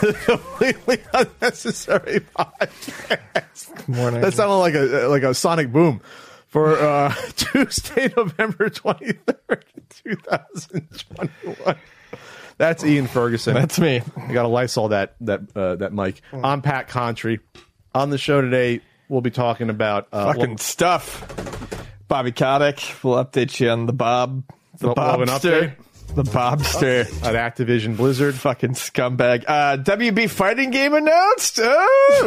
to 0.00 0.06
the 0.12 0.12
completely 0.12 0.98
unnecessary 1.12 2.20
podcast. 2.36 3.74
Good 3.76 3.88
Morning. 3.88 4.20
That 4.20 4.34
sounded 4.34 4.56
like 4.56 4.74
a 4.74 5.06
like 5.08 5.22
a 5.22 5.34
sonic 5.34 5.72
boom 5.72 6.00
for 6.48 6.78
uh, 6.78 7.14
Tuesday, 7.36 8.12
November 8.16 8.70
twenty 8.70 9.12
third, 9.12 9.64
two 9.90 10.16
thousand 10.16 10.88
twenty 11.14 11.60
one. 11.62 11.76
That's 12.56 12.84
Ian 12.84 13.06
Ferguson. 13.08 13.54
That's 13.54 13.80
me. 13.80 14.00
I 14.16 14.32
got 14.32 14.42
to 14.42 14.48
Lysol 14.48 14.88
that 14.88 15.16
that 15.22 15.40
uh, 15.56 15.76
that 15.76 15.92
mic. 15.92 16.20
I'm 16.32 16.62
Pat 16.62 16.88
Contri. 16.88 17.40
On 17.94 18.10
the 18.10 18.18
show 18.18 18.40
today, 18.40 18.80
we'll 19.08 19.20
be 19.20 19.30
talking 19.30 19.70
about 19.70 20.08
uh, 20.12 20.32
Fucking 20.32 20.58
stuff. 20.58 21.20
Bobby 22.08 22.32
Kotick 22.32 23.02
We'll 23.02 23.24
update 23.24 23.58
you 23.60 23.70
on 23.70 23.86
the 23.86 23.92
Bob. 23.92 24.44
The 24.78 24.90
an 24.90 24.94
Bobster. 24.94 25.76
The 26.14 26.22
Bobster. 26.22 27.00
at 27.24 27.34
Activision 27.56 27.96
Blizzard. 27.96 28.36
Fucking 28.36 28.74
scumbag. 28.74 29.44
Uh, 29.48 29.76
WB 29.78 30.30
fighting 30.30 30.70
game 30.70 30.94
announced? 30.94 31.58
Oh, 31.60 32.22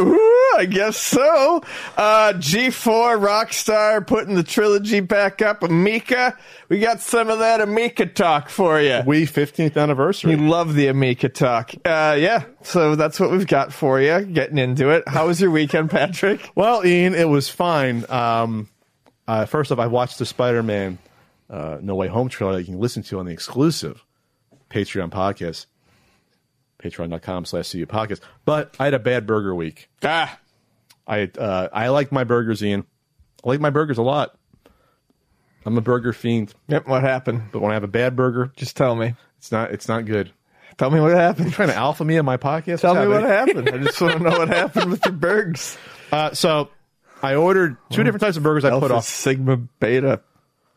ooh, 0.55 0.59
I 0.59 0.65
guess 0.65 0.97
so. 0.97 1.63
Uh, 1.95 2.33
G4 2.35 3.17
Rockstar 3.17 4.05
putting 4.05 4.35
the 4.35 4.43
trilogy 4.43 4.99
back 4.99 5.41
up. 5.41 5.63
Amico. 5.63 6.33
We 6.67 6.79
got 6.79 6.99
some 6.99 7.29
of 7.29 7.39
that 7.39 7.61
Amico 7.61 8.03
talk 8.05 8.49
for 8.49 8.81
you. 8.81 9.01
We 9.05 9.23
15th 9.25 9.77
anniversary. 9.77 10.35
We 10.35 10.41
love 10.47 10.73
the 10.73 10.87
Amico 10.87 11.29
talk. 11.29 11.71
Uh, 11.85 12.17
yeah, 12.19 12.43
so 12.63 12.95
that's 12.95 13.21
what 13.21 13.31
we've 13.31 13.47
got 13.47 13.71
for 13.71 14.01
you. 14.01 14.19
Getting 14.25 14.57
into 14.57 14.89
it. 14.89 15.07
How 15.07 15.27
was 15.27 15.39
your 15.39 15.51
weekend, 15.51 15.89
Patrick? 15.91 16.41
Well, 16.55 16.85
Ian, 16.85 17.15
it 17.15 17.29
was 17.29 17.47
fine. 17.47 18.03
Um, 18.09 18.67
uh, 19.29 19.45
first 19.45 19.71
off, 19.71 19.79
I 19.79 19.87
watched 19.87 20.19
the 20.19 20.25
Spider-Man 20.25 20.97
uh, 21.49 21.77
No 21.81 21.95
Way 21.95 22.07
Home 22.07 22.29
trailer 22.29 22.53
that 22.53 22.61
you 22.61 22.65
can 22.73 22.79
listen 22.79 23.03
to 23.03 23.19
on 23.19 23.25
the 23.25 23.31
exclusive 23.33 24.03
Patreon 24.69 25.09
podcast, 25.11 25.65
patreon.com 26.83 27.45
slash 27.45 27.71
CU 27.71 27.85
podcast. 27.85 28.19
But 28.45 28.75
I 28.79 28.85
had 28.85 28.93
a 28.93 28.99
bad 28.99 29.25
burger 29.25 29.53
week. 29.55 29.89
Ah, 30.03 30.39
I 31.07 31.23
uh, 31.37 31.69
I 31.71 31.89
like 31.89 32.11
my 32.11 32.23
burgers, 32.23 32.63
Ian. 32.63 32.85
I 33.43 33.49
like 33.49 33.59
my 33.59 33.69
burgers 33.69 33.97
a 33.97 34.03
lot. 34.03 34.37
I'm 35.65 35.77
a 35.77 35.81
burger 35.81 36.13
fiend, 36.13 36.53
yep. 36.67 36.87
What 36.87 37.01
happened? 37.03 37.43
but 37.51 37.61
when 37.61 37.71
I 37.71 37.73
have 37.73 37.83
a 37.83 37.87
bad 37.89 38.15
burger, 38.15 38.51
Just 38.55 38.77
tell 38.77 38.95
me. 38.95 39.15
it's 39.37 39.51
not 39.51 39.71
it's 39.71 39.87
not 39.87 40.05
good. 40.05 40.31
Tell 40.77 40.91
me 40.91 40.99
what 40.99 41.11
happened. 41.11 41.51
trying 41.53 41.69
to 41.69 41.75
alpha 41.75 42.05
me 42.05 42.17
on 42.19 42.25
my 42.25 42.37
podcast? 42.37 42.81
Tell 42.81 42.93
What's 42.93 43.07
me 43.07 43.13
what 43.13 43.23
happened. 43.23 43.69
I 43.69 43.77
just 43.79 43.99
want 43.99 44.13
to 44.17 44.19
know 44.19 44.37
what 44.37 44.47
happened 44.49 44.91
with 44.91 45.03
your 45.05 45.13
burgers. 45.13 45.77
Uh, 46.09 46.33
so 46.33 46.69
I 47.21 47.35
ordered 47.35 47.75
two 47.91 48.01
different 48.01 48.21
types 48.21 48.37
of 48.37 48.43
burgers. 48.43 48.63
I 48.63 48.69
put 48.69 48.83
Alpha, 48.83 48.93
off 48.93 49.03
Sigma, 49.03 49.57
Beta, 49.57 50.21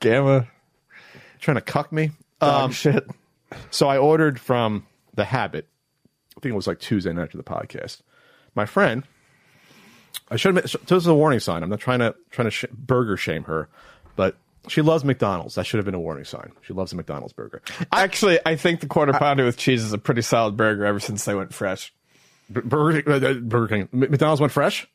Gamma, 0.00 0.48
trying 1.40 1.56
to 1.56 1.60
cuck 1.62 1.92
me. 1.92 2.10
Um, 2.40 2.72
shit. 2.72 3.06
So 3.70 3.88
I 3.88 3.98
ordered 3.98 4.38
from 4.40 4.86
The 5.14 5.24
Habit. 5.24 5.66
I 6.36 6.40
think 6.40 6.52
it 6.52 6.56
was 6.56 6.66
like 6.66 6.78
Tuesday 6.80 7.12
night 7.12 7.22
after 7.24 7.36
the 7.36 7.44
podcast. 7.44 8.00
My 8.54 8.64
friend, 8.66 9.02
I 10.30 10.36
should 10.36 10.54
have. 10.56 10.64
This 10.64 10.74
is 10.90 11.06
a 11.06 11.14
warning 11.14 11.40
sign. 11.40 11.62
I'm 11.62 11.70
not 11.70 11.80
trying 11.80 11.98
to 12.00 12.14
trying 12.30 12.46
to 12.46 12.50
sh- 12.50 12.64
burger 12.72 13.16
shame 13.16 13.44
her, 13.44 13.68
but 14.16 14.36
she 14.68 14.80
loves 14.82 15.04
McDonald's. 15.04 15.54
That 15.56 15.64
should 15.66 15.78
have 15.78 15.84
been 15.84 15.94
a 15.94 16.00
warning 16.00 16.24
sign. 16.24 16.52
She 16.62 16.72
loves 16.72 16.92
a 16.92 16.96
McDonald's 16.96 17.32
burger. 17.32 17.62
Actually, 17.92 18.38
I 18.46 18.56
think 18.56 18.80
the 18.80 18.86
quarter 18.86 19.12
pounder 19.12 19.44
with 19.44 19.56
cheese 19.56 19.82
is 19.82 19.92
a 19.92 19.98
pretty 19.98 20.22
solid 20.22 20.56
burger 20.56 20.84
ever 20.84 21.00
since 21.00 21.24
they 21.24 21.34
went 21.34 21.52
fresh. 21.52 21.92
B- 22.52 22.60
Burger, 22.64 23.10
uh, 23.12 23.34
Burger 23.34 23.68
King, 23.68 23.88
M- 23.92 24.00
McDonald's 24.10 24.40
went 24.40 24.52
fresh 24.52 24.86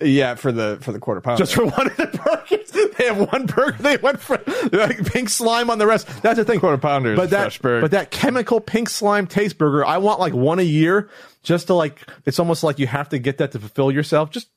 Yeah, 0.00 0.34
for 0.34 0.52
the 0.52 0.78
for 0.80 0.92
the 0.92 0.98
quarter 0.98 1.20
pounder. 1.20 1.38
just 1.42 1.54
for 1.54 1.64
one 1.66 1.86
of 1.90 1.96
the 1.96 2.06
burgers. 2.50 2.67
They 2.98 3.06
have 3.06 3.32
one 3.32 3.46
burger. 3.46 3.76
They 3.80 3.96
went 3.96 4.20
for 4.20 4.42
Like 4.72 5.06
pink 5.06 5.28
slime 5.28 5.70
on 5.70 5.78
the 5.78 5.86
rest. 5.86 6.06
That's 6.22 6.36
the 6.36 6.44
thing. 6.44 6.60
Quarter 6.60 6.78
pounder 6.78 7.14
but 7.14 7.26
a 7.26 7.30
that, 7.30 7.42
fresh 7.42 7.58
burger. 7.60 7.80
But 7.82 7.90
that 7.92 8.10
chemical 8.10 8.60
pink 8.60 8.88
slime 8.88 9.26
taste 9.26 9.56
burger, 9.56 9.84
I 9.84 9.98
want 9.98 10.20
like 10.20 10.34
one 10.34 10.58
a 10.58 10.62
year 10.62 11.08
just 11.42 11.68
to 11.68 11.74
like, 11.74 12.00
it's 12.26 12.38
almost 12.38 12.64
like 12.64 12.78
you 12.78 12.86
have 12.86 13.08
to 13.10 13.18
get 13.18 13.38
that 13.38 13.52
to 13.52 13.60
fulfill 13.60 13.92
yourself. 13.92 14.30
Just, 14.30 14.48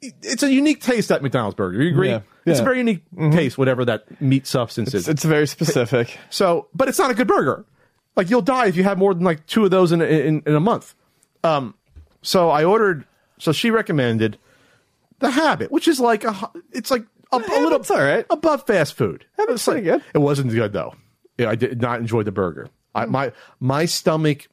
it's 0.00 0.42
a 0.42 0.52
unique 0.52 0.82
taste, 0.82 1.08
that 1.08 1.22
McDonald's 1.22 1.56
burger. 1.56 1.82
You 1.82 1.90
agree? 1.90 2.10
Yeah. 2.10 2.20
It's 2.44 2.60
a 2.60 2.64
very 2.64 2.78
unique 2.78 3.04
taste, 3.32 3.56
whatever 3.56 3.86
that 3.86 4.20
meat 4.20 4.46
substance 4.46 4.92
is. 4.92 5.08
it's 5.08 5.24
very 5.24 5.46
specific. 5.46 6.18
So, 6.28 6.68
but 6.74 6.88
it's 6.88 6.98
not 6.98 7.10
a 7.10 7.14
good 7.14 7.26
burger. 7.26 7.64
Like 8.16 8.28
you'll 8.30 8.42
die 8.42 8.66
if 8.66 8.76
you 8.76 8.84
have 8.84 8.98
more 8.98 9.14
than 9.14 9.24
like 9.24 9.46
two 9.46 9.64
of 9.64 9.70
those 9.70 9.92
in 9.92 10.02
a, 10.02 10.04
in, 10.04 10.42
in 10.46 10.54
a 10.54 10.60
month. 10.60 10.94
Um, 11.42 11.74
so 12.22 12.50
I 12.50 12.64
ordered. 12.64 13.06
So 13.38 13.52
she 13.52 13.70
recommended 13.70 14.38
the 15.18 15.30
Habit, 15.30 15.72
which 15.72 15.88
is 15.88 15.98
like 15.98 16.24
a. 16.24 16.50
It's 16.70 16.90
like 16.90 17.04
a, 17.38 17.42
a 17.42 17.46
eh, 17.46 17.60
little 17.60 17.70
Habit's 17.70 17.90
all 17.90 17.98
right. 17.98 18.26
above 18.30 18.66
fast 18.66 18.94
food. 18.94 19.26
It's 19.38 19.66
like- 19.66 19.74
pretty 19.74 19.90
good. 19.90 20.02
It 20.14 20.18
wasn't 20.18 20.52
good 20.52 20.72
though. 20.72 20.94
Yeah, 21.38 21.50
I 21.50 21.54
did 21.54 21.80
not 21.80 22.00
enjoy 22.00 22.22
the 22.22 22.32
burger. 22.32 22.68
I, 22.94 23.04
hmm. 23.04 23.12
my 23.12 23.32
my 23.60 23.84
stomach 23.86 24.48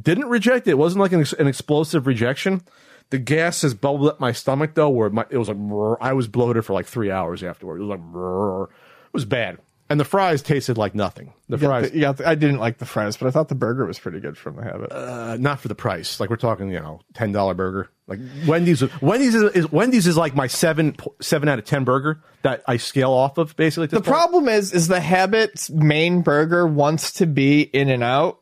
didn't 0.00 0.28
reject 0.28 0.66
it. 0.66 0.72
It 0.72 0.78
wasn't 0.78 1.00
like 1.00 1.12
an, 1.12 1.20
ex- 1.20 1.32
an 1.32 1.46
explosive 1.46 2.06
rejection. 2.06 2.62
The 3.10 3.18
gas 3.18 3.62
has 3.62 3.72
bubbled 3.72 4.08
up 4.08 4.20
my 4.20 4.32
stomach 4.32 4.74
though, 4.74 4.90
where 4.90 5.08
my, 5.10 5.24
it 5.30 5.38
was 5.38 5.48
like 5.48 5.56
brrr. 5.56 5.96
I 6.00 6.12
was 6.12 6.28
bloated 6.28 6.64
for 6.64 6.74
like 6.74 6.86
three 6.86 7.10
hours 7.10 7.42
afterward. 7.42 7.78
It 7.78 7.84
was 7.84 7.90
like 7.90 8.00
brrr. 8.00 8.64
it 8.64 9.14
was 9.14 9.24
bad, 9.24 9.58
and 9.90 9.98
the 9.98 10.04
fries 10.04 10.42
tasted 10.42 10.76
like 10.78 10.94
nothing. 10.94 11.32
The 11.48 11.56
You 11.56 11.66
fries, 11.66 11.90
the- 11.90 12.12
the- 12.12 12.28
I 12.28 12.34
didn't 12.34 12.58
like 12.58 12.78
the 12.78 12.84
fries, 12.86 13.16
but 13.16 13.26
I 13.26 13.30
thought 13.30 13.48
the 13.48 13.54
burger 13.54 13.86
was 13.86 13.98
pretty 13.98 14.20
good 14.20 14.36
from 14.36 14.56
the 14.56 14.62
habit. 14.64 14.92
uh, 14.92 15.36
not 15.38 15.60
for 15.60 15.68
the 15.68 15.74
price. 15.74 16.20
Like 16.20 16.28
we're 16.30 16.36
talking, 16.36 16.70
you 16.70 16.80
know, 16.80 17.00
ten 17.14 17.32
dollar 17.32 17.54
burger. 17.54 17.88
Like 18.06 18.20
Wendy's. 18.46 18.82
Wendy's 19.02 19.34
is, 19.34 19.42
is 19.54 19.72
Wendy's 19.72 20.06
is 20.06 20.16
like 20.16 20.34
my 20.34 20.46
seven 20.46 20.96
seven 21.20 21.48
out 21.48 21.58
of 21.58 21.64
ten 21.64 21.84
burger 21.84 22.22
that 22.42 22.62
I 22.66 22.76
scale 22.78 23.12
off 23.12 23.36
of 23.38 23.54
basically. 23.56 23.86
The 23.88 23.96
point. 23.96 24.06
problem 24.06 24.48
is, 24.48 24.72
is 24.72 24.88
the 24.88 25.00
Habit's 25.00 25.68
main 25.70 26.22
burger 26.22 26.66
wants 26.66 27.12
to 27.14 27.26
be 27.26 27.60
In 27.62 27.90
and 27.90 28.02
Out, 28.02 28.38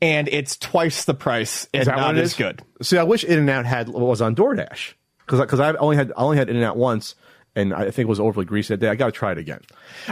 and 0.00 0.28
it's 0.28 0.56
twice 0.56 1.04
the 1.04 1.14
price 1.14 1.68
and 1.74 1.86
not 1.86 2.16
as 2.16 2.34
good. 2.34 2.62
See, 2.82 2.96
I 2.98 3.02
wish 3.02 3.22
In 3.24 3.38
and 3.38 3.50
Out 3.50 3.66
had 3.66 3.88
was 3.88 4.20
on 4.22 4.34
DoorDash 4.34 4.94
because 5.26 5.40
because 5.40 5.60
I 5.60 5.72
only 5.74 5.96
had 5.96 6.10
I 6.16 6.22
only 6.22 6.38
had 6.38 6.48
In 6.48 6.56
and 6.56 6.64
Out 6.64 6.76
once, 6.78 7.14
and 7.54 7.74
I 7.74 7.84
think 7.84 7.98
it 7.98 8.08
was 8.08 8.20
overly 8.20 8.46
greasy 8.46 8.74
that 8.74 8.78
day. 8.80 8.88
I 8.88 8.94
got 8.94 9.06
to 9.06 9.12
try 9.12 9.32
it 9.32 9.38
again. 9.38 9.60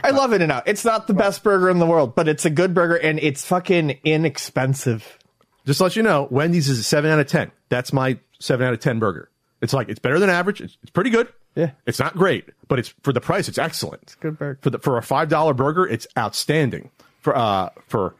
I 0.02 0.10
love 0.10 0.32
In 0.32 0.42
and 0.42 0.52
Out. 0.52 0.68
It's 0.68 0.84
not 0.84 1.06
the 1.06 1.14
best 1.14 1.42
burger 1.42 1.70
in 1.70 1.78
the 1.78 1.86
world, 1.86 2.14
but 2.14 2.28
it's 2.28 2.44
a 2.44 2.50
good 2.50 2.74
burger, 2.74 2.96
and 2.96 3.18
it's 3.18 3.44
fucking 3.44 3.98
inexpensive. 4.04 5.18
Just 5.66 5.78
to 5.78 5.84
let 5.84 5.96
you 5.96 6.02
know, 6.02 6.28
Wendy's 6.30 6.68
is 6.68 6.78
a 6.78 6.82
seven 6.82 7.10
out 7.10 7.18
of 7.18 7.26
ten. 7.26 7.50
That's 7.68 7.92
my 7.92 8.18
seven 8.38 8.66
out 8.66 8.72
of 8.72 8.80
ten 8.80 8.98
burger. 8.98 9.30
It's 9.60 9.72
like 9.72 9.88
it's 9.88 9.98
better 9.98 10.18
than 10.18 10.30
average. 10.30 10.60
It's, 10.60 10.76
it's 10.82 10.90
pretty 10.90 11.10
good. 11.10 11.28
Yeah. 11.56 11.72
it's 11.84 11.98
not 11.98 12.14
great, 12.14 12.48
but 12.68 12.78
it's 12.78 12.94
for 13.02 13.12
the 13.12 13.20
price. 13.20 13.48
It's 13.48 13.58
excellent. 13.58 14.02
It's 14.04 14.14
good 14.14 14.38
burger. 14.38 14.58
for 14.62 14.70
the 14.70 14.78
for 14.78 14.96
a 14.98 15.02
five 15.02 15.28
dollar 15.28 15.52
burger. 15.52 15.86
It's 15.86 16.06
outstanding 16.16 16.90
for 17.20 17.36
uh 17.36 17.70
for 17.88 18.14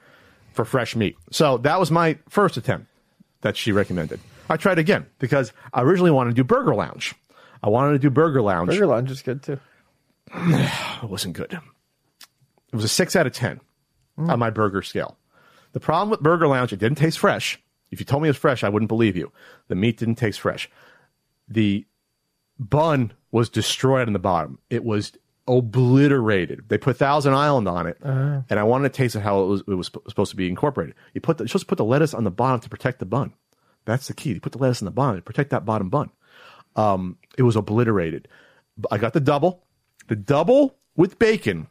for 0.52 0.64
fresh 0.64 0.96
meat. 0.96 1.16
So 1.30 1.58
that 1.58 1.78
was 1.78 1.90
my 1.90 2.18
first 2.28 2.56
attempt 2.56 2.88
that 3.42 3.56
she 3.56 3.72
recommended. 3.72 4.20
I 4.50 4.56
tried 4.56 4.78
again 4.78 5.06
because 5.20 5.52
I 5.72 5.82
originally 5.82 6.10
wanted 6.10 6.30
to 6.30 6.34
do 6.34 6.44
Burger 6.44 6.74
Lounge. 6.74 7.14
I 7.62 7.68
wanted 7.68 7.92
to 7.92 7.98
do 7.98 8.10
Burger 8.10 8.42
Lounge. 8.42 8.70
Burger 8.70 8.86
Lounge 8.86 9.10
is 9.10 9.22
good 9.22 9.42
too. 9.42 9.58
it 10.34 11.08
wasn't 11.08 11.36
good. 11.36 11.52
It 11.52 12.76
was 12.76 12.84
a 12.84 12.88
six 12.88 13.16
out 13.16 13.26
of 13.26 13.32
ten 13.32 13.60
on 14.16 14.38
my 14.38 14.50
burger 14.50 14.82
scale. 14.82 15.16
The 15.72 15.80
problem 15.80 16.10
with 16.10 16.20
Burger 16.20 16.46
Lounge, 16.46 16.72
it 16.72 16.78
didn't 16.78 16.98
taste 16.98 17.18
fresh. 17.18 17.60
If 17.90 18.00
you 18.00 18.06
told 18.06 18.22
me 18.22 18.28
it 18.28 18.30
was 18.30 18.36
fresh, 18.36 18.62
I 18.62 18.68
wouldn't 18.68 18.88
believe 18.88 19.16
you. 19.16 19.32
The 19.68 19.74
meat 19.74 19.96
didn't 19.96 20.16
taste 20.16 20.40
fresh. 20.40 20.70
The 21.48 21.86
bun 22.58 23.12
was 23.32 23.48
destroyed 23.48 24.06
on 24.06 24.12
the 24.12 24.18
bottom. 24.18 24.58
It 24.68 24.84
was 24.84 25.12
obliterated. 25.48 26.68
They 26.68 26.78
put 26.78 26.96
Thousand 26.96 27.34
Island 27.34 27.66
on 27.66 27.86
it, 27.86 27.98
uh-huh. 28.02 28.42
and 28.48 28.60
I 28.60 28.62
wanted 28.62 28.92
to 28.92 28.96
taste 28.96 29.16
it 29.16 29.20
how 29.20 29.42
it 29.42 29.46
was, 29.46 29.60
it 29.66 29.74
was 29.74 29.86
supposed 29.86 30.30
to 30.30 30.36
be 30.36 30.48
incorporated. 30.48 30.94
You 31.14 31.20
put 31.20 31.38
the, 31.38 31.44
you're 31.44 31.48
supposed 31.48 31.64
to 31.64 31.68
put 31.68 31.78
the 31.78 31.84
lettuce 31.84 32.14
on 32.14 32.24
the 32.24 32.30
bottom 32.30 32.60
to 32.60 32.68
protect 32.68 33.00
the 33.00 33.06
bun. 33.06 33.32
That's 33.84 34.06
the 34.06 34.14
key. 34.14 34.30
You 34.30 34.40
put 34.40 34.52
the 34.52 34.58
lettuce 34.58 34.82
on 34.82 34.86
the 34.86 34.92
bottom 34.92 35.16
to 35.16 35.22
protect 35.22 35.50
that 35.50 35.64
bottom 35.64 35.88
bun. 35.88 36.10
Um, 36.76 37.16
it 37.36 37.42
was 37.42 37.56
obliterated. 37.56 38.28
I 38.90 38.98
got 38.98 39.12
the 39.12 39.20
double. 39.20 39.64
The 40.08 40.16
double 40.16 40.76
with 40.96 41.18
bacon. 41.18 41.66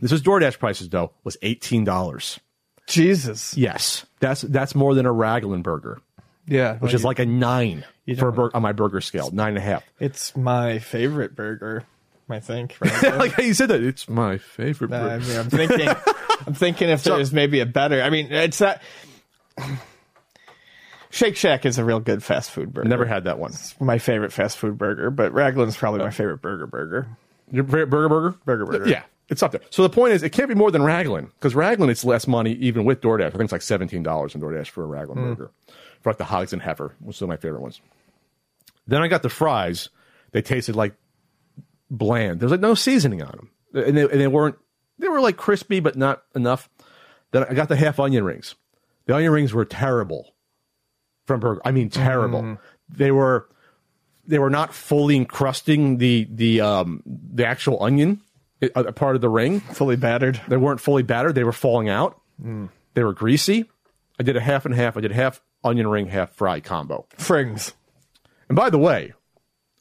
This 0.00 0.12
is 0.12 0.22
DoorDash 0.22 0.58
prices 0.58 0.88
though. 0.88 1.12
Was 1.24 1.36
eighteen 1.42 1.84
dollars. 1.84 2.40
Jesus. 2.86 3.56
Yes, 3.56 4.04
that's 4.20 4.42
that's 4.42 4.74
more 4.74 4.94
than 4.94 5.06
a 5.06 5.12
Raglan 5.12 5.62
burger, 5.62 6.00
Yeah. 6.46 6.76
which 6.78 6.92
is 6.94 7.04
like 7.04 7.18
a 7.18 7.26
nine 7.26 7.84
for 8.18 8.28
a 8.28 8.32
bur- 8.32 8.50
on 8.52 8.60
my 8.62 8.72
burger 8.72 9.00
scale, 9.00 9.30
nine 9.30 9.48
and 9.50 9.58
a 9.58 9.62
half. 9.62 9.82
it's 9.98 10.36
my 10.36 10.78
favorite 10.80 11.34
burger. 11.36 11.84
I 12.28 12.40
think. 12.40 12.76
Right? 12.80 13.16
like 13.16 13.32
how 13.32 13.42
you 13.42 13.54
said 13.54 13.68
that. 13.70 13.82
It's 13.82 14.08
my 14.08 14.38
favorite. 14.38 14.92
Uh, 14.92 14.96
I 14.96 15.18
mean, 15.18 15.36
I'm 15.38 15.50
thinking. 15.50 15.88
I'm 16.46 16.54
thinking 16.54 16.88
if 16.88 17.02
there's 17.04 17.32
maybe 17.32 17.60
a 17.60 17.66
better. 17.66 18.02
I 18.02 18.10
mean, 18.10 18.32
it's 18.32 18.60
not. 18.60 18.80
Shake 21.14 21.36
Shack 21.36 21.64
is 21.64 21.78
a 21.78 21.84
real 21.84 22.00
good 22.00 22.24
fast 22.24 22.50
food 22.50 22.74
burger. 22.74 22.88
Never 22.88 23.04
had 23.04 23.22
that 23.24 23.38
one. 23.38 23.52
It's 23.52 23.80
my 23.80 23.98
favorite 23.98 24.32
fast 24.32 24.58
food 24.58 24.76
burger, 24.76 25.12
but 25.12 25.32
Raglan's 25.32 25.76
probably 25.76 26.00
my 26.00 26.08
oh. 26.08 26.10
favorite 26.10 26.38
burger 26.38 26.66
burger. 26.66 27.06
Your 27.52 27.62
favorite 27.62 27.86
burger 27.86 28.08
burger? 28.08 28.36
Burger 28.44 28.66
burger. 28.66 28.88
Yeah, 28.88 29.04
it's 29.28 29.40
up 29.40 29.52
there. 29.52 29.60
So 29.70 29.84
the 29.84 29.90
point 29.90 30.14
is, 30.14 30.24
it 30.24 30.30
can't 30.30 30.48
be 30.48 30.56
more 30.56 30.72
than 30.72 30.82
Raglan 30.82 31.26
because 31.26 31.54
Raglan 31.54 31.88
it's 31.88 32.04
less 32.04 32.26
money 32.26 32.54
even 32.54 32.84
with 32.84 33.00
DoorDash. 33.00 33.26
I 33.26 33.30
think 33.30 33.42
it's 33.44 33.52
like 33.52 33.62
seventeen 33.62 34.02
dollars 34.02 34.34
in 34.34 34.40
DoorDash 34.40 34.70
for 34.70 34.82
a 34.82 34.86
Raglan 34.88 35.18
hmm. 35.18 35.34
burger, 35.34 35.50
for 36.00 36.10
like 36.10 36.18
the 36.18 36.24
hogs 36.24 36.52
and 36.52 36.60
heifer, 36.60 36.96
which 36.98 37.22
are 37.22 37.28
my 37.28 37.36
favorite 37.36 37.62
ones. 37.62 37.80
Then 38.88 39.00
I 39.00 39.06
got 39.06 39.22
the 39.22 39.28
fries. 39.28 39.90
They 40.32 40.42
tasted 40.42 40.74
like 40.74 40.96
bland. 41.92 42.40
There's 42.40 42.50
like 42.50 42.58
no 42.58 42.74
seasoning 42.74 43.22
on 43.22 43.30
them, 43.30 43.50
and 43.86 43.96
they, 43.96 44.02
and 44.02 44.20
they 44.20 44.26
weren't. 44.26 44.56
They 44.98 45.06
were 45.06 45.20
like 45.20 45.36
crispy, 45.36 45.78
but 45.78 45.94
not 45.94 46.24
enough. 46.34 46.68
Then 47.30 47.44
I 47.44 47.54
got 47.54 47.68
the 47.68 47.76
half 47.76 48.00
onion 48.00 48.24
rings. 48.24 48.56
The 49.06 49.14
onion 49.14 49.30
rings 49.30 49.54
were 49.54 49.64
terrible 49.64 50.33
from 51.26 51.40
burger. 51.40 51.60
I 51.64 51.72
mean, 51.72 51.90
terrible. 51.90 52.58
They 52.88 53.10
were 53.10 53.48
they 54.26 54.38
were 54.38 54.50
not 54.50 54.74
fully 54.74 55.16
encrusting 55.16 55.98
the 55.98 56.26
the 56.30 56.60
um 56.60 57.02
the 57.06 57.46
actual 57.46 57.82
onion 57.82 58.20
uh, 58.62 58.68
a 58.74 58.92
part 58.92 59.16
of 59.16 59.20
the 59.22 59.28
ring. 59.28 59.60
Fully 59.60 59.96
battered. 59.96 60.40
They 60.48 60.56
weren't 60.56 60.80
fully 60.80 61.02
battered. 61.02 61.34
They 61.34 61.44
were 61.44 61.52
falling 61.52 61.88
out. 61.88 62.20
They 62.94 63.02
were 63.02 63.12
greasy. 63.12 63.66
I 64.18 64.22
did 64.22 64.36
a 64.36 64.40
half 64.40 64.64
and 64.64 64.74
half. 64.74 64.96
I 64.96 65.00
did 65.00 65.12
half 65.12 65.40
onion 65.62 65.88
ring, 65.88 66.06
half 66.06 66.32
fry 66.32 66.60
combo. 66.60 67.06
Frings. 67.16 67.72
And 68.48 68.56
by 68.56 68.70
the 68.70 68.78
way, 68.78 69.12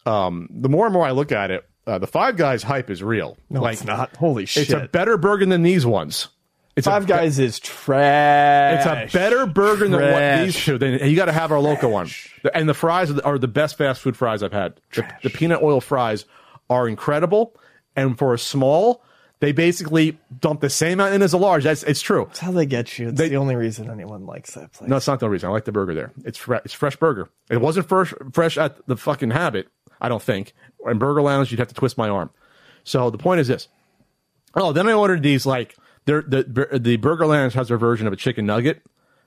um, 0.05 0.47
the 0.51 0.69
more 0.69 0.85
and 0.85 0.93
more 0.93 1.05
I 1.05 1.11
look 1.11 1.31
at 1.31 1.51
it, 1.51 1.67
uh, 1.85 1.99
the 1.99 2.07
Five 2.07 2.37
Guys 2.37 2.63
hype 2.63 2.89
is 2.89 3.03
real. 3.03 3.37
No, 3.49 3.65
it's 3.65 3.83
not. 3.83 4.15
Holy 4.15 4.45
shit. 4.45 4.63
It's 4.63 4.73
a 4.73 4.87
better 4.87 5.17
burger 5.17 5.45
than 5.45 5.63
these 5.63 5.85
ones. 5.85 6.29
It's 6.75 6.87
Five 6.87 7.03
a, 7.03 7.07
Guys 7.07 7.37
is 7.39 7.59
trash. 7.59 8.85
It's 9.05 9.13
a 9.13 9.17
better 9.17 9.45
burger 9.45 9.87
than 9.87 10.01
what 10.01 10.45
these 10.45 10.55
two. 10.55 10.77
Then 10.77 11.07
you 11.09 11.15
got 11.15 11.25
to 11.25 11.31
have 11.31 11.51
our 11.51 11.59
local 11.59 11.91
one. 11.91 12.09
And 12.53 12.67
the 12.67 12.73
fries 12.73 13.11
are 13.11 13.13
the, 13.13 13.23
are 13.25 13.37
the 13.37 13.47
best 13.47 13.77
fast 13.77 14.01
food 14.01 14.17
fries 14.17 14.41
I've 14.41 14.53
had. 14.53 14.79
The, 14.93 15.07
the 15.23 15.29
peanut 15.29 15.61
oil 15.61 15.81
fries 15.81 16.25
are 16.69 16.87
incredible, 16.87 17.55
and 17.95 18.17
for 18.17 18.33
a 18.33 18.39
small, 18.39 19.03
they 19.39 19.51
basically 19.51 20.17
dump 20.39 20.61
the 20.61 20.69
same 20.69 20.99
amount 20.99 21.13
in 21.13 21.21
as 21.21 21.33
a 21.33 21.37
large. 21.37 21.63
That's 21.63 21.83
it's 21.83 22.01
true. 22.01 22.25
That's 22.27 22.39
how 22.39 22.51
they 22.51 22.65
get 22.65 22.97
you. 22.97 23.09
It's 23.09 23.17
They- 23.19 23.29
the 23.29 23.37
only 23.37 23.55
reason 23.55 23.89
anyone 23.91 24.25
likes 24.25 24.55
that 24.55 24.71
place. 24.73 24.89
No, 24.89 24.95
it's 24.95 25.05
not 25.07 25.19
the 25.19 25.27
only 25.27 25.33
reason. 25.33 25.49
I 25.49 25.51
like 25.51 25.65
the 25.65 25.71
burger 25.71 25.93
there. 25.93 26.11
It's 26.25 26.39
fre- 26.39 26.55
it's 26.65 26.73
fresh 26.73 26.95
burger. 26.95 27.29
It 27.51 27.61
wasn't 27.61 27.87
fresh 27.87 28.13
fresh 28.31 28.57
at 28.57 28.85
the 28.87 28.97
fucking 28.97 29.29
Habit. 29.31 29.67
I 30.01 30.09
don't 30.09 30.23
think. 30.23 30.53
In 30.87 30.97
Burger 30.97 31.21
Lounge, 31.21 31.51
you'd 31.51 31.59
have 31.59 31.67
to 31.69 31.75
twist 31.75 31.97
my 31.99 32.09
arm. 32.09 32.29
So 32.83 33.09
the 33.11 33.17
point 33.17 33.39
is 33.41 33.47
this. 33.47 33.67
Oh, 34.55 34.73
then 34.73 34.87
I 34.87 34.93
ordered 34.93 35.21
these 35.23 35.45
like 35.45 35.75
the 36.05 36.79
the 36.79 36.97
Burger 36.97 37.25
Lounge 37.25 37.53
has 37.53 37.67
their 37.67 37.77
version 37.77 38.07
of 38.07 38.13
a 38.13 38.17
chicken 38.17 38.45
nugget, 38.45 38.81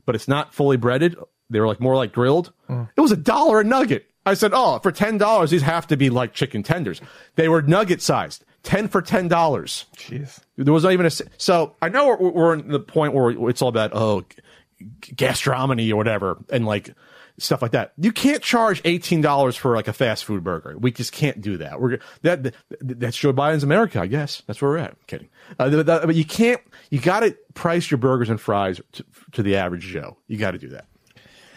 but 0.05 0.15
it's 0.15 0.29
not 0.29 0.55
fully 0.55 0.77
breaded. 0.77 1.17
They 1.51 1.61
were 1.61 1.67
like 1.67 1.81
more 1.81 1.97
like 1.97 2.13
grilled. 2.13 2.53
Mm. 2.69 2.89
It 2.97 3.01
was 3.01 3.13
a 3.13 3.17
dollar 3.17 3.61
a 3.61 3.65
nugget. 3.65 4.07
I 4.25 4.35
said, 4.35 4.51
oh, 4.53 4.81
for 4.81 4.91
ten 4.91 5.19
dollars, 5.19 5.51
these 5.51 5.63
have 5.63 5.87
to 5.87 5.97
be 5.97 6.11
like 6.11 6.33
chicken 6.33 6.63
tenders. 6.63 7.01
They 7.37 7.49
were 7.49 7.63
nugget 7.63 8.03
sized. 8.03 8.45
Ten 8.65 8.89
for 8.89 9.01
ten 9.01 9.29
dollars. 9.29 9.87
Jeez. 9.97 10.41
There 10.57 10.73
was 10.73 10.83
not 10.83 10.93
even 10.93 11.07
a. 11.07 11.11
So 11.39 11.77
I 11.81 11.89
know 11.89 12.09
we're, 12.09 12.31
we're 12.31 12.55
in 12.55 12.69
the 12.69 12.81
point 12.81 13.15
where 13.15 13.31
it's 13.49 13.63
all 13.63 13.69
about 13.69 13.93
oh, 13.95 14.23
g- 14.23 15.13
gastronomy 15.15 15.93
or 15.93 15.97
whatever, 15.97 16.39
and 16.51 16.67
like 16.67 16.93
stuff 17.39 17.63
like 17.63 17.71
that. 17.73 17.93
You 17.97 18.11
can't 18.11 18.43
charge 18.43 18.83
eighteen 18.85 19.21
dollars 19.21 19.55
for 19.55 19.77
like 19.77 19.87
a 19.87 19.93
fast 19.93 20.25
food 20.25 20.43
burger. 20.43 20.77
We 20.77 20.91
just 20.91 21.13
can't 21.13 21.41
do 21.41 21.59
that. 21.59 21.81
We're 21.81 21.99
that, 22.23 22.43
that 22.43 22.55
that's 22.81 23.17
Joe 23.17 23.33
Biden's 23.33 23.63
America, 23.63 24.01
I 24.01 24.09
guess. 24.09 24.43
That's 24.49 24.61
where 24.61 24.73
we're 24.73 24.79
at. 24.79 24.91
I'm 24.91 24.97
kidding, 25.07 25.29
uh, 25.59 25.85
but 25.85 26.15
you 26.15 26.25
can't. 26.25 26.61
You 26.91 27.01
got 27.01 27.21
to 27.21 27.37
price 27.55 27.91
your 27.91 27.99
burgers 27.99 28.31
and 28.31 28.41
fries 28.41 28.81
to, 28.93 29.05
to 29.33 29.43
the 29.43 29.57
average 29.57 29.85
Joe. 29.85 30.17
You 30.29 30.39
got 30.39 30.53
to 30.53 30.59
do 30.59 30.69
that. 30.71 30.87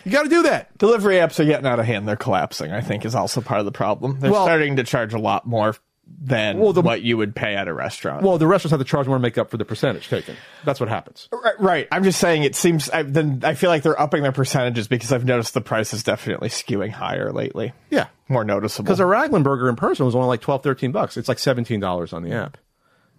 You 0.05 0.11
got 0.11 0.23
to 0.23 0.29
do 0.29 0.43
that. 0.43 0.75
Delivery 0.77 1.15
apps 1.15 1.39
are 1.39 1.45
getting 1.45 1.65
out 1.67 1.79
of 1.79 1.85
hand. 1.85 2.07
They're 2.07 2.15
collapsing, 2.15 2.71
I 2.71 2.81
think, 2.81 3.05
is 3.05 3.15
also 3.15 3.41
part 3.41 3.59
of 3.59 3.65
the 3.65 3.71
problem. 3.71 4.19
They're 4.19 4.31
Well- 4.31 4.45
starting 4.45 4.77
to 4.77 4.83
charge 4.83 5.13
a 5.13 5.19
lot 5.19 5.45
more 5.45 5.75
than 6.21 6.57
Well, 6.57 6.73
the- 6.73 6.81
what 6.81 7.03
you 7.03 7.17
would 7.17 7.35
pay 7.35 7.55
at 7.55 7.67
a 7.67 7.73
restaurant. 7.73 8.23
Well, 8.23 8.39
the 8.39 8.47
restaurants 8.47 8.71
have 8.71 8.79
to 8.79 8.85
charge 8.85 9.05
more 9.07 9.17
to 9.17 9.21
make 9.21 9.37
up 9.37 9.51
for 9.51 9.57
the 9.57 9.65
percentage 9.65 10.07
taken. 10.09 10.35
That's 10.65 10.79
what 10.79 10.89
happens. 10.89 11.27
Right, 11.31 11.53
right. 11.59 11.87
I'm 11.91 12.03
just 12.03 12.19
saying 12.19 12.43
it 12.43 12.55
seems 12.55 12.89
I, 12.89 13.03
then 13.03 13.41
I 13.43 13.53
feel 13.53 13.69
like 13.69 13.83
they're 13.83 13.99
upping 14.01 14.23
their 14.23 14.31
percentages 14.31 14.87
because 14.87 15.11
I've 15.11 15.25
noticed 15.25 15.53
the 15.53 15.61
price 15.61 15.93
is 15.93 16.01
definitely 16.01 16.49
skewing 16.49 16.89
higher 16.91 17.31
lately. 17.31 17.73
Yeah. 17.91 18.07
More 18.27 18.43
noticeable. 18.43 18.85
Because 18.85 18.99
a 18.99 19.05
Raglan 19.05 19.43
burger 19.43 19.69
in 19.69 19.75
person 19.75 20.05
was 20.05 20.15
only 20.15 20.27
like 20.29 20.41
12, 20.41 20.63
13 20.63 20.91
bucks. 20.91 21.15
It's 21.17 21.27
like 21.27 21.37
$17 21.37 22.13
on 22.13 22.23
the 22.23 22.31
app. 22.31 22.57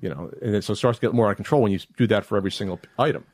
You 0.01 0.09
know, 0.09 0.31
and 0.43 0.55
it, 0.55 0.65
so 0.65 0.73
it 0.73 0.77
starts 0.77 0.99
to 0.99 1.07
get 1.07 1.15
more 1.15 1.27
out 1.27 1.31
of 1.33 1.37
control 1.37 1.63
when 1.63 1.73
you 1.73 1.79
do 1.97 2.07
that 2.09 2.25
for 2.25 2.37
every 2.37 2.51
single 2.51 2.81
item. 2.99 3.25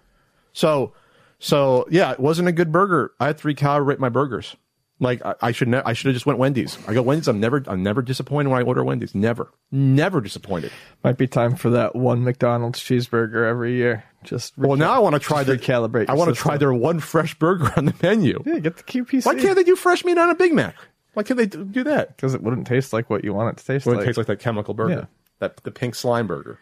So, 0.52 0.92
so 1.38 1.86
yeah, 1.90 2.12
it 2.12 2.20
wasn't 2.20 2.48
a 2.48 2.52
good 2.52 2.72
burger. 2.72 3.12
I 3.20 3.26
had 3.26 3.38
three 3.38 3.54
calorie 3.54 3.96
my 3.98 4.08
burgers. 4.08 4.56
Like 4.98 5.24
I, 5.26 5.34
I 5.42 5.52
should 5.52 5.68
ne- 5.68 5.82
I 5.84 5.92
should 5.92 6.06
have 6.06 6.14
just 6.16 6.24
went 6.24 6.38
Wendy's. 6.38 6.78
I 6.88 6.94
go 6.94 7.02
Wendy's. 7.02 7.28
I'm 7.28 7.38
never 7.38 7.62
I'm 7.66 7.82
never 7.82 8.00
disappointed 8.00 8.48
when 8.48 8.62
I 8.62 8.64
order 8.64 8.82
Wendy's. 8.82 9.14
Never, 9.14 9.52
never 9.70 10.22
disappointed. 10.22 10.72
Might 11.04 11.18
be 11.18 11.26
time 11.26 11.54
for 11.54 11.68
that 11.70 11.94
one 11.94 12.24
McDonald's 12.24 12.80
cheeseburger 12.80 13.46
every 13.46 13.74
year. 13.74 14.04
Just 14.24 14.56
Well, 14.56 14.76
now 14.76 14.92
I 14.94 14.98
want 15.00 15.12
to 15.14 15.20
try 15.20 15.44
their 15.44 15.56
recalibrate. 15.58 16.08
I 16.08 16.14
want 16.14 16.34
to 16.34 16.40
try 16.40 16.56
their 16.56 16.72
one 16.72 17.00
fresh 17.00 17.38
burger 17.38 17.70
on 17.76 17.84
the 17.84 17.94
menu. 18.02 18.42
Yeah, 18.46 18.58
get 18.60 18.78
the 18.78 18.82
QPC. 18.84 19.26
Why 19.26 19.34
can't 19.34 19.54
they 19.54 19.64
do 19.64 19.76
fresh 19.76 20.02
meat 20.02 20.16
on 20.16 20.30
a 20.30 20.34
Big 20.34 20.54
Mac? 20.54 20.74
Why 21.12 21.22
can't 21.22 21.36
they 21.36 21.46
do 21.46 21.84
that? 21.84 22.16
Because 22.16 22.32
it 22.32 22.42
wouldn't 22.42 22.66
taste 22.66 22.94
like 22.94 23.10
what 23.10 23.22
you 23.22 23.34
want 23.34 23.52
it 23.52 23.60
to 23.60 23.66
taste 23.66 23.84
Well, 23.84 23.96
like. 23.96 24.02
it 24.04 24.06
tastes 24.06 24.18
like 24.18 24.26
that 24.28 24.40
chemical 24.40 24.72
burger, 24.72 24.92
Yeah. 24.94 25.04
That 25.38 25.56
the 25.64 25.70
pink 25.70 25.94
slime 25.94 26.26
burger. 26.26 26.58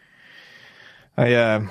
I 1.17 1.33
uh, 1.33 1.67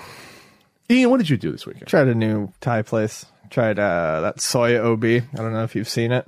Ian, 0.90 1.10
what 1.10 1.18
did 1.18 1.30
you 1.30 1.36
do 1.36 1.52
this 1.52 1.66
weekend? 1.66 1.86
tried 1.86 2.08
a 2.08 2.14
new 2.14 2.52
Thai 2.60 2.82
place. 2.82 3.26
Tried 3.50 3.78
uh, 3.78 4.20
that 4.22 4.40
soy 4.40 4.78
OB. 4.78 5.04
I 5.04 5.20
don't 5.36 5.52
know 5.52 5.64
if 5.64 5.74
you've 5.74 5.88
seen 5.88 6.12
it. 6.12 6.26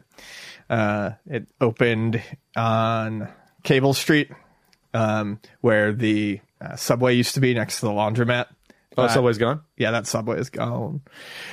Uh, 0.69 1.13
it 1.27 1.49
opened 1.61 2.23
on 2.57 3.29
Cable 3.63 3.95
Street, 3.95 4.31
um, 4.95 5.41
where 5.61 5.93
the 5.93 6.41
uh, 6.61 6.77
subway 6.77 7.15
used 7.15 7.35
to 7.35 7.41
be 7.41 7.55
next 7.55 7.81
to 7.81 7.87
the 7.87 7.93
laundromat. 7.93 8.47
Oh, 8.99 9.09
Subway's 9.09 9.37
gone. 9.39 9.61
Yeah, 9.77 9.91
that 9.91 10.07
subway 10.07 10.39
is 10.39 10.49
gone. 10.49 11.03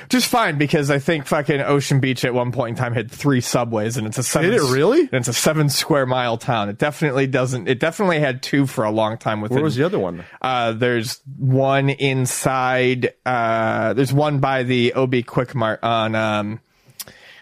Just 0.08 0.28
fine 0.28 0.56
because 0.56 0.90
I 0.90 0.98
think 0.98 1.26
fucking 1.26 1.60
Ocean 1.60 2.00
Beach 2.00 2.24
at 2.24 2.32
one 2.32 2.52
point 2.52 2.70
in 2.70 2.82
time 2.82 2.94
had 2.94 3.10
three 3.10 3.42
subways 3.42 3.98
and 3.98 4.06
it's 4.06 4.16
a 4.16 4.22
seven. 4.22 4.50
Did 4.50 4.60
it 4.60 4.72
really? 4.72 5.00
And 5.00 5.12
it's 5.12 5.28
a 5.28 5.34
seven 5.34 5.68
square 5.68 6.06
mile 6.06 6.38
town. 6.38 6.70
It 6.70 6.78
definitely 6.78 7.26
doesn't. 7.26 7.68
It 7.68 7.78
definitely 7.80 8.20
had 8.20 8.42
two 8.42 8.66
for 8.66 8.84
a 8.84 8.90
long 8.90 9.18
time. 9.18 9.42
Within, 9.42 9.56
Where 9.56 9.64
was 9.64 9.76
the 9.76 9.84
other 9.84 9.98
one? 9.98 10.24
Uh, 10.40 10.72
there's 10.72 11.20
one 11.36 11.90
inside. 11.90 13.12
Uh, 13.26 13.92
there's 13.92 14.12
one 14.12 14.38
by 14.38 14.62
the 14.62 14.94
OB 14.94 15.26
Quick 15.26 15.54
Mart 15.54 15.80
on 15.82 16.14
um, 16.14 16.60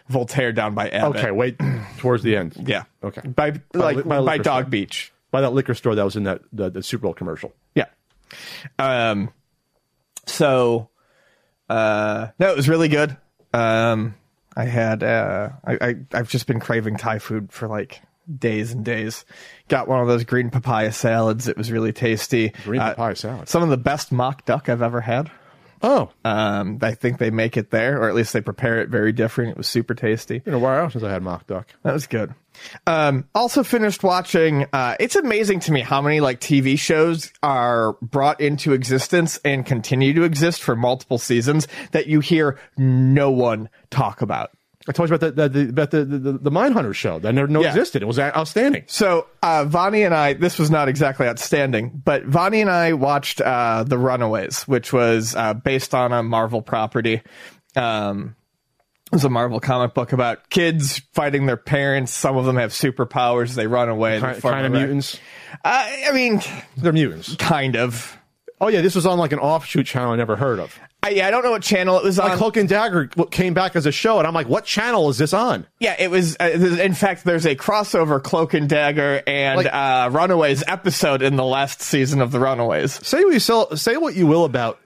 Voltaire 0.09 0.53
down 0.53 0.75
by 0.75 0.89
Abbott. 0.89 1.19
Okay, 1.19 1.31
wait 1.31 1.57
towards 1.99 2.25
the 2.25 2.37
end. 2.37 2.57
Yeah. 2.67 2.85
Okay. 3.05 3.21
By 3.21 3.61
like 3.73 4.05
by, 4.05 4.21
by 4.21 4.39
Dog 4.39 4.65
store. 4.65 4.71
Beach. 4.71 5.13
By 5.31 5.43
that 5.43 5.53
liquor 5.53 5.75
store 5.75 5.95
that 5.95 6.05
was 6.05 6.17
in 6.17 6.25
that 6.25 6.43
the, 6.53 6.71
the 6.71 6.83
Super 6.83 7.03
Bowl 7.03 7.15
commercial. 7.15 7.53
Yeah. 7.75 7.87
Um. 8.79 9.31
So, 10.27 10.89
uh, 11.69 12.29
no, 12.39 12.51
it 12.51 12.57
was 12.57 12.69
really 12.69 12.89
good. 12.89 13.17
Um, 13.53 14.15
I 14.57 14.65
had 14.65 15.03
uh, 15.03 15.51
I, 15.65 15.73
I 15.81 15.95
I've 16.13 16.29
just 16.29 16.47
been 16.47 16.61
craving 16.61 16.97
Thai 16.97 17.19
food 17.19 17.53
for 17.53 17.69
like 17.69 18.01
days 18.39 18.73
and 18.73 18.85
days. 18.85 19.25
Got 19.69 19.89
one 19.89 20.01
of 20.01 20.09
those 20.09 20.25
green 20.25 20.51
papaya 20.51 20.93
salads. 20.93 21.49
It 21.49 21.57
was 21.57 21.73
really 21.73 21.93
tasty. 21.93 22.51
Green 22.65 22.81
Uh, 22.81 22.91
papaya 22.91 23.17
salad. 23.17 23.49
Some 23.49 23.63
of 23.63 23.69
the 23.71 23.77
best 23.77 24.13
mock 24.13 24.45
duck 24.45 24.69
I've 24.69 24.83
ever 24.83 25.01
had. 25.01 25.31
Oh, 25.83 26.11
Um, 26.25 26.79
I 26.81 26.93
think 26.95 27.19
they 27.19 27.31
make 27.31 27.57
it 27.57 27.71
there, 27.71 28.01
or 28.01 28.09
at 28.09 28.15
least 28.15 28.33
they 28.33 28.41
prepare 28.41 28.81
it 28.81 28.89
very 28.89 29.13
different. 29.13 29.51
It 29.51 29.57
was 29.57 29.67
super 29.67 29.95
tasty. 29.95 30.41
you 30.47 30.53
know 30.53 30.59
where 30.59 30.79
else 30.79 30.93
since 30.93 31.05
I 31.05 31.11
had 31.11 31.23
mock 31.23 31.47
duck. 31.49 31.67
That 31.83 31.93
was 31.93 32.07
good. 32.07 32.35
Um, 32.87 33.25
also 33.35 33.63
finished 33.65 34.03
watching. 34.03 34.67
Uh, 34.73 34.95
it's 35.01 35.17
amazing 35.17 35.61
to 35.61 35.73
me 35.73 35.81
how 35.81 36.01
many 36.01 36.21
like 36.21 36.39
TV 36.41 36.79
shows 36.79 37.33
are 37.43 37.95
brought 38.03 38.41
into 38.41 38.73
existence 38.75 39.41
and 39.45 39.67
continue 39.67 40.13
to 40.15 40.23
exist 40.23 40.63
for 40.63 40.77
multiple 40.77 41.19
seasons 41.19 41.67
that 41.93 42.07
you 42.07 42.21
hear 42.21 42.59
no 42.77 43.31
one 43.31 43.69
talk 43.91 44.23
about. 44.23 44.51
I 44.89 44.93
told 44.93 45.09
you 45.09 45.15
about 45.15 45.37
the, 45.37 45.49
the, 45.49 45.65
the 45.65 45.69
about 45.69 45.91
the 45.93 46.05
the, 46.05 46.19
the, 46.39 46.51
Mindhunter 46.51 46.93
show 46.95 47.19
that 47.21 47.33
never 47.33 47.47
no 47.47 47.61
Yeah. 47.63 47.69
existed. 47.69 48.03
It 48.03 48.07
was 48.07 48.19
outstanding. 48.19 48.85
So 48.89 49.29
uh, 49.43 49.65
Vonnie 49.65 50.03
and 50.03 50.13
I, 50.15 50.33
this 50.33 50.59
was 50.59 50.71
not 50.71 50.89
exactly 50.89 51.27
outstanding, 51.29 52.03
but 52.05 52.25
Vonnie 52.25 52.61
and 52.61 52.71
I 52.71 52.93
watched 52.95 53.41
uh, 53.41 53.85
The 53.85 53.97
Runaways, 53.97 54.63
which 54.63 54.93
was 54.93 55.37
uh, 55.37 55.55
based 55.55 55.95
on 55.95 56.13
a 56.13 56.23
Marvel 56.25 56.63
property. 56.63 57.23
Um, 57.77 58.35
it 59.07 59.17
was 59.17 59.25
a 59.25 59.31
Marvel 59.31 59.61
comic 59.61 59.95
book 59.95 60.13
about 60.13 60.49
kids 60.51 61.01
fighting 61.13 61.47
their 61.47 61.57
parents. 61.59 62.13
Some 62.13 62.37
of 62.37 62.45
them 62.47 62.57
have 62.57 62.73
superpowers. 62.73 63.55
They 63.55 63.67
run 63.67 63.89
away. 63.89 64.19
Kind, 64.21 64.43
kind 64.43 64.67
of 64.67 64.73
mutants. 64.73 65.19
Uh, 65.65 65.87
I 66.09 66.11
mean, 66.13 66.41
They're 66.77 66.93
mutants. 66.93 67.37
kind 67.37 67.77
of. 67.77 68.17
Oh 68.63 68.69
yeah, 68.69 68.81
this 68.81 68.95
was 68.95 69.07
on 69.07 69.19
like 69.19 69.33
an 69.33 69.41
offshoot 69.41 69.87
channel 69.87 70.13
I 70.13 70.17
never 70.17 70.37
heard 70.37 70.61
of. 70.61 70.79
I, 71.03 71.21
I 71.21 71.33
don't 71.33 71.43
know 71.43 71.51
what 71.51 71.63
channel 71.63 71.99
it 71.99 72.05
was 72.05 72.21
on. 72.21 72.29
Like 72.29 72.39
Cloak 72.39 72.57
and 72.57 72.69
Dagger 72.69 73.09
came 73.33 73.55
back 73.55 73.75
as 73.75 73.87
a 73.87 73.91
show, 73.93 74.19
and 74.19 74.27
I'm 74.27 74.35
like, 74.35 74.49
what 74.49 74.65
channel 74.65 75.09
is 75.09 75.19
this 75.19 75.33
on? 75.35 75.67
yeah, 75.81 75.97
it 75.99 76.13
was. 76.13 76.37
Uh, 76.39 76.45
in 76.81 76.95
fact, 76.95 77.25
there's 77.25 77.45
a 77.45 77.57
crossover 77.57 78.23
Cloak 78.23 78.55
and 78.55 78.69
Dagger 78.69 79.21
and 79.27 79.57
Like- 79.57 79.67
uh, 79.75 80.11
Runaways 80.13 80.63
episode 80.69 81.23
in 81.23 81.35
the 81.35 81.45
last 81.45 81.83
season 81.83 82.21
of 82.21 82.31
the 82.31 82.39
Runaways. 82.39 83.05
Say 83.05 83.25
what 83.25 83.33
you 83.35 83.41
sell, 83.41 83.77
say 83.77 83.97
what 83.97 84.15
you 84.15 84.29
will 84.29 84.45
about 84.45 84.79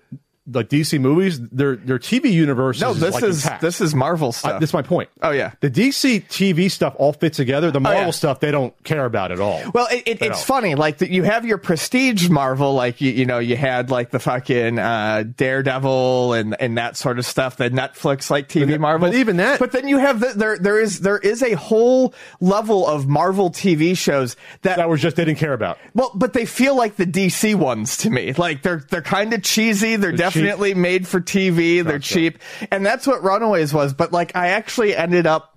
like 0.53 0.69
DC 0.69 1.01
movies, 1.01 1.41
their 1.41 1.77
their 1.77 1.99
TV 1.99 2.31
universe. 2.33 2.81
No, 2.81 2.91
is 2.93 3.01
this 3.01 3.15
like 3.15 3.25
is 3.25 3.45
intact. 3.45 3.63
this 3.63 3.81
is 3.81 3.95
Marvel 3.95 4.33
stuff. 4.33 4.61
this 4.61 4.71
is 4.71 4.75
my 4.75 4.83
point. 4.83 5.11
Oh, 5.23 5.31
yeah. 5.31 5.53
the 5.61 5.71
DC 5.71 6.25
TV 6.27 6.71
stuff 6.71 6.95
all 6.99 7.13
fits 7.13 7.37
together. 7.37 7.71
The 7.71 7.81
Marvel 7.81 8.05
yeah. 8.05 8.11
stuff 8.11 8.41
they 8.41 8.51
don't 8.51 8.73
care 8.85 9.05
about 9.05 9.33
at 9.33 9.41
all. 9.41 9.61
Well, 9.75 9.89
it, 9.91 10.03
it, 10.07 10.23
it's 10.23 10.43
funny. 10.45 10.75
Like 10.75 10.99
that, 10.99 11.11
you 11.11 11.25
have 11.25 11.45
your 11.45 11.59
prestige 11.59 12.29
Marvel, 12.29 12.75
like 12.75 13.01
you, 13.01 13.11
you 13.11 13.27
know, 13.27 13.39
you 13.39 13.57
had 13.57 13.91
like 13.91 14.11
the 14.11 14.19
fucking 14.21 14.79
uh, 14.79 15.25
Daredevil 15.37 16.35
and 16.35 16.57
and 16.61 16.79
that 16.79 16.97
sort 16.97 17.19
of 17.19 17.27
stuff. 17.27 17.57
The 17.57 17.71
Netflix 17.71 18.31
like 18.31 18.49
TV 18.49 18.71
But- 18.73 18.81
Marvel. 18.81 19.09
but 19.11 19.17
even 19.17 19.39
that- 19.39 19.59
But 19.59 19.73
then 19.73 19.89
you 19.89 19.99
have 19.99 20.21
the, 20.21 20.33
there 20.35 20.59
there 20.59 20.81
is 20.81 21.01
there 21.01 21.19
is 21.19 21.43
a 21.43 21.55
whole 21.55 22.15
level 22.41 22.87
of 22.87 23.07
Marvel 23.09 23.51
TV 23.51 23.97
shows 23.97 24.37
that, 24.63 24.77
that 24.77 24.89
was 24.89 25.01
just 25.01 25.17
they 25.17 25.25
didn't 25.25 25.39
care 25.39 25.53
about. 25.53 25.79
well, 25.95 26.11
but 26.15 26.33
they 26.33 26.45
feel 26.47 26.77
like 26.77 26.97
the 26.97 27.07
DC 27.07 27.55
ones 27.55 27.97
to 27.99 28.11
me. 28.11 28.33
Like 28.33 28.63
they're 28.63 28.85
they're 28.91 29.03
kind 29.03 29.33
of 29.33 29.43
cheesy. 29.43 29.97
They're, 29.97 30.13
definitely 30.13 30.36
made 30.75 31.07
for 31.07 31.21
TV. 31.21 31.83
They're 31.85 31.99
Gotcha. 31.99 32.15
cheap, 32.15 32.39
and 32.71 32.85
that's 32.85 33.07
what 33.07 33.23
Runaways 33.23 33.73
was. 33.73 33.95
But 33.95 34.13
like, 34.13 34.35
I 34.37 34.49
actually 34.49 34.95
ended 34.97 35.27
up. 35.27 35.53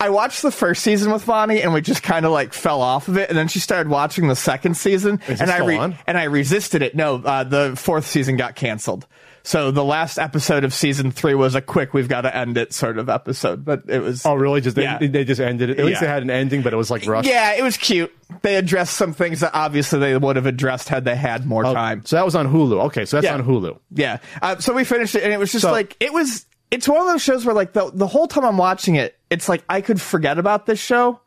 I 0.00 0.08
watched 0.08 0.40
the 0.42 0.50
first 0.50 0.82
season 0.82 1.12
with 1.12 1.26
Bonnie, 1.26 1.60
and 1.60 1.74
we 1.74 1.80
just 1.82 2.02
kind 2.02 2.24
of 2.24 2.32
like 2.32 2.52
fell 2.54 2.80
off 2.80 3.08
of 3.08 3.18
it. 3.18 3.28
And 3.28 3.36
then 3.36 3.48
she 3.48 3.58
started 3.58 3.90
watching 3.90 4.28
the 4.28 4.36
second 4.36 4.76
season, 4.76 5.20
and 5.28 5.42
I 5.50 5.76
on? 5.76 5.96
and 6.06 6.16
I 6.16 6.24
resisted 6.24 6.82
it. 6.82 6.94
No, 6.94 7.16
uh, 7.16 7.44
the 7.44 7.74
fourth 7.76 8.06
season 8.06 8.36
got 8.36 8.54
canceled. 8.56 9.06
So 9.48 9.70
the 9.70 9.82
last 9.82 10.18
episode 10.18 10.64
of 10.64 10.74
season 10.74 11.10
three 11.10 11.32
was 11.34 11.54
a 11.54 11.62
quick 11.62 11.94
"we've 11.94 12.06
got 12.06 12.20
to 12.20 12.36
end 12.36 12.58
it" 12.58 12.74
sort 12.74 12.98
of 12.98 13.08
episode, 13.08 13.64
but 13.64 13.84
it 13.88 14.00
was 14.00 14.26
Oh, 14.26 14.34
really? 14.34 14.60
Just 14.60 14.76
they, 14.76 14.82
Yeah. 14.82 14.98
they 14.98 15.24
just 15.24 15.40
ended 15.40 15.70
it. 15.70 15.78
At 15.78 15.86
least 15.86 16.02
Yeah. 16.02 16.06
they 16.06 16.12
had 16.12 16.22
an 16.22 16.28
ending, 16.28 16.60
but 16.60 16.74
it 16.74 16.76
was 16.76 16.90
like 16.90 17.06
rushed. 17.06 17.26
yeah, 17.26 17.54
it 17.54 17.62
was 17.62 17.78
cute. 17.78 18.12
They 18.42 18.56
addressed 18.56 18.94
some 18.94 19.14
things 19.14 19.40
that 19.40 19.52
obviously 19.54 20.00
they 20.00 20.14
would 20.18 20.36
have 20.36 20.44
addressed 20.44 20.90
had 20.90 21.06
they 21.06 21.16
had 21.16 21.46
more 21.46 21.64
Oh, 21.64 21.72
time. 21.72 22.02
So 22.04 22.16
that 22.16 22.26
was 22.26 22.34
on 22.34 22.46
Hulu. 22.52 22.78
Okay, 22.88 23.06
so 23.06 23.16
that's 23.16 23.24
Yeah. 23.24 23.34
on 23.36 23.42
Hulu. 23.42 23.78
Yeah. 23.94 24.18
Uh, 24.42 24.58
so 24.58 24.74
we 24.74 24.84
finished 24.84 25.14
it, 25.14 25.22
and 25.22 25.32
it 25.32 25.38
was 25.38 25.50
just 25.50 25.62
So- 25.62 25.72
like 25.72 25.96
it 25.98 26.12
was. 26.12 26.44
It's 26.70 26.86
one 26.86 27.00
of 27.00 27.06
those 27.06 27.22
shows 27.22 27.46
where 27.46 27.54
like 27.54 27.72
the 27.72 27.90
the 27.94 28.06
whole 28.06 28.26
time 28.26 28.44
I'm 28.44 28.58
watching 28.58 28.96
it, 28.96 29.16
it's 29.30 29.48
like 29.48 29.64
I 29.66 29.80
could 29.80 29.98
forget 29.98 30.36
about 30.38 30.66
this 30.66 30.78
show 30.78 31.20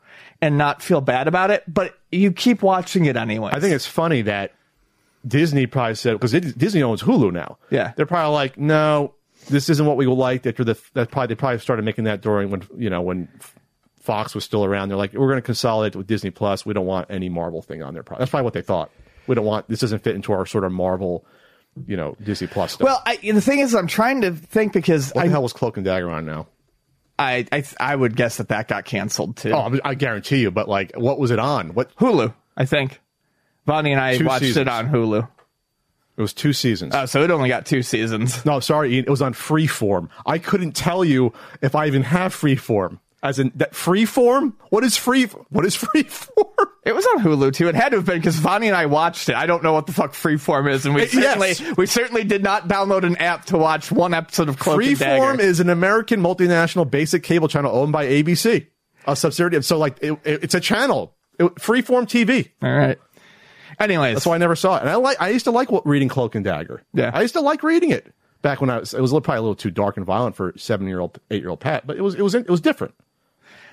and 0.43 0.59
not 0.59 0.83
feel 0.83 1.01
bad 1.01 1.27
about 1.27 1.49
it, 1.49 1.63
but 1.67 1.95
you 2.11 2.31
keep 2.31 2.61
watching 2.61 3.05
it 3.05 3.17
anyway. 3.17 3.49
I 3.51 3.59
think 3.59 3.73
it's 3.73 3.87
funny 3.87 4.21
that 4.21 4.51
Disney 5.27 5.67
probably 5.67 5.95
said 5.95 6.13
because 6.13 6.31
Disney 6.31 6.81
owns 6.83 7.01
Hulu 7.01 7.31
now. 7.31 7.57
Yeah. 7.69 7.93
they're 7.95 8.05
probably 8.05 8.33
like, 8.33 8.57
no, 8.57 9.13
this 9.49 9.69
isn't 9.69 9.85
what 9.85 9.97
we 9.97 10.05
liked. 10.07 10.47
After 10.47 10.63
the 10.63 10.79
that 10.93 11.11
probably 11.11 11.27
they 11.27 11.35
probably 11.35 11.59
started 11.59 11.85
making 11.85 12.05
that 12.05 12.21
during 12.21 12.49
when 12.49 12.63
you 12.77 12.89
know 12.89 13.01
when 13.01 13.27
Fox 14.01 14.33
was 14.33 14.43
still 14.43 14.65
around. 14.65 14.89
They're 14.89 14.97
like, 14.97 15.13
we're 15.13 15.27
going 15.27 15.37
to 15.37 15.41
consolidate 15.45 15.95
with 15.95 16.07
Disney 16.07 16.31
Plus. 16.31 16.65
We 16.65 16.73
don't 16.73 16.85
want 16.85 17.07
any 17.09 17.29
Marvel 17.29 17.61
thing 17.61 17.83
on 17.83 17.93
there. 17.93 18.03
That's 18.17 18.31
probably 18.31 18.45
what 18.45 18.53
they 18.53 18.61
thought. 18.61 18.91
We 19.27 19.35
don't 19.35 19.45
want 19.45 19.67
this 19.69 19.79
doesn't 19.79 19.99
fit 20.03 20.15
into 20.15 20.33
our 20.33 20.45
sort 20.45 20.63
of 20.63 20.71
Marvel, 20.71 21.25
you 21.85 21.95
know, 21.95 22.15
Disney 22.23 22.47
Plus 22.47 22.73
stuff. 22.73 22.85
well, 22.85 23.01
I, 23.05 23.17
the 23.17 23.41
thing 23.41 23.59
is, 23.59 23.75
I'm 23.75 23.87
trying 23.87 24.21
to 24.21 24.31
think 24.31 24.73
because 24.73 25.11
what 25.11 25.23
I, 25.23 25.27
the 25.27 25.31
hell 25.31 25.43
was 25.43 25.53
Cloak 25.53 25.77
and 25.77 25.85
Dagger 25.85 26.09
on 26.09 26.25
now? 26.25 26.47
I, 27.19 27.45
I 27.51 27.63
I 27.79 27.95
would 27.95 28.15
guess 28.15 28.37
that 28.37 28.47
that 28.47 28.67
got 28.67 28.85
canceled 28.85 29.37
too. 29.37 29.51
Oh, 29.51 29.77
I 29.85 29.93
guarantee 29.93 30.41
you. 30.41 30.49
But 30.49 30.67
like, 30.67 30.93
what 30.95 31.19
was 31.19 31.29
it 31.29 31.37
on? 31.37 31.75
What 31.75 31.95
Hulu, 31.97 32.33
I 32.57 32.65
think. 32.65 32.99
Bonnie 33.65 33.91
and 33.91 34.01
I 34.01 34.17
Two 34.17 34.25
watched 34.25 34.41
seasons. 34.45 34.67
it 34.67 34.67
on 34.67 34.89
Hulu. 34.89 35.27
it 36.17 36.21
was 36.21 36.33
two 36.33 36.53
seasons. 36.53 36.93
Oh, 36.95 37.05
so 37.05 37.23
it 37.23 37.31
only 37.31 37.49
got 37.49 37.65
two 37.65 37.81
seasons. 37.83 38.45
No, 38.45 38.59
sorry, 38.59 38.95
Ian. 38.95 39.05
It 39.05 39.09
was 39.09 39.21
on 39.21 39.33
Freeform. 39.33 40.09
I 40.25 40.37
couldn't 40.39 40.73
tell 40.73 41.03
you 41.05 41.33
if 41.61 41.75
I 41.75 41.87
even 41.87 42.03
have 42.03 42.33
Freeform. 42.35 42.99
As 43.23 43.37
in 43.37 43.51
that 43.57 43.73
Freeform? 43.73 44.53
What 44.71 44.83
is 44.83 44.97
free? 44.97 45.25
What 45.49 45.63
is 45.63 45.75
Freeform? 45.77 46.67
It 46.83 46.95
was 46.95 47.05
on 47.05 47.19
Hulu 47.23 47.53
too. 47.53 47.67
It 47.67 47.75
had 47.75 47.89
to 47.89 47.97
have 47.97 48.05
been 48.07 48.17
because 48.17 48.39
Bonnie 48.39 48.65
and 48.67 48.75
I 48.75 48.87
watched 48.87 49.29
it. 49.29 49.35
I 49.35 49.45
don't 49.45 49.61
know 49.61 49.73
what 49.73 49.85
the 49.85 49.93
fuck 49.93 50.13
Freeform 50.13 50.67
is, 50.67 50.87
and 50.87 50.95
we 50.95 51.01
Yes. 51.13 51.13
certainly 51.13 51.75
we 51.77 51.85
certainly 51.85 52.23
did 52.23 52.41
not 52.41 52.67
download 52.67 53.03
an 53.03 53.17
app 53.17 53.45
to 53.45 53.59
watch 53.59 53.91
one 53.91 54.15
episode 54.15 54.49
of 54.49 54.57
Cloak 54.57 54.81
Freeform 54.81 55.37
is 55.39 55.59
an 55.59 55.69
American 55.69 56.19
multinational 56.19 56.89
basic 56.89 57.21
cable 57.21 57.47
channel 57.47 57.71
owned 57.75 57.91
by 57.91 58.07
ABC, 58.07 58.65
a 59.05 59.15
subsidiary. 59.15 59.57
of 59.57 59.65
So 59.65 59.77
like, 59.77 59.99
it, 60.01 60.13
it- 60.23 60.43
it's 60.45 60.55
a 60.55 60.59
channel. 60.59 61.13
It, 61.37 61.45
Freeform 61.55 62.05
TV. 62.07 62.49
All 62.63 62.75
right. 62.75 62.97
Anyways, 63.81 64.15
That's 64.15 64.25
why 64.25 64.35
I 64.35 64.37
never 64.37 64.55
saw 64.55 64.77
it. 64.77 64.81
And 64.81 64.89
I 64.89 64.95
like. 64.95 65.21
I 65.21 65.29
used 65.29 65.45
to 65.45 65.51
like 65.51 65.71
what, 65.71 65.85
reading 65.87 66.07
Cloak 66.09 66.35
and 66.35 66.45
Dagger. 66.45 66.83
Yeah. 66.93 67.11
I 67.13 67.21
used 67.21 67.33
to 67.33 67.41
like 67.41 67.63
reading 67.63 67.89
it 67.91 68.13
back 68.41 68.61
when 68.61 68.69
I 68.69 68.79
was. 68.79 68.93
It 68.93 69.01
was 69.01 69.11
probably 69.11 69.35
a 69.37 69.41
little 69.41 69.55
too 69.55 69.71
dark 69.71 69.97
and 69.97 70.05
violent 70.05 70.35
for 70.35 70.53
seven 70.57 70.87
year 70.87 70.99
old, 70.99 71.19
eight 71.31 71.41
year 71.41 71.49
old 71.49 71.59
Pat, 71.59 71.85
but 71.87 71.97
it 71.97 72.01
was. 72.01 72.15
It 72.15 72.21
was. 72.21 72.35
It 72.35 72.49
was 72.49 72.61
different. 72.61 72.93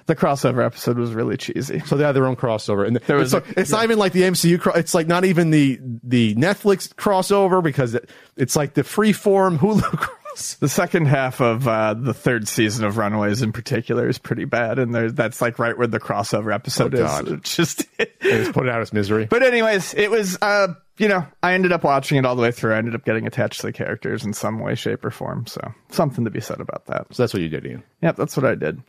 the 0.06 0.16
crossover 0.16 0.64
episode 0.64 0.96
was 0.96 1.12
really 1.12 1.36
cheesy. 1.36 1.80
So 1.80 1.96
they 1.96 2.04
had 2.04 2.12
their 2.12 2.24
own 2.26 2.36
crossover, 2.36 2.86
and 2.86 2.96
There 2.96 3.16
was 3.18 3.34
it's, 3.34 3.46
a- 3.46 3.60
it's 3.60 3.70
not 3.70 3.84
even 3.84 3.98
like 3.98 4.12
the 4.12 4.22
MCU. 4.22 4.58
Cro- 4.58 4.72
it's 4.72 4.94
like 4.94 5.06
not 5.06 5.24
even 5.26 5.50
the 5.50 5.78
the 6.02 6.34
Netflix 6.36 6.88
crossover 6.94 7.62
because 7.62 7.94
it, 7.94 8.08
it's 8.36 8.56
like 8.56 8.72
the 8.74 8.82
freeform 8.82 9.58
Hulu 9.58 9.82
cross. 10.38 10.54
The 10.54 10.68
second 10.68 11.07
half 11.07 11.40
of 11.40 11.66
uh, 11.66 11.95
the 11.95 12.14
third 12.14 12.49
season 12.49 12.85
of 12.85 12.97
Runaways, 12.97 13.42
in 13.42 13.52
particular, 13.52 14.09
is 14.09 14.18
pretty 14.18 14.45
bad, 14.45 14.78
and 14.78 14.95
there, 14.95 15.11
that's 15.11 15.40
like 15.40 15.59
right 15.59 15.76
where 15.76 15.87
the 15.87 16.00
crossover 16.00 16.54
episode 16.54 16.95
Oh, 16.95 17.04
is. 17.04 17.11
God. 17.30 17.42
Just. 17.45 17.85
Just 18.23 18.52
put 18.52 18.66
it 18.66 18.71
out 18.73 18.80
as 18.80 18.92
misery. 18.92 19.26
But 19.26 19.42
anyways, 19.42 19.95
it 19.95 20.11
was 20.11 20.38
uh 20.40 20.68
you 20.99 21.09
know, 21.09 21.26
I 21.43 21.55
ended 21.55 21.73
up 21.73 21.85
watching 21.85 22.19
it 22.19 22.25
all 22.26 22.37
the 22.37 22.43
way 22.43 22.50
through. 22.50 22.75
I 22.75 22.78
ended 22.78 22.95
up 22.95 23.05
getting 23.05 23.26
attached 23.26 23.61
to 23.61 23.67
the 23.67 23.73
characters 23.73 24.25
in 24.25 24.33
some 24.33 24.59
way, 24.61 24.75
shape, 24.75 25.05
or 25.05 25.11
form. 25.11 25.47
So 25.47 25.61
something 25.90 26.25
to 26.25 26.31
be 26.31 26.40
said 26.40 26.61
about 26.61 26.87
that. 26.87 27.07
so 27.12 27.23
that's 27.23 27.33
what 27.33 27.43
you 27.43 27.49
did, 27.49 27.64
Ian. 27.67 27.83
Yep, 28.02 28.17
that's 28.17 28.37
what 28.37 28.45
I 28.47 28.55
did. 28.55 28.83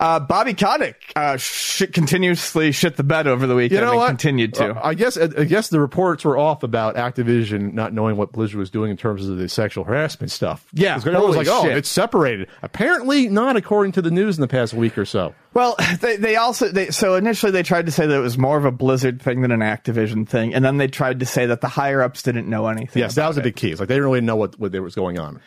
Uh, 0.00 0.20
Bobby 0.20 0.54
Kotick 0.54 0.96
uh, 1.14 1.36
shit, 1.36 1.92
continuously 1.92 2.72
shit 2.72 2.96
the 2.96 3.04
bed 3.04 3.26
over 3.26 3.46
the 3.46 3.54
weekend 3.54 3.80
You 3.80 3.84
know 3.84 3.90
and 3.92 3.98
what? 3.98 4.08
continued 4.08 4.54
to. 4.54 4.70
Uh, 4.74 4.80
I 4.82 4.94
guess 4.94 5.16
I 5.16 5.44
guess 5.44 5.68
the 5.68 5.80
reports 5.80 6.24
were 6.24 6.38
off 6.38 6.62
about 6.62 6.96
Activision 6.96 7.72
not 7.74 7.92
knowing 7.92 8.16
what 8.16 8.32
Blizzard 8.32 8.58
was 8.58 8.70
doing 8.70 8.90
in 8.90 8.96
terms 8.96 9.28
of 9.28 9.36
the 9.36 9.48
sexual 9.48 9.84
harassment 9.84 10.30
stuff. 10.30 10.66
Yeah, 10.72 10.94
everyone 10.96 11.28
was 11.28 11.36
like, 11.36 11.48
"Oh, 11.48 11.66
it's 11.66 11.88
separated." 11.88 12.48
Apparently, 12.62 13.28
not 13.28 13.56
according 13.56 13.92
to 13.92 14.02
the 14.02 14.10
news 14.10 14.36
in 14.36 14.40
the 14.40 14.48
past 14.48 14.74
week 14.74 14.96
or 14.98 15.04
so. 15.04 15.34
Well, 15.56 15.74
they, 16.00 16.16
they 16.18 16.36
also 16.36 16.68
they 16.68 16.90
so 16.90 17.14
initially 17.14 17.50
they 17.50 17.62
tried 17.62 17.86
to 17.86 17.92
say 17.92 18.06
that 18.06 18.14
it 18.14 18.20
was 18.20 18.36
more 18.36 18.58
of 18.58 18.66
a 18.66 18.70
Blizzard 18.70 19.22
thing 19.22 19.40
than 19.40 19.50
an 19.52 19.60
Activision 19.60 20.28
thing, 20.28 20.54
and 20.54 20.62
then 20.62 20.76
they 20.76 20.86
tried 20.86 21.20
to 21.20 21.26
say 21.26 21.46
that 21.46 21.62
the 21.62 21.68
higher 21.68 22.02
ups 22.02 22.22
didn't 22.22 22.46
know 22.46 22.66
anything. 22.66 23.00
Yes, 23.00 23.14
that 23.14 23.26
was 23.26 23.38
a 23.38 23.42
big 23.42 23.56
key. 23.56 23.70
It's 23.70 23.80
like 23.80 23.88
they 23.88 23.94
didn't 23.94 24.04
really 24.04 24.20
know 24.20 24.36
what 24.36 24.60
what 24.60 24.70
was 24.72 24.94
going 24.94 25.18
on. 25.18 25.40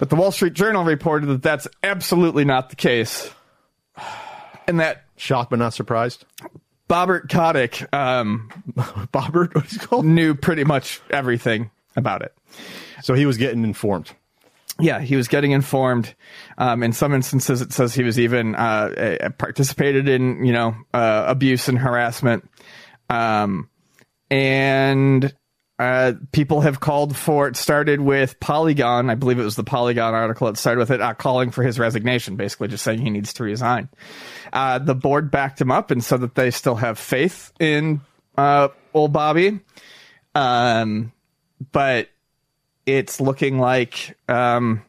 But 0.00 0.10
the 0.10 0.16
Wall 0.16 0.32
Street 0.32 0.54
Journal 0.54 0.82
reported 0.82 1.26
that 1.26 1.42
that's 1.44 1.68
absolutely 1.84 2.44
not 2.44 2.70
the 2.70 2.76
case, 2.76 3.30
and 4.66 4.80
that 4.80 5.04
Shocked 5.16 5.50
but 5.50 5.60
not 5.60 5.72
surprised. 5.72 6.24
Bobbert 6.90 7.30
Kotick 7.30 7.94
um, 7.94 8.50
Bobbert, 8.72 9.54
what 9.54 9.66
is 9.66 9.78
called? 9.78 10.04
knew 10.04 10.34
pretty 10.34 10.64
much 10.64 11.00
everything 11.10 11.70
about 11.94 12.22
it. 12.22 12.34
So 13.02 13.14
he 13.14 13.24
was 13.24 13.36
getting 13.36 13.62
informed. 13.62 14.10
Yeah, 14.80 15.00
he 15.00 15.14
was 15.14 15.28
getting 15.28 15.52
informed. 15.52 16.14
Um, 16.58 16.82
in 16.82 16.92
some 16.92 17.14
instances, 17.14 17.60
it 17.60 17.72
says 17.72 17.94
he 17.94 18.02
was 18.02 18.18
even 18.18 18.56
uh, 18.56 19.18
uh, 19.20 19.30
participated 19.30 20.08
in, 20.08 20.44
you 20.44 20.52
know, 20.52 20.74
uh, 20.92 21.24
abuse 21.28 21.68
and 21.68 21.78
harassment. 21.78 22.48
Um, 23.08 23.68
and 24.30 25.32
uh, 25.78 26.14
people 26.32 26.60
have 26.62 26.80
called 26.80 27.16
for 27.16 27.46
it. 27.46 27.56
Started 27.56 28.00
with 28.00 28.40
Polygon, 28.40 29.10
I 29.10 29.14
believe 29.14 29.38
it 29.38 29.44
was 29.44 29.56
the 29.56 29.64
Polygon 29.64 30.14
article. 30.14 30.48
It 30.48 30.56
started 30.56 30.80
with 30.80 30.90
it 30.90 31.00
uh, 31.00 31.14
calling 31.14 31.50
for 31.50 31.62
his 31.62 31.78
resignation, 31.78 32.36
basically 32.36 32.68
just 32.68 32.84
saying 32.84 33.00
he 33.00 33.10
needs 33.10 33.32
to 33.34 33.44
resign. 33.44 33.88
Uh, 34.52 34.78
the 34.78 34.94
board 34.94 35.30
backed 35.30 35.60
him 35.60 35.70
up 35.70 35.90
and 35.90 36.02
said 36.02 36.20
that 36.20 36.34
they 36.34 36.50
still 36.50 36.76
have 36.76 36.98
faith 36.98 37.52
in 37.60 38.00
uh, 38.36 38.68
old 38.92 39.12
Bobby. 39.12 39.60
Um, 40.34 41.12
but 41.72 42.08
it's 42.86 43.20
looking 43.20 43.58
like 43.58 44.16
um, 44.28 44.82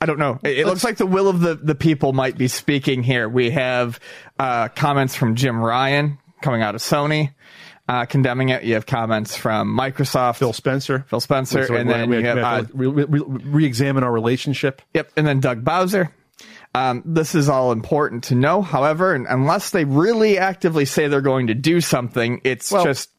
I 0.00 0.06
don't 0.06 0.18
know. 0.18 0.38
It, 0.42 0.60
it 0.60 0.66
looks 0.66 0.84
like 0.84 0.96
the 0.96 1.06
will 1.06 1.28
of 1.28 1.40
the, 1.40 1.54
the 1.54 1.74
people 1.74 2.12
might 2.12 2.36
be 2.36 2.48
speaking 2.48 3.02
here. 3.02 3.28
We 3.28 3.50
have 3.50 4.00
uh, 4.38 4.68
comments 4.68 5.14
from 5.14 5.36
Jim 5.36 5.60
Ryan 5.60 6.18
coming 6.40 6.62
out 6.62 6.74
of 6.74 6.80
Sony 6.80 7.32
uh, 7.88 8.04
condemning 8.06 8.48
it. 8.50 8.62
You 8.64 8.74
have 8.74 8.86
comments 8.86 9.36
from 9.36 9.76
Microsoft, 9.76 10.36
Phil 10.36 10.52
Spencer. 10.52 11.04
Phil 11.08 11.20
Spencer, 11.20 11.66
So 11.66 11.74
and 11.74 11.88
then 11.88 12.08
we, 12.08 12.22
have 12.22 12.72
we 12.72 12.86
uh, 12.86 12.90
re- 12.90 13.04
re- 13.04 13.22
re-examine 13.26 14.04
our 14.04 14.12
relationship. 14.12 14.82
Yep, 14.94 15.12
and 15.16 15.26
then 15.26 15.40
Doug 15.40 15.64
Bowser. 15.64 16.12
Um, 16.74 17.02
this 17.04 17.34
is 17.34 17.48
all 17.48 17.70
important 17.70 18.24
to 18.24 18.34
know. 18.34 18.62
However, 18.62 19.14
and 19.14 19.26
unless 19.28 19.70
they 19.70 19.84
really 19.84 20.38
actively 20.38 20.84
say 20.86 21.08
they're 21.08 21.20
going 21.20 21.48
to 21.48 21.54
do 21.54 21.80
something, 21.80 22.40
it's 22.44 22.70
Well- 22.72 22.84
just 22.84 23.10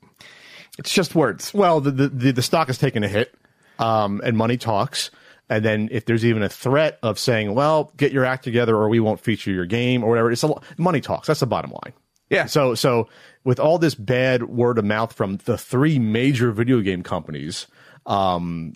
it's 0.79 0.91
just 0.91 1.13
words. 1.13 1.53
Well, 1.53 1.79
the 1.79 1.91
the, 1.91 2.07
the, 2.09 2.31
the 2.31 2.41
stock 2.41 2.67
has 2.67 2.79
taken 2.79 3.03
a 3.03 3.07
hit, 3.07 3.35
um, 3.79 4.21
and 4.23 4.37
money 4.37 4.57
talks. 4.57 5.11
And 5.49 5.63
then 5.63 5.89
if 5.91 6.05
there's 6.05 6.25
even 6.25 6.41
a 6.41 6.49
threat 6.49 6.99
of 7.03 7.19
saying, 7.19 7.53
"Well, 7.53 7.91
get 7.97 8.11
your 8.11 8.25
act 8.25 8.43
together, 8.43 8.75
or 8.75 8.89
we 8.89 8.99
won't 8.99 9.19
feature 9.19 9.51
your 9.51 9.65
game," 9.65 10.03
or 10.03 10.09
whatever, 10.09 10.31
it's 10.31 10.43
a 10.43 10.47
lo- 10.47 10.61
money 10.77 11.01
talks. 11.01 11.27
That's 11.27 11.41
the 11.41 11.47
bottom 11.47 11.71
line. 11.71 11.93
Yeah. 12.29 12.45
So 12.45 12.75
so 12.75 13.07
with 13.43 13.59
all 13.59 13.77
this 13.77 13.93
bad 13.95 14.43
word 14.43 14.77
of 14.77 14.85
mouth 14.85 15.13
from 15.13 15.37
the 15.45 15.57
three 15.57 15.99
major 15.99 16.51
video 16.51 16.81
game 16.81 17.03
companies, 17.03 17.67
um, 18.05 18.73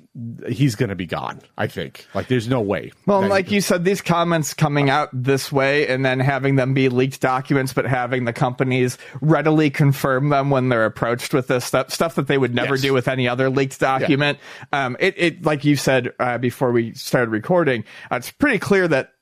he's 0.48 0.76
going 0.76 0.90
to 0.90 0.96
be 0.96 1.06
gone. 1.06 1.42
I 1.58 1.68
think. 1.68 2.06
Like, 2.14 2.28
there's 2.28 2.48
no 2.48 2.62
way. 2.62 2.92
Well, 3.06 3.28
like 3.28 3.52
you 3.52 3.62
said, 3.62 3.84
these 3.84 4.02
comments 4.02 4.54
coming 4.54 4.90
out 4.90 5.10
this 5.12 5.52
way 5.52 5.88
and 5.88 6.06
then 6.06 6.20
having 6.20 6.56
them 6.56 6.74
be 6.74 6.90
leaked 6.90 7.20
documents, 7.22 7.74
but 7.74 7.86
having 7.86 8.26
the 8.26 8.34
companies 8.34 8.98
readily 9.22 9.70
confirm 9.70 10.30
them 10.30 10.50
when 10.50 10.70
they're 10.70 10.86
approached 10.86 11.34
with 11.34 11.48
this 11.48 11.66
stuff, 11.66 11.92
stuff 11.92 12.16
that 12.16 12.28
they 12.28 12.38
would 12.38 12.56
never 12.56 12.76
Yes. 12.76 12.82
do 12.82 12.94
with 12.94 13.08
any 13.08 13.28
other 13.28 13.50
leaked 13.50 13.80
document. 13.80 14.40
Um, 14.72 14.96
it, 15.00 15.14
it, 15.18 15.46
like 15.46 15.66
you 15.66 15.76
said 15.76 16.14
uh, 16.20 16.38
before 16.38 16.72
we 16.72 16.94
started 16.94 17.32
recording, 17.32 17.84
uh, 18.12 18.16
it's 18.16 18.32
pretty 18.32 18.60
clear 18.60 18.88
that 18.88 19.14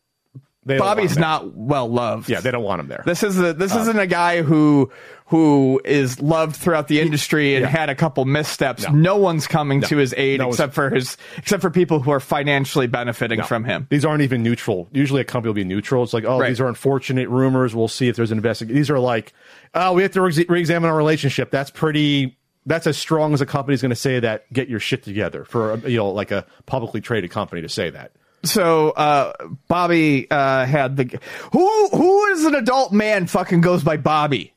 they 0.65 0.79
Bobby's 0.79 1.17
not 1.17 1.55
well 1.55 1.87
loved. 1.87 2.27
Yeah, 2.29 2.39
they 2.39 2.49
don't 2.51 2.63
want 2.63 2.79
him 2.81 2.87
there. 2.87 3.03
This 3.05 3.21
is 3.21 3.39
a, 3.39 3.53
this 3.53 3.73
uh, 3.75 3.79
isn't 3.79 3.99
a 3.99 4.07
guy 4.07 4.41
who 4.41 4.91
who 5.27 5.81
is 5.85 6.19
loved 6.19 6.55
throughout 6.55 6.87
the 6.87 7.01
industry 7.01 7.55
and 7.55 7.63
yeah. 7.63 7.69
had 7.69 7.89
a 7.89 7.95
couple 7.95 8.25
missteps. 8.25 8.83
No, 8.83 8.91
No. 8.91 9.17
one's 9.17 9.47
coming 9.47 9.81
to 9.81 9.97
his 9.97 10.13
aid 10.17 10.39
No 10.39 10.49
except 10.49 10.73
for 10.73 10.89
his 10.89 11.17
except 11.37 11.61
for 11.61 11.69
people 11.69 11.99
who 11.99 12.11
are 12.11 12.19
financially 12.19 12.87
benefiting 12.87 13.41
from 13.43 13.63
him. 13.63 13.87
These 13.89 14.05
aren't 14.05 14.21
even 14.23 14.43
neutral. 14.43 14.87
Usually, 14.91 15.21
a 15.21 15.23
company 15.23 15.49
will 15.49 15.55
be 15.55 15.63
neutral. 15.63 16.03
It's 16.03 16.13
like, 16.13 16.25
oh, 16.25 16.39
Right. 16.39 16.49
these 16.49 16.59
are 16.59 16.67
unfortunate 16.67 17.29
rumors. 17.29 17.75
We'll 17.75 17.87
see 17.87 18.07
if 18.07 18.15
there's 18.15 18.31
an 18.31 18.37
investigation. 18.37 18.75
These 18.75 18.89
are 18.89 18.99
like, 18.99 19.33
oh, 19.73 19.93
we 19.93 20.01
have 20.03 20.11
to 20.11 20.21
re- 20.21 20.45
re-examine 20.49 20.89
our 20.89 20.97
relationship. 20.97 21.51
That's 21.51 21.69
pretty. 21.71 22.37
That's 22.67 22.87
as 22.87 22.97
strong 22.97 23.33
as 23.35 23.41
a 23.41 23.45
company's 23.45 23.81
going 23.83 23.91
to 23.91 23.95
say 23.95 24.19
that. 24.19 24.51
Get 24.51 24.67
your 24.69 24.79
shit 24.79 25.03
together 25.03 25.45
for 25.45 25.73
a, 25.73 25.77
you 25.89 25.97
know, 25.97 26.09
like 26.09 26.31
a 26.31 26.45
publicly 26.65 27.01
traded 27.01 27.29
company 27.29 27.61
to 27.61 27.69
say 27.69 27.91
that. 27.91 28.11
So 28.45 28.91
uh, 28.91 29.33
Bobby 29.67 30.29
uh, 30.31 30.65
had 30.65 30.97
the 30.97 31.19
who 31.51 31.89
who 31.89 32.25
is 32.27 32.45
an 32.45 32.55
adult 32.55 32.91
man 32.93 33.27
fucking 33.27 33.61
goes 33.61 33.83
by 33.83 33.97
Bobby. 33.97 34.53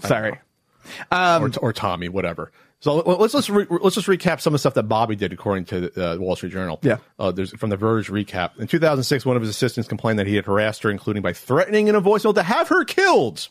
Sorry. 0.00 0.38
or, 1.12 1.50
or 1.60 1.72
Tommy, 1.72 2.08
whatever. 2.08 2.52
So 2.80 2.96
let- 2.96 3.18
let's 3.20 3.32
let's 3.34 3.48
re- 3.48 3.66
let's 3.70 3.94
just 3.94 4.06
recap 4.08 4.40
some 4.40 4.50
of 4.52 4.54
the 4.54 4.58
stuff 4.58 4.74
that 4.74 4.82
Bobby 4.84 5.16
did 5.16 5.32
according 5.32 5.64
to 5.66 5.80
the 5.88 6.12
uh, 6.12 6.16
Wall 6.18 6.36
Street 6.36 6.52
Journal. 6.52 6.78
Yeah. 6.82 6.98
uh, 7.18 7.32
there's 7.32 7.50
from 7.56 7.70
the 7.70 7.76
Verge 7.78 8.08
recap. 8.10 8.58
In 8.58 8.66
2006, 8.66 9.24
one 9.24 9.36
of 9.36 9.42
his 9.42 9.48
assistants 9.50 9.88
complained 9.88 10.18
that 10.18 10.26
he 10.26 10.36
had 10.36 10.44
harassed 10.44 10.82
her, 10.82 10.90
including 10.90 11.22
by 11.22 11.32
threatening 11.32 11.88
in 11.88 11.94
a 11.94 12.02
voicemail 12.02 12.34
to 12.34 12.42
have 12.42 12.68
her 12.68 12.84
killed. 12.84 13.48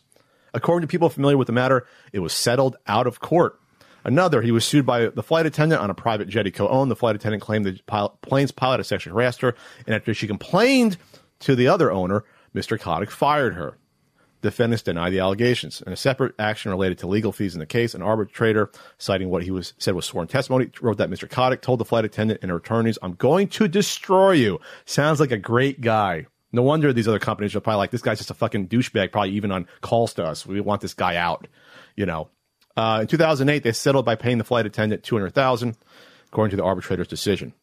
According 0.53 0.87
to 0.87 0.91
people 0.91 1.09
familiar 1.09 1.35
with 1.37 1.47
the 1.47 1.53
matter, 1.53 1.87
it 2.11 2.19
was 2.19 2.31
settled 2.31 2.75
out 2.85 3.07
of 3.07 3.19
court. 3.19 3.59
Another, 4.03 4.41
he 4.41 4.51
was 4.51 4.65
sued 4.65 4.85
by 4.85 5.07
the 5.07 5.23
flight 5.23 5.45
attendant 5.45 5.81
on 5.81 5.89
a 5.89 5.93
private 5.93 6.27
jet 6.27 6.45
he 6.45 6.51
co-owned. 6.51 6.91
The 6.91 6.95
flight 6.95 7.15
attendant 7.15 7.41
claimed 7.41 7.65
the 7.65 7.79
pilot, 7.87 8.21
plane's 8.21 8.51
pilot 8.51 8.77
had 8.77 8.85
sexually 8.85 9.13
harassed 9.13 9.41
her, 9.41 9.55
and 9.85 9.95
after 9.95 10.13
she 10.13 10.27
complained 10.27 10.97
to 11.39 11.55
the 11.55 11.67
other 11.67 11.91
owner, 11.91 12.23
Mr. 12.53 12.79
Kotick 12.79 13.11
fired 13.11 13.55
her. 13.55 13.77
Defendants 14.41 14.83
deny 14.83 15.09
the 15.09 15.19
allegations. 15.19 15.81
In 15.81 15.93
a 15.93 15.95
separate 15.95 16.35
action 16.37 16.69
related 16.69 16.97
to 16.97 17.07
legal 17.07 17.31
fees 17.31 17.53
in 17.53 17.61
the 17.61 17.65
case, 17.65 17.95
an 17.95 18.01
arbitrator, 18.01 18.69
citing 18.97 19.29
what 19.29 19.43
he 19.43 19.51
was 19.51 19.73
said 19.77 19.95
was 19.95 20.05
sworn 20.05 20.27
testimony, 20.27 20.69
wrote 20.81 20.97
that 20.97 21.09
Mr. 21.09 21.29
Kotick 21.29 21.61
told 21.61 21.79
the 21.79 21.85
flight 21.85 22.03
attendant 22.03 22.41
and 22.41 22.51
her 22.51 22.57
attorneys, 22.57 22.97
"I'm 23.01 23.13
going 23.13 23.47
to 23.49 23.69
destroy 23.69 24.31
you." 24.33 24.59
Sounds 24.83 25.21
like 25.21 25.31
a 25.31 25.37
great 25.37 25.79
guy. 25.79 26.27
No 26.51 26.61
wonder 26.61 26.91
these 26.91 27.07
other 27.07 27.19
companies 27.19 27.55
are 27.55 27.61
probably 27.61 27.77
like, 27.77 27.91
"This 27.91 28.01
guy's 28.01 28.17
just 28.17 28.31
a 28.31 28.35
fucking 28.35 28.67
douchebag." 28.67 29.13
Probably 29.13 29.31
even 29.31 29.51
on 29.53 29.65
calls 29.79 30.13
to 30.15 30.25
us, 30.25 30.45
we 30.45 30.59
want 30.59 30.81
this 30.81 30.93
guy 30.93 31.15
out. 31.15 31.47
You 31.95 32.05
know. 32.05 32.27
Uh, 32.75 32.99
in 33.01 33.07
2008, 33.07 33.63
they 33.63 33.71
settled 33.71 34.05
by 34.05 34.15
paying 34.15 34.37
the 34.37 34.43
flight 34.43 34.65
attendant 34.65 35.03
200,000, 35.03 35.77
according 36.27 36.51
to 36.51 36.57
the 36.57 36.63
arbitrator's 36.63 37.07
decision 37.07 37.53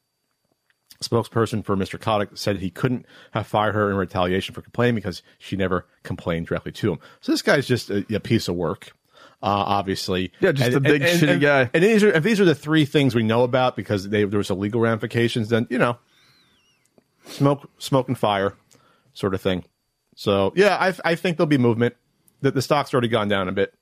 A 1.00 1.04
spokesperson 1.04 1.64
for 1.64 1.76
Mr. 1.76 2.00
Kotick 2.00 2.30
said 2.34 2.58
he 2.58 2.70
couldn't 2.70 3.06
have 3.32 3.46
fired 3.46 3.74
her 3.74 3.90
in 3.90 3.96
retaliation 3.96 4.54
for 4.54 4.62
complaining 4.62 4.94
because 4.94 5.22
she 5.38 5.56
never 5.56 5.86
complained 6.02 6.46
directly 6.46 6.72
to 6.72 6.92
him. 6.92 6.98
So 7.20 7.32
this 7.32 7.42
guy's 7.42 7.66
just 7.66 7.90
a, 7.90 8.04
a 8.14 8.20
piece 8.20 8.46
of 8.46 8.54
work, 8.54 8.92
uh, 9.42 9.46
obviously. 9.66 10.32
Yeah, 10.40 10.52
just 10.52 10.76
a 10.76 10.80
big 10.80 11.02
shitty 11.02 11.28
and, 11.28 11.40
guy. 11.40 11.70
And 11.74 11.82
these 11.82 12.04
are, 12.04 12.12
if 12.12 12.22
these 12.22 12.40
are 12.40 12.44
the 12.44 12.54
three 12.54 12.84
things 12.84 13.14
we 13.14 13.24
know 13.24 13.42
about 13.42 13.74
because 13.74 14.08
they, 14.08 14.24
there 14.24 14.38
was 14.38 14.50
a 14.50 14.54
legal 14.54 14.80
ramifications, 14.80 15.48
then 15.48 15.66
you 15.70 15.78
know, 15.78 15.98
smoke, 17.26 17.68
smoke 17.78 18.06
and 18.06 18.16
fire, 18.16 18.54
sort 19.12 19.34
of 19.34 19.40
thing. 19.40 19.64
So 20.14 20.52
yeah, 20.54 20.76
I, 20.76 20.94
I 21.12 21.14
think 21.16 21.36
there'll 21.36 21.48
be 21.48 21.58
movement. 21.58 21.96
The, 22.42 22.52
the 22.52 22.62
stock's 22.62 22.92
already 22.94 23.08
gone 23.08 23.28
down 23.28 23.48
a 23.48 23.52
bit. 23.52 23.74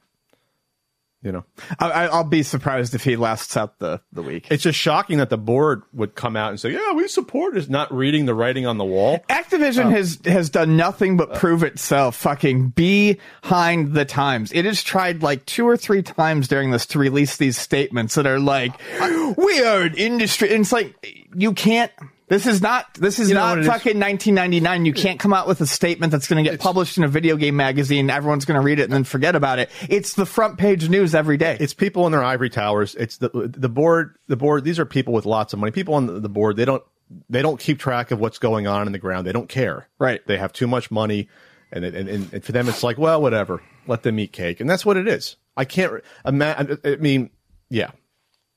You 1.21 1.33
know, 1.33 1.45
I, 1.81 1.91
I- 1.91 2.07
I'll 2.07 2.23
be 2.23 2.45
surprised 2.45 2.95
if 2.95 3.03
he 3.03 3.17
lasts 3.17 3.57
out 3.57 3.81
the 3.81 4.01
the 4.13 4.23
week. 4.23 4.47
it's 4.53 4.63
just 4.63 4.79
shocking 4.79 5.19
that 5.19 5.31
the 5.31 5.37
board 5.37 5.83
would 5.93 6.15
come 6.15 6.37
out 6.37 6.51
and 6.51 6.61
say, 6.61 6.71
"Yeah, 6.71 6.93
we 6.93 7.09
support 7.09 7.57
is 7.57 7.69
not 7.69 7.93
reading 7.93 8.27
the 8.27 8.35
writing 8.35 8.67
on 8.67 8.79
the 8.79 8.85
wall." 8.85 9.25
Activision 9.29 9.87
uh. 9.87 9.91
has 9.91 10.21
has 10.25 10.49
done 10.49 10.77
nothing 10.77 11.17
but 11.17 11.35
prove 11.35 11.65
itself 11.65 12.15
fucking 12.15 12.69
behind 12.69 13.95
the 13.95 14.05
times. 14.05 14.53
It 14.53 14.65
has 14.65 14.83
tried 14.83 15.23
like 15.23 15.45
two 15.45 15.67
or 15.67 15.77
three 15.77 16.03
times 16.03 16.47
during 16.47 16.71
this 16.71 16.87
to 16.87 16.99
release 17.01 17.37
these 17.37 17.59
statements 17.59 18.15
that 18.15 18.27
are 18.27 18.39
like, 18.39 18.73
"We 19.37 19.61
are 19.65 19.83
an 19.83 19.95
industry." 19.97 20.53
And 20.53 20.61
it's 20.61 20.73
like 20.73 20.95
you 21.35 21.53
can't. 21.53 21.91
This 22.29 22.47
is 22.47 22.61
not. 22.61 22.93
This 22.95 23.19
is 23.19 23.29
You 23.29 23.35
not 23.35 23.59
it 23.59 23.63
is? 23.63 23.67
fucking 23.67 23.99
1999. 23.99 24.85
You 24.85 24.93
can't 24.93 25.19
come 25.19 25.33
out 25.33 25.49
with 25.49 25.61
a 25.61 25.67
statement 25.67 26.13
that's 26.13 26.29
going 26.29 26.45
to 26.45 26.51
get 26.51 26.61
published 26.61 26.99
in 26.99 27.05
a 27.05 27.09
video 27.09 27.37
game 27.37 27.57
magazine. 27.57 28.11
Everyone's 28.11 28.45
going 28.45 28.61
to 28.61 28.65
read 28.65 28.79
it 28.81 28.85
and 28.85 28.93
then 28.93 29.05
forget 29.05 29.35
about 29.35 29.59
it. 29.59 29.71
It's 29.89 30.15
the 30.15 30.27
front 30.27 30.59
page 30.59 30.89
news 30.89 31.15
every 31.15 31.37
day. 31.39 31.57
it's 31.59 31.75
people 31.75 32.05
in 32.07 32.13
their 32.13 32.23
ivory 32.25 32.51
towers. 32.51 32.95
It's 32.95 33.17
the 33.17 33.31
the 33.57 33.69
board. 33.69 34.17
The 34.27 34.37
board. 34.37 34.65
These 34.65 34.79
are 34.79 34.85
people 34.85 35.15
with 35.15 35.25
lots 35.27 35.53
of 35.53 35.59
money. 35.59 35.73
People 35.73 35.95
on 35.95 36.23
the, 36.23 36.29
board. 36.29 36.57
They 36.57 36.65
don't 36.67 36.83
they 37.31 37.41
don't 37.41 37.59
keep 37.59 37.79
track 37.79 38.11
of 38.11 38.21
what's 38.21 38.39
going 38.39 38.67
on 38.67 38.87
in 38.87 38.93
the 38.93 38.99
ground. 38.99 39.27
They 39.27 39.33
don't 39.33 39.49
care. 39.49 39.89
Right. 39.99 40.21
They 40.27 40.37
have 40.37 40.53
too 40.53 40.67
much 40.67 40.91
money, 40.91 41.29
and 41.73 41.85
it- 41.85 41.95
and, 41.95 42.09
and, 42.09 42.33
and 42.35 42.45
for 42.45 42.53
them 42.53 42.69
it's 42.69 42.83
like, 42.83 42.99
well, 42.99 43.23
whatever. 43.23 43.63
Let 43.87 44.03
them 44.03 44.19
eat 44.19 44.33
cake, 44.33 44.61
and 44.61 44.69
that's 44.69 44.85
what 44.85 44.99
it 44.99 45.09
is. 45.09 45.37
I 45.57 45.65
can't 45.65 46.03
imagine. 46.27 46.79
I 46.85 46.97
mean, 46.97 47.31
yeah, 47.71 47.93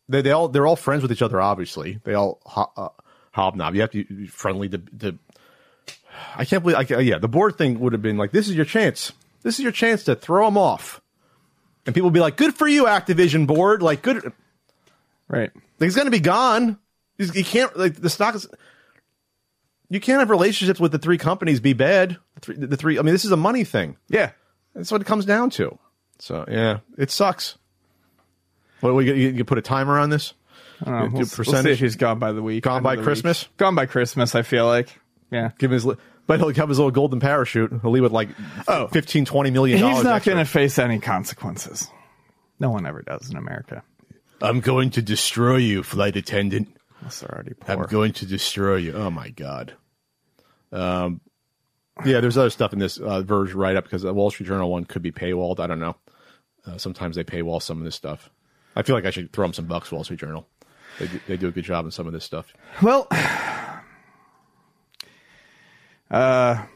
they 0.09 0.21
they 0.21 0.31
all 0.31 0.49
they're 0.49 0.67
all 0.67 0.75
friends 0.75 1.01
with 1.03 1.11
each 1.13 1.21
other. 1.21 1.39
Obviously, 1.39 1.99
they 2.03 2.13
all 2.13 2.41
uh, 2.75 2.89
hobnob. 3.31 3.75
You 3.75 3.81
have 3.81 3.91
to 3.91 4.03
be 4.03 4.27
friendly 4.27 4.69
to 4.69 4.77
to. 4.99 5.17
I 6.35 6.45
can't 6.45 6.63
believe. 6.63 6.77
I, 6.77 6.99
yeah, 6.99 7.17
the 7.17 7.27
board 7.27 7.57
thing 7.57 7.79
would 7.79 7.93
have 7.93 8.01
been 8.01 8.17
like, 8.17 8.31
this 8.31 8.47
is 8.47 8.55
your 8.55 8.65
chance. 8.65 9.11
This 9.43 9.57
is 9.57 9.63
your 9.63 9.71
chance 9.71 10.03
to 10.05 10.15
throw 10.15 10.45
them 10.45 10.57
off. 10.57 11.01
And 11.85 11.95
people 11.95 12.09
would 12.09 12.13
be 12.13 12.19
like, 12.19 12.37
"Good 12.37 12.55
for 12.55 12.67
you, 12.67 12.85
Activision 12.85 13.47
board." 13.47 13.81
Like, 13.81 14.01
good. 14.01 14.33
right. 15.27 15.51
Like, 15.53 15.87
he's 15.87 15.95
going 15.95 16.05
to 16.05 16.11
be 16.11 16.19
gone. 16.19 16.77
He's, 17.17 17.33
he 17.33 17.43
can't 17.43 17.75
like 17.75 17.95
the 17.95 18.09
stock 18.09 18.35
is. 18.35 18.47
You 19.89 19.99
can't 19.99 20.19
have 20.19 20.29
relationships 20.29 20.79
with 20.79 20.91
the 20.91 20.99
three 20.99 21.17
companies 21.17 21.59
be 21.59 21.73
bad. 21.73 22.17
The 22.35 22.39
three, 22.39 22.55
the 22.55 22.77
three. 22.77 22.99
I 22.99 23.01
mean, 23.01 23.13
this 23.13 23.25
is 23.25 23.31
a 23.31 23.37
money 23.37 23.63
thing. 23.63 23.97
Yeah. 24.07 24.31
That's 24.73 24.91
what 24.91 25.01
it 25.01 25.05
comes 25.05 25.25
down 25.25 25.49
to. 25.51 25.77
So 26.19 26.45
yeah, 26.47 26.79
it 26.97 27.11
sucks. 27.11 27.57
What 28.79 28.95
we 28.95 29.07
you, 29.07 29.29
you 29.29 29.43
put 29.43 29.57
a 29.57 29.61
timer 29.61 29.97
on 29.99 30.09
this? 30.09 30.33
Uh, 30.85 30.91
we'll, 31.03 31.11
we'll 31.11 31.25
see 31.25 31.35
percentage? 31.35 31.73
if 31.73 31.79
he's 31.79 31.95
gone 31.95 32.19
by 32.19 32.31
the 32.31 32.41
week. 32.41 32.63
Gone 32.63 32.83
by 32.83 32.95
Christmas? 32.97 33.43
week. 33.47 33.57
Gone 33.57 33.75
by 33.75 33.85
Christmas. 33.85 34.35
I 34.35 34.41
feel 34.41 34.65
like. 34.65 34.99
Yeah. 35.31 35.51
Give 35.59 35.69
him 35.71 35.73
his, 35.75 35.85
li- 35.85 35.95
but 36.27 36.39
he'll 36.39 36.53
have 36.53 36.69
his 36.69 36.77
little 36.77 36.91
golden 36.91 37.19
parachute. 37.19 37.71
He'll 37.81 37.91
leave 37.91 38.03
with 38.03 38.11
like 38.11 38.29
Oh. 38.67 38.87
15, 38.87 39.25
20 39.25 39.51
million 39.51 39.79
dollars. 39.81 39.97
He's 39.97 40.03
not 40.03 40.23
going 40.23 40.37
to 40.37 40.45
face 40.45 40.77
any 40.79 40.99
consequences. 40.99 41.87
No 42.59 42.69
one 42.69 42.85
ever 42.85 43.01
does 43.01 43.29
in 43.29 43.37
America. 43.37 43.83
I'm 44.41 44.59
going 44.59 44.89
to 44.91 45.01
destroy 45.01 45.57
you, 45.57 45.83
flight 45.83 46.15
attendant. 46.15 46.75
They're 47.19 47.29
already 47.31 47.53
I'm 47.67 47.83
going 47.83 48.13
to 48.13 48.25
destroy 48.25 48.75
you. 48.77 48.93
Oh 48.93 49.09
my 49.09 49.29
god. 49.29 49.73
Um, 50.71 51.21
yeah, 52.05 52.19
there's 52.19 52.37
other 52.37 52.49
stuff 52.49 52.73
in 52.73 52.79
this 52.79 52.97
uh, 52.97 53.21
Verge 53.21 53.53
write 53.53 53.75
up 53.75 53.83
because 53.85 54.01
the 54.03 54.13
Wall 54.13 54.29
Street 54.31 54.47
Journal 54.47 54.69
one 54.71 54.85
could 54.85 55.01
be 55.01 55.11
paywalled. 55.11 55.59
I 55.59 55.67
don't 55.67 55.79
know. 55.79 55.95
Uh, 56.65 56.77
sometimes 56.77 57.15
they 57.15 57.23
paywall 57.23 57.61
some 57.61 57.79
of 57.79 57.83
this 57.83 57.95
stuff. 57.95 58.29
I 58.75 58.83
feel 58.83 58.95
like 58.95 59.05
I 59.05 59.09
should 59.09 59.33
throw 59.33 59.45
them 59.45 59.53
some 59.53 59.65
bucks. 59.65 59.91
Wall 59.91 60.03
Street 60.03 60.19
Journal. 60.19 60.47
They 61.01 61.07
do, 61.07 61.19
they 61.27 61.37
do 61.37 61.47
a 61.47 61.51
good 61.51 61.63
job 61.63 61.85
in 61.85 61.91
some 61.91 62.05
of 62.05 62.13
this 62.13 62.23
stuff. 62.23 62.53
Well, 62.79 63.07
uh, 63.11 63.81
I 66.11 66.67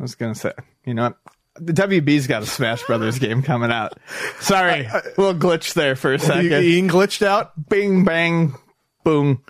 was 0.00 0.16
going 0.16 0.34
to 0.34 0.40
say, 0.40 0.52
you 0.84 0.94
know 0.94 1.04
what? 1.04 1.18
The 1.54 1.72
WB's 1.72 2.26
got 2.26 2.42
a 2.42 2.46
Smash 2.46 2.82
Brothers 2.84 3.20
game 3.20 3.42
coming 3.42 3.70
out. 3.70 3.92
Sorry, 4.40 4.88
little 5.18 5.34
glitch 5.34 5.74
there 5.74 5.94
for 5.94 6.14
a 6.14 6.18
second. 6.18 6.64
Ian 6.64 6.88
glitched 6.88 7.22
out. 7.22 7.52
bing 7.68 8.04
bang 8.04 8.54
boom 9.04 9.42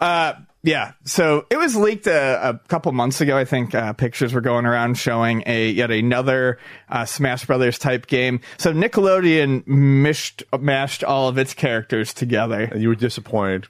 uh 0.00 0.34
yeah 0.62 0.92
so 1.04 1.46
it 1.50 1.56
was 1.56 1.76
leaked 1.76 2.06
a, 2.06 2.48
a 2.50 2.58
couple 2.68 2.90
months 2.92 3.20
ago 3.20 3.36
i 3.38 3.44
think 3.44 3.74
uh, 3.74 3.92
pictures 3.92 4.32
were 4.34 4.40
going 4.40 4.66
around 4.66 4.98
showing 4.98 5.42
a 5.46 5.70
yet 5.70 5.90
another 5.90 6.58
uh, 6.88 7.04
smash 7.04 7.44
brothers 7.46 7.78
type 7.78 8.06
game 8.06 8.40
so 8.56 8.72
nickelodeon 8.72 9.66
mished 9.66 10.42
mashed 10.60 11.04
all 11.04 11.28
of 11.28 11.38
its 11.38 11.54
characters 11.54 12.12
together 12.12 12.62
And 12.72 12.82
you 12.82 12.88
were 12.88 12.94
disappointed. 12.96 13.68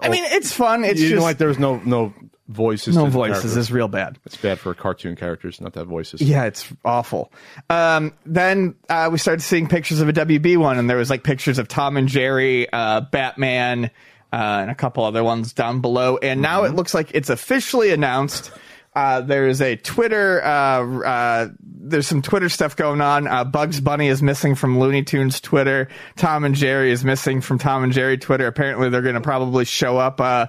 i 0.00 0.08
mean 0.08 0.24
it's 0.24 0.52
fun 0.52 0.84
it's 0.84 1.00
you 1.00 1.08
just 1.08 1.18
know, 1.18 1.24
like 1.24 1.38
there 1.38 1.48
was 1.48 1.58
no 1.58 1.76
no 1.84 2.12
voices. 2.48 2.96
no 2.96 3.06
voices 3.06 3.56
is 3.58 3.70
real 3.70 3.88
bad 3.88 4.18
It's 4.24 4.36
bad 4.36 4.58
for 4.58 4.72
cartoon 4.74 5.16
characters 5.16 5.60
not 5.60 5.74
to 5.74 5.80
have 5.80 5.88
voices. 5.88 6.22
Yeah, 6.22 6.44
it's 6.44 6.66
awful. 6.82 7.30
Um, 7.68 8.14
then 8.24 8.74
uh, 8.88 9.10
we 9.12 9.18
started 9.18 9.42
seeing 9.42 9.68
pictures 9.68 10.00
of 10.00 10.08
a 10.08 10.14
WB 10.14 10.56
one, 10.56 10.78
and 10.78 10.88
there 10.88 10.96
was 10.96 11.10
like 11.10 11.24
pictures 11.24 11.58
of 11.58 11.68
Tom 11.68 11.98
and 11.98 12.08
Jerry, 12.08 12.66
uh, 12.72 13.02
Batman, 13.02 13.90
uh, 14.32 14.36
and 14.62 14.70
a 14.70 14.74
couple 14.74 15.04
other 15.04 15.22
ones 15.24 15.52
down 15.52 15.80
below. 15.80 16.16
And 16.18 16.40
now 16.42 16.64
it 16.64 16.74
looks 16.74 16.94
like 16.94 17.10
it's 17.14 17.30
officially 17.30 17.90
announced 17.90 18.50
Uh, 18.96 19.20
there's 19.20 19.60
a 19.60 19.76
Twitter. 19.76 20.42
Uh, 20.42 21.02
uh, 21.04 21.48
there's 21.62 22.06
some 22.08 22.20
Twitter 22.20 22.48
stuff 22.48 22.74
going 22.74 23.00
on. 23.00 23.28
Uh, 23.28 23.44
Bugs 23.44 23.80
Bunny 23.80 24.08
is 24.08 24.22
missing 24.22 24.56
from 24.56 24.80
Looney 24.80 25.04
Tunes 25.04 25.40
Twitter. 25.40 25.86
Tom 26.16 26.42
and 26.44 26.54
Jerry 26.56 26.90
is 26.90 27.04
missing 27.04 27.40
from 27.40 27.58
Tom 27.58 27.84
and 27.84 27.92
Jerry 27.92 28.18
Twitter. 28.18 28.48
Apparently, 28.48 28.88
they're 28.88 29.02
going 29.02 29.14
to 29.14 29.20
probably 29.20 29.66
show 29.66 29.98
up 29.98 30.20
uh, 30.20 30.46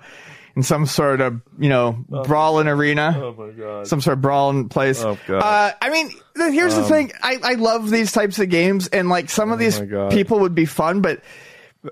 in 0.55 0.63
some 0.63 0.87
sort 0.87 1.21
of 1.21 1.41
you 1.59 1.69
know 1.69 2.03
brawling 2.25 2.67
arena. 2.67 3.13
Oh 3.15 3.35
my 3.37 3.51
god. 3.51 3.87
Some 3.87 4.01
sort 4.01 4.13
of 4.17 4.21
brawling 4.21 4.67
place. 4.67 5.03
Oh, 5.03 5.15
God. 5.27 5.35
Um, 5.35 5.43
Uh, 5.43 5.71
I 5.79 5.89
mean, 5.91 6.09
here's 6.35 6.73
the 6.75 6.85
thing. 6.85 7.11
I, 7.21 7.37
I 7.43 7.53
love 7.55 7.91
these 7.91 8.11
types 8.11 8.39
of 8.39 8.49
games, 8.49 8.87
and 8.87 9.09
like 9.09 9.29
some 9.29 9.51
of 9.51 9.59
these 9.59 9.79
Oh 9.79 9.85
my 9.85 10.09
people 10.09 10.39
would 10.39 10.55
be 10.55 10.65
fun, 10.65 11.01
but 11.01 11.21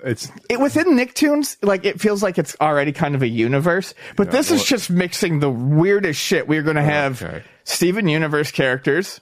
It's 0.04 0.30
it, 0.50 0.60
within 0.60 0.88
Nicktoons, 0.97 1.56
like 1.62 1.86
it 1.86 2.02
feels 2.02 2.21
like 2.21 2.38
it's 2.38 2.56
already 2.60 2.91
kind 2.91 3.15
of 3.15 3.21
a 3.21 3.28
universe. 3.28 3.93
But 4.17 4.32
this 4.32 4.52
is 4.52 4.65
just 4.65 4.89
mixing 4.89 5.39
the 5.39 5.50
weirdest 5.50 6.19
shit. 6.19 6.47
We're 6.47 6.63
going 6.63 6.76
to 6.76 6.84
have 6.84 7.21
Okay. 7.23 7.43
Steven 7.63 8.08
Universe 8.10 8.52
characters, 8.52 9.21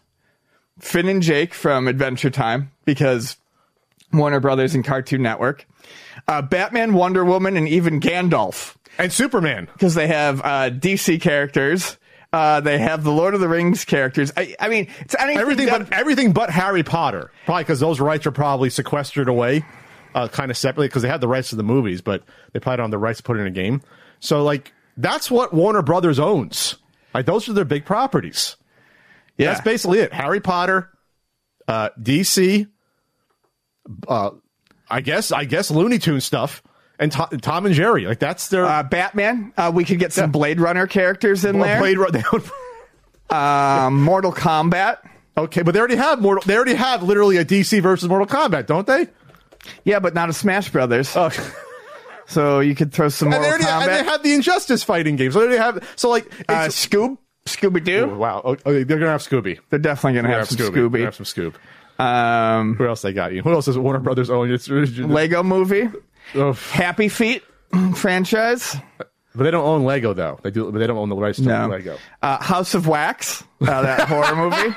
Finn 0.79 1.07
and 1.07 1.21
Jake 1.21 1.53
from 1.53 1.87
Adventure 1.87 2.29
Time 2.31 2.71
because 2.83 3.37
Warner 4.11 4.39
Brothers 4.39 4.73
and 4.73 4.83
Cartoon 4.83 5.21
Network, 5.21 5.67
uh, 6.27 6.41
Batman, 6.41 6.93
Wonder 6.93 7.23
Woman, 7.23 7.57
and 7.57 7.67
even 7.67 7.99
Gandalf 7.99 8.75
and 8.97 9.11
Superman. 9.13 9.67
because 9.73 9.93
they 9.93 10.07
have 10.07 10.41
uh, 10.41 10.69
DC 10.71 11.21
characters. 11.21 11.97
Uh, 12.33 12.59
they 12.59 12.77
have 12.79 13.03
the 13.03 13.11
Lord 13.11 13.33
of 13.33 13.39
the 13.39 13.47
Rings 13.47 13.85
characters. 13.85 14.31
I, 14.35 14.55
I 14.59 14.67
mean, 14.67 14.87
it's 14.99 15.15
anything 15.17 15.37
Everything 15.41 15.67
done- 15.67 15.83
but 15.85 15.93
everything 15.93 16.33
but 16.33 16.49
Harry 16.49 16.83
Potter. 16.83 17.31
Probably 17.45 17.63
because 17.63 17.79
those 17.79 17.99
rights 17.99 18.25
are 18.25 18.31
probably 18.31 18.69
sequestered 18.69 19.29
away, 19.29 19.63
uh, 20.15 20.27
kind 20.29 20.49
of 20.49 20.57
separately 20.57 20.87
because 20.87 21.03
they 21.03 21.09
had 21.09 21.21
the 21.21 21.27
rights 21.27 21.49
to 21.51 21.55
the 21.55 21.63
movies, 21.63 22.01
but 22.01 22.23
they 22.53 22.59
probably 22.59 22.77
don't 22.77 22.85
have 22.85 22.91
the 22.91 22.97
rights 22.97 23.17
to 23.17 23.23
put 23.23 23.37
it 23.37 23.41
in 23.41 23.47
a 23.47 23.51
game. 23.51 23.81
So 24.19 24.43
like 24.43 24.73
that's 24.97 25.29
what 25.29 25.53
Warner 25.53 25.81
Brothers 25.83 26.17
owns. 26.19 26.75
Like 27.13 27.25
those 27.27 27.47
are 27.47 27.53
their 27.53 27.65
big 27.65 27.85
properties. 27.85 28.55
yeah. 29.37 29.47
That's 29.51 29.61
basically 29.61 29.99
it. 29.99 30.11
Harry 30.13 30.39
Potter, 30.39 30.89
uh, 31.67 31.89
DC, 32.01 32.67
uh, 34.07 34.31
I 34.89 35.01
guess 35.01 35.31
I 35.31 35.45
guess 35.45 35.69
Looney 35.69 35.99
Tune 35.99 36.21
stuff, 36.21 36.63
and 36.99 37.11
To- 37.11 37.37
Tom 37.41 37.65
and 37.65 37.75
Jerry. 37.75 38.05
Like 38.05 38.19
that's 38.19 38.47
their 38.47 38.65
uh, 38.65 38.83
Batman. 38.83 39.53
Uh, 39.57 39.71
we 39.73 39.83
could 39.85 39.99
get 39.99 40.13
some 40.13 40.31
Blade 40.31 40.59
Runner 40.59 40.87
characters 40.87 41.43
in 41.45 41.59
there. 41.59 41.79
Blade 41.79 41.97
Runner. 41.97 42.23
um, 43.29 44.01
Mortal 44.01 44.31
Kombat. 44.31 44.97
okay, 45.37 45.61
but 45.61 45.73
they 45.73 45.79
already 45.79 45.95
have 45.97 46.21
Mortal. 46.21 46.43
They 46.45 46.55
already 46.55 46.75
have 46.75 47.03
literally 47.03 47.37
a 47.37 47.45
DC 47.45 47.81
versus 47.81 48.07
Mortal 48.07 48.27
Kombat, 48.27 48.65
don't 48.65 48.87
they? 48.87 49.07
Yeah, 49.83 49.99
but 49.99 50.13
not 50.13 50.29
a 50.29 50.33
Smash 50.33 50.69
Brothers. 50.69 51.15
Oh. 51.15 51.31
So 52.27 52.59
you 52.59 52.73
could 52.75 52.91
throw 52.91 53.09
some 53.09 53.31
And 53.31 53.43
they, 53.43 53.49
and 53.49 53.89
they 53.89 54.03
have 54.03 54.23
the 54.23 54.33
Injustice 54.33 54.83
fighting 54.83 55.15
games. 55.15 55.35
So 55.35 55.47
they 55.47 55.57
have. 55.57 55.87
So 55.95 56.09
like, 56.09 56.25
uh, 56.49 56.67
Scoob, 56.69 57.17
Scooby 57.45 57.83
Doo. 57.83 58.15
wow, 58.15 58.41
okay, 58.43 58.83
they're 58.83 58.97
gonna 58.97 59.11
have 59.11 59.21
Scooby. 59.21 59.59
They're 59.69 59.79
definitely 59.79 60.19
gonna 60.19 60.29
have, 60.29 60.37
gonna 60.37 60.45
some 60.47 60.57
They're 60.57 60.89
gonna 60.89 60.89
Scooby. 60.89 61.03
have 61.05 61.15
some 61.15 61.25
Scoob. 61.25 61.53
Um, 62.03 62.75
Who 62.75 62.87
else 62.87 63.03
they 63.03 63.13
got 63.13 63.33
you? 63.33 63.41
Who 63.41 63.51
else 63.51 63.67
is 63.67 63.77
Warner 63.77 63.99
Brothers 63.99 64.29
own? 64.29 64.51
It's, 64.51 64.67
Lego 64.67 65.43
Movie, 65.43 65.89
oh, 66.33 66.53
Happy 66.53 67.07
Feet 67.07 67.43
franchise, 67.95 68.75
but 69.35 69.43
they 69.43 69.51
don't 69.51 69.65
own 69.65 69.83
Lego 69.85 70.13
though. 70.13 70.39
They 70.43 70.51
do, 70.51 70.71
but 70.71 70.79
they 70.79 70.87
don't 70.87 70.97
own 70.97 71.09
the 71.09 71.15
rights 71.15 71.37
to 71.37 71.43
no. 71.43 71.67
Lego. 71.67 71.97
Uh, 72.21 72.41
House 72.43 72.73
of 72.73 72.87
Wax, 72.87 73.43
uh, 73.61 73.81
that 73.81 74.01
horror 74.07 74.35
movie. 74.35 74.75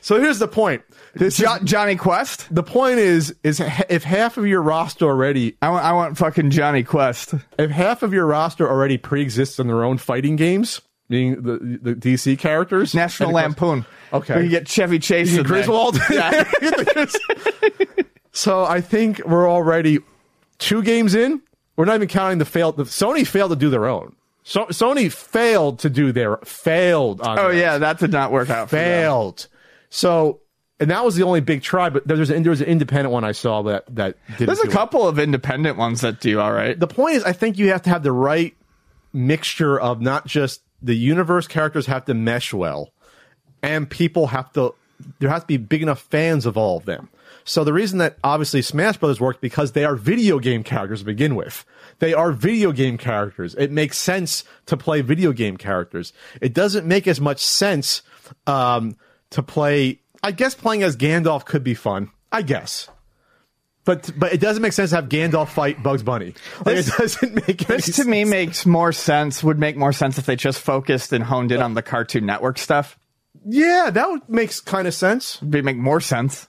So 0.00 0.20
here's 0.20 0.38
the 0.38 0.48
point. 0.48 0.82
This 1.14 1.36
Jo- 1.36 1.58
Jonny 1.62 1.96
Quest. 1.96 2.52
the 2.54 2.62
point 2.62 2.98
is 2.98 3.34
is 3.44 3.58
ha- 3.58 3.84
if 3.88 4.02
half 4.02 4.36
of 4.36 4.46
your 4.46 4.62
roster 4.62 5.06
already 5.06 5.56
I 5.62 5.68
want, 5.70 5.84
I 5.84 5.92
want 5.92 6.18
fucking 6.18 6.50
Jonny 6.50 6.82
Quest. 6.82 7.34
if 7.58 7.70
half 7.70 8.02
of 8.02 8.12
your 8.12 8.26
roster 8.26 8.68
already 8.68 8.98
pre-exists 8.98 9.58
in 9.58 9.66
their 9.68 9.84
own 9.84 9.98
fighting 9.98 10.34
games, 10.36 10.80
meaning 11.08 11.42
the 11.42 11.78
the 11.80 11.94
DC 11.94 12.38
characters, 12.38 12.94
National 12.94 13.28
and 13.28 13.36
Lampoon. 13.36 13.86
Okay. 14.12 14.34
We 14.34 14.40
can 14.42 14.50
get 14.50 14.68
Chevy 14.68 14.98
Chase 14.98 15.30
in 15.30 15.36
there. 15.36 15.44
Griswold. 15.44 15.98
Yeah. 16.10 16.44
so 18.32 18.64
I 18.64 18.80
think 18.80 19.24
we're 19.24 19.48
already 19.48 19.98
two 20.58 20.82
games 20.82 21.14
in. 21.14 21.40
We're 21.76 21.84
not 21.86 21.96
even 21.96 22.08
counting 22.08 22.38
the 22.38 22.44
failed. 22.44 22.76
The, 22.76 22.84
Sony 22.84 23.26
failed 23.26 23.50
to 23.50 23.56
do 23.56 23.70
their 23.70 23.86
own. 23.86 24.14
So, 24.44 24.66
Sony 24.66 25.10
failed 25.10 25.78
to 25.80 25.90
do 25.90 26.12
their 26.12 26.36
failed. 26.38 27.20
On 27.22 27.38
Oh 27.38 27.48
theirs. 27.48 27.56
yeah, 27.56 27.78
that 27.78 27.98
did 27.98 28.12
not 28.12 28.30
work 28.30 28.50
out. 28.50 28.68
Failed. 28.70 29.48
So, 29.90 30.40
and 30.78 30.90
that 30.90 31.04
was 31.04 31.16
the 31.16 31.22
only 31.22 31.40
big 31.40 31.62
try. 31.62 31.88
But 31.88 32.06
there's 32.06 32.30
an, 32.30 32.42
there 32.42 32.50
was 32.50 32.60
an 32.60 32.66
independent 32.66 33.10
one 33.12 33.24
I 33.24 33.32
saw 33.32 33.62
that 33.62 33.84
that 33.94 34.16
didn't. 34.36 34.46
There's 34.46 34.60
a 34.60 34.64
do 34.64 34.68
it. 34.68 34.72
couple 34.72 35.08
of 35.08 35.18
independent 35.18 35.78
ones 35.78 36.02
that 36.02 36.20
do 36.20 36.40
all 36.40 36.52
right. 36.52 36.78
the 36.78 36.86
point 36.86 37.16
is, 37.16 37.24
I 37.24 37.32
think 37.32 37.58
you 37.58 37.68
have 37.70 37.82
to 37.82 37.90
have 37.90 38.02
the 38.02 38.12
right 38.12 38.54
mixture 39.12 39.80
of 39.80 40.00
not 40.00 40.26
just 40.26 40.60
the 40.82 40.94
universe 40.94 41.46
characters 41.46 41.86
have 41.86 42.04
to 42.04 42.14
mesh 42.14 42.52
well, 42.52 42.90
and 43.62 43.88
people 43.88 44.28
have 44.28 44.52
to. 44.52 44.74
There 45.18 45.30
has 45.30 45.42
to 45.42 45.46
be 45.46 45.56
big 45.56 45.82
enough 45.82 46.00
fans 46.00 46.44
of 46.46 46.56
all 46.56 46.76
of 46.76 46.84
them. 46.84 47.08
So 47.44 47.62
the 47.62 47.72
reason 47.74 47.98
that 47.98 48.16
obviously 48.24 48.62
Smash 48.62 48.96
Brothers 48.96 49.20
worked 49.20 49.40
because 49.42 49.72
they 49.72 49.84
are 49.84 49.96
video 49.96 50.38
game 50.38 50.62
characters 50.64 51.00
to 51.00 51.04
begin 51.04 51.34
with. 51.34 51.64
They 51.98 52.14
are 52.14 52.32
video 52.32 52.72
game 52.72 52.96
characters. 52.98 53.54
It 53.56 53.70
makes 53.70 53.98
sense 53.98 54.44
to 54.66 54.76
play 54.76 55.02
video 55.02 55.32
game 55.32 55.56
characters. 55.58 56.12
It 56.40 56.54
doesn't 56.54 56.86
make 56.86 57.06
as 57.06 57.20
much 57.20 57.44
sense 57.44 58.02
um, 58.46 58.96
to 59.30 59.42
play. 59.42 60.00
I 60.22 60.30
guess 60.32 60.54
playing 60.54 60.82
as 60.82 60.96
Gandalf 60.96 61.44
could 61.44 61.62
be 61.62 61.74
fun. 61.74 62.10
I 62.32 62.42
guess. 62.42 62.88
But 63.84 64.10
but 64.16 64.32
it 64.32 64.40
doesn't 64.40 64.62
make 64.62 64.72
sense 64.72 64.90
to 64.90 64.96
have 64.96 65.10
Gandalf 65.10 65.50
fight 65.50 65.82
Bugs 65.82 66.02
Bunny. 66.02 66.34
Like, 66.64 66.76
This- 66.76 66.88
it 66.88 66.96
doesn't 66.98 67.34
make 67.46 67.58
This 67.66 67.84
to 67.86 67.92
sense. 67.92 68.08
me 68.08 68.24
makes 68.24 68.64
more 68.64 68.92
sense. 68.92 69.44
Would 69.44 69.58
make 69.58 69.76
more 69.76 69.92
sense 69.92 70.16
if 70.16 70.24
they 70.24 70.36
just 70.36 70.58
focused 70.60 71.12
and 71.12 71.22
honed 71.22 71.52
in 71.52 71.60
on 71.60 71.74
the 71.74 71.82
Cartoon 71.82 72.24
Network 72.24 72.56
stuff. 72.56 72.98
Yeah, 73.44 73.90
that 73.92 74.10
would 74.10 74.26
makes 74.30 74.60
kind 74.62 74.88
of 74.88 74.94
sense. 74.94 75.36
It'd 75.46 75.62
make 75.64 75.76
more 75.76 76.00
sense. 76.00 76.48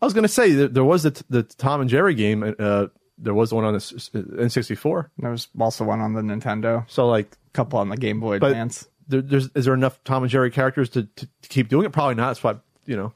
I 0.00 0.04
was 0.04 0.14
going 0.14 0.22
to 0.24 0.28
say 0.28 0.52
there, 0.52 0.84
was 0.84 1.02
the 1.02 1.22
the 1.28 1.42
Tom 1.42 1.80
and 1.80 1.90
Jerry 1.90 2.14
game. 2.14 2.54
Uh, 2.58 2.86
there 3.18 3.34
was 3.34 3.52
one 3.52 3.64
on 3.64 3.72
the 3.72 3.78
s- 3.78 4.10
N64. 4.14 5.08
There 5.18 5.30
was 5.30 5.48
also 5.58 5.84
one 5.84 6.00
on 6.00 6.12
the 6.12 6.20
Nintendo, 6.22 6.88
So 6.88 7.08
like, 7.08 7.26
a 7.32 7.50
couple 7.52 7.80
on 7.80 7.88
the 7.88 7.96
Game 7.96 8.20
Boy 8.20 8.38
but 8.38 8.52
Advance. 8.52 8.86
there, 9.08 9.20
there's 9.22 9.48
is 9.56 9.64
there 9.64 9.74
enough 9.74 9.98
Tom 10.04 10.22
and 10.22 10.30
Jerry 10.30 10.52
characters 10.52 10.88
to, 10.90 11.02
to, 11.04 11.26
to 11.42 11.48
keep 11.48 11.68
doing 11.68 11.84
it? 11.84 11.90
Probably 11.92 12.14
not. 12.14 12.28
That's 12.28 12.44
why 12.44 12.56
you 12.86 12.96
know 12.96 13.12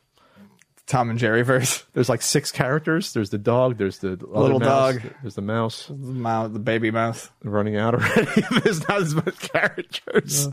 Tom 0.88 1.08
and 1.08 1.20
Jerry 1.20 1.42
verse. 1.42 1.84
there's 1.92 2.08
like 2.08 2.20
six 2.20 2.50
characters. 2.50 3.12
There's 3.12 3.30
the 3.30 3.38
dog. 3.38 3.78
There's 3.78 3.98
the 3.98 4.16
Little 4.20 4.58
mouse, 4.58 4.94
dog. 4.96 5.02
There's 5.22 5.36
the 5.36 5.42
mouse 5.42 5.86
The 5.86 5.94
mou- 5.94 6.48
the 6.48 6.58
baby 6.58 6.90
mouse. 6.90 7.30
running 7.44 7.76
out 7.76 7.94
already. 7.94 8.42
there's 8.64 8.80
not 8.88 9.02
as 9.02 9.14
much 9.14 9.38
characters. 9.52 10.48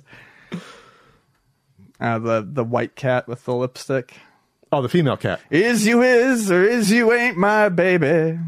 Uh, 2.00 2.20
the 2.20 2.48
the 2.50 2.64
white 2.64 2.96
cat 2.96 3.28
with 3.28 3.44
the 3.46 3.54
lipstick. 3.56 4.16
Oh, 4.72 4.82
the 4.82 4.90
female 4.90 5.18
cat. 5.18 5.40
Is 5.50 5.86
you 5.86 6.02
is 6.04 6.52
or 6.52 6.64
is 6.64 6.92
you 6.92 7.12
ain't 7.14 7.38
my 7.38 7.70
baby. 7.70 8.40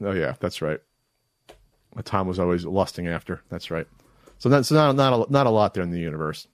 Oh 0.00 0.12
yeah, 0.12 0.34
that's 0.40 0.62
right. 0.62 0.80
Tom 2.04 2.28
was 2.28 2.38
always 2.38 2.64
lusting 2.64 3.08
after. 3.08 3.40
That's 3.48 3.70
right. 3.70 3.86
So 4.38 4.48
that's 4.48 4.70
not 4.70 4.94
not 4.96 5.28
a, 5.28 5.32
not 5.32 5.46
a 5.46 5.50
lot 5.50 5.74
there 5.74 5.82
in 5.82 5.90
the 5.90 5.98
universe. 5.98 6.46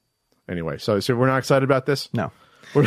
Anyway, 0.49 0.79
so 0.79 1.01
so 1.01 1.15
we're 1.15 1.27
not 1.27 1.39
excited 1.39 1.65
about 1.65 1.85
this. 1.87 2.09
No, 2.15 2.31
We're, 2.75 2.87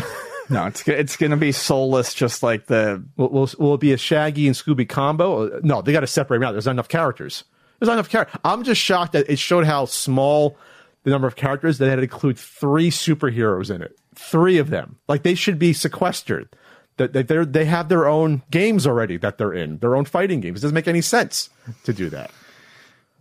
no, 0.49 0.65
it's 0.67 0.87
it's 0.87 1.17
gonna 1.17 1.37
be 1.37 1.51
soulless, 1.51 2.13
just 2.13 2.41
like 2.43 2.67
the 2.67 3.03
will, 3.17 3.29
will 3.29 3.49
will 3.59 3.73
it 3.75 3.81
be 3.81 3.91
a 3.93 3.97
Shaggy 3.97 4.47
and 4.47 4.55
Scooby 4.55 4.87
combo? 4.87 5.47
Uh, 5.57 5.59
No, 5.63 5.81
they 5.81 5.91
got 5.91 5.99
to 6.01 6.07
separate 6.07 6.39
them 6.39 6.47
out. 6.47 6.51
There's 6.53 6.65
not 6.65 6.71
enough 6.71 6.87
characters. 6.89 7.43
There's 7.79 7.87
not 7.87 7.93
enough 7.93 8.09
characters. 8.09 8.39
I'm 8.45 8.63
just 8.63 8.79
shocked 8.81 9.13
that 9.13 9.29
it 9.29 9.37
showed 9.37 9.65
how 9.65 9.85
small 9.85 10.57
the 11.03 11.11
number 11.11 11.27
of 11.27 11.35
characters 11.35 11.77
that 11.79 11.89
had 11.89 11.97
to 11.97 12.03
include 12.03 12.39
three 12.39 12.89
superheroes 12.89 13.73
in 13.73 13.81
it. 13.81 13.97
Three 14.15 14.57
of 14.57 14.69
them. 14.69 14.97
Like 15.07 15.23
they 15.23 15.35
should 15.35 15.59
be 15.59 15.73
sequestered. 15.73 16.49
That 16.97 17.11
they 17.11 17.23
they 17.23 17.65
have 17.65 17.89
their 17.89 18.07
own 18.07 18.41
games 18.51 18.87
already 18.87 19.17
that 19.17 19.37
they're 19.37 19.53
in, 19.53 19.79
their 19.79 19.95
own 19.95 20.05
fighting 20.05 20.39
games. 20.39 20.59
It 20.59 20.61
doesn't 20.61 20.75
make 20.75 20.87
any 20.87 21.01
sense 21.01 21.49
to 21.83 21.91
do 21.91 22.09
that. 22.09 22.31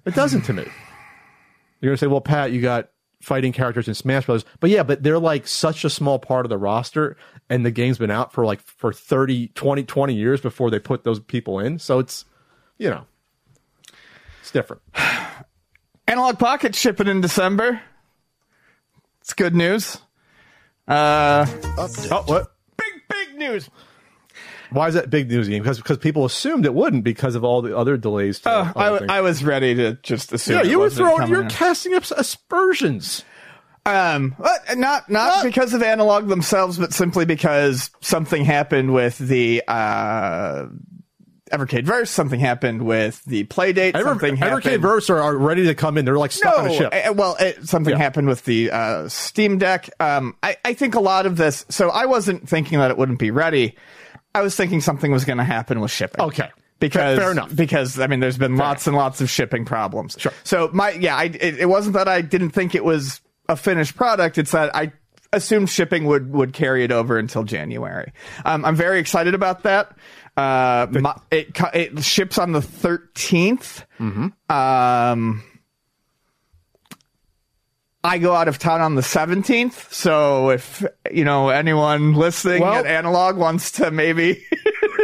It 0.04 0.14
doesn't 0.14 0.42
to 0.42 0.52
me. 0.52 0.64
You're 1.80 1.90
gonna 1.90 1.96
say, 1.96 2.06
well, 2.06 2.20
Pat, 2.20 2.52
you 2.52 2.60
got 2.60 2.90
fighting 3.24 3.52
characters 3.52 3.88
in 3.88 3.94
Smash 3.94 4.26
Bros. 4.26 4.44
But 4.60 4.70
yeah, 4.70 4.82
but 4.82 5.02
they're 5.02 5.18
like 5.18 5.46
such 5.46 5.84
a 5.84 5.90
small 5.90 6.18
part 6.18 6.46
of 6.46 6.50
the 6.50 6.58
roster, 6.58 7.16
and 7.50 7.66
the 7.66 7.70
game's 7.70 7.98
been 7.98 8.10
out 8.10 8.32
for 8.32 8.44
like 8.44 8.60
for 8.60 8.92
30, 8.92 9.48
20, 9.48 9.82
20 9.82 10.14
years 10.14 10.40
before 10.40 10.70
they 10.70 10.78
put 10.78 11.04
those 11.04 11.18
people 11.20 11.58
in. 11.58 11.78
So 11.78 11.98
it's, 11.98 12.24
you 12.78 12.90
know, 12.90 13.06
it's 14.40 14.50
different. 14.50 14.82
Analog 16.08 16.38
Pocket 16.38 16.74
shipping 16.74 17.08
in 17.08 17.20
December. 17.20 17.80
It's 19.20 19.32
good 19.32 19.54
news. 19.54 19.98
Uh, 20.86 21.46
Oh, 22.10 22.22
what? 22.26 22.52
big 22.76 22.92
big 23.08 23.36
news. 23.38 23.70
Why 24.70 24.88
is 24.88 24.94
that 24.94 25.08
big 25.08 25.28
news 25.28 25.48
game? 25.48 25.62
Because 25.62 25.78
because 25.78 25.98
people 25.98 26.24
assumed 26.24 26.66
it 26.66 26.74
wouldn't 26.74 27.04
because 27.04 27.34
of 27.36 27.44
all 27.44 27.62
the 27.62 27.76
other 27.76 27.96
delays. 27.96 28.40
To 28.40 28.50
Uh, 28.50 28.72
I. 29.08 29.18
I 29.18 29.20
was 29.20 29.44
ready 29.44 29.74
to 29.76 29.94
just 30.02 30.32
assume. 30.32 30.56
yeah, 30.56 30.62
you 30.64 30.78
were 30.80 30.90
throwing, 30.90 31.28
you're 31.28 31.42
in. 31.42 31.48
casting 31.48 31.94
up 31.94 32.04
aspersions. 32.10 33.24
Um, 33.86 34.34
but 34.38 34.76
not 34.78 35.08
not 35.10 35.44
because 35.44 35.74
of 35.74 35.82
analog 35.82 36.26
themselves, 36.28 36.78
but 36.78 36.92
simply 36.94 37.24
because 37.26 37.90
something 38.00 38.44
happened 38.44 38.92
with 38.94 39.18
the 39.18 39.62
uh, 39.68 40.66
Evercade 41.58 41.84
Verse. 41.84 42.10
Something 42.10 42.40
happened 42.40 42.82
with 42.82 43.24
the 43.24 43.44
Playdate. 43.44 43.94
Ever, 43.94 44.10
something 44.10 44.36
happened. 44.36 44.62
Evercade 44.62 44.80
Verse 44.80 45.08
are, 45.10 45.20
are 45.20 45.36
ready 45.36 45.64
to 45.66 45.74
come 45.74 45.96
in. 45.98 46.04
They're 46.04 46.18
like 46.18 46.32
stuck 46.32 46.58
on 46.58 46.66
a 46.70 46.74
ship. 46.74 46.92
uh, 46.94 47.12
well, 47.14 47.36
it, 47.40 47.68
something 47.68 47.92
Yeah. 47.92 47.98
happened 47.98 48.28
with 48.28 48.44
the 48.44 48.70
uh, 48.70 49.08
Steam 49.08 49.58
Deck. 49.58 49.90
Um, 50.00 50.36
I, 50.42 50.56
I 50.64 50.74
think 50.74 50.94
a 50.94 51.00
lot 51.00 51.26
of 51.26 51.36
this. 51.36 51.64
So 51.68 51.90
I 51.90 52.06
wasn't 52.06 52.48
thinking 52.48 52.78
that 52.78 52.90
it 52.90 52.98
wouldn't 52.98 53.18
be 53.18 53.30
ready. 53.30 53.76
I 54.34 54.42
was 54.42 54.56
thinking 54.56 54.80
something 54.80 55.12
was 55.12 55.24
going 55.24 55.38
to 55.38 55.44
happen 55.44 55.80
with 55.80 55.90
shipping. 55.90 56.20
Okay. 56.20 56.50
Because 56.80 57.18
Fair 57.18 57.30
enough. 57.30 57.54
Because 57.54 57.98
I 58.00 58.08
mean, 58.08 58.20
there's 58.20 58.36
been 58.36 58.56
lots 58.56 58.86
and 58.86 58.96
lots 58.96 59.20
of 59.20 59.30
shipping 59.30 59.64
problems. 59.64 60.16
Sure. 60.18 60.32
So 60.42 60.68
my 60.72 60.90
yeah, 60.90 61.16
I, 61.16 61.24
it, 61.24 61.60
it 61.60 61.68
wasn't 61.68 61.94
that 61.94 62.08
I 62.08 62.20
didn't 62.20 62.50
think 62.50 62.74
it 62.74 62.84
was 62.84 63.20
a 63.48 63.56
finished 63.56 63.96
product. 63.96 64.36
It's 64.38 64.50
that 64.50 64.74
I 64.74 64.92
assumed 65.32 65.70
shipping 65.70 66.04
would 66.06 66.32
would 66.32 66.52
carry 66.52 66.84
it 66.84 66.90
over 66.92 67.16
until 67.16 67.44
January. 67.44 68.12
Um, 68.44 68.64
I'm 68.64 68.76
very 68.76 68.98
excited 68.98 69.34
about 69.34 69.62
that. 69.62 69.96
Uh, 70.36 70.86
my, 70.90 71.16
it 71.30 71.56
it 71.74 72.02
ships 72.04 72.38
on 72.38 72.52
the 72.52 72.60
13th. 72.60 73.84
Mm-hmm. 74.00 74.52
Um, 74.52 75.42
I 78.02 78.18
go 78.18 78.34
out 78.34 78.48
of 78.48 78.58
town 78.58 78.80
on 78.82 78.96
the 78.96 79.00
17th. 79.02 79.92
So 79.92 80.50
if, 80.50 80.84
you 81.10 81.24
know, 81.24 81.48
anyone 81.48 82.14
listening 82.14 82.60
Well- 82.62 82.74
at 82.74 82.86
Analog 82.86 83.36
wants 83.36 83.70
to 83.72 83.90
maybe 83.90 84.44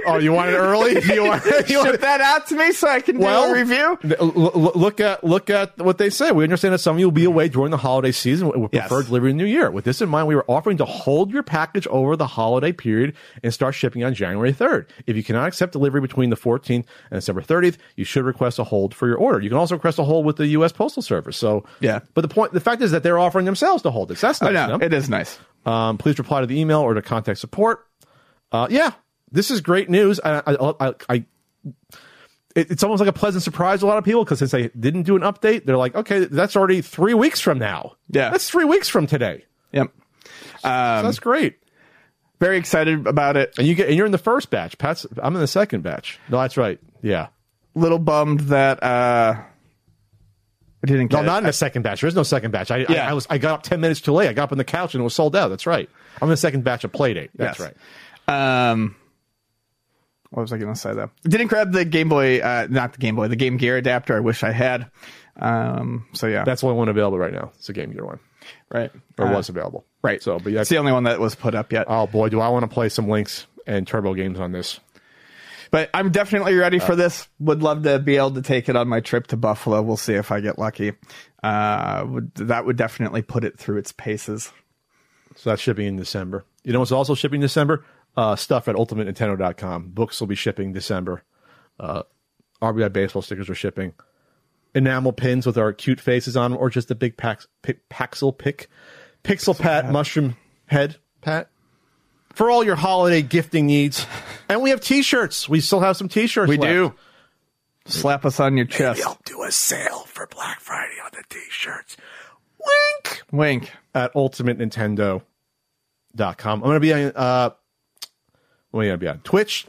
oh, 0.07 0.19
you 0.19 0.33
want 0.33 0.51
it 0.51 0.55
early? 0.57 1.01
You 1.11 1.25
want, 1.25 1.69
you 1.69 1.79
want 1.79 2.01
that 2.01 2.21
out 2.21 2.47
to 2.49 2.57
me 2.57 2.73
so 2.73 2.89
I 2.89 3.01
can 3.01 3.17
do 3.17 3.23
well, 3.23 3.51
a 3.51 3.55
review? 3.55 3.99
l- 4.21 4.73
look 4.75 5.01
at 5.01 5.25
look 5.25 5.51
at 5.51 5.77
what 5.79 5.99
they 5.99 6.09
say. 6.11 6.31
We 6.33 6.45
understand 6.45 6.73
that 6.75 6.79
some 6.79 6.97
of 6.97 7.01
you 7.01 7.07
will 7.07 7.11
be 7.13 7.25
away 7.25 7.49
during 7.49 7.71
the 7.71 7.77
holiday 7.77 8.13
season. 8.13 8.49
We 8.51 8.59
would 8.61 8.71
Yes. 8.73 8.89
delivery 8.89 9.31
in 9.31 9.37
the 9.37 9.43
new 9.45 9.49
year. 9.51 9.71
With 9.71 9.85
this 9.85 10.01
in 10.01 10.09
mind, 10.09 10.29
we 10.29 10.35
were 10.37 10.45
offering 10.49 10.77
to 10.79 10.85
hold 10.85 11.31
your 11.33 11.43
package 11.43 11.87
over 11.89 12.17
the 12.17 12.27
holiday 12.27 12.73
period 12.73 13.15
and 13.43 13.53
start 13.53 13.75
shipping 13.75 14.05
on 14.05 14.15
January 14.15 14.53
3rd. 14.53 14.87
If 15.07 15.17
you 15.17 15.25
cannot 15.25 15.49
accept 15.49 15.73
delivery 15.73 16.01
between 16.01 16.31
the 16.31 16.37
14th 16.37 16.85
and 17.11 17.21
December 17.21 17.43
30th, 17.43 17.77
you 17.97 18.05
should 18.05 18.25
request 18.25 18.59
a 18.59 18.65
hold 18.65 18.95
for 18.95 19.09
your 19.09 19.17
order. 19.17 19.41
You 19.41 19.49
can 19.51 19.59
also 19.59 19.75
request 19.75 19.99
a 19.99 20.05
hold 20.05 20.25
with 20.25 20.37
the 20.37 20.47
U.S. 20.49 20.73
Postal 20.73 21.03
Service. 21.03 21.37
So, 21.37 21.65
Yeah. 21.81 22.01
But 22.15 22.23
the 22.23 22.29
point, 22.29 22.53
the 22.53 22.61
fact 22.61 22.83
is 22.83 22.91
that 22.93 23.03
they're 23.03 23.19
offering 23.19 23.45
themselves 23.47 23.83
to 23.83 23.91
hold 23.91 24.09
this. 24.09 24.21
That's 24.21 24.41
I 24.43 24.51
nice. 24.53 24.69
know. 24.69 24.77
It 24.77 24.93
is 24.93 25.09
nice. 25.09 25.39
Um, 25.67 25.99
please 25.99 26.19
reply 26.19 26.41
to 26.41 26.47
the 26.47 26.59
email 26.59 26.81
or 26.81 26.95
to 26.95 27.03
contact 27.03 27.39
support. 27.39 27.87
Uh, 28.53 28.67
yeah, 28.71 28.93
this 29.33 29.51
is 29.51 29.61
great 29.61 29.89
news. 29.91 30.21
I, 30.25 30.43
I, 30.47 30.75
I, 30.89 30.95
I 31.09 31.15
it, 32.57 32.71
it's 32.71 32.83
almost 32.83 33.01
like 33.01 33.09
a 33.09 33.13
pleasant 33.13 33.43
surprise 33.45 33.81
to 33.81 33.87
a 33.87 33.89
lot 33.89 33.99
of 33.99 34.05
people 34.05 34.25
because 34.25 34.39
since 34.41 34.51
they 34.51 34.69
didn't 34.69 35.05
do 35.05 35.15
an 35.17 35.23
update, 35.23 35.65
they're 35.67 35.77
like, 35.77 35.95
okay, 35.95 36.25
that's 36.25 36.57
already 36.57 36.81
three 36.83 37.15
weeks 37.15 37.41
from 37.41 37.59
now. 37.59 37.97
Yeah. 38.09 38.31
that's 38.31 38.49
three 38.51 38.65
weeks 38.65 38.89
from 38.89 39.07
today. 39.07 39.45
Yep. 39.73 39.93
So 40.61 40.69
Um, 40.69 41.05
that's 41.05 41.21
great. 41.21 41.57
very 42.41 42.57
excited 42.59 43.07
about 43.07 43.37
it. 43.37 43.55
And 43.57 43.67
you 43.69 43.75
get, 43.77 43.89
and 43.89 43.97
you're 43.97 44.07
in 44.07 44.13
the 44.13 44.19
first 44.19 44.51
batch. 44.51 44.79
Pat's, 44.79 45.07
I'm 45.23 45.35
in 45.35 45.41
the 45.41 45.47
second 45.47 45.83
batch. 45.83 46.19
No, 46.29 46.41
that's 46.41 46.57
right. 46.57 46.81
Yeah. 47.03 47.29
Little 47.77 48.01
bummed 48.01 48.41
that 48.41 48.83
uh, 48.83 49.37
I 50.83 50.87
didn't 50.87 51.07
get 51.09 51.19
No, 51.19 51.23
it. 51.23 51.27
not 51.27 51.39
in 51.39 51.45
the 51.45 51.53
second 51.53 51.83
batch. 51.83 52.01
There 52.01 52.09
is 52.09 52.17
no 52.17 52.25
second 52.25 52.51
batch. 52.51 52.71
I, 52.73 52.79
Yeah. 52.79 53.07
I, 53.07 53.11
I 53.11 53.13
was, 53.13 53.27
I 53.31 53.39
got 53.39 53.55
up 53.55 53.63
10 53.63 53.81
minutes 53.81 54.01
too 54.01 54.13
late. 54.13 54.29
I 54.29 54.33
got 54.33 54.45
up 54.45 54.53
on 54.53 54.59
the 54.59 54.65
couch 54.65 54.95
and 54.95 55.01
it 55.03 55.05
was 55.05 55.15
sold 55.15 55.37
out. 55.37 55.49
That's 55.49 55.67
right. 55.67 55.89
I'm 56.21 56.27
in 56.27 56.31
the 56.31 56.37
second 56.37 56.65
batch 56.65 56.83
of 56.83 56.91
Playdate. 56.91 57.29
That's 57.37 57.61
Yes. 57.61 57.73
right. 58.29 58.71
Um, 58.71 58.97
what 60.31 60.43
was 60.43 60.53
I 60.53 60.59
going 60.59 60.73
to 60.75 60.79
say 60.81 60.95
though? 60.95 61.11
Didn't 61.25 61.49
grab 61.49 61.73
the 61.73 61.85
Game 61.85 62.09
Boy, 62.09 62.41
uh, 62.41 62.67
not 62.71 62.93
the 62.93 62.99
Game 62.99 63.17
Boy, 63.17 63.29
the 63.29 63.37
Game 63.37 63.57
Gear 63.57 63.77
adapter. 63.77 64.17
I 64.17 64.21
wish 64.21 64.43
I 64.43 64.53
had. 64.53 64.91
Um, 65.37 66.07
so 66.13 66.27
yeah, 66.27 66.45
That's 66.45 66.61
the 66.61 66.67
only 66.69 66.79
one 66.79 66.89
available 66.89 67.19
right 67.19 67.33
now. 67.33 67.53
It's 67.57 67.69
a 67.69 67.73
Game 67.73 67.93
Gear 67.93 68.05
one. 68.05 68.19
right. 68.71 68.91
Or 69.19 69.27
Uh, 69.27 69.33
was 69.33 69.49
available. 69.49 69.85
right. 70.03 70.23
So, 70.23 70.39
but 70.39 70.53
yeah, 70.53 70.61
It's 70.61 70.71
the 70.71 70.79
only 70.79 70.93
one 70.93 71.05
that 71.05 71.19
was 71.21 71.35
put 71.35 71.55
up 71.55 71.73
yet. 71.73 71.87
Oh 71.89 72.07
boy, 72.07 72.29
do 72.29 72.41
I 72.41 72.49
want 72.49 72.63
to 72.65 72.69
play 72.69 72.89
some 72.89 73.09
Lynx 73.09 73.47
and 73.67 73.87
Turbo 73.87 74.15
games 74.15 74.39
on 74.41 74.53
this. 74.53 74.81
But 75.71 75.89
I'm 75.95 76.11
definitely 76.11 76.55
ready 76.57 76.81
Uh, 76.81 76.85
for 76.87 76.97
this. 76.97 77.29
Would 77.39 77.63
love 77.63 77.85
to 77.85 77.99
be 78.01 78.17
able 78.17 78.33
to 78.33 78.43
take 78.43 78.69
it 78.69 78.75
on 78.77 78.89
my 78.89 79.01
trip 79.01 79.29
to 79.29 79.37
Buffalo. 79.37 79.81
We'll 79.83 79.97
see 79.97 80.15
if 80.15 80.33
I 80.33 80.41
get 80.41 80.59
lucky. 80.59 80.93
Uh, 81.45 82.05
would, 82.09 82.35
that 82.35 82.67
would 82.67 82.77
definitely 82.77 83.23
put 83.23 83.45
it 83.45 83.57
through 83.59 83.79
its 83.79 83.93
paces. 83.93 84.53
So 85.37 85.51
that's 85.51 85.63
shipping 85.63 85.87
in 85.87 85.97
December. 85.97 86.45
You 86.65 86.73
know 86.73 86.81
what's 86.81 86.91
also 86.93 87.15
shipping 87.15 87.37
in 87.37 87.43
December? 87.43 87.85
Uh, 88.17 88.37
stuff 88.37 88.69
at 88.69 88.75
ultimatenintendo.com. 88.75 89.91
Books 89.91 90.21
will 90.21 90.27
be 90.27 90.35
shipping 90.35 90.73
December. 90.73 91.23
Uh, 91.79 92.03
RBI 92.61 92.93
baseball 92.93 93.23
stickers 93.23 93.49
are 93.49 93.55
shipping. 93.55 93.95
Enamel 94.75 95.13
pins 95.13 95.47
with 95.47 95.57
our 95.57 95.73
cute 95.73 96.01
faces 96.01 96.37
on 96.37 96.53
or 96.53 96.71
just 96.71 96.91
a 96.91 96.95
big 96.95 97.17
pax, 97.17 97.47
pi- 97.63 97.77
Paxel 97.91 98.37
pick. 98.37 98.69
Pixel 99.25 99.59
Pat 99.59 99.91
mushroom 99.91 100.37
head 100.67 100.97
pat. 101.21 101.49
For 102.33 102.51
all 102.51 102.65
your 102.65 102.77
holiday 102.77 103.23
gifting 103.23 103.67
needs. 103.67 104.07
And 104.49 104.63
we 104.63 104.71
have 104.71 104.81
t 104.81 105.03
shirts. 105.03 105.49
We 105.49 105.61
still 105.61 105.81
have 105.81 105.97
some 105.97 106.09
t 106.09 106.27
shirts. 106.27 106.49
We 106.49 106.57
do. 106.57 106.95
Slap 107.87 108.25
us 108.25 108.39
on 108.41 108.57
your 108.57 108.67
chest. 108.67 109.01
They'll 109.01 109.19
do 109.25 109.43
a 109.43 109.51
sale 109.51 110.01
for 110.01 110.27
Black 110.27 110.61
Friday 110.61 110.95
on 111.05 111.11
the 111.13 111.25
t-shirts. 111.29 111.97
Wink 112.59 113.23
Wink. 113.33 113.73
at 113.95 114.13
ultimatenintendo.com. 114.15 115.23
I'm 116.45 116.61
going 116.61 116.75
to 116.75 116.81
be 116.81 116.93
on, 116.93 117.13
uh, 117.17 117.51
what 118.71 118.81
am 118.81 118.85
I 118.85 118.87
going 118.89 118.95
to 118.95 119.05
be 119.05 119.09
on? 119.09 119.19
Twitch 119.21 119.67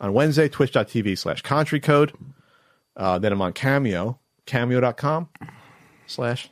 on 0.00 0.12
Wednesday, 0.12 0.48
twitch.tv 0.48 1.16
slash 1.18 1.42
country 1.42 1.80
code. 1.80 2.12
Uh, 2.96 3.18
then 3.18 3.32
I'm 3.32 3.40
on 3.42 3.52
Cameo, 3.52 4.18
cameo.com 4.46 5.28
slash 6.06 6.50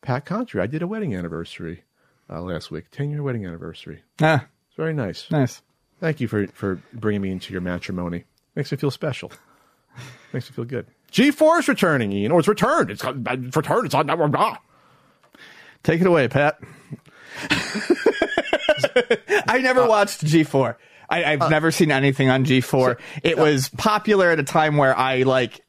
Pat 0.00 0.24
Country. 0.24 0.60
I 0.60 0.66
did 0.66 0.82
a 0.82 0.86
wedding 0.86 1.14
anniversary 1.14 1.82
uh, 2.30 2.40
last 2.40 2.70
week, 2.70 2.90
10 2.90 3.10
year 3.10 3.22
wedding 3.22 3.44
anniversary. 3.46 4.02
Ah, 4.20 4.46
It's 4.68 4.76
very 4.76 4.94
nice. 4.94 5.30
nice. 5.30 5.62
Thank 6.00 6.20
you 6.20 6.28
for, 6.28 6.46
for 6.48 6.80
bringing 6.92 7.20
me 7.22 7.30
into 7.30 7.52
your 7.52 7.60
matrimony. 7.60 8.24
Makes 8.56 8.72
me 8.72 8.78
feel 8.78 8.90
special. 8.90 9.30
Makes 10.32 10.50
me 10.50 10.54
feel 10.54 10.64
good. 10.64 10.86
G4 11.12 11.60
is 11.60 11.68
returning, 11.68 12.10
Ian. 12.12 12.32
Or 12.32 12.38
it's 12.38 12.48
returned. 12.48 12.90
It's, 12.90 13.02
it's 13.04 13.56
returned. 13.56 13.86
It's 13.86 13.94
on. 13.94 14.08
Ah. 14.36 14.58
Take 15.82 16.00
it 16.00 16.06
away, 16.06 16.28
Pat. 16.28 16.58
I 19.48 19.58
never 19.62 19.86
watched 19.86 20.24
G4. 20.24 20.76
I, 21.12 21.32
I've 21.32 21.50
never 21.50 21.70
seen 21.70 21.90
anything 21.90 22.28
on 22.30 22.44
G4. 22.44 22.98
it 23.22 23.36
was 23.38 23.68
popular 23.70 24.30
at 24.30 24.38
a 24.40 24.44
time 24.44 24.76
where 24.76 24.96
I 24.96 25.22
like. 25.22 25.60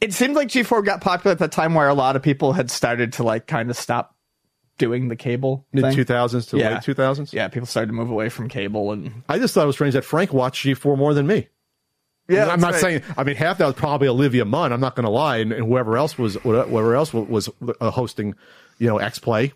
It 0.00 0.12
seemed 0.12 0.36
like 0.36 0.48
G4 0.48 0.84
got 0.84 1.00
popular 1.00 1.32
at 1.32 1.38
the 1.38 1.48
time 1.48 1.74
where 1.74 1.88
a 1.88 1.94
lot 1.94 2.14
of 2.16 2.22
people 2.22 2.52
had 2.52 2.70
started 2.70 3.14
to 3.14 3.24
like 3.24 3.46
kind 3.46 3.68
of 3.70 3.76
stop 3.76 4.14
doing 4.78 5.08
the 5.08 5.16
cable 5.16 5.66
Mid 5.72 5.84
thing. 5.84 5.96
2000s 6.04 6.48
to 6.50 6.58
Yeah. 6.58 6.74
late 6.74 6.82
2000s. 6.82 7.32
Yeah, 7.32 7.48
people 7.48 7.66
started 7.66 7.88
to 7.88 7.92
move 7.92 8.10
away 8.10 8.28
from 8.28 8.48
cable 8.48 8.92
and 8.92 9.22
I 9.28 9.38
just 9.38 9.54
thought 9.54 9.64
it 9.64 9.66
was 9.66 9.76
strange 9.76 9.94
that 9.94 10.04
Frank 10.04 10.32
watched 10.32 10.64
G4 10.64 10.96
more 10.96 11.14
than 11.14 11.26
me. 11.26 11.48
yeah. 12.28 12.48
I'm 12.48 12.60
not 12.60 12.76
saying. 12.76 13.02
I 13.16 13.24
mean, 13.24 13.36
half 13.36 13.58
that 13.58 13.66
was 13.66 13.74
probably 13.74 14.08
Olivia 14.08 14.44
Munn. 14.44 14.72
I'm 14.72 14.80
not 14.80 14.94
going 14.94 15.04
to 15.04 15.10
lie, 15.10 15.38
and, 15.38 15.52
and 15.52 15.66
whoever 15.66 15.96
else 15.96 16.16
was 16.16 16.34
whoever 16.36 16.94
else 16.94 17.12
was 17.12 17.48
uh, 17.80 17.90
hosting, 17.90 18.34
you 18.78 18.86
know, 18.86 18.98
X 18.98 19.18
Play. 19.18 19.52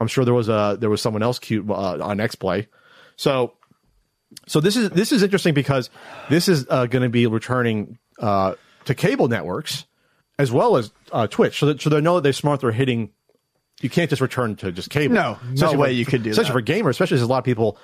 I'm 0.00 0.06
sure 0.06 0.24
there 0.24 0.34
was 0.34 0.48
a 0.48 0.76
there 0.80 0.88
was 0.90 1.02
someone 1.02 1.22
else 1.22 1.38
cute 1.38 1.68
uh, 1.68 1.98
on 2.02 2.18
X 2.20 2.34
Play. 2.34 2.68
So, 3.16 3.54
so 4.46 4.60
this 4.60 4.76
is 4.76 4.90
this 4.90 5.12
is 5.12 5.22
interesting 5.22 5.54
because 5.54 5.90
this 6.28 6.48
is 6.48 6.66
uh, 6.68 6.86
going 6.86 7.02
to 7.02 7.08
be 7.08 7.26
returning 7.26 7.98
uh, 8.18 8.54
to 8.84 8.94
cable 8.94 9.28
networks 9.28 9.86
as 10.38 10.52
well 10.52 10.76
as 10.76 10.92
uh, 11.12 11.26
Twitch. 11.26 11.58
So 11.58 11.66
that 11.66 11.80
so 11.80 11.90
they 11.90 12.00
know 12.00 12.16
that 12.16 12.22
they're 12.22 12.32
smart. 12.32 12.60
They're 12.60 12.72
hitting. 12.72 13.10
You 13.80 13.88
can't 13.90 14.10
just 14.10 14.20
return 14.22 14.56
to 14.56 14.72
just 14.72 14.90
cable. 14.90 15.14
No, 15.14 15.38
no 15.54 15.72
way 15.72 15.88
for- 15.88 15.92
you 15.92 16.04
could 16.04 16.22
do 16.22 16.30
Especially 16.30 16.60
that. 16.62 16.66
for 16.66 16.72
gamers, 16.84 16.90
especially 16.90 17.16
as 17.16 17.22
a 17.22 17.26
lot 17.26 17.38
of 17.38 17.44
people, 17.44 17.78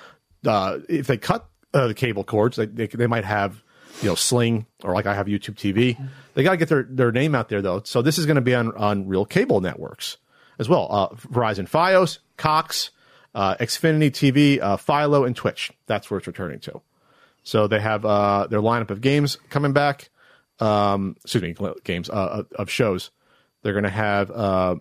uh, 0.45 0.79
if 0.89 1.07
they 1.07 1.17
cut 1.17 1.49
uh, 1.73 1.87
the 1.87 1.95
cable 1.95 2.25
cords, 2.25 2.57
they, 2.57 2.67
they 2.67 2.87
they 2.87 3.07
might 3.07 3.25
have 3.25 3.63
you 4.03 4.09
know 4.09 4.15
Sling 4.15 4.67
or 4.83 4.93
like 4.93 5.07
I 5.07 5.15
have 5.15 5.27
YouTube 5.27 5.55
TV. 5.55 5.97
They 6.35 6.43
got 6.43 6.51
to 6.53 6.57
get 6.57 6.69
their 6.69 6.83
their 6.83 7.13
name 7.13 7.35
out 7.35 7.49
there 7.49 7.63
though. 7.63 7.83
So 7.85 8.03
this 8.03 8.19
is 8.19 8.27
going 8.27 8.37
to 8.37 8.43
be 8.43 8.55
on 8.55 8.73
on 8.77 9.07
real 9.09 9.25
cable 9.25 9.61
networks 9.61 10.17
as 10.59 10.69
well. 10.69 10.89
Uh, 10.91 11.09
Verizon 11.15 11.69
FiOS, 11.69 12.19
Cox, 12.37 12.91
uh, 13.35 13.57
Xfinity 13.57 14.11
TV, 14.11 14.61
uh, 14.61 14.77
Philo, 14.77 15.25
and 15.25 15.35
Twitch. 15.35 15.73
That's 15.87 16.11
where 16.11 16.19
it's 16.19 16.27
returning 16.27 16.61
to. 16.61 16.81
So 17.43 17.67
they 17.67 17.81
have 17.81 18.05
uh, 18.05 18.47
their 18.49 18.61
lineup 18.61 18.91
of 18.91 19.01
games 19.01 19.39
coming 19.51 19.73
back. 19.73 20.11
Um, 20.61 21.17
excuse 21.23 21.43
me, 21.43 21.55
games 21.85 22.09
uh, 22.09 22.45
of 22.55 22.71
shows. 22.71 23.11
They're 23.63 23.73
going 23.73 23.85
to 23.85 23.91
have 23.91 24.31
uh, 24.31 24.77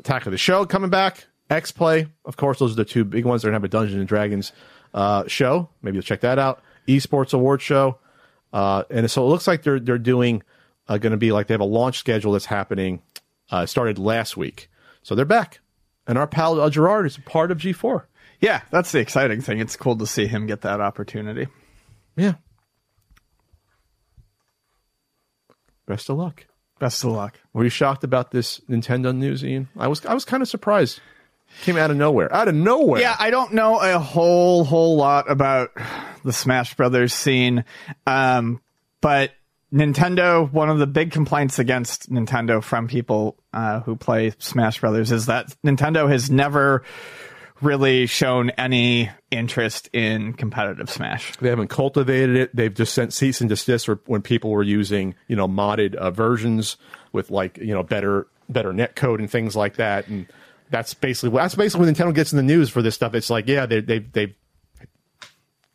Attack 0.00 0.26
of 0.26 0.32
the 0.32 0.38
Show 0.38 0.64
coming 0.64 0.90
back. 0.90 1.26
X 1.48 1.70
Play, 1.70 2.08
of 2.24 2.36
course, 2.36 2.58
those 2.58 2.72
are 2.72 2.76
the 2.76 2.84
two 2.84 3.04
big 3.04 3.24
ones. 3.24 3.42
They're 3.42 3.50
going 3.50 3.60
to 3.60 3.64
have 3.64 3.64
a 3.64 3.68
Dungeons 3.68 3.98
and 3.98 4.08
Dragons 4.08 4.52
uh, 4.94 5.24
show. 5.28 5.68
Maybe 5.82 5.96
you'll 5.96 6.02
check 6.02 6.20
that 6.22 6.38
out. 6.38 6.60
Esports 6.88 7.34
Award 7.34 7.62
Show, 7.62 7.98
uh, 8.52 8.84
and 8.90 9.08
so 9.10 9.24
it 9.24 9.28
looks 9.28 9.46
like 9.46 9.62
they're 9.62 9.78
they're 9.78 9.98
doing 9.98 10.42
uh, 10.88 10.98
going 10.98 11.12
to 11.12 11.16
be 11.16 11.32
like 11.32 11.46
they 11.46 11.54
have 11.54 11.60
a 11.60 11.64
launch 11.64 11.98
schedule 11.98 12.32
that's 12.32 12.46
happening. 12.46 13.02
Uh, 13.50 13.64
started 13.64 13.98
last 13.98 14.36
week, 14.36 14.68
so 15.02 15.14
they're 15.14 15.24
back. 15.24 15.60
And 16.06 16.18
our 16.18 16.26
pal 16.26 16.68
Gerard 16.70 17.06
is 17.06 17.16
a 17.16 17.22
part 17.22 17.50
of 17.50 17.58
G4. 17.58 18.04
Yeah, 18.40 18.60
that's 18.70 18.92
the 18.92 19.00
exciting 19.00 19.40
thing. 19.40 19.60
It's 19.60 19.76
cool 19.76 19.96
to 19.96 20.06
see 20.06 20.26
him 20.26 20.46
get 20.46 20.62
that 20.62 20.80
opportunity. 20.80 21.48
Yeah. 22.16 22.34
Best 25.86 26.10
of 26.10 26.16
luck. 26.16 26.46
Best 26.78 27.04
of 27.04 27.12
luck. 27.12 27.40
Were 27.52 27.64
you 27.64 27.70
shocked 27.70 28.04
about 28.04 28.30
this 28.30 28.60
Nintendo 28.68 29.16
news, 29.16 29.44
Ian? 29.44 29.68
I 29.78 29.88
was. 29.88 30.04
I 30.04 30.12
was 30.12 30.24
kind 30.24 30.42
of 30.42 30.48
surprised. 30.48 31.00
Came 31.62 31.76
out 31.76 31.90
of 31.90 31.96
nowhere. 31.96 32.32
Out 32.34 32.48
of 32.48 32.54
nowhere. 32.54 33.00
Yeah, 33.00 33.16
I 33.18 33.30
don't 33.30 33.54
know 33.54 33.80
a 33.80 33.98
whole 33.98 34.64
whole 34.64 34.96
lot 34.96 35.30
about 35.30 35.70
the 36.24 36.32
Smash 36.32 36.74
Brothers 36.74 37.14
scene, 37.14 37.64
um, 38.06 38.60
but 39.00 39.32
Nintendo, 39.76 40.50
one 40.50 40.70
of 40.70 40.78
the 40.78 40.86
big 40.86 41.12
complaints 41.12 41.58
against 41.58 42.10
Nintendo 42.10 42.62
from 42.62 42.88
people 42.88 43.36
uh, 43.52 43.80
who 43.80 43.94
play 43.94 44.32
Smash 44.38 44.80
Brothers 44.80 45.12
is 45.12 45.26
that 45.26 45.54
Nintendo 45.62 46.08
has 46.08 46.30
never 46.30 46.82
really 47.60 48.06
shown 48.06 48.50
any 48.50 49.10
interest 49.30 49.90
in 49.92 50.32
competitive 50.32 50.88
Smash. 50.88 51.36
They 51.36 51.50
haven't 51.50 51.68
cultivated 51.68 52.36
it. 52.36 52.56
They've 52.56 52.72
just 52.72 52.94
sent 52.94 53.12
cease 53.12 53.42
and 53.42 53.50
desist 53.50 53.88
when 54.06 54.22
people 54.22 54.50
were 54.50 54.62
using, 54.62 55.14
you 55.28 55.36
know, 55.36 55.46
modded 55.46 55.94
uh, 55.94 56.10
versions 56.10 56.78
with 57.12 57.30
like, 57.30 57.58
you 57.58 57.74
know, 57.74 57.82
better 57.82 58.26
better 58.48 58.72
net 58.72 58.96
code 58.96 59.20
and 59.20 59.30
things 59.30 59.54
like 59.54 59.76
that. 59.76 60.08
And 60.08 60.26
that's 60.70 60.94
basically 60.94 61.36
that's 61.36 61.54
basically 61.54 61.86
when 61.86 61.94
Nintendo 61.94 62.14
gets 62.14 62.32
in 62.32 62.38
the 62.38 62.42
news 62.42 62.70
for 62.70 62.80
this 62.80 62.94
stuff. 62.94 63.14
It's 63.14 63.30
like, 63.30 63.46
yeah, 63.46 63.66
they 63.66 63.80
they 63.80 63.98
they 63.98 64.36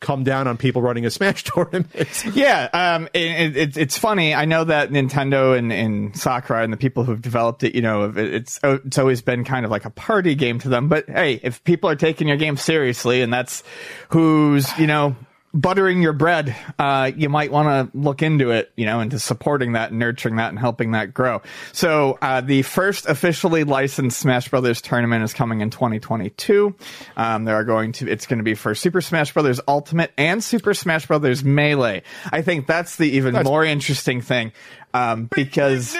come 0.02 0.22
down 0.24 0.46
on 0.46 0.58
people 0.58 0.82
running 0.82 1.06
a 1.06 1.10
Smash 1.10 1.44
tournament. 1.44 1.88
Yeah, 2.34 2.68
um, 2.74 3.08
it, 3.14 3.56
it, 3.56 3.76
it's 3.78 3.96
funny. 3.96 4.34
I 4.34 4.44
know 4.44 4.64
that 4.64 4.90
Nintendo 4.90 5.56
and, 5.56 5.72
and 5.72 6.14
Sakurai 6.14 6.64
and 6.64 6.72
the 6.72 6.76
people 6.76 7.04
who've 7.04 7.22
developed 7.22 7.62
it, 7.62 7.74
you 7.74 7.80
know, 7.80 8.04
it- 8.10 8.18
it's 8.18 8.60
it's 8.62 8.98
always 8.98 9.22
been 9.22 9.44
kind 9.44 9.64
of 9.64 9.70
like 9.70 9.86
a 9.86 9.90
party 9.90 10.34
game 10.34 10.58
to 10.58 10.68
them. 10.68 10.88
But 10.88 11.08
hey, 11.08 11.40
if 11.42 11.64
people 11.64 11.88
are 11.88 11.96
taking 11.96 12.28
your 12.28 12.36
game 12.36 12.58
seriously, 12.58 13.22
and 13.22 13.32
that's 13.32 13.62
who's 14.10 14.68
you 14.78 14.86
know 14.86 15.16
buttering 15.54 16.02
your 16.02 16.12
bread, 16.12 16.54
uh, 16.78 17.10
you 17.14 17.28
might 17.28 17.52
want 17.52 17.92
to 17.92 17.96
look 17.96 18.22
into 18.22 18.50
it, 18.50 18.72
you 18.76 18.86
know, 18.86 19.00
into 19.00 19.18
supporting 19.18 19.72
that, 19.72 19.90
and 19.90 19.98
nurturing 19.98 20.36
that, 20.36 20.48
and 20.50 20.58
helping 20.58 20.92
that 20.92 21.12
grow. 21.12 21.42
So 21.72 22.18
uh, 22.22 22.40
the 22.40 22.62
first 22.62 23.06
officially 23.06 23.64
licensed 23.64 24.18
Smash 24.18 24.48
Brothers 24.48 24.80
tournament 24.80 25.24
is 25.24 25.34
coming 25.34 25.60
in 25.60 25.70
2022. 25.70 26.74
Um, 27.16 27.44
there 27.44 27.56
are 27.56 27.64
going 27.64 27.92
to 27.92 28.10
it's 28.10 28.26
going 28.26 28.38
to 28.38 28.44
be 28.44 28.54
for 28.54 28.74
Super 28.74 29.00
Smash 29.00 29.32
Brothers 29.32 29.60
Ultimate 29.68 30.12
and 30.16 30.42
Super 30.42 30.74
Smash 30.74 31.06
Brothers 31.06 31.44
Melee. 31.44 32.02
I 32.30 32.42
think 32.42 32.66
that's 32.66 32.96
the 32.96 33.10
even 33.10 33.34
more 33.44 33.64
interesting 33.64 34.20
thing 34.20 34.52
um, 34.94 35.28
because 35.34 35.96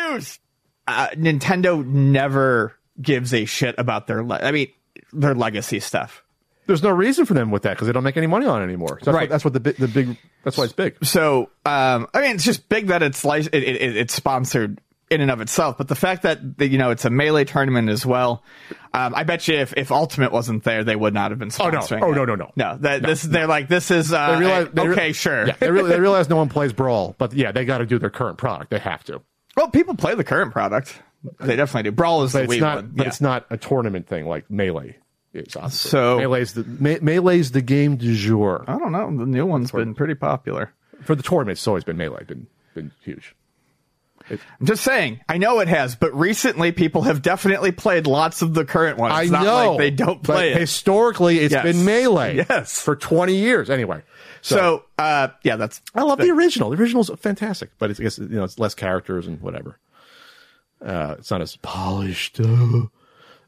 uh, 0.87 1.09
Nintendo 1.11 1.85
never 1.85 2.77
gives 3.01 3.33
a 3.35 3.45
shit 3.45 3.75
about 3.79 4.07
their. 4.07 4.23
Le- 4.23 4.41
I 4.41 4.51
mean, 4.53 4.69
their 5.12 5.35
legacy 5.35 5.81
stuff. 5.81 6.22
There's 6.66 6.83
no 6.83 6.90
reason 6.90 7.27
for 7.27 7.35
them 7.35 7.51
with 7.51 7.62
that 7.62 7.70
because 7.70 7.87
they 7.88 7.92
don't 7.92 8.05
make 8.05 8.16
any 8.16 8.27
money 8.29 8.46
on 8.46 8.61
it 8.62 8.64
anymore. 8.64 8.98
So 9.03 9.07
that's, 9.07 9.14
Right. 9.14 9.22
what, 9.22 9.31
that's 9.31 9.44
what 9.44 9.53
the 9.55 9.61
the 9.72 9.88
big 9.88 10.16
that's 10.44 10.57
why 10.57 10.64
it's 10.64 10.72
big. 10.72 11.05
So, 11.05 11.51
um, 11.66 12.07
I 12.14 12.20
mean, 12.22 12.35
it's 12.37 12.44
just 12.44 12.68
big 12.68 12.87
that 12.88 13.03
it's 13.03 13.25
lic- 13.25 13.46
it, 13.53 13.62
it, 13.62 13.77
it, 13.83 13.96
it's 13.96 14.14
sponsored 14.14 14.81
in 15.11 15.20
and 15.20 15.31
of 15.31 15.40
itself, 15.42 15.77
but 15.77 15.88
the 15.88 15.94
fact 15.94 16.22
that, 16.22 16.57
that 16.59 16.68
you 16.68 16.79
know 16.79 16.90
it's 16.90 17.05
a 17.05 17.11
melee 17.11 17.44
tournament 17.44 17.90
as 17.90 18.07
well, 18.07 18.42
um, 18.94 19.14
I 19.14 19.25
bet 19.25 19.46
you 19.46 19.57
if, 19.57 19.75
if 19.77 19.92
Ultimate 19.92 20.33
wasn't 20.33 20.64
there, 20.64 20.85
they 20.85 20.96
would 20.96 21.12
not 21.12 21.33
have 21.33 21.38
been 21.38 21.51
Oh, 21.61 21.68
no. 21.68 21.81
Oh, 22.01 22.12
no, 22.12 22.25
no, 22.25 22.35
no. 22.35 22.51
no. 22.57 22.79
That 22.81 23.03
this 23.03 23.20
they're 23.22 23.46
like 23.46 23.68
this 23.68 23.90
is 23.90 24.11
uh, 24.12 24.33
They 24.33 24.38
realize, 24.40 24.68
they 24.72 24.87
re- 24.88 24.92
okay, 24.94 25.12
sure. 25.12 25.48
Yeah, 25.48 25.57
they, 25.59 25.70
really, 25.70 25.90
they 25.90 26.01
realize 26.09 26.31
no 26.31 26.37
one 26.37 26.48
plays 26.48 26.72
Brawl, 26.72 27.14
but 27.18 27.35
yeah, 27.35 27.53
they 27.53 27.64
got 27.66 27.79
to 27.79 27.87
do 27.87 27.98
their 27.98 28.09
current 28.11 28.38
product. 28.38 28.70
They 28.70 28.79
have 28.79 29.05
to. 29.05 29.20
Well, 29.57 29.68
people 29.68 29.96
play 29.96 30.14
the 30.14 30.25
current 30.25 30.53
product. 30.53 30.94
They 31.40 31.57
definitely 31.57 31.90
do. 31.90 31.94
Brawl 31.94 32.22
is 32.22 32.33
But 32.33 32.38
the 32.38 32.44
it's 32.44 32.55
Wii 32.55 32.61
not. 32.61 32.77
one. 32.77 32.92
But 32.94 33.03
Yeah. 33.05 33.09
it's 33.09 33.20
not 33.20 33.46
a 33.51 33.57
tournament 33.59 34.09
thing 34.09 34.27
like 34.27 34.51
Melee. 34.51 34.96
Is 35.35 35.57
obviously. 35.57 35.90
So- 35.90 36.18
Melee's 36.18 36.53
the 36.55 36.64
me, 36.64 36.99
Melee's 37.01 37.53
the 37.53 37.62
game 37.62 37.97
du 37.97 38.14
jour 38.14 38.64
I 38.68 38.79
don't 38.79 38.92
know. 38.92 39.07
The 39.16 39.27
new 39.27 39.47
one's 39.47 39.71
been 39.73 39.95
pretty 39.95 40.14
popular. 40.14 40.73
for 41.05 41.14
the 41.14 41.23
tournament. 41.23 41.57
It's 41.59 41.66
always 41.66 41.85
been 41.85 41.97
Melee. 41.97 42.25
Been 42.25 42.47
been 42.75 42.92
huge. 43.03 43.35
I'm 44.31 44.38
just 44.66 44.85
saying. 44.85 45.21
I 45.29 45.37
know 45.38 45.59
it 45.59 45.66
has, 45.68 45.97
but 45.97 46.14
recently 46.14 46.71
people 46.71 47.03
have 47.03 47.23
definitely 47.23 47.73
played 47.73 48.07
lots 48.07 48.40
of 48.40 48.55
the 48.55 48.64
current 48.64 48.97
ones. 48.97 49.14
I 49.14 49.25
not 49.25 49.42
know 49.45 49.71
like 49.73 49.79
they 49.79 49.90
don't 49.90 50.23
but 50.23 50.35
play 50.35 50.53
it. 50.53 50.61
Historically, 50.61 51.40
it's 51.40 51.53
Yes. 51.53 51.64
been 51.64 51.85
Melee. 51.85 52.37
Yes. 52.49 52.81
for 52.81 52.95
twenty 52.95 53.35
years 53.35 53.68
anyway. 53.68 54.03
So, 54.42 54.57
So, 54.57 54.85
uh, 54.99 55.29
yeah, 55.42 55.57
that's. 55.57 55.81
I 55.95 56.03
love 56.03 56.18
the 56.18 56.31
original. 56.31 56.71
The 56.71 56.77
original's 56.77 57.11
fantastic, 57.18 57.71
but 57.79 57.90
it's 57.90 57.99
I 57.99 58.05
guess, 58.05 58.18
you 58.18 58.29
know 58.29 58.45
it's 58.45 58.59
less 58.61 58.75
characters 58.77 59.27
and 59.27 59.40
whatever. 59.40 59.79
Uh, 60.85 61.16
it's 61.18 61.31
not 61.31 61.40
as 61.40 61.57
polished. 61.57 62.38
Uh, 62.38 62.83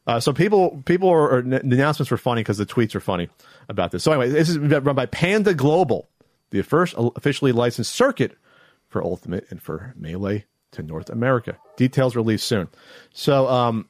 Uh, 0.07 0.21
so 0.21 0.33
people, 0.33 0.83
people 0.85 1.09
are, 1.09 1.39
are 1.39 1.43
the 1.43 1.61
announcements 1.61 2.11
were 2.11 2.17
funny 2.17 2.41
because 2.43 2.59
the 2.59 2.67
tweets 2.67 2.95
are 2.95 3.01
funny 3.01 3.29
about 3.69 3.91
this. 3.91 4.03
So 4.03 4.13
anyway, 4.13 4.29
this 4.29 4.49
is 4.49 4.59
run 4.59 4.95
by 4.95 5.07
Panda 5.07 5.55
Global, 5.55 6.09
the 6.51 6.63
first 6.63 6.95
officially 6.99 7.53
licensed 7.53 7.95
circuit 7.95 8.37
for 8.89 9.03
Ultimate 9.03 9.47
and 9.51 9.63
for 9.63 9.95
Melee 9.97 10.45
to 10.73 10.83
North 10.83 11.09
America. 11.11 11.57
Details 11.77 12.15
released 12.15 12.47
soon. 12.47 12.69
So 13.13 13.49
um, 13.49 13.89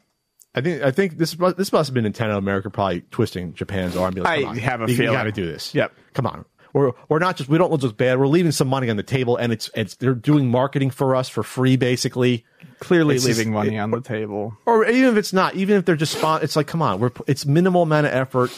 I 0.54 0.60
think 0.60 0.82
I 0.82 0.92
think 0.92 1.18
this 1.18 1.34
this 1.56 1.72
must 1.72 1.88
have 1.88 1.94
been 1.94 2.04
Nintendo 2.04 2.38
America 2.38 2.70
probably 2.70 3.00
twisting 3.10 3.54
Japan's 3.54 3.96
arm. 3.96 4.14
Like, 4.14 4.26
I 4.26 4.44
on, 4.44 4.56
have 4.58 4.82
a 4.82 4.88
you, 4.88 4.96
feeling. 4.96 5.12
You 5.12 5.18
got 5.18 5.24
to 5.24 5.32
do 5.32 5.46
this. 5.46 5.74
Yep. 5.74 5.92
Come 6.12 6.26
on. 6.26 6.44
We're, 6.74 6.92
we're 7.08 7.20
not 7.20 7.36
just 7.38 7.48
we 7.48 7.56
don't 7.56 7.70
look 7.72 7.80
just 7.80 7.96
bad. 7.96 8.18
We're 8.18 8.26
leaving 8.26 8.52
some 8.52 8.68
money 8.68 8.90
on 8.90 8.96
the 8.98 9.02
table, 9.02 9.36
and 9.38 9.52
it's 9.52 9.70
it's 9.74 9.94
they're 9.94 10.12
doing 10.14 10.50
marketing 10.50 10.90
for 10.90 11.16
us 11.16 11.28
for 11.30 11.42
free, 11.42 11.76
basically 11.76 12.44
clearly 12.80 13.14
It's 13.14 13.24
just- 13.24 13.38
leaving 13.38 13.52
money 13.54 13.78
on 13.78 13.90
the 13.92 14.00
table. 14.02 14.56
or 14.66 14.84
even 14.86 15.10
if 15.10 15.16
it's 15.16 15.32
not, 15.32 15.54
even 15.54 15.76
if 15.76 15.84
they're 15.86 15.96
just 15.96 16.18
spon- 16.18 16.42
it's 16.42 16.56
like, 16.56 16.66
come 16.66 16.82
on, 16.82 17.00
we're 17.00 17.12
it's 17.26 17.46
minimal 17.46 17.82
amount 17.84 18.06
of 18.08 18.12
effort 18.12 18.50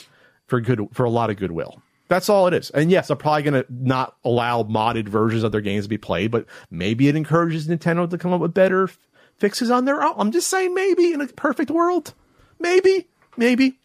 for 0.46 0.61
good 0.61 0.88
for 0.92 1.05
a 1.05 1.11
lot 1.11 1.31
of 1.31 1.37
goodwill. 1.37 1.81
That's 2.09 2.29
all 2.29 2.46
it 2.46 2.55
is. 2.55 2.70
And 2.70 2.90
yes, 2.90 3.09
they're 3.09 3.16
probably 3.16 3.42
going 3.42 3.62
to 3.64 3.66
not 3.68 4.14
allow 4.24 4.62
modded 4.62 5.09
versions 5.09 5.42
of 5.42 5.50
their 5.52 5.61
games 5.61 5.85
to 5.87 5.88
be 5.88 5.98
played, 5.98 6.31
but 6.31 6.46
maybe 6.70 7.09
it 7.09 7.16
encourages 7.16 7.66
Nintendo 7.66 8.09
to 8.09 8.16
come 8.16 8.33
up 8.33 8.40
with 8.40 8.55
better 8.55 8.85
f- 8.85 8.96
fixes 9.38 9.72
on 9.72 9.87
their 9.87 10.00
own. 10.02 10.14
I'm 10.16 10.31
just 10.31 10.46
saying, 10.48 10.72
maybe 10.72 11.12
in 11.12 11.20
a 11.20 11.26
perfect 11.26 11.68
world, 11.70 12.14
maybe, 12.61 13.09
maybe. 13.37 13.81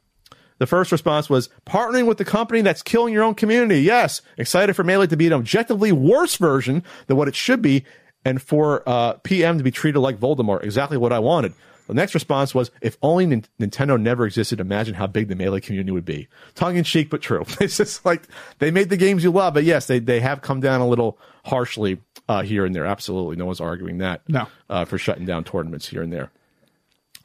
The 0.61 0.67
first 0.67 0.91
response 0.91 1.27
was 1.27 1.49
partnering 1.65 2.05
with 2.05 2.19
the 2.19 2.23
company 2.23 2.61
that's 2.61 2.83
killing 2.83 3.15
your 3.15 3.23
own 3.23 3.33
community. 3.33 3.81
Yes, 3.81 4.21
excited 4.37 4.75
for 4.75 4.83
Melee 4.83 5.07
to 5.07 5.17
be 5.17 5.25
an 5.25 5.33
objectively 5.33 5.91
worse 5.91 6.35
version 6.35 6.83
than 7.07 7.17
what 7.17 7.27
it 7.27 7.33
should 7.33 7.63
be, 7.63 7.83
and 8.23 8.39
for 8.39 8.87
uh, 8.87 9.13
PM 9.23 9.57
to 9.57 9.63
be 9.63 9.71
treated 9.71 9.99
like 10.01 10.19
Voldemort. 10.19 10.61
Exactly 10.63 10.97
what 10.97 11.11
I 11.11 11.17
wanted. 11.17 11.55
The 11.87 11.95
next 11.95 12.13
response 12.13 12.53
was, 12.53 12.69
if 12.79 12.95
only 13.01 13.25
Nin- 13.25 13.45
Nintendo 13.59 13.99
never 13.99 14.23
existed, 14.23 14.59
imagine 14.59 14.93
how 14.93 15.07
big 15.07 15.29
the 15.29 15.35
Melee 15.35 15.61
community 15.61 15.93
would 15.93 16.05
be. 16.05 16.27
Tongue 16.53 16.77
in 16.77 16.83
cheek, 16.83 17.09
but 17.09 17.23
true. 17.23 17.43
It's 17.59 17.77
just 17.77 18.05
like 18.05 18.21
they 18.59 18.69
made 18.69 18.89
the 18.89 18.97
games 18.97 19.23
you 19.23 19.31
love, 19.31 19.55
but 19.55 19.63
yes, 19.63 19.87
they, 19.87 19.97
they 19.97 20.19
have 20.19 20.43
come 20.43 20.59
down 20.59 20.79
a 20.79 20.87
little 20.87 21.17
harshly 21.43 22.01
uh, 22.29 22.43
here 22.43 22.65
and 22.65 22.75
there. 22.75 22.85
Absolutely. 22.85 23.35
No 23.35 23.47
one's 23.47 23.61
arguing 23.61 23.97
that. 23.97 24.21
No. 24.29 24.47
Uh, 24.69 24.85
for 24.85 24.99
shutting 24.99 25.25
down 25.25 25.43
tournaments 25.43 25.87
here 25.87 26.03
and 26.03 26.13
there. 26.13 26.29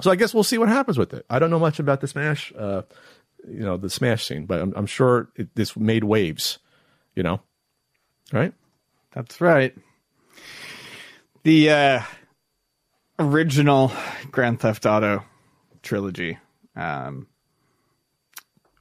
So 0.03 0.11
I 0.11 0.17
guess 0.17 0.35
we'll 0.35 0.45
see 0.45 0.59
what 0.59 0.69
happens 0.69 0.99
with 0.99 1.15
it. 1.15 1.25
I 1.31 1.39
don't 1.39 1.51
know 1.51 1.59
much 1.59 1.79
about 1.79 2.01
the 2.01 2.09
Smash, 2.09 2.53
uh, 2.59 2.83
you 3.49 3.61
know, 3.61 3.77
the 3.77 3.91
Smash 3.91 4.27
scene, 4.27 4.47
but 4.47 4.61
I'm, 4.61 4.73
I'm 4.77 4.87
sure 4.87 5.29
it, 5.37 5.55
this 5.55 5.77
made 5.77 6.05
waves. 6.05 6.59
You 7.15 7.23
know, 7.23 7.41
right? 8.33 8.53
That's 9.13 9.41
right. 9.41 9.75
The 11.45 11.71
uh, 11.71 12.03
original 13.19 13.93
Grand 14.31 14.61
Theft 14.61 14.85
Auto 14.85 15.23
trilogy 15.83 16.39
um, 16.75 17.27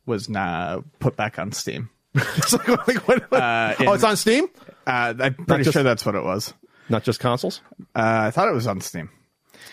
was 0.06 0.28
now 0.30 0.84
put 1.00 1.16
back 1.16 1.40
on 1.40 1.52
Steam. 1.52 1.90
It's 2.16 2.54
like, 2.54 2.68
like, 2.88 3.08
what- 3.08 3.32
what- 3.32 3.42
Uh, 3.42 3.76
oh, 3.82 3.94
it's 3.94 4.04
on 4.04 4.18
Steam, 4.18 4.48
Uh, 4.88 5.14
I'm 5.20 5.34
pretty 5.36 5.64
just- 5.64 5.74
sure 5.74 5.84
that's 5.84 6.06
what 6.06 6.16
it 6.16 6.24
was. 6.24 6.54
not 6.90 7.04
just 7.04 7.20
consoles. 7.20 7.62
Uh, 7.96 8.24
I 8.28 8.32
thought 8.32 8.48
it 8.48 8.54
was 8.54 8.68
on 8.68 8.82
Steam. 8.82 9.10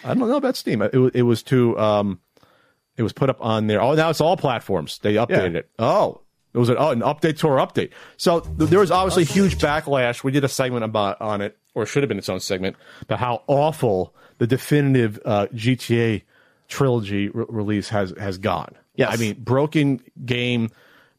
I 0.05 0.15
don't 0.15 0.29
know 0.29 0.37
about 0.37 0.57
Steam. 0.57 0.83
It, 0.83 0.95
it 1.15 1.23
was 1.23 1.43
to, 1.45 1.79
um, 1.79 2.21
it 2.97 3.03
was 3.03 3.13
put 3.13 3.31
up 3.31 3.39
on 3.41 3.67
there. 3.67 3.81
Oh, 3.81 3.95
now 3.95 4.11
it's 4.11 4.21
all 4.21 4.37
platforms. 4.37 4.99
They 5.03 5.15
updated 5.15 5.53
Yeah. 5.53 5.59
it. 5.61 5.71
Oh, 5.79 6.21
it 6.55 6.59
was 6.59 6.69
an, 6.69 6.77
oh, 6.79 6.91
an 6.91 7.01
update 7.01 7.39
to 7.39 7.49
our 7.49 7.67
update. 7.67 7.91
So 8.19 8.41
th- 8.41 8.69
there 8.71 8.79
was 8.81 8.91
obviously 8.91 9.25
huge 9.25 9.57
backlash. 9.59 10.23
We 10.23 10.33
did 10.33 10.45
a 10.45 10.49
segment 10.49 10.85
about 10.85 11.21
on 11.21 11.41
it, 11.41 11.57
or 11.75 11.85
it 11.85 11.87
should 11.87 12.03
have 12.03 12.09
been 12.09 12.19
its 12.19 12.29
own 12.29 12.41
segment, 12.41 12.77
about 13.03 13.19
how 13.19 13.43
awful 13.47 14.15
the 14.39 14.47
definitive 14.47 15.19
uh, 15.25 15.47
GTA 15.55 16.23
trilogy 16.69 17.29
re- 17.29 17.45
release 17.49 17.89
has 17.89 18.13
has 18.19 18.39
gone. 18.39 18.75
Yeah, 18.97 19.09
I 19.09 19.17
mean, 19.17 19.37
broken 19.43 20.01
game, 20.27 20.71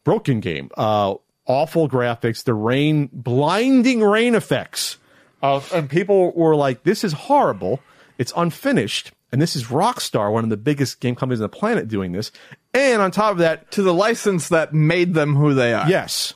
broken 0.03 0.39
game, 0.41 0.69
uh, 0.77 1.15
awful 1.47 1.89
graphics, 1.89 2.43
the 2.43 2.53
rain, 2.53 3.09
blinding 3.11 4.01
rain 4.01 4.35
effects. 4.35 4.97
Uh, 5.41 5.59
and 5.73 5.89
people 5.89 6.31
were 6.33 6.55
like, 6.55 6.83
this 6.83 7.03
is 7.03 7.11
horrible. 7.13 7.79
It's 8.19 8.31
unfinished. 8.37 9.11
And 9.33 9.41
this 9.41 9.55
is 9.55 9.65
Rockstar, 9.65 10.31
one 10.31 10.43
of 10.45 10.49
the 10.51 10.57
biggest 10.57 10.99
game 11.01 11.15
companies 11.15 11.41
on 11.41 11.49
the 11.49 11.49
planet, 11.49 11.87
doing 11.89 12.11
this. 12.13 12.31
And 12.73 13.01
on 13.01 13.09
top 13.11 13.31
of 13.33 13.37
that, 13.39 13.69
To 13.71 13.81
the 13.81 13.93
license 13.93 14.49
that 14.49 14.73
made 14.73 15.13
them 15.15 15.35
who 15.35 15.53
they 15.55 15.73
are. 15.73 15.89
yes. 15.89 16.35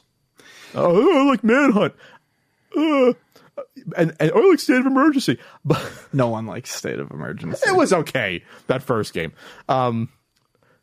Oh, 0.73 1.25
I 1.27 1.29
like 1.29 1.43
Manhunt. 1.43 1.93
Uh, 2.75 3.13
and, 3.95 4.13
and 4.19 4.31
I 4.31 4.39
like 4.49 4.59
State 4.59 4.79
of 4.79 4.85
Emergency. 4.87 5.37
But 5.63 5.81
No 6.11 6.27
one 6.29 6.45
likes 6.47 6.73
State 6.75 6.99
of 6.99 7.11
Emergency. 7.11 7.61
it 7.69 7.75
was 7.75 7.93
okay, 7.93 8.43
that 8.67 8.81
first 8.83 9.13
game. 9.13 9.31
Um, 9.69 10.09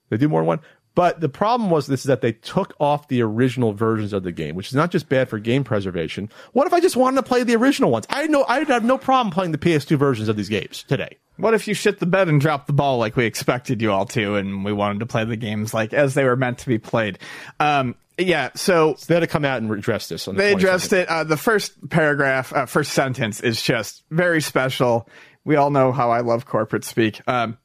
they 0.08 0.16
do 0.16 0.28
more 0.28 0.40
than 0.40 0.46
one. 0.46 0.60
But 0.94 1.20
the 1.20 1.28
problem 1.28 1.70
was 1.70 1.86
this 1.86 2.00
is 2.00 2.06
that 2.06 2.20
they 2.20 2.32
took 2.32 2.74
off 2.78 3.08
the 3.08 3.20
original 3.22 3.72
versions 3.72 4.12
of 4.12 4.22
the 4.22 4.30
game, 4.32 4.54
which 4.54 4.68
is 4.68 4.74
not 4.74 4.90
just 4.90 5.08
bad 5.08 5.28
for 5.28 5.38
game 5.38 5.64
preservation. 5.64 6.30
What 6.52 6.66
if 6.66 6.72
I 6.72 6.80
just 6.80 6.96
wanted 6.96 7.16
to 7.16 7.24
play 7.24 7.42
the 7.42 7.56
original 7.56 7.90
ones? 7.90 8.06
I 8.10 8.26
know 8.28 8.44
I'd 8.48 8.68
have 8.68 8.84
no 8.84 8.96
problem 8.96 9.32
playing 9.32 9.52
the 9.52 9.58
PS2 9.58 9.98
versions 9.98 10.28
of 10.28 10.36
these 10.36 10.48
games 10.48 10.84
today. 10.84 11.16
What 11.36 11.52
if 11.52 11.66
you 11.66 11.74
shit 11.74 11.98
the 11.98 12.06
bed 12.06 12.28
and 12.28 12.40
dropped 12.40 12.68
the 12.68 12.72
ball 12.72 12.98
like 12.98 13.16
we 13.16 13.24
expected 13.24 13.82
you 13.82 13.90
all 13.90 14.06
to, 14.06 14.36
and 14.36 14.64
we 14.64 14.72
wanted 14.72 15.00
to 15.00 15.06
play 15.06 15.24
the 15.24 15.36
games 15.36 15.74
like 15.74 15.92
as 15.92 16.14
they 16.14 16.24
were 16.24 16.36
meant 16.36 16.58
to 16.58 16.68
be 16.68 16.78
played? 16.78 17.18
Um, 17.58 17.96
yeah, 18.16 18.50
so 18.54 18.96
They 19.08 19.14
had 19.14 19.20
to 19.20 19.26
come 19.26 19.44
out 19.44 19.60
and 19.60 19.70
address 19.72 20.08
this. 20.08 20.28
On 20.28 20.36
the 20.36 20.42
they 20.42 20.52
addressed 20.52 20.92
it. 20.92 21.08
Uh, 21.08 21.24
the 21.24 21.36
first 21.36 21.90
paragraph, 21.90 22.52
uh, 22.52 22.66
first 22.66 22.92
sentence 22.92 23.40
is 23.40 23.60
just 23.60 24.04
very 24.10 24.40
special. 24.40 25.08
We 25.44 25.56
all 25.56 25.70
know 25.70 25.90
how 25.90 26.10
I 26.12 26.20
love 26.20 26.46
corporate 26.46 26.84
speak. 26.84 27.20
Um, 27.26 27.58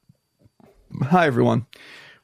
hi, 1.03 1.27
everyone. 1.27 1.67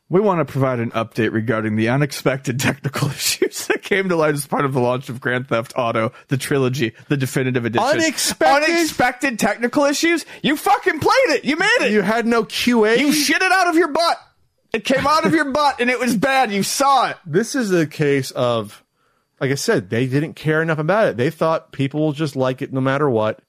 We 0.07 0.21
want 0.21 0.39
to 0.39 0.45
provide 0.45 0.79
an 0.79 0.91
update 0.91 1.31
regarding 1.31 1.77
the 1.77 1.89
unexpected 1.89 2.59
technical 2.61 3.09
issues 3.09 3.65
that 3.67 3.81
came 3.81 4.09
to 4.09 4.15
light 4.15 4.35
as 4.35 4.45
part 4.45 4.65
of 4.65 4.73
the 4.73 4.79
launch 4.79 5.09
of 5.09 5.19
Grand 5.19 5.47
Theft 5.47 5.73
Auto, 5.75 6.11
the 6.27 6.37
trilogy, 6.37 6.93
the 7.07 7.17
definitive 7.17 7.65
edition. 7.65 7.87
Unexpected? 7.87 8.69
Unexpected 8.71 9.39
technical 9.39 9.85
issues? 9.85 10.25
You 10.43 10.57
fucking 10.57 10.99
played 10.99 11.29
it. 11.29 11.45
You 11.45 11.55
made 11.57 11.77
it. 11.81 11.91
You 11.91 12.01
had 12.01 12.27
no 12.27 12.43
QA. 12.43 12.99
You 12.99 13.11
shit 13.11 13.41
it 13.41 13.51
out 13.51 13.67
of 13.67 13.75
your 13.75 13.87
butt. 13.87 14.19
It 14.73 14.83
came 14.83 15.07
out 15.07 15.25
of 15.25 15.33
your 15.33 15.51
butt 15.51 15.79
and 15.79 15.89
it 15.89 15.97
was 15.99 16.15
bad. 16.15 16.51
You 16.51 16.61
saw 16.61 17.09
it. 17.09 17.17
this 17.25 17.55
is 17.55 17.71
a 17.71 17.87
case 17.87 18.29
of, 18.31 18.83
like 19.39 19.49
I 19.49 19.55
said, 19.55 19.89
they 19.89 20.05
didn't 20.05 20.33
care 20.33 20.61
enough 20.61 20.79
about 20.79 21.07
it. 21.07 21.17
They 21.17 21.29
thought 21.29 21.71
people 21.71 22.01
will 22.01 22.11
just 22.11 22.35
like 22.35 22.61
it 22.61 22.73
no 22.73 22.81
matter 22.81 23.09
what. 23.09 23.39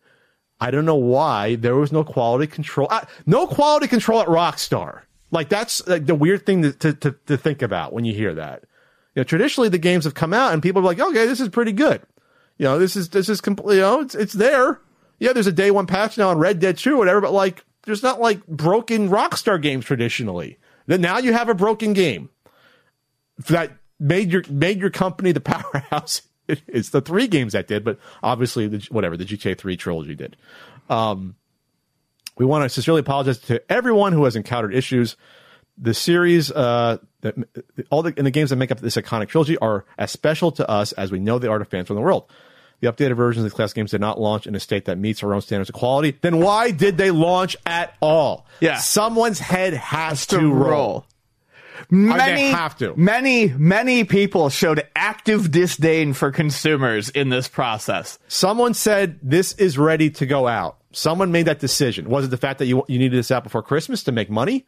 I 0.59 0.71
don't 0.71 0.87
know 0.87 0.95
why 0.95 1.57
there 1.57 1.77
was 1.77 1.93
no 1.93 2.03
quality 2.03 2.47
control. 2.47 2.89
Uh, 2.91 3.05
no 3.27 3.47
quality 3.47 3.89
control 3.89 4.23
at 4.23 4.29
Rockstar. 4.29 5.03
Like 5.31 5.49
that's 5.49 5.87
like, 5.87 6.07
the 6.07 6.15
weird 6.15 6.47
thing 6.47 6.63
to, 6.63 6.93
to, 6.93 7.13
to, 7.27 7.37
think 7.37 7.63
about 7.63 7.93
when 7.93 8.05
you 8.05 8.15
hear 8.15 8.35
that. 8.35 8.63
You 9.15 9.21
know, 9.21 9.25
traditionally 9.25 9.69
the 9.69 9.79
games 9.79 10.05
have 10.05 10.15
come 10.15 10.33
out 10.33 10.53
and 10.53 10.63
people 10.63 10.83
are 10.83 10.85
like, 10.85 11.01
okay, 11.01 11.27
this 11.27 11.41
is 11.41 11.49
pretty 11.49 11.73
good. 11.73 12.03
You 12.59 12.65
know, 12.65 12.79
this 12.79 12.97
is 12.97 13.11
this 13.11 13.29
is 13.29 13.41
complete. 13.41 13.77
You 13.77 13.81
know, 13.83 14.01
it's 14.01 14.15
it's 14.15 14.33
there. 14.33 14.81
Yeah, 15.19 15.33
there's 15.33 15.47
a 15.47 15.53
day 15.53 15.71
one 15.71 15.87
patch 15.87 16.17
now 16.17 16.29
on 16.29 16.39
Red 16.39 16.61
Dead 16.61 16.79
2 16.79 16.95
or 16.95 16.99
whatever, 16.99 17.21
but 17.23 17.33
like, 17.33 17.65
there's 17.85 18.03
not 18.03 18.21
like 18.21 18.47
broken 18.47 19.09
Rockstar 19.09 19.61
games 19.61 19.85
traditionally. 19.85 20.59
Then 20.87 21.01
now 21.01 21.19
you 21.19 21.33
have 21.33 21.49
a 21.49 21.55
broken 21.55 21.93
game 21.93 22.31
that 23.49 23.73
made 23.99 24.31
your 24.31 24.43
made 24.51 24.81
your 24.81 24.91
company 24.91 25.33
the 25.33 25.41
powerhouse. 25.41 26.23
It's 26.49 26.91
the 26.91 27.01
three 27.01 27.27
games 27.27 27.55
that 27.55 27.67
did, 27.67 27.85
but 27.85 27.99
obviously 28.23 28.69
the 28.69 28.87
whatever 28.91 29.17
the 29.17 29.25
GTA 29.25 29.59
3 29.59 29.77
trilogy 29.77 30.15
did. 30.15 30.37
Um, 30.89 31.35
we 32.37 32.45
want 32.45 32.65
to 32.65 32.69
sincerely 32.69 33.01
apologize 33.01 33.39
to 33.39 33.63
everyone 33.71 34.13
who 34.13 34.25
has 34.25 34.37
encountered 34.37 34.75
issues. 34.75 35.17
The 35.79 35.93
series, 35.93 36.51
uh, 36.51 36.99
that 37.21 37.35
all 37.91 38.03
the 38.03 38.15
and 38.17 38.27
the 38.27 38.31
games 38.31 38.49
that 38.51 38.57
make 38.57 38.71
up 38.71 38.81
this 38.81 38.97
iconic 38.97 39.29
trilogy 39.29 39.59
are 39.59 39.85
as 39.99 40.11
special 40.11 40.51
to 40.53 40.69
us 40.71 40.93
as 40.93 41.13
we 41.13 41.19
know 41.19 41.39
they 41.39 41.49
are 41.49 41.59
to 41.59 41.67
fans 41.67 41.89
from 41.89 41.97
the 41.97 42.03
world. 42.03 42.31
The 42.81 42.93
updated 42.93 43.17
versions 43.17 43.45
of 43.45 43.51
the 43.51 43.57
class 43.57 43.73
games 43.73 43.91
did 43.91 44.01
not 44.01 44.21
launch 44.21 44.47
in 44.47 44.55
a 44.55 44.61
state 44.61 44.85
that 44.87 44.99
meets 44.99 45.23
our 45.23 45.35
own 45.35 45.41
standards 45.41 45.71
of 45.71 45.75
quality. 45.75 46.17
Then 46.21 46.39
why 46.41 46.71
did 46.71 46.99
they 46.99 47.11
launch 47.11 47.57
at 47.65 47.95
all? 48.01 48.47
Yeah. 48.61 48.77
someone's 48.77 49.39
head 49.39 49.73
has 49.75 50.27
to, 50.27 50.41
to 50.41 50.53
roll. 50.53 50.71
roll. 50.71 51.07
Many 51.91 52.49
have 52.49 52.77
to. 52.79 52.95
Many, 52.97 53.49
many 53.49 54.05
people 54.05 54.49
showed 54.49 54.83
active 54.95 55.51
disdain 55.51 56.13
for 56.13 56.31
consumers 56.31 57.09
in 57.11 57.29
this 57.29 57.49
process. 57.49 58.19
Someone 58.29 58.75
said 58.75 59.19
this 59.23 59.53
is 59.55 59.79
ready 59.79 60.11
to 60.11 60.27
go 60.27 60.47
out. 60.47 60.79
Someone 60.97 61.31
made 61.31 61.47
that 61.47 61.59
decision. 61.59 62.09
Was 62.09 62.25
it 62.25 62.29
the 62.29 62.37
fact 62.39 62.59
that 62.61 62.67
you 62.67 62.83
you 62.89 62.99
needed 62.99 63.19
this 63.19 63.31
out 63.31 63.45
before 63.45 63.63
Christmas 63.63 64.03
to 64.05 64.13
make 64.13 64.31
money? 64.31 64.65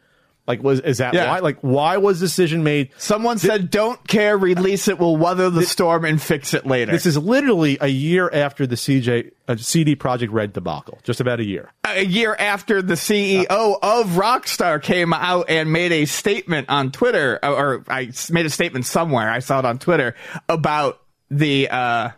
Like 0.47 0.63
was 0.63 0.81
is 0.81 0.97
that 0.99 1.13
Yeah. 1.13 1.31
why? 1.31 1.39
Like 1.41 1.59
why 1.61 1.99
was 1.99 2.21
decision 2.21 2.65
made? 2.65 2.89
Someone 2.97 3.37
said, 3.39 3.71
"Don't 3.71 4.07
care, 4.09 4.37
release 4.39 4.89
it. 4.89 4.99
We'll 4.99 5.17
weather 5.19 5.51
the 5.51 5.63
storm 5.63 6.07
and 6.07 6.21
fix 6.21 6.55
it 6.55 6.65
later." 6.67 6.91
This 6.93 7.05
is 7.05 7.19
literally 7.19 7.77
a 7.83 7.87
year 7.89 8.31
after 8.33 8.67
the 8.67 8.75
CJ 8.77 9.31
uh, 9.47 9.57
CD 9.57 9.95
Projekt 9.95 10.29
Red 10.33 10.55
debacle. 10.55 10.99
Just 11.03 11.21
about 11.21 11.41
a 11.41 11.45
year. 11.45 11.71
a 11.85 12.03
year 12.05 12.35
after 12.39 12.81
the 12.81 12.95
CEO 12.95 13.47
of 13.83 14.07
Rockstar 14.13 14.83
came 14.83 15.13
out 15.13 15.51
and 15.51 15.71
made 15.71 15.93
a 15.93 16.07
statement 16.07 16.71
on 16.71 16.93
Twitter, 16.93 17.39
or, 17.43 17.51
or 17.51 17.85
I 17.89 18.05
s- 18.05 18.31
made 18.31 18.47
a 18.47 18.51
statement 18.51 18.87
somewhere. 18.87 19.31
I 19.31 19.41
saw 19.41 19.59
it 19.59 19.65
on 19.67 19.79
Twitter 19.79 20.15
about 20.49 20.99
the 21.31 21.69
uh, 21.69 22.11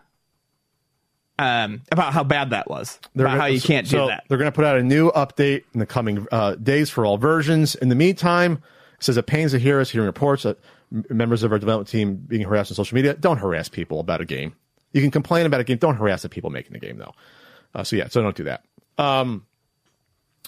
um, 1.41 1.82
about 1.91 2.12
how 2.12 2.22
bad 2.24 2.51
that 2.51 2.68
was, 2.68 2.99
about 3.14 3.38
how 3.38 3.47
you 3.47 3.61
can't 3.61 3.86
do 3.86 3.97
so 3.97 4.07
that. 4.09 4.24
They're 4.28 4.38
going 4.38 4.51
to 4.51 4.55
put 4.55 4.64
out 4.64 4.76
a 4.76 4.82
new 4.82 5.11
update 5.12 5.64
in 5.72 5.80
the 5.80 5.86
coming 5.86 6.26
uh, 6.30 6.55
days 6.57 6.91
for 6.91 7.07
all 7.07 7.16
versions. 7.18 7.74
In 7.76 7.88
the 7.88 7.95
meantime, 7.95 8.62
it 8.99 9.05
says 9.05 9.16
it 9.16 9.26
pains 9.26 9.53
to 9.53 9.59
hear 9.59 9.80
us 9.80 9.91
hearing 9.91 10.07
reports 10.07 10.43
that 10.43 10.59
members 10.91 11.43
of 11.43 11.53
our 11.53 11.59
development 11.59 11.88
team 11.88 12.16
being 12.16 12.43
harassed 12.43 12.70
on 12.70 12.74
social 12.74 12.95
media. 12.95 13.14
Don't 13.14 13.38
harass 13.38 13.68
people 13.68 14.01
about 14.01 14.20
a 14.20 14.24
game. 14.24 14.55
You 14.93 15.01
can 15.01 15.11
complain 15.11 15.47
about 15.47 15.61
a 15.61 15.64
game. 15.64 15.78
Don't 15.78 15.97
harass 15.97 16.22
the 16.22 16.28
people 16.28 16.51
making 16.51 16.72
the 16.72 16.78
game, 16.80 16.99
though. 16.99 17.14
Uh, 17.74 17.84
so 17.84 17.97
yeah, 17.97 18.09
so 18.09 18.20
don't 18.22 18.36
do 18.36 18.45
that. 18.45 18.64
Um, 18.99 19.47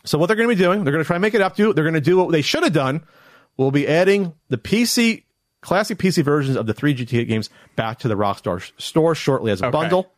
so 0.04 0.18
what 0.18 0.26
they're 0.26 0.36
going 0.36 0.48
to 0.48 0.54
be 0.54 0.60
doing, 0.60 0.82
they're 0.84 0.92
going 0.92 1.04
to 1.04 1.06
try 1.06 1.16
and 1.16 1.22
make 1.22 1.34
it 1.34 1.40
up 1.40 1.56
to 1.56 1.62
you. 1.62 1.72
They're 1.72 1.84
going 1.84 1.94
to 1.94 2.00
do 2.00 2.16
what 2.18 2.32
they 2.32 2.42
should 2.42 2.64
have 2.64 2.72
done. 2.72 3.06
We'll 3.56 3.70
be 3.70 3.86
adding 3.86 4.34
the 4.48 4.58
PC 4.58 5.22
classic 5.60 5.96
PC 5.98 6.24
versions 6.24 6.56
of 6.56 6.66
the 6.66 6.74
three 6.74 6.92
GTA 6.94 7.28
games 7.28 7.48
back 7.76 8.00
to 8.00 8.08
the 8.08 8.16
Rockstar 8.16 8.68
store 8.82 9.14
shortly 9.14 9.52
as 9.52 9.62
a 9.62 9.66
Okay. 9.66 9.72
bundle. 9.72 10.10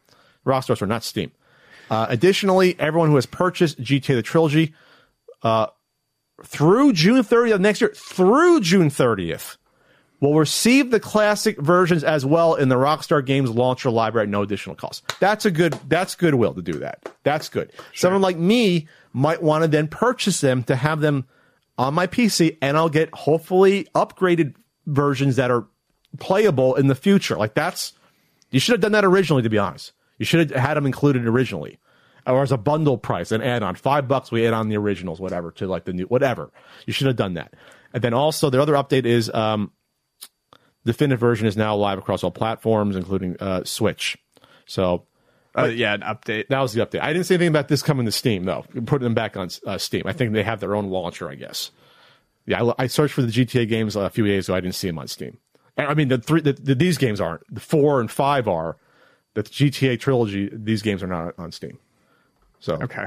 Rockstar 0.44 0.76
store, 0.76 0.88
not 0.88 1.04
Steam. 1.04 1.32
Uh, 1.90 2.06
additionally, 2.08 2.76
everyone 2.78 3.08
who 3.08 3.16
has 3.16 3.26
purchased 3.26 3.80
GTA 3.80 4.14
the 4.14 4.22
trilogy 4.22 4.74
uh, 5.42 5.66
through 6.42 6.92
June 6.92 7.22
30th 7.22 7.54
of 7.54 7.60
next 7.60 7.80
year, 7.80 7.92
through 7.94 8.60
June 8.60 8.88
30th, 8.88 9.56
will 10.20 10.38
receive 10.38 10.90
the 10.90 11.00
classic 11.00 11.58
versions 11.58 12.02
as 12.02 12.24
well 12.24 12.54
in 12.54 12.68
the 12.68 12.76
Rockstar 12.76 13.24
Games 13.24 13.50
launcher 13.50 13.90
library 13.90 14.24
at 14.24 14.30
no 14.30 14.42
additional 14.42 14.74
cost. 14.74 15.04
That's 15.20 15.44
a 15.44 15.50
good. 15.50 15.74
That's 15.88 16.14
goodwill 16.14 16.54
to 16.54 16.62
do 16.62 16.72
that. 16.74 17.12
That's 17.22 17.48
good. 17.48 17.72
Someone 17.94 18.22
like 18.22 18.38
me 18.38 18.88
might 19.12 19.42
want 19.42 19.62
to 19.62 19.68
then 19.68 19.86
purchase 19.86 20.40
them 20.40 20.62
to 20.64 20.76
have 20.76 21.00
them 21.00 21.26
on 21.76 21.92
my 21.94 22.06
PC, 22.06 22.56
and 22.62 22.76
I'll 22.76 22.88
get 22.88 23.12
hopefully 23.14 23.86
upgraded 23.94 24.54
versions 24.86 25.36
that 25.36 25.50
are 25.50 25.66
playable 26.18 26.74
in 26.76 26.86
the 26.86 26.94
future. 26.94 27.36
Like 27.36 27.54
that's 27.54 27.92
you 28.50 28.60
should 28.60 28.72
have 28.72 28.80
done 28.80 28.92
that 28.92 29.04
originally. 29.04 29.42
To 29.42 29.50
be 29.50 29.58
honest, 29.58 29.92
you 30.18 30.24
should 30.24 30.50
have 30.50 30.60
had 30.60 30.74
them 30.74 30.86
included 30.86 31.26
originally, 31.26 31.78
or 32.26 32.42
as 32.42 32.52
a 32.52 32.56
bundle 32.58 32.98
price, 32.98 33.32
an 33.32 33.42
add-on. 33.42 33.74
Five 33.74 34.08
bucks, 34.08 34.30
we 34.32 34.46
add 34.46 34.54
on 34.54 34.68
the 34.68 34.76
originals, 34.76 35.20
whatever, 35.20 35.50
to 35.52 35.66
like 35.66 35.84
the 35.84 35.92
new 35.92 36.04
whatever. 36.06 36.50
You 36.86 36.92
should 36.92 37.06
have 37.06 37.16
done 37.16 37.34
that. 37.34 37.54
And 37.92 38.02
then 38.02 38.14
also 38.14 38.50
the 38.50 38.60
other 38.60 38.74
update 38.74 39.06
is 39.06 39.32
um, 39.32 39.70
definitive 40.84 41.20
version 41.20 41.46
is 41.46 41.56
now 41.56 41.76
live 41.76 41.98
across 41.98 42.22
all 42.24 42.30
platforms, 42.30 42.96
including 42.96 43.36
uh, 43.40 43.64
Switch. 43.64 44.16
So 44.66 45.06
Uh, 45.56 45.64
yeah, 45.66 45.94
an 45.94 46.00
update. 46.00 46.48
that 46.48 46.60
was 46.60 46.72
the 46.72 46.84
update. 46.84 47.00
I 47.00 47.12
didn't 47.12 47.26
say 47.26 47.34
anything 47.36 47.48
about 47.48 47.68
this 47.68 47.82
coming 47.82 48.06
to 48.06 48.12
Steam 48.12 48.44
though. 48.44 48.64
Putting 48.86 49.04
them 49.04 49.14
back 49.14 49.36
on 49.36 49.48
uh, 49.66 49.78
Steam. 49.78 50.02
I 50.06 50.12
think 50.12 50.32
they 50.32 50.42
have 50.42 50.60
their 50.60 50.74
own 50.74 50.90
launcher. 50.90 51.28
I 51.28 51.36
guess. 51.36 51.70
Yeah, 52.46 52.62
I, 52.62 52.84
I 52.84 52.86
searched 52.88 53.14
for 53.14 53.22
the 53.22 53.32
GTA 53.32 53.68
games 53.68 53.96
a 53.96 54.10
few 54.10 54.26
days 54.26 54.48
ago. 54.48 54.56
I 54.56 54.60
didn't 54.60 54.74
see 54.74 54.88
them 54.88 54.98
on 54.98 55.08
Steam. 55.08 55.38
I 55.78 55.94
mean, 55.94 56.08
the 56.08 56.18
three 56.18 56.40
the, 56.40 56.52
the, 56.54 56.74
these 56.74 56.98
games 56.98 57.20
aren't. 57.20 57.42
The 57.52 57.60
four 57.60 58.00
and 58.00 58.10
five 58.10 58.48
are. 58.48 58.76
The 59.34 59.42
GTA 59.42 59.98
trilogy. 60.00 60.48
These 60.52 60.82
games 60.82 61.02
are 61.02 61.06
not 61.08 61.34
on 61.38 61.52
Steam. 61.52 61.78
So 62.60 62.74
Okay. 62.74 63.06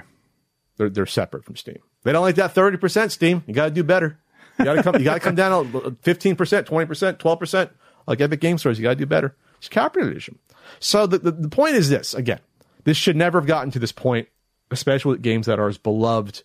they're 0.77 0.89
they're 0.89 1.05
separate 1.05 1.43
from 1.45 1.55
Steam. 1.55 1.79
They 2.03 2.11
don't 2.11 2.21
like 2.23 2.35
that 2.35 2.53
thirty 2.53 2.77
percent 2.77 3.11
Steam. 3.11 3.43
You 3.47 3.53
got 3.53 3.65
to 3.65 3.71
do 3.71 3.83
better. 3.83 4.19
You 4.59 4.65
got 4.65 4.73
to 4.75 4.83
come. 4.83 4.95
you 4.95 5.03
got 5.03 5.15
to 5.15 5.19
come 5.19 5.35
down 5.35 5.97
fifteen 6.01 6.35
percent, 6.35 6.67
twenty 6.67 6.85
percent, 6.85 7.19
twelve 7.19 7.39
percent. 7.39 7.71
Like 8.07 8.21
Epic 8.21 8.39
Game 8.39 8.57
Stores, 8.57 8.77
you 8.79 8.83
got 8.83 8.89
to 8.91 8.95
do 8.95 9.05
better. 9.05 9.35
It's 9.57 9.67
Capital 9.69 10.07
Edition. 10.09 10.39
So 10.79 11.07
the, 11.07 11.17
the 11.19 11.31
the 11.31 11.49
point 11.49 11.75
is 11.75 11.89
this 11.89 12.13
again. 12.13 12.39
This 12.83 12.95
should 12.97 13.15
never 13.17 13.39
have 13.39 13.47
gotten 13.47 13.71
to 13.71 13.79
this 13.79 13.91
point, 13.91 14.27
especially 14.71 15.11
with 15.13 15.21
games 15.21 15.45
that 15.47 15.59
are 15.59 15.67
as 15.67 15.77
beloved 15.77 16.43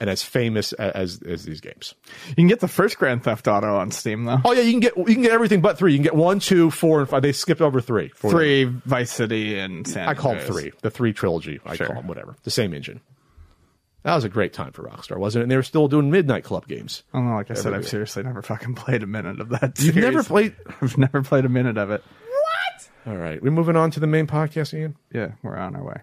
and 0.00 0.10
as 0.10 0.22
famous 0.22 0.72
as 0.74 1.20
as 1.22 1.44
these 1.44 1.60
games. 1.60 1.94
You 2.30 2.34
can 2.34 2.48
get 2.48 2.60
the 2.60 2.68
first 2.68 2.98
Grand 2.98 3.22
Theft 3.24 3.46
Auto 3.48 3.76
on 3.76 3.90
Steam 3.90 4.24
though. 4.24 4.38
Oh 4.44 4.52
yeah, 4.52 4.62
you 4.62 4.72
can 4.72 4.80
get 4.80 4.96
you 4.96 5.04
can 5.14 5.22
get 5.22 5.32
everything 5.32 5.60
but 5.60 5.78
three. 5.78 5.92
You 5.92 5.98
can 5.98 6.04
get 6.04 6.14
one, 6.16 6.40
two, 6.40 6.70
four, 6.70 7.00
and 7.00 7.08
five. 7.08 7.22
They 7.22 7.32
skipped 7.32 7.60
over 7.60 7.80
three. 7.80 8.08
For 8.08 8.30
Three 8.30 8.64
Vice 8.64 9.10
City 9.12 9.58
and 9.58 9.86
San. 9.86 10.08
I 10.08 10.14
call 10.14 10.34
them 10.34 10.44
three. 10.46 10.72
The 10.82 10.90
three 10.90 11.12
trilogy. 11.12 11.60
I 11.64 11.76
Sure. 11.76 11.86
call 11.86 11.96
them 11.96 12.06
whatever. 12.08 12.36
The 12.42 12.50
same 12.50 12.74
engine. 12.74 13.00
That 14.02 14.14
was 14.16 14.24
a 14.24 14.28
great 14.28 14.52
time 14.52 14.72
for 14.72 14.82
Rockstar, 14.82 15.16
wasn't 15.16 15.40
it? 15.40 15.44
And 15.44 15.50
they 15.52 15.56
were 15.56 15.62
still 15.62 15.88
doing 15.88 16.10
Midnight 16.10 16.44
Club 16.44 16.66
games. 16.68 17.04
Oh, 17.14 17.18
I 17.18 17.20
don't 17.20 17.30
know. 17.30 17.36
Like 17.36 17.50
I 17.50 17.54
said, 17.54 17.60
I've 17.60 17.66
Everywhere. 17.66 17.88
seriously 17.88 18.22
never 18.24 18.42
fucking 18.42 18.74
played 18.74 19.02
a 19.02 19.06
minute 19.06 19.40
of 19.40 19.48
that. 19.48 19.80
You've 19.80 19.96
never 19.96 20.22
played. 20.22 20.54
I've 20.82 20.98
never 20.98 21.22
played 21.22 21.46
a 21.46 21.48
minute 21.48 21.78
of 21.78 21.90
it. 21.90 22.02
What? 22.28 22.88
All 23.06 23.16
right, 23.16 23.42
we're 23.42 23.50
moving 23.50 23.76
on 23.76 23.90
to 23.92 24.00
the 24.00 24.06
main 24.06 24.26
podcast, 24.26 24.74
Ian. 24.78 24.96
Yeah, 25.10 25.32
we're 25.42 25.56
on 25.56 25.74
our 25.74 25.82
way. 25.82 26.02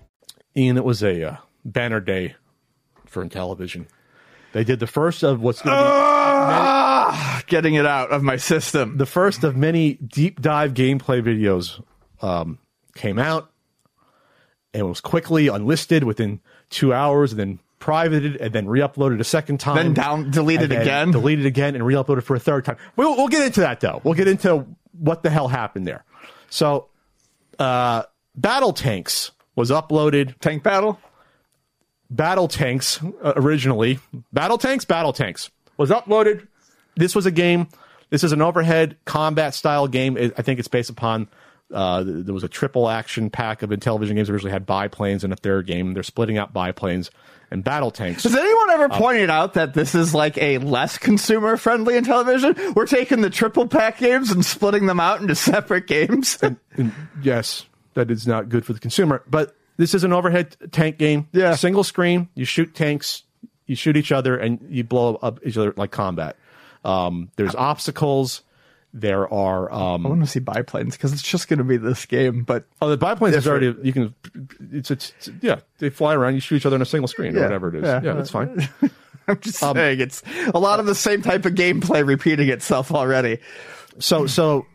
Ian, 0.55 0.77
it 0.77 0.83
was 0.83 1.01
a 1.03 1.23
uh, 1.23 1.35
banner 1.65 1.99
day 1.99 2.35
for 3.05 3.25
Intellivision. 3.25 3.85
They 4.53 4.63
did 4.63 4.79
the 4.79 4.87
first 4.87 5.23
of 5.23 5.41
what's 5.41 5.61
going 5.61 5.75
to 5.75 5.81
be. 5.81 5.87
ah, 5.89 7.41
getting 7.47 7.75
it 7.75 7.85
out 7.85 8.11
of 8.11 8.21
my 8.21 8.35
system. 8.37 8.97
the 8.97 9.05
first 9.05 9.43
of 9.45 9.55
many 9.55 9.93
deep 9.93 10.41
dive 10.41 10.73
gameplay 10.73 11.21
videos 11.21 11.81
um, 12.21 12.57
came 12.95 13.17
out 13.17 13.49
and 14.73 14.87
was 14.87 14.99
quickly 14.99 15.47
unlisted 15.47 16.03
within 16.03 16.41
two 16.69 16.93
hours 16.93 17.31
and 17.31 17.39
then 17.39 17.59
privated 17.79 18.35
and 18.37 18.53
then 18.53 18.67
re-uploaded 18.67 19.19
a 19.19 19.23
second 19.23 19.59
time 19.59 19.75
Then 19.75 19.93
down- 19.93 20.31
deleted 20.31 20.69
then 20.69 20.81
again? 20.81 21.11
deleted 21.11 21.45
again 21.45 21.73
and 21.75 21.85
re-uploaded 21.85 22.23
for 22.23 22.35
a 22.35 22.39
third 22.39 22.63
time 22.63 22.77
we'll, 22.95 23.15
we'll 23.17 23.27
get 23.27 23.43
into 23.45 23.61
that 23.61 23.79
though 23.79 24.01
we'll 24.03 24.13
get 24.13 24.27
into 24.27 24.67
what 24.91 25.23
the 25.23 25.29
hell 25.31 25.47
happened 25.47 25.87
there 25.87 26.03
so 26.49 26.89
uh, 27.57 28.03
battle 28.35 28.71
tanks 28.73 29.31
was 29.61 29.69
uploaded 29.69 30.33
Tank 30.39 30.63
battle. 30.63 30.99
Battle 32.09 32.47
Tanks 32.47 32.99
uh, 33.23 33.33
originally. 33.35 33.99
Battle 34.33 34.57
Tanks, 34.57 34.85
Battle 34.85 35.13
Tanks 35.13 35.51
was 35.77 35.91
uploaded. 35.91 36.47
This 36.95 37.13
was 37.13 37.27
a 37.27 37.31
game. 37.31 37.67
This 38.09 38.23
is 38.23 38.31
an 38.31 38.41
overhead 38.41 38.97
combat 39.05 39.53
style 39.53 39.87
game. 39.87 40.17
It- 40.17 40.33
I 40.35 40.41
think 40.41 40.57
it's 40.59 40.67
based 40.67 40.89
upon. 40.89 41.27
Uh, 41.71 42.03
there 42.05 42.33
was 42.33 42.43
a 42.43 42.49
triple 42.49 42.89
action 42.89 43.29
pack 43.29 43.61
of 43.61 43.69
Intellivision 43.69 44.15
games 44.15 44.29
originally 44.31 44.51
had 44.51 44.65
biplanes 44.65 45.23
in 45.23 45.31
a 45.31 45.35
third 45.37 45.67
game. 45.67 45.93
They're 45.93 46.03
splitting 46.03 46.37
out 46.39 46.51
biplanes 46.51 47.11
and 47.49 47.63
battle 47.63 47.91
tanks. 47.91 48.23
Has 48.23 48.35
anyone 48.35 48.69
ever 48.71 48.89
pointed 48.89 49.29
out 49.29 49.53
that 49.53 49.73
this 49.73 49.93
is 49.95 50.13
like 50.13 50.37
a 50.37 50.57
less 50.57 50.97
consumer 50.97 51.55
friendly 51.55 51.93
Intellivision? 51.93 52.75
We're 52.75 52.87
taking 52.87 53.21
the 53.21 53.29
triple 53.29 53.67
pack 53.67 53.99
games 53.99 54.31
and 54.31 54.43
splitting 54.43 54.85
them 54.87 54.99
out 54.99 55.21
into 55.21 55.35
separate 55.35 55.87
games. 55.87 56.37
And 56.41 56.57
yes, 57.23 57.65
that 57.93 58.09
is 58.11 58.27
not 58.27 58.49
good 58.49 58.65
for 58.65 58.73
the 58.73 58.79
consumer. 58.79 59.23
But 59.29 59.55
this 59.77 59.93
is 59.93 60.03
an 60.03 60.13
overhead 60.13 60.55
tank 60.71 60.97
game. 60.97 61.27
Yeah. 61.31 61.55
Single 61.55 61.83
screen. 61.83 62.29
You 62.35 62.45
shoot 62.45 62.73
tanks, 62.75 63.23
you 63.65 63.75
shoot 63.75 63.97
each 63.97 64.11
other, 64.11 64.37
and 64.37 64.59
you 64.69 64.83
blow 64.83 65.15
up 65.15 65.39
each 65.45 65.57
other 65.57 65.73
like 65.77 65.91
combat. 65.91 66.35
Um, 66.83 67.29
there's 67.35 67.55
obstacles. 67.55 68.41
There 68.93 69.31
are. 69.33 69.71
Um, 69.71 70.05
I 70.05 70.09
want 70.09 70.21
to 70.21 70.27
see 70.27 70.39
biplanes 70.41 70.97
because 70.97 71.13
it's 71.13 71.21
just 71.21 71.47
going 71.47 71.59
to 71.59 71.63
be 71.63 71.77
this 71.77 72.05
game. 72.05 72.43
But 72.43 72.65
oh, 72.81 72.89
the 72.89 72.97
biplanes 72.97 73.37
is 73.37 73.47
already. 73.47 73.73
You 73.83 73.93
can. 73.93 74.13
It's, 74.71 74.91
it's, 74.91 75.09
it's- 75.11 75.29
yeah. 75.41 75.59
They 75.77 75.89
fly 75.89 76.13
around. 76.13 76.33
You 76.33 76.41
shoot 76.41 76.57
each 76.57 76.65
other 76.65 76.75
on 76.75 76.81
a 76.81 76.85
single 76.85 77.07
screen 77.07 77.37
or 77.37 77.41
whatever 77.41 77.69
it 77.69 77.75
is. 77.75 77.83
yeah. 77.85 78.01
Yeah, 78.03 78.13
that's 78.13 78.29
fine. 78.31 78.67
I'm 79.29 79.39
just 79.39 79.59
saying 79.59 80.01
it's 80.01 80.23
a 80.53 80.59
lot 80.59 80.81
of 80.81 80.87
the 80.87 80.95
same 80.95 81.21
type 81.21 81.45
of 81.45 81.53
gameplay 81.53 82.05
repeating 82.05 82.49
itself 82.49 82.91
already. 82.91 83.37
So 83.99 84.25
so 84.27 84.65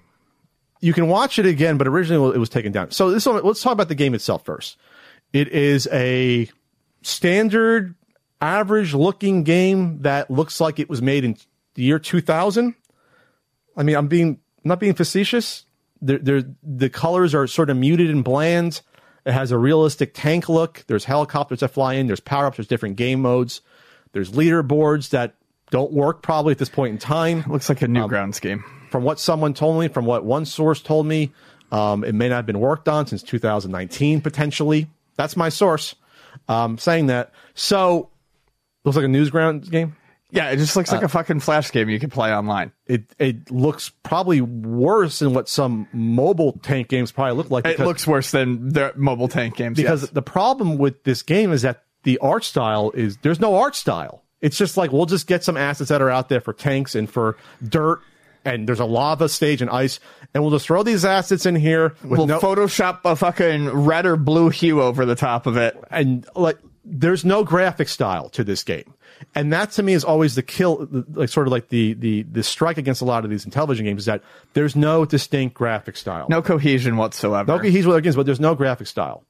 you 0.87 0.93
can 0.93 1.09
watch 1.09 1.41
it 1.41 1.47
again, 1.47 1.79
but 1.79 1.89
originally 1.89 2.37
it 2.37 2.39
was 2.39 2.49
taken 2.49 2.71
down. 2.71 2.93
So 2.93 3.11
this 3.11 3.27
one, 3.27 3.43
let's 3.43 3.61
talk 3.61 3.73
about 3.73 3.89
the 3.89 3.97
game 3.97 4.15
itself 4.15 4.45
first. 4.45 4.77
It 5.33 5.49
is 5.49 5.89
a 5.93 6.49
standard, 7.03 7.97
average 8.41 8.95
looking 8.95 9.43
game 9.43 10.03
that 10.03 10.31
looks 10.31 10.61
like 10.61 10.79
it 10.79 10.89
was 10.89 11.03
made 11.03 11.25
in 11.25 11.37
the 11.75 11.83
year 11.83 11.99
2000. 11.99 12.77
I 13.77 13.83
mean, 13.83 13.97
I'm 13.97 14.07
being 14.07 14.39
I'm 14.65 14.69
not 14.69 14.79
being 14.79 14.95
facetious. 14.95 15.65
There, 16.01 16.19
there, 16.19 16.43
the 16.63 16.89
colors 16.89 17.35
are 17.35 17.49
sort 17.49 17.69
of 17.69 17.77
muted 17.77 18.09
and 18.09 18.23
bland. 18.23 18.81
It 19.25 19.33
has 19.33 19.51
a 19.51 19.59
realistic 19.59 20.13
tank 20.15 20.49
look. 20.49 20.85
There's 20.87 21.05
helicopters 21.05 21.61
that 21.61 21.69
fly 21.69 21.95
in. 21.95 22.07
There's 22.07 22.21
power 22.21 22.47
ups. 22.47 22.59
There's 22.59 22.69
different 22.69 22.95
game 22.95 23.21
modes. 23.21 23.61
There's 24.13 24.31
leaderboards 24.31 25.11
that 25.11 25.35
don't 25.71 25.93
work 25.93 26.23
probably 26.23 26.53
at 26.53 26.59
this 26.59 26.69
point 26.69 26.93
in 26.93 26.99
time 26.99 27.45
Looks 27.49 27.69
like 27.69 27.83
a 27.83 27.87
Newgrounds 27.87 28.41
game. 28.41 28.65
From 28.97 29.05
what 29.05 29.21
someone 29.21 29.53
told 29.53 29.79
me, 29.79 29.89
from 29.89 30.07
what 30.07 30.25
one 30.25 30.47
source 30.47 30.81
told 30.81 31.05
me, 31.05 31.31
um, 31.71 32.03
it 32.03 32.15
may 32.15 32.31
not 32.31 32.37
have 32.37 32.47
been 32.47 32.61
worked 32.61 32.89
on 32.89 33.07
since 33.07 33.23
2019 33.23 34.23
potentially. 34.23 34.89
That's 35.17 35.37
my 35.37 35.51
source 35.51 35.95
um, 36.49 36.79
saying 36.79 37.09
that. 37.09 37.31
So 37.53 38.09
looks 38.85 38.97
like 38.97 39.05
a 39.05 39.09
Newgrounds 39.09 39.71
game. 39.71 39.97
Yeah, 40.31 40.49
it 40.49 40.57
just 40.57 40.75
looks 40.77 40.91
like 40.91 41.03
a 41.03 41.09
fucking 41.09 41.41
flash 41.41 41.71
game 41.73 41.91
you 41.91 42.01
can 42.01 42.09
play 42.09 42.33
online. 42.35 42.73
It 42.87 43.05
it 43.19 43.51
looks 43.51 43.91
probably 44.03 44.41
worse 44.41 45.19
than 45.19 45.35
what 45.35 45.47
some 45.47 45.87
mobile 45.93 46.55
tank 46.63 46.89
games 46.89 47.13
probably 47.13 47.37
look 47.37 47.51
like. 47.51 47.67
It 47.67 47.79
looks 47.79 48.07
worse 48.07 48.31
than 48.31 48.71
the 48.71 48.95
mobile 48.97 49.29
tank 49.29 49.57
games. 49.57 49.77
because 49.77 50.05
yes. 50.05 50.11
the 50.11 50.23
problem 50.23 50.79
with 50.79 51.05
this 51.05 51.23
game 51.23 51.53
is 51.53 51.61
that 51.61 51.83
the 52.05 52.17
art 52.21 52.45
style 52.45 52.93
is 52.93 53.19
there's 53.19 53.41
no 53.41 53.57
art 53.57 53.75
style. 53.77 54.23
It's 54.41 54.57
just 54.57 54.79
like 54.79 54.91
we'll 54.91 55.05
just 55.05 55.27
get 55.27 55.45
some 55.45 55.59
assets 55.59 55.91
that 55.91 56.01
are 56.01 56.09
out 56.09 56.31
there 56.31 56.41
for 56.41 56.55
tanks 56.55 56.95
and 56.95 57.11
for 57.11 57.37
dirt, 57.63 58.01
and 58.47 58.67
there's 58.67 58.81
a 58.81 58.87
lava 58.87 59.29
stage 59.29 59.61
and 59.61 59.71
ice, 59.71 60.01
and 60.33 60.43
we'll 60.43 60.53
just 60.53 60.67
throw 60.67 60.83
these 60.83 61.05
assets 61.05 61.45
in 61.45 61.57
here 61.57 61.95
we'll 62.03 62.27
no 62.27 62.39
Photoshop 62.41 63.01
a 63.05 63.17
fucking 63.17 63.69
red 63.71 64.07
or 64.07 64.17
blue 64.17 64.49
hue 64.49 64.81
over 64.81 65.05
the 65.05 65.17
top 65.17 65.47
of 65.47 65.57
it. 65.57 65.77
and 65.91 66.27
like 66.35 66.59
there's 66.85 67.25
no 67.25 67.43
graphic 67.43 67.89
style 67.89 68.29
to 68.31 68.45
this 68.45 68.63
game. 68.63 68.95
And 69.35 69.53
that 69.53 69.73
to 69.73 69.83
me 69.83 69.93
is 69.95 70.05
always 70.05 70.35
the 70.35 70.43
kill 70.43 70.87
like 71.15 71.29
sort 71.29 71.47
of 71.49 71.51
like 71.53 71.69
the 71.69 71.95
the 71.95 72.23
the 72.23 72.43
strike 72.43 72.79
against 72.79 73.03
a 73.03 73.05
lot 73.05 73.25
of 73.25 73.31
these 73.31 73.45
Intellivision 73.45 73.83
games 73.83 74.03
is 74.03 74.07
that 74.07 74.23
there's 74.53 74.77
no 74.77 75.05
distinct 75.05 75.55
graphic 75.55 75.97
style. 75.97 76.27
No 76.31 76.43
cohesion 76.43 76.97
whatsoever. 76.97 77.53
okay 77.53 77.71
he's 77.71 77.87
what 77.87 77.97
against 77.97 78.17
but 78.17 78.27
there's 78.27 78.41
no 78.41 78.55
graphic 78.55 78.87
style. 78.87 79.25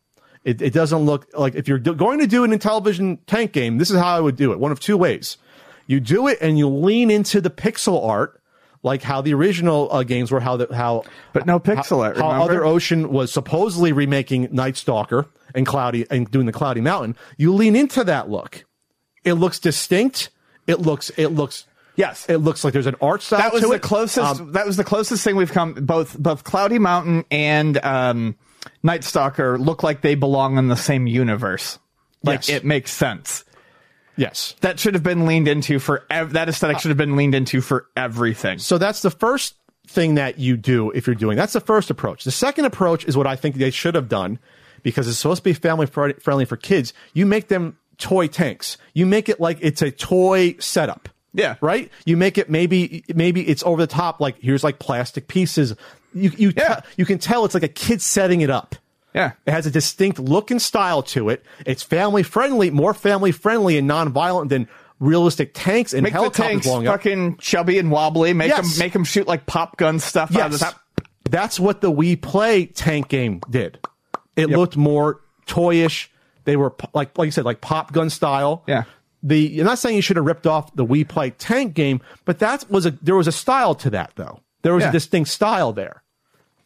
It, 0.45 0.63
it 0.63 0.73
doesn't 0.73 0.99
look 0.99 1.27
like 1.35 1.55
if 1.55 1.67
you're 1.67 1.79
do, 1.79 1.95
going 1.95 2.21
to 2.21 2.27
do 2.27 2.45
an 2.45 2.51
Intellivision 2.53 3.19
tank 3.27 3.53
game 3.53 3.79
this 3.79 3.91
is 3.91 3.99
how 3.99 4.17
i 4.17 4.21
would 4.21 4.37
do 4.37 4.53
it. 4.53 4.59
One 4.59 4.73
of 4.73 4.81
two 4.81 4.97
ways. 4.97 5.39
You 5.87 6.01
do 6.01 6.27
it 6.27 6.39
and 6.41 6.59
you 6.59 6.69
lean 6.69 7.11
into 7.11 7.41
the 7.41 7.51
pixel 7.51 8.05
art 8.05 8.41
like 8.87 9.03
how 9.03 9.21
the 9.21 9.35
original 9.35 9.89
uh, 9.93 10.03
games 10.03 10.31
were 10.31 10.41
how 10.41 10.57
the 10.57 10.75
how 10.75 11.03
But 11.35 11.45
no 11.45 11.59
pixel 11.61 11.99
art, 12.05 12.17
how 12.17 12.29
remember? 12.33 12.45
other 12.53 12.65
ocean 12.65 13.11
was 13.11 13.31
supposedly 13.33 13.93
remaking 13.93 14.49
night 14.53 14.77
stalker 14.77 15.27
and 15.55 15.67
cloudy 15.67 16.07
and 16.11 16.31
doing 16.31 16.47
the 16.47 16.53
cloudy 16.53 16.81
mountain 16.81 17.17
you 17.37 17.53
lean 17.53 17.77
into 17.77 18.03
that 18.05 18.31
look 18.31 18.65
it 19.25 19.35
looks 19.35 19.59
distinct 19.59 20.31
it 20.67 20.81
looks 20.81 21.11
it 21.19 21.29
looks 21.29 21.67
Yes. 21.97 22.27
it 22.29 22.39
looks 22.39 22.63
like 22.63 22.73
there's 22.75 22.87
an 22.87 22.97
art 23.01 23.23
style 23.23 23.39
that 23.41 23.53
was 23.55 23.63
to 23.63 23.69
the 23.69 23.75
it. 23.77 23.83
closest. 23.83 24.41
Um, 24.41 24.53
that 24.53 24.67
was 24.67 24.77
the 24.77 24.85
closest 24.85 25.25
thing 25.25 25.35
we've 25.35 25.51
come. 25.51 25.73
Both 25.73 26.19
both 26.19 26.45
Cloudy 26.45 26.79
Mountain 26.79 27.25
and 27.31 27.79
um, 27.83 28.37
Night 28.83 29.03
Stalker 29.03 29.59
look 29.59 29.83
like 29.83 30.03
they 30.03 30.15
belong 30.15 30.59
in 30.59 30.69
the 30.69 30.77
same 30.77 31.07
universe. 31.07 31.79
Like 32.23 32.49
Yes. 32.49 32.59
it 32.59 32.65
makes 32.67 32.93
sense. 32.93 33.45
Yes 34.17 34.55
That 34.61 34.79
should 34.81 34.95
have 34.95 35.03
been 35.03 35.27
leaned 35.27 35.49
into 35.49 35.79
for 35.79 36.05
ev- 36.11 36.33
that 36.33 36.49
aesthetic 36.49 36.77
uh, 36.77 36.81
should 36.81 36.89
have 36.91 36.99
been 36.99 37.17
leaned 37.17 37.35
into 37.35 37.61
for 37.61 37.87
everything. 37.97 38.59
So 38.59 38.79
that's 38.79 39.03
the 39.03 39.11
first 39.11 39.55
thing 39.87 40.17
that 40.17 40.39
you 40.39 40.57
do 40.57 40.91
if 40.91 41.07
you're 41.07 41.15
doing. 41.15 41.37
That's 41.37 41.53
the 41.53 41.61
first 41.61 41.91
approach. 41.91 42.25
The 42.25 42.31
second 42.33 42.65
approach 42.65 43.05
is 43.05 43.17
what 43.17 43.27
I 43.27 43.37
think 43.37 43.57
they 43.57 43.71
should 43.71 43.95
have 43.95 44.09
done 44.09 44.39
because 44.83 45.07
it's 45.09 45.19
supposed 45.19 45.43
to 45.43 45.45
be 45.45 45.53
family 45.53 45.87
fri- 45.87 46.15
friendly 46.15 46.45
for 46.45 46.57
kids. 46.57 46.93
You 47.15 47.27
make 47.27 47.49
them 47.49 47.77
toy 47.99 48.27
tanks. 48.27 48.79
You 48.95 49.07
make 49.07 49.29
it 49.29 49.41
like 49.41 49.59
it's 49.61 49.83
a 49.83 49.91
toy 49.91 50.57
setup. 50.59 51.09
Yeah. 51.33 51.57
Right? 51.61 51.91
You 52.05 52.17
make 52.17 52.39
it 52.39 52.49
maybe 52.51 53.05
maybe 53.15 53.47
it's 53.47 53.63
over 53.65 53.81
the 53.81 53.87
top 53.87 54.21
like 54.21 54.39
here's 54.41 54.65
like 54.65 54.79
plastic 54.79 55.29
pieces. 55.29 55.75
You 56.15 56.31
you 56.37 56.53
Yeah. 56.57 56.81
you 56.97 57.05
can 57.05 57.19
tell 57.19 57.45
it's 57.45 57.55
like 57.55 57.63
a 57.63 57.69
kid 57.69 58.01
setting 58.01 58.41
it 58.41 58.51
up. 58.51 58.75
Yeah. 59.17 59.33
It 59.47 59.51
has 59.53 59.67
a 59.67 59.71
distinct 59.71 60.19
look 60.21 60.51
and 60.51 60.61
style 60.63 61.03
to 61.05 61.29
it. 61.31 61.43
It's 61.65 61.83
family 61.83 62.23
friendly, 62.23 62.71
more 62.71 62.95
family 62.95 63.33
friendly 63.33 63.79
and 63.79 63.89
non-violent 63.89 64.51
than 64.51 64.69
realistic 65.01 65.53
tanks 65.55 65.93
and 65.93 66.03
Make 66.05 66.13
the 66.13 66.19
helicopters 66.19 66.47
tanks 66.47 66.67
blowing 66.67 66.87
up. 66.87 66.95
fucking 66.95 67.37
chubby 67.39 67.79
and 67.79 67.91
wobbly. 67.91 68.33
Make 68.33 68.49
Yes. 68.51 68.71
them 68.71 68.79
make 68.79 68.93
them 68.93 69.05
shoot 69.05 69.27
like 69.27 69.47
pop 69.47 69.77
gun 69.77 69.99
stuff 69.99 70.35
out 70.37 70.47
of 70.47 70.53
the 70.53 70.65
Yes. 70.65 70.73
top. 70.73 70.81
That's 71.29 71.59
what 71.59 71.81
the 71.81 71.91
Wii 71.91 72.21
Play 72.23 72.67
tank 72.67 73.09
game 73.09 73.41
did. 73.51 73.79
It 74.37 74.49
looked 74.51 74.77
more 74.77 75.21
toyish. 75.47 76.09
They 76.45 76.57
were 76.57 76.73
like, 76.95 77.17
like 77.19 77.27
you 77.27 77.33
said, 77.33 77.45
like 77.45 77.61
pop 77.61 77.93
gun 77.93 78.11
style. 78.11 78.63
Yeah. 78.67 78.85
The 79.23 79.59
I'm 79.61 79.67
not 79.67 79.79
saying 79.79 79.97
you 79.97 80.03
should 80.03 80.17
have 80.17 80.27
ripped 80.27 80.47
off 80.47 80.75
the 80.77 80.85
Wii 80.87 81.09
Play 81.09 81.31
tank 81.31 81.75
game, 81.75 82.01
but 82.25 82.39
that 82.39 82.65
was 82.71 82.87
a 82.87 82.93
there 83.03 83.17
was 83.17 83.27
a 83.27 83.33
style 83.33 83.75
to 83.77 83.91
that 83.91 84.13
though. 84.17 84.41
There 84.63 84.75
was 84.75 84.83
Yeah. 84.85 84.91
a 84.91 84.93
distinct 84.93 85.31
style 85.31 85.73
there. 85.73 86.03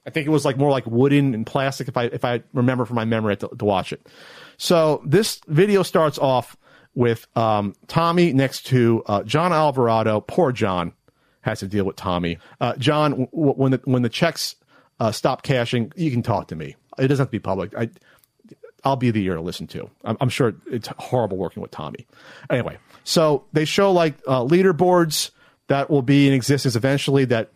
I 0.06 0.10
think 0.10 0.26
it 0.26 0.30
was 0.30 0.44
like 0.44 0.56
more 0.56 0.70
like 0.70 0.86
wooden 0.86 1.34
and 1.34 1.46
plastic 1.46 1.88
if 1.88 1.96
I 1.96 2.04
if 2.04 2.24
I 2.24 2.42
remember 2.52 2.84
from 2.84 2.96
my 2.96 3.04
memory 3.04 3.36
to, 3.36 3.48
to 3.48 3.64
watch 3.64 3.92
it. 3.92 4.06
So 4.56 5.02
this 5.04 5.40
video 5.46 5.82
starts 5.82 6.18
off 6.18 6.56
with 6.94 7.26
um, 7.36 7.74
Tommy 7.86 8.32
next 8.32 8.66
to 8.66 9.02
uh, 9.06 9.22
John 9.22 9.52
Alvarado. 9.52 10.20
Poor 10.20 10.52
John 10.52 10.92
has 11.42 11.60
to 11.60 11.68
deal 11.68 11.84
with 11.84 11.96
Tommy. 11.96 12.38
Uh, 12.60 12.74
John, 12.76 13.10
w- 13.12 13.28
w- 13.30 13.54
when 13.54 13.72
the 13.72 13.80
when 13.84 14.02
the 14.02 14.08
checks 14.08 14.56
uh, 14.98 15.12
stop 15.12 15.42
cashing, 15.42 15.92
you 15.96 16.10
can 16.10 16.22
talk 16.22 16.48
to 16.48 16.56
me. 16.56 16.76
It 16.98 17.08
doesn't 17.08 17.22
have 17.22 17.28
to 17.28 17.32
be 17.32 17.38
public. 17.38 17.74
I, 17.76 17.90
I'll 18.84 18.96
be 18.96 19.10
the 19.10 19.22
ear 19.24 19.34
to 19.34 19.40
listen 19.40 19.66
to. 19.68 19.90
I'm, 20.04 20.16
I'm 20.20 20.28
sure 20.28 20.54
it's 20.66 20.88
horrible 20.98 21.36
working 21.36 21.62
with 21.62 21.70
Tommy. 21.70 22.06
Anyway, 22.48 22.78
so 23.04 23.44
they 23.52 23.64
show 23.64 23.92
like 23.92 24.14
uh, 24.26 24.40
leaderboards 24.40 25.30
that 25.68 25.90
will 25.90 26.02
be 26.02 26.26
in 26.26 26.34
existence 26.34 26.76
eventually 26.76 27.24
that 27.26 27.50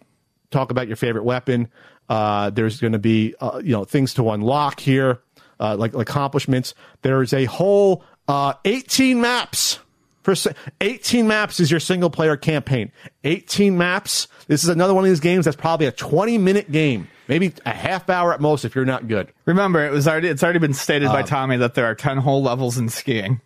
talk 0.51 0.71
about 0.71 0.87
your 0.87 0.97
favorite 0.97 1.25
weapon. 1.25 1.69
Uh, 2.09 2.51
there's 2.51 2.81
going 2.81 2.93
to 2.93 2.99
be 2.99 3.35
uh, 3.41 3.61
you 3.63 3.73
know 3.73 3.85
things 3.85 4.15
to 4.15 4.31
unlock 4.31 4.81
here, 4.81 5.21
uh, 5.61 5.77
like 5.77 5.95
accomplishments. 5.95 6.75
There's 7.03 7.33
a 7.33 7.45
whole 7.47 8.05
uh, 8.29 8.55
18 8.65 9.21
maps. 9.21 9.79
For 10.23 10.35
18 10.81 11.29
maps 11.29 11.61
is 11.61 11.71
your 11.71 11.81
single 11.81 12.09
player 12.09 12.39
campaign. 12.39 12.91
18 13.25 13.77
maps. 13.77 14.27
This 14.47 14.65
is 14.65 14.71
another 14.71 14.95
one 14.95 15.05
of 15.05 15.11
these 15.11 15.21
games 15.21 15.45
that's 15.45 15.57
probably 15.57 15.85
a 15.85 15.93
20 15.93 16.39
minute 16.39 16.73
game, 16.73 17.09
maybe 17.29 17.53
a 17.67 17.71
half 17.75 18.09
hour 18.09 18.33
at 18.33 18.41
most 18.41 18.65
if 18.65 18.75
you're 18.75 18.87
not 18.87 19.07
good. 19.07 19.31
Remember, 19.45 19.85
it 19.85 19.93
was 19.93 20.09
already 20.09 20.29
it's 20.29 20.43
already 20.43 20.61
been 20.61 20.73
stated 20.73 21.09
by 21.09 21.23
Tommy 21.23 21.59
that 21.59 21.75
there 21.75 21.85
are 21.85 21.95
ten 21.95 22.17
whole 22.19 22.43
levels 22.43 22.79
in 22.79 22.89
skiing. 22.89 23.41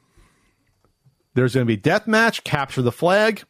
There's 1.35 1.55
going 1.55 1.67
to 1.67 1.77
be 1.77 1.81
deathmatch, 1.81 2.45
capture 2.45 2.83
the 2.83 2.93
flag, 2.93 3.45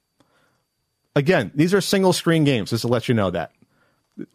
Again, 1.18 1.50
these 1.52 1.74
are 1.74 1.80
single 1.80 2.12
screen 2.12 2.44
games, 2.44 2.70
just 2.70 2.82
to 2.82 2.88
let 2.88 3.09
you 3.09 3.14
know 3.14 3.28
that. 3.32 3.50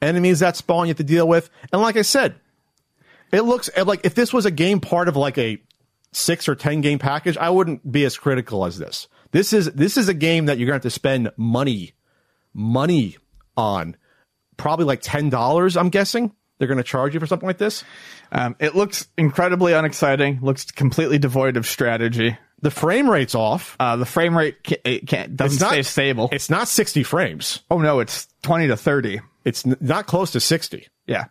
Enemies 0.01 0.39
that 0.39 0.55
spawn 0.55 0.85
you 0.87 0.89
have 0.91 0.97
to 0.97 1.03
deal 1.03 1.27
with. 1.27 1.49
And 1.71 1.81
like 1.81 1.97
I 1.97 2.01
said, 2.03 2.35
it 3.31 3.41
looks 3.41 3.69
like 3.77 4.01
if 4.05 4.15
this 4.15 4.31
was 4.31 4.45
a 4.45 4.51
game 4.51 4.79
part 4.79 5.07
of 5.07 5.15
like 5.15 5.37
a 5.37 5.61
six 6.11 6.47
or 6.47 6.55
ten 6.55 6.81
game 6.81 6.99
package, 6.99 7.37
I 7.37 7.49
wouldn't 7.49 7.89
be 7.91 8.05
as 8.05 8.17
critical 8.17 8.65
as 8.65 8.77
this. 8.77 9.07
This 9.31 9.51
is 9.53 9.71
this 9.73 9.97
is 9.97 10.07
a 10.09 10.13
game 10.13 10.45
that 10.45 10.57
you're 10.57 10.67
gonna 10.67 10.75
have 10.75 10.83
to 10.83 10.89
spend 10.89 11.31
money, 11.37 11.93
money 12.53 13.17
on. 13.57 13.95
Probably 14.57 14.85
like 14.85 15.01
ten 15.01 15.29
dollars, 15.29 15.75
I'm 15.75 15.89
guessing. 15.89 16.31
They're 16.59 16.67
gonna 16.67 16.83
charge 16.83 17.13
you 17.15 17.19
for 17.19 17.25
something 17.25 17.47
like 17.47 17.57
this. 17.57 17.83
Um, 18.31 18.55
it 18.59 18.75
looks 18.75 19.07
incredibly 19.17 19.73
unexciting. 19.73 20.39
Looks 20.41 20.65
completely 20.65 21.17
devoid 21.17 21.57
of 21.57 21.65
strategy. 21.65 22.37
The 22.61 22.71
frame 22.71 23.09
rate's 23.09 23.35
off. 23.35 23.75
Uh, 23.79 23.97
the 23.97 24.05
frame 24.05 24.37
rate 24.37 24.63
ca- 24.63 24.79
it 24.85 25.07
can't, 25.07 25.35
doesn't 25.35 25.67
stay 25.67 25.81
stable. 25.83 26.29
It's 26.31 26.49
not 26.49 26.67
60 26.69 27.03
frames. 27.03 27.61
oh 27.69 27.79
no, 27.79 27.99
it's 27.99 28.27
twenty 28.43 28.67
to 28.67 28.77
thirty. 28.77 29.19
It's 29.45 29.65
not 29.65 30.07
close 30.07 30.31
to 30.31 30.39
60. 30.39 30.87
Yeah. 31.07 31.25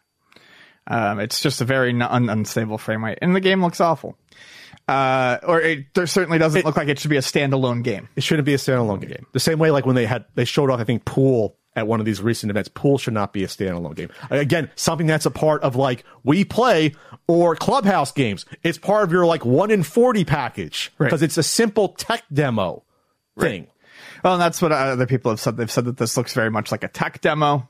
Um, 0.86 1.20
it's 1.20 1.40
just 1.40 1.60
a 1.60 1.64
very 1.64 1.90
un- 2.00 2.28
unstable 2.28 2.76
frame 2.78 3.04
rate, 3.04 3.18
and 3.22 3.36
the 3.36 3.40
game 3.40 3.62
looks 3.62 3.80
awful. 3.80 4.18
Uh, 4.88 5.38
or 5.44 5.60
it 5.60 5.86
there 5.94 6.06
certainly 6.08 6.38
doesn't 6.38 6.64
look 6.64 6.76
like 6.76 6.88
it 6.88 6.98
should 6.98 7.10
be 7.10 7.16
a 7.16 7.20
standalone 7.20 7.84
game. 7.84 8.08
It 8.16 8.24
shouldn't 8.24 8.46
be 8.46 8.54
a 8.54 8.56
standalone 8.58 9.06
game. 9.06 9.26
The 9.32 9.38
same 9.40 9.60
way, 9.60 9.70
like 9.70 9.86
when 9.86 9.94
they 9.94 10.06
had 10.06 10.24
they 10.34 10.44
showed 10.44 10.70
off, 10.70 10.80
I 10.80 10.84
think 10.84 11.04
pool 11.04 11.56
at 11.76 11.86
one 11.86 12.00
of 12.00 12.04
these 12.06 12.20
recent 12.20 12.50
events. 12.50 12.68
Pool 12.68 12.98
should 12.98 13.14
not 13.14 13.32
be 13.32 13.44
a 13.44 13.46
standalone 13.46 13.94
game. 13.94 14.10
Again, 14.28 14.70
something 14.74 15.06
that's 15.06 15.24
a 15.24 15.30
part 15.30 15.62
of 15.62 15.76
like 15.76 16.04
Wii 16.26 16.50
Play 16.50 16.94
or 17.28 17.54
clubhouse 17.54 18.10
games. 18.10 18.44
It's 18.64 18.76
part 18.76 19.04
of 19.04 19.12
your 19.12 19.24
like 19.24 19.44
one 19.44 19.70
in 19.70 19.84
forty 19.84 20.24
package 20.24 20.92
Right. 20.98 21.06
because 21.06 21.22
it's 21.22 21.38
a 21.38 21.44
simple 21.44 21.90
tech 21.90 22.24
demo 22.32 22.82
thing. 23.38 23.68
Well, 24.24 24.34
and 24.34 24.42
that's 24.42 24.60
what 24.60 24.72
other 24.72 25.06
people 25.06 25.30
have 25.30 25.40
said. 25.40 25.56
They've 25.56 25.70
said 25.70 25.84
that 25.84 25.96
this 25.96 26.16
looks 26.16 26.34
very 26.34 26.50
much 26.50 26.72
like 26.72 26.82
a 26.82 26.88
tech 26.88 27.20
demo. 27.20 27.68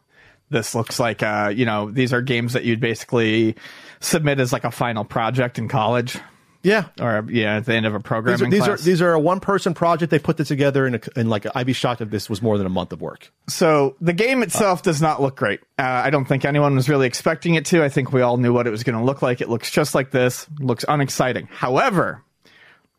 This 0.52 0.74
looks 0.74 1.00
like, 1.00 1.22
uh, 1.22 1.52
you 1.54 1.64
know, 1.66 1.90
these 1.90 2.12
are 2.12 2.22
games 2.22 2.52
that 2.52 2.64
you'd 2.64 2.78
basically 2.80 3.56
submit 4.00 4.38
as 4.38 4.52
like 4.52 4.64
a 4.64 4.70
final 4.70 5.04
project 5.04 5.58
in 5.58 5.66
college 5.68 6.18
Yeah. 6.62 6.84
or, 7.00 7.24
yeah, 7.28 7.56
at 7.56 7.64
the 7.66 7.74
end 7.74 7.86
of 7.86 7.94
a 7.94 7.98
These 7.98 8.00
are, 8.00 8.08
programming 8.08 8.50
these 8.50 8.68
are 8.68 8.76
these 8.76 9.02
are 9.02 9.12
a 9.12 9.18
one 9.20 9.40
person 9.40 9.74
project. 9.74 10.10
They 10.10 10.18
put 10.18 10.36
this 10.36 10.48
together 10.48 10.86
in, 10.86 10.94
a, 10.96 11.00
in 11.16 11.28
like 11.28 11.46
I'd 11.54 11.66
be 11.66 11.72
shocked 11.72 12.00
if 12.00 12.10
this 12.10 12.28
was 12.30 12.40
more 12.42 12.56
than 12.58 12.66
a 12.66 12.70
month 12.70 12.92
of 12.92 13.00
work. 13.00 13.32
so 13.48 13.96
the 14.00 14.12
game 14.12 14.42
itself 14.42 14.82
does 14.82 15.00
not 15.02 15.20
look 15.22 15.36
great. 15.36 15.60
Uh, 15.78 15.82
I 15.82 16.10
don't 16.10 16.24
think 16.26 16.44
anyone 16.44 16.74
was 16.76 16.88
really 16.88 17.06
expecting 17.06 17.54
it 17.54 17.64
to. 17.66 17.82
I 17.82 17.88
think 17.88 18.12
we 18.12 18.22
all 18.22 18.36
knew 18.36 18.52
what 18.52 18.66
it 18.66 18.70
was 18.70 18.82
going 18.84 18.98
to 18.98 19.04
look 19.04 19.22
like. 19.22 19.40
It 19.40 19.48
looks 19.48 19.70
just 19.70 19.94
like 19.94 20.10
this. 20.12 20.46
Looks 20.60 20.84
unexciting. 20.88 21.48
However, 21.50 22.22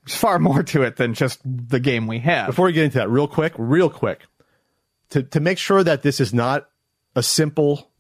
there's 0.06 0.18
far 0.18 0.40
more 0.40 0.64
to 0.64 0.84
it 0.84 0.96
than 0.98 1.14
just 1.14 1.40
the 1.46 1.80
game 1.80 2.08
we 2.08 2.20
have. 2.20 2.48
Before 2.48 2.66
we 2.66 2.74
get 2.74 2.84
into 2.86 2.98
that, 2.98 3.10
real 3.10 3.28
quick, 3.28 3.54
real 3.58 3.90
quick, 3.90 4.22
to 5.12 5.24
to 5.24 5.40
make 5.40 5.58
sure 5.58 5.84
that 5.84 6.02
this 6.02 6.20
is 6.20 6.34
not 6.34 6.68
a 7.16 7.24
simple 7.24 7.92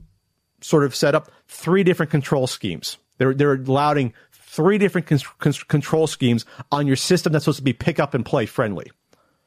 sort 0.61 0.83
of 0.83 0.95
setup, 0.95 1.29
three 1.47 1.83
different 1.83 2.09
control 2.11 2.47
schemes. 2.47 2.97
They're 3.17 3.33
they're 3.33 3.53
allowing 3.55 4.13
three 4.31 4.77
different 4.77 5.07
con- 5.07 5.19
con- 5.39 5.53
control 5.67 6.07
schemes 6.07 6.45
on 6.71 6.87
your 6.87 6.95
system 6.95 7.33
that's 7.33 7.45
supposed 7.45 7.57
to 7.59 7.63
be 7.63 7.73
pick 7.73 7.99
up 7.99 8.13
and 8.13 8.25
play 8.25 8.45
friendly. 8.45 8.91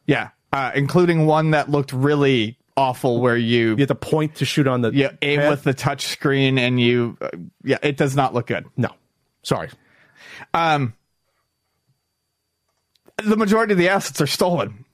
yeah, 0.06 0.30
uh, 0.52 0.70
including 0.74 1.26
one 1.26 1.50
that 1.52 1.70
looked 1.70 1.92
really 1.92 2.58
awful, 2.76 3.20
where 3.20 3.36
you 3.36 3.70
You 3.70 3.76
have 3.78 3.88
to 3.88 3.94
point 3.94 4.36
to 4.36 4.44
shoot 4.44 4.66
on 4.66 4.82
the 4.82 4.92
you 4.92 5.08
aim 5.22 5.48
with 5.48 5.62
the 5.64 5.72
touch 5.74 6.06
screen 6.06 6.58
and 6.58 6.78
you 6.80 7.16
uh, 7.20 7.28
yeah 7.64 7.78
it 7.82 7.96
does 7.96 8.14
not 8.14 8.34
look 8.34 8.46
good 8.48 8.66
no, 8.76 8.90
sorry. 9.42 9.70
um 10.54 10.92
the 13.24 13.36
majority 13.36 13.72
of 13.72 13.78
the 13.78 13.88
assets 13.88 14.20
are 14.20 14.26
stolen 14.26 14.84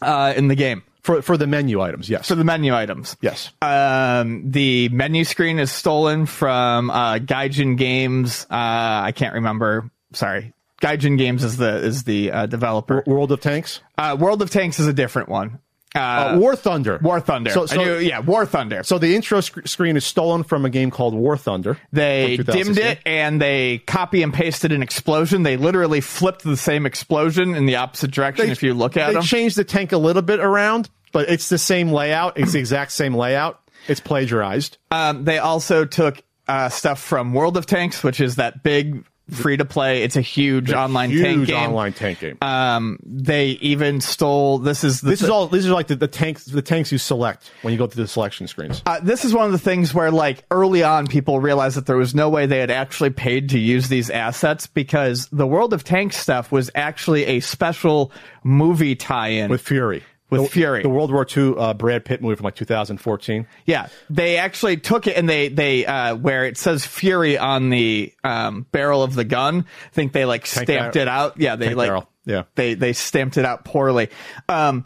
uh 0.00 0.32
in 0.36 0.48
the 0.48 0.54
game 0.54 0.82
For 1.08 1.22
for 1.22 1.38
the 1.38 1.46
menu 1.46 1.80
items, 1.80 2.10
yes, 2.10 2.28
for 2.28 2.34
the 2.34 2.44
menu 2.44 2.74
items. 2.74 3.16
Yes. 3.22 3.48
um 3.62 4.50
the 4.50 4.90
menu 4.90 5.24
screen 5.24 5.58
is 5.58 5.72
stolen 5.72 6.26
from 6.26 6.90
uh 6.90 7.14
gaijin 7.14 7.78
games 7.78 8.44
uh 8.50 9.08
i 9.08 9.12
can't 9.16 9.32
remember. 9.32 9.90
Sorry. 10.12 10.52
Gaijin 10.82 11.16
games 11.16 11.44
is 11.44 11.56
the 11.56 11.76
is 11.76 12.04
the 12.04 12.30
uh, 12.30 12.44
developer. 12.44 13.02
World 13.06 13.32
of 13.32 13.40
Tanks, 13.40 13.80
uh 13.96 14.18
world 14.20 14.42
of 14.42 14.50
tanks 14.50 14.78
is 14.78 14.86
a 14.86 14.92
different 14.92 15.30
one. 15.30 15.60
Uh, 15.94 15.98
uh, 16.34 16.38
War 16.38 16.54
Thunder, 16.54 17.00
war 17.02 17.18
thunder. 17.18 17.50
So, 17.50 17.64
so 17.64 17.82
knew- 17.82 17.96
yeah 17.98 18.20
war 18.20 18.44
thunder. 18.44 18.82
So 18.82 18.98
the 18.98 19.16
intro 19.16 19.40
sc- 19.40 19.66
screen 19.66 19.96
is 19.96 20.04
stolen 20.04 20.44
from 20.44 20.66
a 20.66 20.70
game 20.70 20.90
called 20.90 21.14
War 21.14 21.38
Thunder. 21.38 21.78
They 21.92 22.36
dimmed 22.36 22.76
it 22.76 22.98
and 23.06 23.40
they 23.40 23.78
copy 23.78 24.22
and 24.22 24.32
pasted 24.32 24.70
an 24.72 24.82
explosion. 24.82 25.44
They 25.44 25.56
literally 25.56 26.02
flipped 26.02 26.44
the 26.44 26.58
same 26.58 26.84
explosion 26.84 27.54
in 27.54 27.64
the 27.64 27.76
opposite 27.76 28.10
direction 28.10 28.50
if 28.50 28.62
you 28.62 28.74
look 28.74 28.98
at 28.98 29.06
they 29.06 29.12
them. 29.14 29.22
They 29.22 29.26
changed 29.26 29.56
the 29.56 29.64
tank 29.64 29.92
a 29.92 29.98
little 29.98 30.20
bit 30.22 30.40
around, 30.40 30.90
but 31.12 31.28
it's 31.28 31.48
the 31.48 31.58
same 31.58 31.90
layout. 31.90 32.38
It's 32.38 32.52
the 32.52 32.58
exact 32.58 32.92
same 32.92 33.14
layout. 33.14 33.60
It's 33.86 34.00
plagiarized. 34.00 34.78
um, 34.90 35.24
they 35.24 35.38
also 35.38 35.84
took 35.84 36.22
uh, 36.46 36.68
stuff 36.68 37.00
from 37.00 37.32
World 37.34 37.56
of 37.56 37.66
Tanks, 37.66 38.02
which 38.02 38.20
is 38.20 38.36
that 38.36 38.62
big 38.62 39.04
free 39.30 39.58
to 39.58 39.64
play. 39.66 40.02
It's 40.04 40.16
a 40.16 40.22
huge 40.22 40.72
online 40.72 41.10
Huge 41.10 41.22
tank 41.22 41.36
game. 41.36 41.44
Huge 41.46 41.50
online 41.68 41.92
tank 41.92 42.18
game. 42.20 42.38
Um, 42.40 42.98
they 43.04 43.48
even 43.60 44.00
stole. 44.00 44.58
This 44.58 44.84
is 44.84 45.02
this 45.02 45.20
is 45.20 45.28
all. 45.28 45.46
These 45.48 45.66
are 45.66 45.74
like 45.74 45.88
the, 45.88 45.96
the 45.96 46.08
tanks. 46.08 46.46
The 46.46 46.62
tanks 46.62 46.90
you 46.90 46.96
select 46.96 47.50
when 47.60 47.72
you 47.72 47.78
go 47.78 47.86
through 47.86 48.04
the 48.04 48.08
selection 48.08 48.48
screens. 48.48 48.82
Uh, 48.86 49.00
this 49.02 49.26
is 49.26 49.34
one 49.34 49.44
of 49.44 49.52
the 49.52 49.58
things 49.58 49.92
where, 49.92 50.10
like, 50.10 50.44
early 50.50 50.82
on, 50.82 51.06
people 51.06 51.40
realized 51.40 51.76
that 51.76 51.84
there 51.84 51.98
was 51.98 52.14
no 52.14 52.30
way 52.30 52.46
they 52.46 52.58
had 52.58 52.70
actually 52.70 53.10
paid 53.10 53.50
to 53.50 53.58
use 53.58 53.88
these 53.90 54.08
assets 54.08 54.66
because 54.66 55.28
the 55.28 55.46
World 55.46 55.74
of 55.74 55.84
Tanks 55.84 56.16
stuff 56.16 56.50
was 56.50 56.70
actually 56.74 57.26
a 57.26 57.40
special 57.40 58.10
movie 58.44 58.96
tie-in 58.96 59.50
with 59.50 59.60
Fury. 59.60 60.02
With 60.30 60.42
the, 60.42 60.48
Fury. 60.48 60.82
the 60.82 60.90
World 60.90 61.10
War 61.10 61.26
II 61.36 61.54
uh, 61.56 61.74
Brad 61.74 62.04
Pitt 62.04 62.20
movie 62.20 62.36
from 62.36 62.44
like 62.44 62.54
2014. 62.54 63.46
Yeah, 63.64 63.88
they 64.10 64.36
actually 64.36 64.76
took 64.76 65.06
it 65.06 65.16
and 65.16 65.28
they 65.28 65.48
they 65.48 65.86
uh, 65.86 66.16
where 66.16 66.44
it 66.44 66.58
says 66.58 66.84
Fury 66.84 67.38
on 67.38 67.70
the 67.70 68.12
um, 68.22 68.66
barrel 68.70 69.02
of 69.02 69.14
the 69.14 69.24
gun. 69.24 69.64
I 69.86 69.94
think 69.94 70.12
they 70.12 70.26
like 70.26 70.44
stamped 70.46 70.94
barrel. 70.94 70.96
it 70.96 71.08
out. 71.08 71.40
Yeah, 71.40 71.56
they 71.56 71.66
Tank 71.66 71.76
like 71.78 71.88
barrel. 71.88 72.08
Yeah. 72.26 72.42
they 72.56 72.74
they 72.74 72.92
stamped 72.92 73.38
it 73.38 73.46
out 73.46 73.64
poorly. 73.64 74.10
Um, 74.50 74.84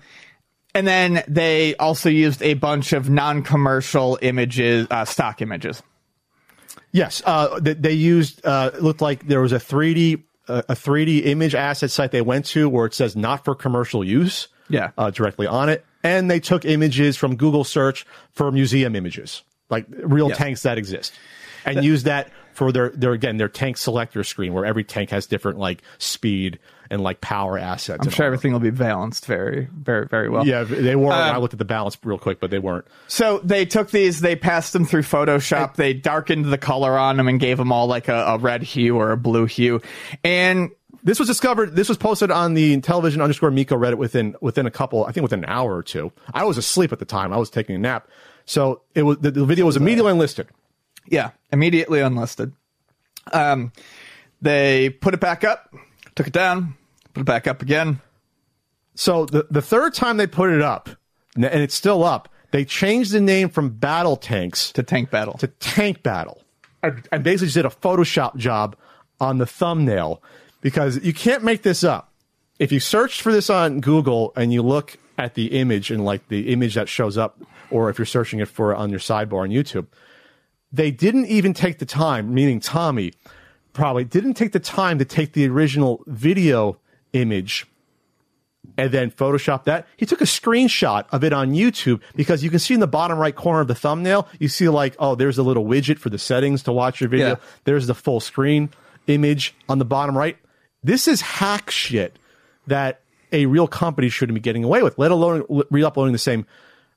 and 0.75 0.87
then 0.87 1.23
they 1.29 1.75
also 1.77 2.09
used 2.09 2.43
a 2.43 2.55
bunch 2.55 2.93
of 2.93 3.11
non-commercial 3.11 4.19
images, 4.23 4.87
uh, 4.91 5.05
stock 5.05 5.43
images. 5.43 5.83
Yes, 6.93 7.23
uh, 7.27 7.59
they, 7.61 7.75
they 7.75 7.93
used. 7.93 8.45
Uh, 8.45 8.71
looked 8.81 9.01
like 9.01 9.27
there 9.27 9.41
was 9.41 9.53
a 9.53 9.59
3D 9.59 10.23
uh, 10.49 10.63
3D 10.69 11.27
image 11.27 11.55
asset 11.55 11.91
site 11.91 12.11
they 12.11 12.23
went 12.23 12.47
to 12.47 12.69
where 12.69 12.87
it 12.87 12.95
says 12.95 13.17
not 13.17 13.45
for 13.45 13.55
commercial 13.55 14.05
use. 14.05 14.49
Yeah. 14.73 14.91
uh, 14.99 15.11
directly 15.11 15.47
on 15.47 15.69
it, 15.69 15.85
and 16.03 16.29
they 16.31 16.41
took 16.41 16.65
images 16.65 17.17
from 17.17 17.37
Google 17.37 17.63
search 17.63 18.05
for 18.33 18.51
museum 18.51 18.97
images, 18.97 19.43
like 19.71 19.87
real 19.91 20.31
Yeah. 20.31 20.35
tanks 20.35 20.63
that 20.63 20.79
exist, 20.79 21.13
and 21.65 21.85
used 21.85 22.07
that 22.07 22.31
for 22.55 22.71
their 22.73 22.91
their 22.91 23.13
again 23.13 23.37
their 23.39 23.49
tank 23.49 23.79
selector 23.79 24.23
screen 24.25 24.53
where 24.53 24.67
every 24.67 24.85
tank 24.85 25.09
has 25.11 25.27
different 25.27 25.59
like 25.59 25.81
speed 25.99 26.59
and 26.91 27.01
like 27.03 27.23
power 27.23 27.57
assets. 27.57 28.05
I'm 28.05 28.13
sure 28.13 28.27
everything 28.27 28.53
will 28.53 28.61
be 28.61 28.69
balanced 28.69 29.25
very, 29.25 29.67
very, 29.73 30.07
very 30.07 30.29
well. 30.29 30.47
Yeah, 30.47 30.65
they 30.65 30.95
weren't. 30.95 31.15
Um, 31.15 31.35
I 31.37 31.39
looked 31.39 31.55
at 31.55 31.59
the 31.59 31.65
balance 31.65 31.97
real 32.05 32.19
quick, 32.19 32.39
but 32.39 32.51
they 32.51 32.59
weren't. 32.59 32.85
So 33.09 33.39
they 33.39 33.65
took 33.65 33.91
these, 33.91 34.21
they 34.21 34.37
passed 34.37 34.75
them 34.75 34.85
through 34.85 35.01
Photoshop, 35.05 35.77
they 35.77 35.95
darkened 35.95 36.45
the 36.53 36.59
color 36.59 36.99
on 36.99 37.17
them 37.17 37.29
and 37.29 37.41
gave 37.41 37.57
them 37.57 37.73
all 37.73 37.87
like 37.87 38.09
a, 38.09 38.17
a 38.27 38.37
red 38.37 38.63
hue 38.63 38.99
or 38.99 39.11
a 39.13 39.17
blue 39.17 39.47
hue. 39.47 39.81
And 40.23 40.71
This 41.03 41.19
was 41.19 41.29
discovered. 41.29 41.75
This 41.75 41.89
was 41.89 41.99
posted 41.99 42.31
on 42.31 42.55
the 42.55 42.77
Intellivision 42.77 43.23
underscore 43.23 43.51
Miko 43.51 43.77
Reddit 43.77 43.97
within 43.97 44.37
within 44.41 44.67
a 44.67 44.71
couple. 44.71 45.05
I 45.05 45.13
think 45.13 45.23
within 45.23 45.41
an 45.45 45.51
hour 45.51 45.75
or 45.77 45.83
two. 45.83 46.13
I 46.35 46.45
was 46.45 46.59
asleep 46.59 46.93
at 46.93 46.99
the 46.99 47.05
time. 47.05 47.33
I 47.33 47.39
was 47.39 47.51
taking 47.51 47.75
a 47.75 47.79
nap, 47.79 48.09
so 48.45 48.83
it 48.95 49.03
was 49.03 49.19
the, 49.19 49.31
the 49.31 49.45
video 49.45 49.67
was 49.67 49.77
immediately 49.77 50.13
unlisted. 50.13 50.49
yeah, 51.09 51.31
immediately 51.53 52.01
unlisted. 52.01 52.53
Um, 53.33 53.73
they 54.41 54.91
put 54.91 55.15
it 55.15 55.21
back 55.21 55.45
up, 55.45 55.75
took 56.15 56.27
it 56.27 56.33
down, 56.33 56.75
put 57.15 57.21
it 57.23 57.27
back 57.27 57.47
up 57.47 57.63
again. 57.63 58.01
So 58.95 59.27
the 59.27 59.47
the 59.51 59.63
third 59.63 59.95
time 59.95 60.19
they 60.19 60.27
put 60.27 60.51
it 60.51 60.61
up, 60.61 60.89
and 61.35 61.45
it's 61.47 61.75
still 61.75 62.05
up, 62.05 62.29
they 62.51 62.65
changed 62.65 63.13
the 63.13 63.21
name 63.21 63.49
from 63.49 63.71
Battle 63.71 64.17
Tanks 64.17 64.71
To 64.73 64.83
tank 64.83 65.11
battle. 65.11 65.35
to 65.39 65.47
Tank 65.49 66.03
Battle, 66.03 66.43
and 66.83 67.09
and 67.11 67.25
basically 67.25 67.47
just 67.47 67.55
did 67.57 67.67
a 67.67 67.71
Photoshop 67.71 68.37
job 68.37 68.77
on 69.21 69.39
the 69.39 69.47
thumbnail 69.47 70.23
because 70.63 71.05
you 71.05 71.13
can't 71.13 71.45
make 71.45 71.61
this 71.61 71.85
up. 71.85 72.11
If 72.59 72.73
you 72.73 72.81
search 72.81 73.21
for 73.21 73.31
this 73.31 73.51
on 73.51 73.81
Google 73.81 74.33
and 74.35 74.51
you 74.53 74.63
look 74.63 74.97
at 75.19 75.35
the 75.35 75.59
image 75.59 75.91
and 75.91 76.05
like 76.05 76.29
the 76.29 76.51
image 76.51 76.75
that 76.77 76.89
shows 76.89 77.19
up, 77.19 77.39
or 77.71 77.91
if 77.91 77.99
you're 77.99 78.07
searching 78.07 78.41
it 78.41 78.49
for 78.49 78.75
on 78.75 78.89
your 78.89 79.01
sidebar 79.01 79.43
on 79.43 79.51
YouTube, 79.51 79.87
they 80.73 80.91
didn't 80.91 81.27
even 81.27 81.53
take 81.53 81.79
the 81.79 81.87
time, 81.87 82.33
meaning 82.33 82.61
Tommy 82.61 83.13
probably 83.75 84.05
didn't 84.05 84.35
take 84.35 84.53
the 84.53 84.61
time 84.61 84.99
to 84.99 85.05
take 85.05 85.33
the 85.33 85.47
original 85.47 86.03
video 86.07 86.79
image 87.13 87.67
and 88.79 88.91
then 88.91 89.11
Photoshop 89.11 89.65
that. 89.65 89.87
He 89.97 90.07
took 90.07 90.21
a 90.21 90.25
screenshot 90.25 91.05
of 91.11 91.25
it 91.25 91.33
on 91.33 91.53
YouTube 91.53 92.01
because 92.15 92.45
you 92.45 92.51
can 92.51 92.59
see 92.59 92.75
in 92.75 92.81
the 92.81 92.87
bottom 92.87 93.19
right 93.19 93.35
corner 93.35 93.61
of 93.61 93.69
the 93.69 93.75
thumbnail, 93.75 94.29
you 94.39 94.49
see 94.49 94.69
like, 94.69 94.95
oh, 94.99 95.15
there's 95.15 95.39
a 95.39 95.43
little 95.43 95.65
widget 95.65 95.99
for 95.99 96.11
the 96.11 96.19
settings 96.19 96.63
to 96.65 96.73
watch 96.73 97.01
your 97.01 97.09
video. 97.09 97.29
Yeah. 97.29 97.37
There's 97.65 97.87
the 97.87 97.95
full 97.95 98.21
screen 98.21 98.71
image 99.07 99.55
on 99.69 99.79
the 99.79 99.85
bottom 99.85 100.17
right. 100.17 100.37
This 100.83 101.07
is 101.09 101.21
hack 101.21 101.71
shit 101.71 102.19
that 102.67 103.01
a 103.33 103.47
real 103.47 103.67
company 103.67 104.09
shouldn't 104.09 104.35
be 104.35 104.41
getting 104.41 104.65
away 104.65 104.83
with, 104.83 104.99
let 104.99 105.11
alone 105.11 105.45
re 105.71 105.83
uploading 105.83 106.13
the 106.13 106.19
same 106.19 106.47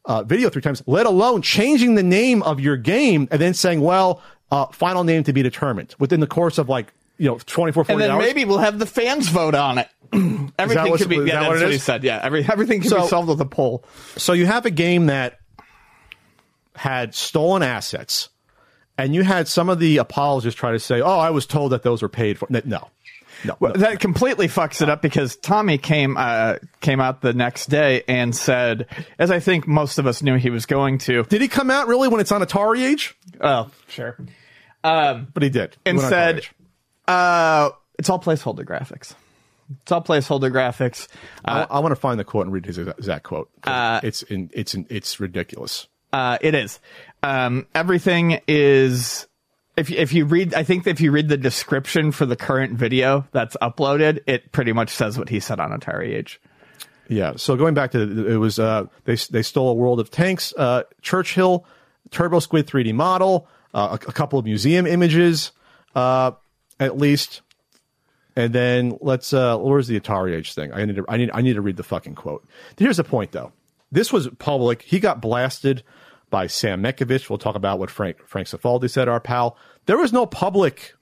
uh, 0.06 0.24
video 0.24 0.50
three 0.50 0.62
times, 0.62 0.84
let 0.86 1.06
alone 1.06 1.42
changing 1.42 1.96
the 1.96 2.04
name 2.04 2.44
of 2.44 2.60
your 2.60 2.78
game 2.78 3.28
and 3.32 3.40
then 3.42 3.54
saying, 3.54 3.82
well, 3.82 4.22
uh, 4.52 4.66
final 4.68 5.04
name 5.04 5.24
to 5.24 5.34
be 5.34 5.42
determined 5.42 5.96
within 6.00 6.20
the 6.20 6.28
course 6.28 6.58
of 6.58 6.70
like, 6.70 6.94
you 7.18 7.28
know, 7.28 7.40
24, 7.46 7.86
40 7.86 7.94
and 7.94 8.02
then 8.02 8.12
hours. 8.12 8.26
maybe 8.26 8.46
we'll 8.46 8.58
have 8.58 8.78
the 8.78 8.86
fans 8.86 9.30
vote 9.30 9.56
on 9.56 9.78
it. 9.78 9.88
everything 10.60 10.98
could 10.98 11.10
be. 11.10 11.16
Yeah, 11.18 11.24
that 11.24 11.50
that's 11.50 11.62
what 11.64 11.72
he 11.72 11.78
said. 11.78 12.04
Yeah, 12.04 12.20
every, 12.22 12.46
everything 12.46 12.82
can 12.82 12.90
So- 12.90 13.02
be 13.02 13.08
solved 13.08 13.30
with 13.30 13.40
a 13.42 13.46
poll. 13.46 13.84
So 14.18 14.34
you 14.34 14.46
have 14.46 14.66
a 14.66 14.72
game 14.72 15.06
that 15.08 15.40
had 16.76 17.16
stolen 17.16 17.64
assets, 17.64 18.30
and 18.98 19.16
you 19.16 19.24
had 19.24 19.48
some 19.48 19.70
of 19.70 19.80
the 19.80 19.98
apologists 19.98 20.60
try 20.60 20.72
to 20.74 20.80
say, 20.80 21.02
"Oh, 21.02 21.18
I 21.20 21.30
was 21.30 21.46
told 21.46 21.72
that 21.72 21.84
those 21.84 22.02
were 22.02 22.10
paid 22.10 22.38
for." 22.38 22.48
No, 22.50 22.90
no. 23.46 23.56
Well, 23.60 23.74
that 23.74 24.00
completely 24.00 24.48
fucks 24.48 24.82
it 24.82 24.90
up 24.90 25.02
because 25.02 25.36
Tommy 25.36 25.78
came 25.78 26.18
uh, 26.18 26.56
came 26.82 27.00
out 27.00 27.22
the 27.22 27.34
next 27.34 27.68
day 27.68 28.04
and 28.08 28.36
said, 28.36 28.88
as 29.20 29.32
I 29.32 29.40
think 29.40 29.68
most 29.68 29.98
of 30.00 30.08
us 30.08 30.22
knew 30.22 30.36
he 30.36 30.50
was 30.50 30.66
going 30.66 30.98
to. 31.00 31.24
Did 31.24 31.42
he 31.42 31.48
come 31.48 31.72
out 31.72 31.88
really 31.88 32.08
when 32.08 32.20
it's 32.20 32.32
on 32.32 32.42
Atari 32.42 32.84
age? 32.90 33.16
Oh, 33.42 33.70
sure. 33.88 34.18
Um, 34.84 35.28
But 35.34 35.44
he 35.44 35.50
did. 35.50 35.78
He 35.84 35.92
And 35.92 36.00
said, 36.00 36.46
uh, 37.08 37.70
it's 37.98 38.10
all 38.10 38.20
placeholder 38.20 38.64
graphics. 38.66 39.14
It's 39.82 39.92
all 39.92 40.04
placeholder 40.04 40.52
graphics. 40.52 41.08
I, 41.44 41.64
I 41.64 41.80
want 41.80 41.92
to 41.92 42.00
find 42.00 42.20
the 42.20 42.24
quote 42.24 42.46
and 42.46 42.54
read 42.54 42.66
his 42.66 42.78
exact 42.78 43.00
exact 43.00 43.24
quote. 43.24 43.50
it's 43.66 44.22
in, 44.24 44.52
it's 44.54 44.76
in, 44.76 44.86
it's 44.90 45.20
ridiculous. 45.20 45.88
Uh, 46.14 46.38
it 46.40 46.54
is. 46.54 46.80
Um, 47.24 47.66
everything 47.74 48.40
is. 48.48 49.28
If 49.78 49.92
if 49.92 50.14
you 50.14 50.26
read, 50.26 50.54
I 50.54 50.64
think 50.64 50.88
if 50.88 51.02
you 51.02 51.12
read 51.12 51.28
the 51.28 51.38
description 51.38 52.12
for 52.12 52.26
the 52.26 52.36
current 52.36 52.74
video 52.74 53.28
that's 53.32 53.58
uploaded, 53.62 54.20
it 54.26 54.52
pretty 54.52 54.72
much 54.72 54.90
says 54.90 55.18
what 55.18 55.30
he 55.30 55.40
said 55.40 55.60
on 55.60 55.78
Atari 55.78 56.16
Age. 56.16 56.40
Yeah. 57.10 57.34
So 57.36 57.56
going 57.56 57.74
back 57.74 57.92
to 57.92 58.28
it 58.28 58.38
was 58.38 58.58
uh, 58.58 58.86
they 59.04 59.16
they 59.16 59.42
stole 59.42 59.70
a 59.70 59.74
World 59.74 60.00
of 60.00 60.10
Tanks, 60.10 60.54
uh, 60.58 60.84
Churchill, 61.02 61.66
Turbo 62.12 62.40
Squid 62.40 62.68
3D 62.68 62.94
model, 62.94 63.48
uh, 63.74 63.98
a, 64.00 64.10
a 64.10 64.14
couple 64.14 64.40
of 64.40 64.46
museum 64.46 64.88
images, 64.88 65.52
uh, 65.94 66.32
at 66.80 66.98
least, 66.98 67.42
and 68.36 68.54
then 68.54 68.98
let's 69.02 69.34
uh, 69.34 69.58
where's 69.58 69.88
the 69.88 70.00
Atari 70.00 70.36
Age 70.36 70.54
thing? 70.54 70.74
I 70.74 70.86
need 70.86 70.96
to 70.96 71.06
I 71.08 71.18
need 71.18 71.32
I 71.34 71.42
need 71.42 71.54
to 71.54 71.62
read 71.62 71.78
the 71.78 71.84
fucking 71.84 72.16
quote. 72.16 72.48
Here's 72.78 72.98
the 72.98 73.04
point 73.04 73.32
though. 73.32 73.52
This 73.92 74.12
was 74.12 74.28
public. 74.40 74.82
He 74.82 75.00
got 75.00 75.22
blasted 75.22 75.84
by 76.36 76.48
Sam 76.48 76.84
Mekovich. 76.84 77.30
We'll 77.30 77.40
talk 77.40 77.56
about 77.56 77.80
what 77.80 77.90
Frank 77.90 78.18
Frank 78.28 78.50
Cifaldi 78.50 78.90
said. 78.90 79.08
Our 79.08 79.22
pal. 79.22 79.56
There 79.86 79.98
was 79.98 80.12
no 80.12 80.26
public 80.26 80.94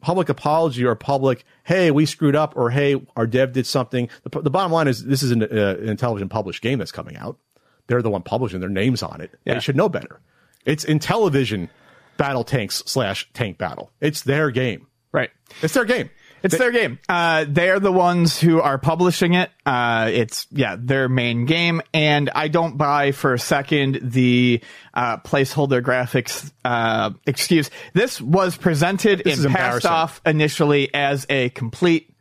public 0.00 0.28
apology 0.28 0.84
or 0.84 0.96
public, 0.96 1.44
hey, 1.62 1.92
we 1.92 2.04
screwed 2.06 2.34
up, 2.34 2.56
or 2.56 2.68
hey, 2.68 3.00
our 3.14 3.24
dev 3.24 3.52
did 3.52 3.68
something. 3.68 4.08
The, 4.24 4.40
the 4.40 4.50
bottom 4.50 4.72
line 4.72 4.88
is 4.88 5.04
this 5.04 5.22
is 5.22 5.30
an, 5.30 5.44
uh, 5.44 5.46
an 5.46 5.96
Intellivision 5.96 6.28
published 6.28 6.60
game 6.60 6.80
that's 6.80 6.90
coming 6.90 7.16
out. 7.16 7.38
They're 7.86 8.02
the 8.02 8.10
one 8.10 8.22
publishing 8.22 8.58
their 8.58 8.68
names 8.68 9.00
on 9.00 9.20
it. 9.20 9.30
Yeah. 9.44 9.54
They 9.54 9.60
should 9.60 9.76
know 9.76 9.88
better. 9.88 10.20
It's 10.64 10.84
Intellivision 10.84 11.68
battle 12.16 12.42
tanks 12.42 12.82
slash 12.84 13.30
tank 13.34 13.58
battle. 13.58 13.92
It's 14.00 14.22
their 14.22 14.50
game. 14.50 14.88
Right. 15.12 15.30
It's 15.62 15.74
their 15.74 15.84
game. 15.84 16.10
It's 16.42 16.58
their 16.58 16.72
game. 16.72 16.98
Uh, 17.08 17.44
they're 17.48 17.80
the 17.80 17.92
ones 17.92 18.38
who 18.38 18.60
are 18.60 18.78
publishing 18.78 19.34
it. 19.34 19.50
Uh, 19.64 20.10
it's 20.12 20.46
yeah, 20.50 20.76
their 20.78 21.08
main 21.08 21.46
game, 21.46 21.82
and 21.94 22.30
I 22.34 22.48
don't 22.48 22.76
buy 22.76 23.12
for 23.12 23.34
a 23.34 23.38
second 23.38 24.00
the 24.02 24.62
uh, 24.94 25.18
placeholder 25.18 25.82
graphics 25.82 26.50
uh, 26.64 27.10
excuse. 27.26 27.70
This 27.92 28.20
was 28.20 28.56
presented 28.56 29.22
This 29.24 29.38
is 29.38 29.44
and 29.44 29.54
passed 29.54 29.86
off 29.86 30.20
initially 30.26 30.92
as 30.94 31.26
a 31.28 31.50
complete 31.50 32.14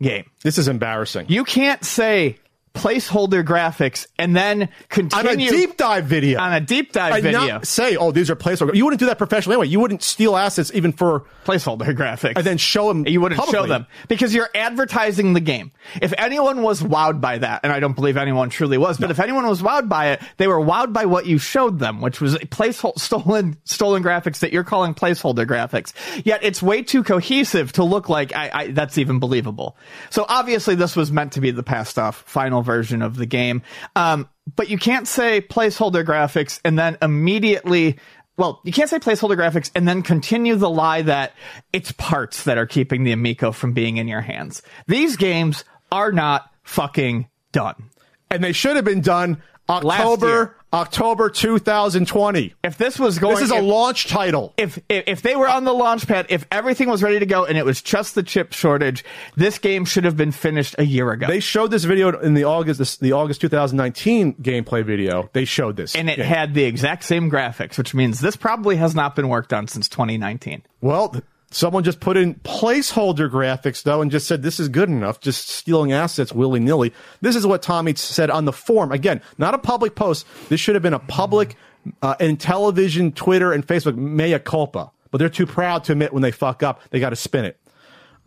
game. 0.00 0.30
This 0.42 0.58
is 0.58 0.68
embarrassing. 0.68 1.26
You 1.28 1.44
can't 1.44 1.84
say 1.84 2.38
placeholder 2.76 3.44
graphics 3.44 4.06
and 4.18 4.36
then 4.36 4.68
continue 4.88 5.30
on 5.30 5.40
a 5.40 5.50
deep 5.50 5.76
dive 5.76 6.06
video. 6.06 6.40
on 6.40 6.52
a 6.52 6.60
deep 6.60 6.92
dive 6.92 7.14
and 7.14 7.22
video. 7.22 7.60
say, 7.62 7.96
oh, 7.96 8.12
these 8.12 8.30
are 8.30 8.36
placeholder. 8.36 8.74
You 8.74 8.84
wouldn't 8.84 9.00
do 9.00 9.06
that 9.06 9.18
professionally 9.18 9.54
anyway. 9.54 9.68
You 9.68 9.80
wouldn't 9.80 10.02
steal 10.02 10.36
assets 10.36 10.70
even 10.74 10.92
for, 10.92 11.24
placeholder 11.46 11.96
graphics 11.96 12.36
and 12.36 12.44
then 12.44 12.58
show 12.58 12.88
them. 12.88 13.06
You 13.06 13.20
wouldn't 13.20 13.40
show 13.44 13.66
them 13.66 13.86
because 14.08 14.34
you're 14.34 14.50
advertising 14.54 15.32
the 15.32 15.40
game. 15.40 15.70
If 16.02 16.12
anyone 16.18 16.62
was 16.62 16.82
wowed 16.82 17.20
by 17.20 17.38
that, 17.38 17.60
and 17.62 17.72
I 17.72 17.80
don't 17.80 17.94
believe 17.94 18.16
anyone 18.16 18.50
truly 18.50 18.76
was, 18.76 18.98
but 18.98 19.10
if 19.10 19.20
anyone 19.20 19.46
was 19.46 19.62
wowed 19.62 19.88
by 19.88 20.08
it, 20.10 20.22
they 20.36 20.48
were 20.48 20.58
wowed 20.58 20.92
by 20.92 21.06
what 21.06 21.26
you 21.26 21.38
showed 21.38 21.78
them, 21.78 22.00
which 22.00 22.20
was 22.20 22.34
a 22.34 22.40
placeholder 22.40 22.98
stolen 22.98 23.56
stolen 23.64 24.02
graphics 24.02 24.40
that 24.40 24.52
you're 24.52 24.64
calling 24.64 24.94
placeholder 24.94 25.46
graphics. 25.46 25.92
Yet 26.24 26.40
it's 26.42 26.62
way 26.62 26.82
too 26.82 27.04
cohesive 27.04 27.72
to 27.72 27.84
look 27.84 28.08
like 28.08 28.34
I, 28.34 28.50
I, 28.52 28.66
that's 28.72 28.98
even 28.98 29.20
believable. 29.20 29.76
So 30.10 30.26
obviously 30.28 30.74
this 30.74 30.96
was 30.96 31.12
meant 31.12 31.32
to 31.32 31.40
be 31.40 31.52
the 31.52 31.62
passed 31.62 31.98
off 31.98 32.22
final 32.26 32.62
version 32.66 33.00
of 33.00 33.16
the 33.16 33.24
game. 33.24 33.62
Um, 33.94 34.28
but 34.54 34.68
you 34.68 34.76
can't 34.76 35.08
say 35.08 35.40
placeholder 35.40 36.04
graphics 36.04 36.60
and 36.64 36.78
then 36.78 36.98
immediately 37.00 37.98
well, 38.36 38.60
you 38.64 38.72
can't 38.72 38.90
say 38.90 38.98
placeholder 38.98 39.36
graphics 39.36 39.70
and 39.74 39.88
then 39.88 40.02
continue 40.02 40.56
the 40.56 40.68
lie 40.68 41.02
that 41.02 41.32
it's 41.72 41.92
parts 41.92 42.44
that 42.44 42.58
are 42.58 42.66
keeping 42.66 43.02
the 43.04 43.12
Amico 43.12 43.50
from 43.50 43.72
being 43.72 43.96
in 43.96 44.08
your 44.08 44.20
hands. 44.20 44.60
These 44.86 45.16
games 45.16 45.64
are 45.90 46.12
not 46.12 46.50
fucking 46.62 47.28
done. 47.52 47.90
And 48.30 48.44
they 48.44 48.52
should 48.52 48.76
have 48.76 48.84
been 48.84 49.00
done. 49.00 49.42
October, 49.68 50.55
October 50.76 51.30
2020. 51.30 52.54
If 52.62 52.76
this 52.76 52.98
was 52.98 53.18
going, 53.18 53.36
This 53.36 53.44
is 53.44 53.50
a 53.50 53.60
launch 53.60 54.08
title. 54.08 54.52
if, 54.58 54.78
if 54.88 55.04
if 55.06 55.22
they 55.22 55.34
were 55.36 55.48
on 55.48 55.64
the 55.64 55.72
launch 55.72 56.06
pad, 56.06 56.26
if 56.28 56.46
everything 56.52 56.88
was 56.90 57.02
ready 57.02 57.18
to 57.18 57.26
go 57.26 57.44
and 57.46 57.56
it 57.56 57.64
was 57.64 57.80
just 57.80 58.14
the 58.14 58.22
chip 58.22 58.52
shortage, 58.52 59.04
this 59.36 59.58
game 59.58 59.84
should 59.86 60.04
have 60.04 60.16
been 60.16 60.32
finished 60.32 60.74
a 60.78 60.84
year 60.84 61.10
ago. 61.12 61.26
They 61.26 61.40
showed 61.40 61.70
this 61.70 61.84
video 61.84 62.18
in 62.20 62.34
the 62.34 62.44
August 62.44 62.78
this, 62.78 62.96
the 62.98 63.12
August 63.12 63.40
2019 63.40 64.34
gameplay 64.34 64.84
video. 64.84 65.30
They 65.32 65.46
showed 65.46 65.76
this, 65.76 65.94
and 65.96 66.10
it 66.10 66.18
Yeah. 66.18 66.24
had 66.24 66.54
the 66.54 66.64
exact 66.64 67.04
same 67.04 67.30
graphics, 67.30 67.78
which 67.78 67.94
means 67.94 68.20
this 68.20 68.36
probably 68.36 68.76
has 68.76 68.94
not 68.94 69.16
been 69.16 69.28
worked 69.28 69.52
on 69.54 69.68
since 69.68 69.88
2019. 69.88 70.62
well. 70.82 71.14
Someone 71.50 71.84
just 71.84 72.00
put 72.00 72.16
in 72.16 72.34
placeholder 72.34 73.30
graphics 73.30 73.82
though, 73.82 74.02
and 74.02 74.10
just 74.10 74.26
said 74.26 74.42
this 74.42 74.58
is 74.58 74.68
good 74.68 74.88
enough. 74.88 75.20
Just 75.20 75.48
stealing 75.48 75.92
assets 75.92 76.32
willy 76.32 76.60
nilly. 76.60 76.92
This 77.20 77.36
is 77.36 77.46
what 77.46 77.62
Tommy 77.62 77.94
said 77.94 78.30
on 78.30 78.44
the 78.44 78.52
form. 78.52 78.90
Again, 78.90 79.22
not 79.38 79.54
a 79.54 79.58
public 79.58 79.94
post. 79.94 80.26
This 80.48 80.60
should 80.60 80.74
have 80.74 80.82
been 80.82 80.94
a 80.94 80.98
public 80.98 81.56
uh, 82.02 82.16
Intellivision, 82.16 83.14
Twitter, 83.14 83.52
and 83.52 83.66
Facebook 83.66 83.96
mea 83.96 84.38
culpa. 84.38 84.90
But 85.10 85.18
they're 85.18 85.28
too 85.28 85.46
proud 85.46 85.84
to 85.84 85.92
admit 85.92 86.12
when 86.12 86.22
they 86.22 86.32
fuck 86.32 86.62
up. 86.62 86.82
They 86.90 86.98
got 86.98 87.10
to 87.10 87.16
spin 87.16 87.44
it. 87.44 87.60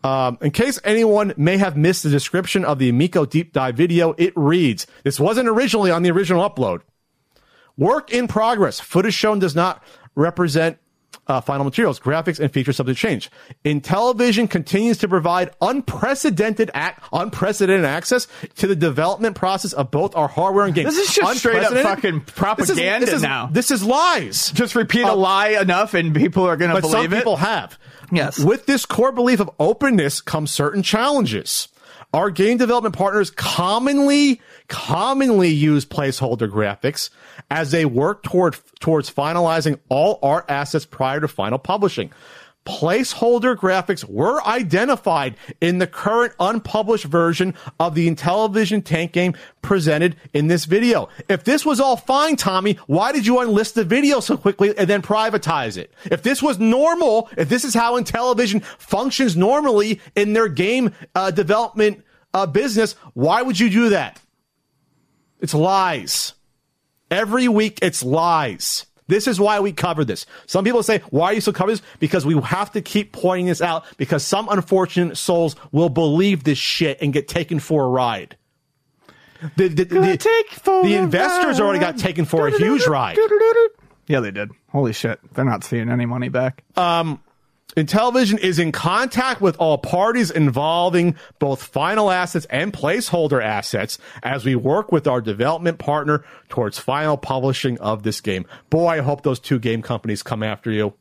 Um, 0.02 0.38
in 0.42 0.52
case 0.52 0.80
anyone 0.86 1.34
may 1.36 1.58
have 1.58 1.76
missed 1.76 2.04
the 2.04 2.10
description 2.10 2.64
of 2.64 2.80
the 2.80 2.88
Amico 2.88 3.26
deep 3.26 3.52
dive 3.52 3.76
video, 3.76 4.16
it 4.18 4.32
reads: 4.36 4.88
This 5.04 5.20
wasn't 5.20 5.50
originally 5.50 5.92
on 5.92 6.04
the 6.04 6.12
original 6.12 6.50
upload. 6.50 6.82
Work 7.78 8.14
in 8.14 8.28
progress. 8.28 8.80
Footage 8.80 9.14
shown 9.14 9.40
does 9.40 9.56
not 9.56 9.84
represent 10.16 10.78
uh, 11.30 11.40
final 11.42 11.64
materials. 11.64 12.00
Graphics 12.00 12.40
and 12.40 12.52
features 12.52 12.76
subject 12.76 13.00
to 13.00 13.08
change. 13.08 13.30
Intellivision 13.64 14.50
continues 14.50 14.98
to 14.98 15.08
provide 15.08 15.52
unprecedented 15.62 16.72
ac- 16.76 16.96
unprecedented 17.14 17.86
access 17.86 18.28
to 18.56 18.68
the 18.68 18.76
development 18.76 19.36
process 19.36 19.72
of 19.74 19.92
both 19.92 20.16
our 20.16 20.28
hardware 20.28 20.66
and 20.66 20.74
games. 20.76 20.96
This 20.96 21.10
is 21.10 21.16
just 21.16 21.40
straight 21.40 21.64
up 21.64 21.74
fucking 21.74 22.22
propaganda 22.22 23.00
this 23.00 23.02
is, 23.02 23.06
this 23.06 23.14
is, 23.16 23.22
now. 23.22 23.50
This 23.52 23.72
is 23.72 23.84
lies. 23.84 24.52
Just 24.52 24.76
repeat 24.76 25.04
a 25.04 25.12
Uh, 25.12 25.16
lie 25.16 25.50
enough, 25.50 25.94
and 25.94 26.14
people 26.16 26.46
are 26.46 26.58
going 26.58 26.70
to 26.74 26.82
but 26.82 26.84
some 26.84 26.92
believe 26.92 27.14
it. 27.14 27.18
people 27.18 27.38
have. 27.38 27.78
Yes. 28.12 28.40
With 28.40 28.66
this 28.66 28.86
core 28.86 29.12
belief 29.12 29.40
of 29.40 29.50
openness 29.60 30.22
comes 30.22 30.52
certain 30.52 30.82
challenges. 30.84 31.68
Our 32.12 32.32
game 32.32 32.58
development 32.58 32.96
partners 32.96 33.30
commonly, 33.30 34.42
commonly 34.70 35.50
use 35.50 35.86
placeholder 35.86 36.50
graphics 36.50 37.10
as 37.52 37.72
they 37.72 37.86
work 37.86 38.24
toward, 38.24 38.56
towards 38.80 39.12
finalizing 39.12 39.80
all 39.90 40.20
art 40.24 40.46
assets 40.48 40.86
prior 40.86 41.20
to 41.20 41.28
final 41.28 41.60
publishing. 41.60 42.12
Placeholder 42.66 43.56
graphics 43.56 44.04
were 44.04 44.46
identified 44.46 45.36
in 45.60 45.80
the 45.80 45.88
current 45.88 46.34
unpublished 46.40 47.06
version 47.06 47.56
of 47.80 47.96
the 47.96 48.08
Intellivision 48.08 48.84
tank 48.84 49.12
game 49.12 49.34
presented 49.64 50.16
in 50.34 50.48
this 50.48 50.66
video. 50.66 51.10
If 51.28 51.46
this 51.46 51.66
was 51.66 51.80
all 51.80 51.98
fine, 51.98 52.36
Tommy, 52.36 52.74
why 52.86 53.12
did 53.12 53.26
you 53.26 53.36
unlist 53.36 53.74
the 53.74 53.86
video 53.86 54.20
so 54.20 54.38
quickly 54.38 54.78
and 54.78 54.88
then 54.88 55.02
privatize 55.02 55.78
it? 55.78 55.92
If 56.06 56.22
this 56.22 56.44
was 56.44 56.60
normal, 56.60 57.30
if 57.38 57.50
this 57.50 57.66
is 57.66 57.74
how 57.74 58.00
Intellivision 58.00 58.64
functions 58.64 59.36
normally 59.36 60.00
in 60.16 60.34
their 60.34 60.50
game 60.50 60.94
uh, 61.16 61.32
development 61.32 62.04
uh, 62.36 62.46
business, 62.46 62.94
why 63.14 63.42
would 63.42 63.60
you 63.60 63.72
do 63.72 63.90
that? 63.90 64.22
It's 65.40 65.54
lies. 65.54 66.34
Every 67.12 67.48
week, 67.48 67.80
it's 67.82 68.04
lies. 68.04 68.86
This 69.08 69.28
is 69.28 69.40
why 69.40 69.60
we 69.60 69.72
cover 69.72 70.06
this. 70.06 70.28
Some 70.46 70.64
people 70.64 70.84
say, 70.84 71.00
why 71.10 71.28
are 71.28 71.34
you 71.34 71.42
still 71.42 71.54
covering 71.54 71.78
this? 71.78 71.86
Because 72.00 72.26
we 72.28 72.40
have 72.42 72.72
to 72.74 72.82
keep 72.82 73.12
pointing 73.12 73.48
this 73.48 73.60
out 73.62 73.84
because 73.98 74.24
some 74.24 74.48
unfortunate 74.50 75.18
souls 75.18 75.56
will 75.72 75.90
believe 75.90 76.44
this 76.44 76.60
shit 76.60 77.02
and 77.02 77.12
get 77.12 77.28
taken 77.28 77.60
for 77.60 77.86
a 77.86 77.90
ride. 77.90 78.38
The, 79.56 79.68
the, 79.70 79.84
the- 79.86 80.00
the 80.84 80.96
investors 80.96 81.60
already 81.60 81.80
got 81.80 81.98
taken 81.98 82.26
for 82.26 82.48
a 82.48 82.52
huge 82.58 82.86
ride. 82.86 83.16
Yeah, 84.08 84.20
they 84.20 84.32
did. 84.32 84.52
Holy 84.72 84.94
shit. 84.94 85.20
They're 85.34 85.46
not 85.46 85.64
seeing 85.64 85.90
any 85.90 86.06
money 86.06 86.30
back. 86.30 86.64
Um, 86.76 87.20
Intellivision 87.78 88.40
is 88.40 88.58
in 88.58 88.72
contact 88.72 89.42
with 89.42 89.56
all 89.60 89.78
parties 89.78 90.32
involving 90.32 91.16
both 91.38 91.62
final 91.64 92.10
assets 92.10 92.48
and 92.50 92.74
placeholder 92.74 93.44
assets 93.44 94.00
as 94.24 94.44
we 94.44 94.56
work 94.56 94.92
with 94.92 95.08
our 95.08 95.22
development 95.22 95.78
partner 95.78 96.26
towards 96.50 96.80
final 96.80 97.16
publishing 97.16 97.80
of 97.80 98.02
this 98.04 98.22
game. 98.22 98.46
Boy, 98.72 98.88
I 98.88 99.00
hope 99.02 99.22
those 99.22 99.40
two 99.40 99.60
game 99.60 99.84
companies 99.84 100.24
come 100.24 100.42
after 100.42 100.72
you. 100.72 100.94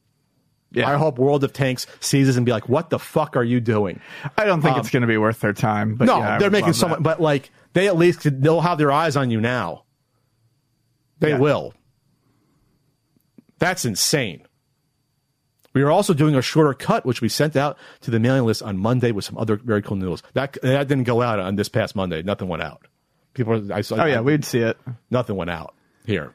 Yeah. 0.71 0.91
I 0.91 0.99
hope 0.99 1.19
World 1.19 1.43
of 1.45 1.55
Tanks 1.55 1.87
sees 2.01 2.27
this 2.27 2.37
and 2.37 2.45
be 2.45 2.53
like, 2.53 2.69
"What 2.69 2.91
the 2.91 2.99
fuck 2.99 3.39
are 3.39 3.43
you 3.45 3.59
doing?" 3.59 4.01
I 4.37 4.45
don't 4.45 4.61
think 4.61 4.75
um, 4.75 4.81
it's 4.81 4.91
going 4.91 5.01
to 5.01 5.07
be 5.07 5.17
worth 5.17 5.41
their 5.41 5.55
time. 5.55 5.95
But 5.95 6.05
no, 6.05 6.19
yeah, 6.19 6.39
they're 6.39 6.51
making 6.51 6.75
so 6.75 6.89
much, 6.89 7.03
but 7.03 7.19
like 7.23 7.51
they 7.73 7.87
at 7.87 7.97
least 7.97 8.29
they'll 8.43 8.61
have 8.61 8.77
their 8.77 8.93
eyes 8.93 9.17
on 9.17 9.31
you 9.31 9.41
now. 9.41 9.85
They 11.21 11.31
Yeah. 11.31 11.39
will. 11.39 11.73
That's 13.59 13.87
insane. 13.87 14.43
We 15.79 15.85
are 15.85 15.93
also 15.93 16.13
doing 16.13 16.35
a 16.35 16.43
shorter 16.43 16.75
cut, 16.75 17.07
which 17.07 17.21
we 17.21 17.29
sent 17.29 17.55
out 17.55 17.79
to 18.01 18.11
the 18.11 18.19
mailing 18.19 18.45
list 18.45 18.65
on 18.65 18.79
Monday 18.79 19.13
with 19.13 19.25
some 19.25 19.39
other 19.39 19.55
very 19.55 19.81
cool 19.81 19.97
news. 19.97 20.25
That 20.33 20.59
that 20.63 20.89
didn't 20.89 21.05
go 21.05 21.23
out 21.23 21.39
on 21.39 21.55
this 21.55 21.69
past 21.69 21.95
Monday. 21.95 22.21
Nothing 22.21 22.49
went 22.49 22.65
out. 22.65 22.89
People, 23.33 23.73
I 23.73 23.83
saw. 23.83 24.03
Oh 24.03 24.05
yeah, 24.05 24.21
we'd 24.21 24.45
see 24.45 24.59
it. 24.59 24.77
nothing 25.09 25.37
went 25.37 25.51
out 25.51 25.77
here. 26.05 26.33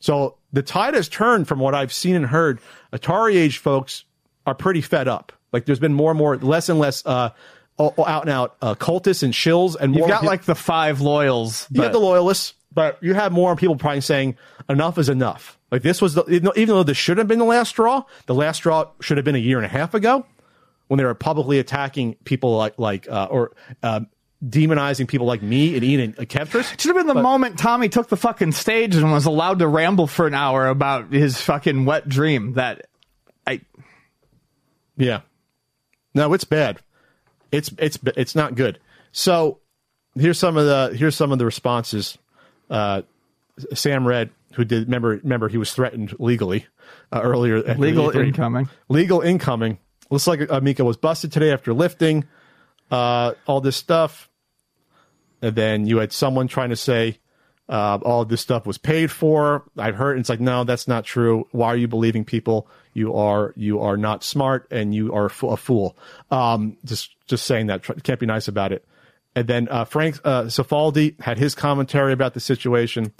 So 0.00 0.36
the 0.52 0.62
tide 0.62 0.92
has 0.92 1.08
turned 1.08 1.48
from 1.48 1.60
what 1.60 1.74
I've 1.74 1.94
seen 1.94 2.14
and 2.14 2.26
heard. 2.26 2.60
Atari 2.92 3.36
age 3.36 3.56
folks 3.56 4.04
are 4.46 4.54
pretty 4.54 4.82
fed 4.82 5.08
up. 5.08 5.32
Like 5.50 5.64
there's 5.64 5.80
been 5.80 5.94
more 5.94 6.10
and 6.10 6.18
more, 6.18 6.36
less 6.36 6.68
and 6.68 6.78
less 6.78 7.06
uh, 7.06 7.30
out 7.78 8.22
and 8.24 8.28
out 8.30 8.56
uh, 8.60 8.74
cultists 8.74 9.22
and 9.22 9.32
shills, 9.32 9.76
and 9.80 9.96
You've 9.96 10.08
got 10.08 10.20
peop- 10.20 10.28
like 10.28 10.44
the 10.44 10.54
five 10.54 11.00
loyals. 11.00 11.66
you 11.70 11.80
got 11.80 11.92
the 11.92 11.98
loyalists, 12.00 12.52
but 12.70 13.02
you 13.02 13.14
have 13.14 13.32
more 13.32 13.56
people 13.56 13.76
probably 13.76 14.02
saying 14.02 14.36
enough 14.68 14.98
is 14.98 15.08
enough. 15.08 15.55
Like 15.70 15.82
this 15.82 16.00
was 16.00 16.14
the 16.14 16.24
even 16.56 16.68
though- 16.68 16.82
this 16.82 16.96
should 16.96 17.18
have 17.18 17.28
been 17.28 17.38
the 17.38 17.44
last 17.44 17.70
straw, 17.70 18.04
the 18.26 18.34
last 18.34 18.58
straw 18.58 18.90
should 19.00 19.16
have 19.16 19.24
been 19.24 19.34
a 19.34 19.38
year 19.38 19.56
and 19.58 19.66
a 19.66 19.70
half 19.70 19.94
ago 19.94 20.24
when 20.88 20.98
they 20.98 21.04
were 21.04 21.14
publicly 21.14 21.58
attacking 21.58 22.14
people 22.24 22.56
like 22.56 22.78
like 22.78 23.08
uh, 23.10 23.26
or 23.30 23.52
um, 23.82 24.06
demonizing 24.44 25.08
people 25.08 25.26
like 25.26 25.42
me 25.42 25.74
and 25.74 25.82
Ian 25.84 26.00
and 26.00 26.18
uh, 26.20 26.22
Kevtris. 26.22 26.78
Should 26.80 26.94
have 26.94 26.96
been 26.96 27.08
the 27.12 27.20
moment 27.20 27.58
Tommy 27.58 27.88
took 27.88 28.08
the 28.08 28.16
fucking 28.16 28.52
stage 28.52 28.94
and 28.94 29.10
was 29.10 29.26
allowed 29.26 29.58
to 29.58 29.66
ramble 29.66 30.06
for 30.06 30.26
an 30.26 30.34
hour 30.34 30.68
about 30.68 31.12
his 31.12 31.40
fucking 31.40 31.84
wet 31.84 32.08
dream. 32.08 32.52
That 32.52 32.86
I 33.46 33.62
Yeah. 34.96 35.22
No, 36.14 36.32
it's 36.32 36.44
bad. 36.44 36.78
It's 37.50 37.72
it's 37.78 37.98
it's 38.16 38.34
not 38.34 38.54
good. 38.54 38.78
So 39.12 39.58
here's 40.14 40.38
some 40.38 40.56
of 40.56 40.64
the 40.64 40.96
here's 40.96 41.16
some 41.16 41.32
of 41.32 41.38
the 41.38 41.44
responses. 41.44 42.16
Uh, 42.70 43.02
Sam 43.74 44.06
Red, 44.06 44.30
who 44.56 44.64
did 44.64 44.84
remember 44.84 45.20
remember 45.22 45.48
he 45.48 45.58
was 45.58 45.72
threatened 45.72 46.14
legally 46.18 46.66
uh, 47.12 47.20
earlier. 47.22 47.62
legal 47.74 48.10
incoming. 48.10 48.68
Legal 48.88 49.20
incoming. 49.20 49.78
Looks 50.10 50.26
like 50.26 50.40
Amico 50.50 50.84
was 50.84 50.96
busted 50.96 51.32
today 51.32 51.52
after 51.52 51.74
lifting 51.74 52.24
uh, 52.90 53.34
all 53.46 53.60
this 53.60 53.76
stuff. 53.76 54.30
And 55.42 55.54
then 55.54 55.86
you 55.86 55.98
had 55.98 56.12
someone 56.12 56.48
trying 56.48 56.70
to 56.70 56.76
say 56.76 57.18
uh, 57.68 57.98
all 58.02 58.24
this 58.24 58.40
stuff 58.40 58.66
was 58.66 58.78
paid 58.78 59.10
for. 59.10 59.64
I've 59.76 59.96
heard 59.96 60.18
it's 60.18 60.28
like, 60.28 60.40
no, 60.40 60.64
that's 60.64 60.88
not 60.88 61.04
true. 61.04 61.46
Why 61.50 61.68
are 61.68 61.76
you 61.76 61.88
believing 61.88 62.24
people? 62.24 62.68
You 62.94 63.14
are 63.14 63.52
you 63.56 63.80
are 63.80 63.96
not 63.96 64.24
smart 64.24 64.68
and 64.70 64.94
you 64.94 65.12
are 65.12 65.26
a 65.26 65.56
fool. 65.56 65.96
Um, 66.30 66.78
just 66.84 67.14
just 67.26 67.44
saying 67.44 67.66
that 67.66 67.82
can't 68.02 68.20
be 68.20 68.26
nice 68.26 68.48
about 68.48 68.72
it. 68.72 68.84
And 69.34 69.46
then 69.46 69.68
uh, 69.68 69.84
Frank 69.84 70.18
uh, 70.24 70.44
Cifaldi 70.44 71.20
had 71.20 71.36
his 71.36 71.54
commentary 71.54 72.12
about 72.12 72.32
the 72.32 72.40
situation. 72.40 73.12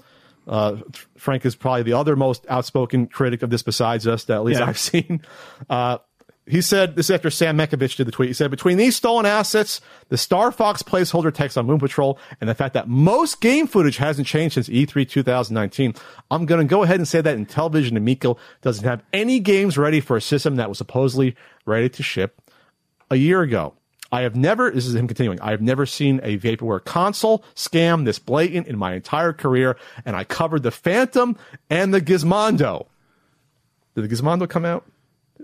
Uh, 0.47 0.77
Frank 1.17 1.45
is 1.45 1.55
probably 1.55 1.83
the 1.83 1.93
other 1.93 2.15
most 2.15 2.45
outspoken 2.49 3.07
critic 3.07 3.41
of 3.43 3.49
this 3.49 3.61
besides 3.63 4.07
us 4.07 4.23
that 4.25 4.35
at 4.35 4.43
least 4.43 4.59
Yeah. 4.59 4.67
I've 4.67 4.77
seen. 4.79 5.21
Uh, 5.69 5.97
he 6.49 6.61
said 6.61 6.95
this 6.95 7.09
after 7.09 7.29
Sam 7.29 7.57
Mekovich 7.57 7.97
did 7.97 8.07
the 8.07 8.11
tweet. 8.11 8.29
He 8.29 8.33
said, 8.33 8.49
between 8.49 8.77
these 8.77 8.95
stolen 8.95 9.25
assets, 9.25 9.81
the 10.07 10.17
Star 10.17 10.49
Fox 10.53 10.81
placeholder 10.81 11.33
text 11.33 11.57
on 11.57 11.65
Moon 11.65 11.77
Patrol, 11.77 12.17
and 12.39 12.49
the 12.49 12.55
fact 12.55 12.73
that 12.75 12.87
most 12.87 13.41
game 13.41 13.67
footage 13.67 13.97
hasn't 13.97 14.27
changed 14.27 14.53
since 14.53 14.69
E 14.69 14.85
E3 14.85 15.09
2019, 15.09 15.93
I'm 16.31 16.45
going 16.45 16.65
to 16.65 16.69
go 16.69 16.83
ahead 16.83 16.95
and 17.01 17.07
say 17.07 17.19
that 17.19 17.37
Intellivision 17.37 17.97
Amico 17.97 18.37
doesn't 18.61 18.85
have 18.85 19.03
any 19.11 19.41
games 19.41 19.77
ready 19.77 19.99
for 19.99 20.15
a 20.15 20.21
system 20.21 20.55
that 20.55 20.69
was 20.69 20.77
supposedly 20.77 21.35
ready 21.65 21.89
to 21.89 22.01
ship 22.01 22.41
a 23.11 23.17
year 23.17 23.41
ago. 23.41 23.73
I 24.11 24.21
have 24.21 24.35
never, 24.35 24.71
this 24.71 24.85
is 24.85 24.95
him 24.95 25.07
continuing, 25.07 25.39
I 25.41 25.51
have 25.51 25.61
never 25.61 25.85
seen 25.85 26.19
a 26.23 26.37
vaporware 26.37 26.83
console 26.83 27.43
scam 27.55 28.05
this 28.05 28.19
blatant 28.19 28.67
in 28.67 28.77
my 28.77 28.93
entire 28.93 29.33
career, 29.33 29.77
and 30.05 30.15
I 30.15 30.23
covered 30.23 30.63
the 30.63 30.71
Phantom 30.71 31.37
and 31.69 31.93
the 31.93 32.01
Gizmondo. 32.01 32.87
Did 33.95 34.09
the 34.09 34.15
Gizmondo 34.15 34.47
come 34.49 34.63
out? 34.65 34.85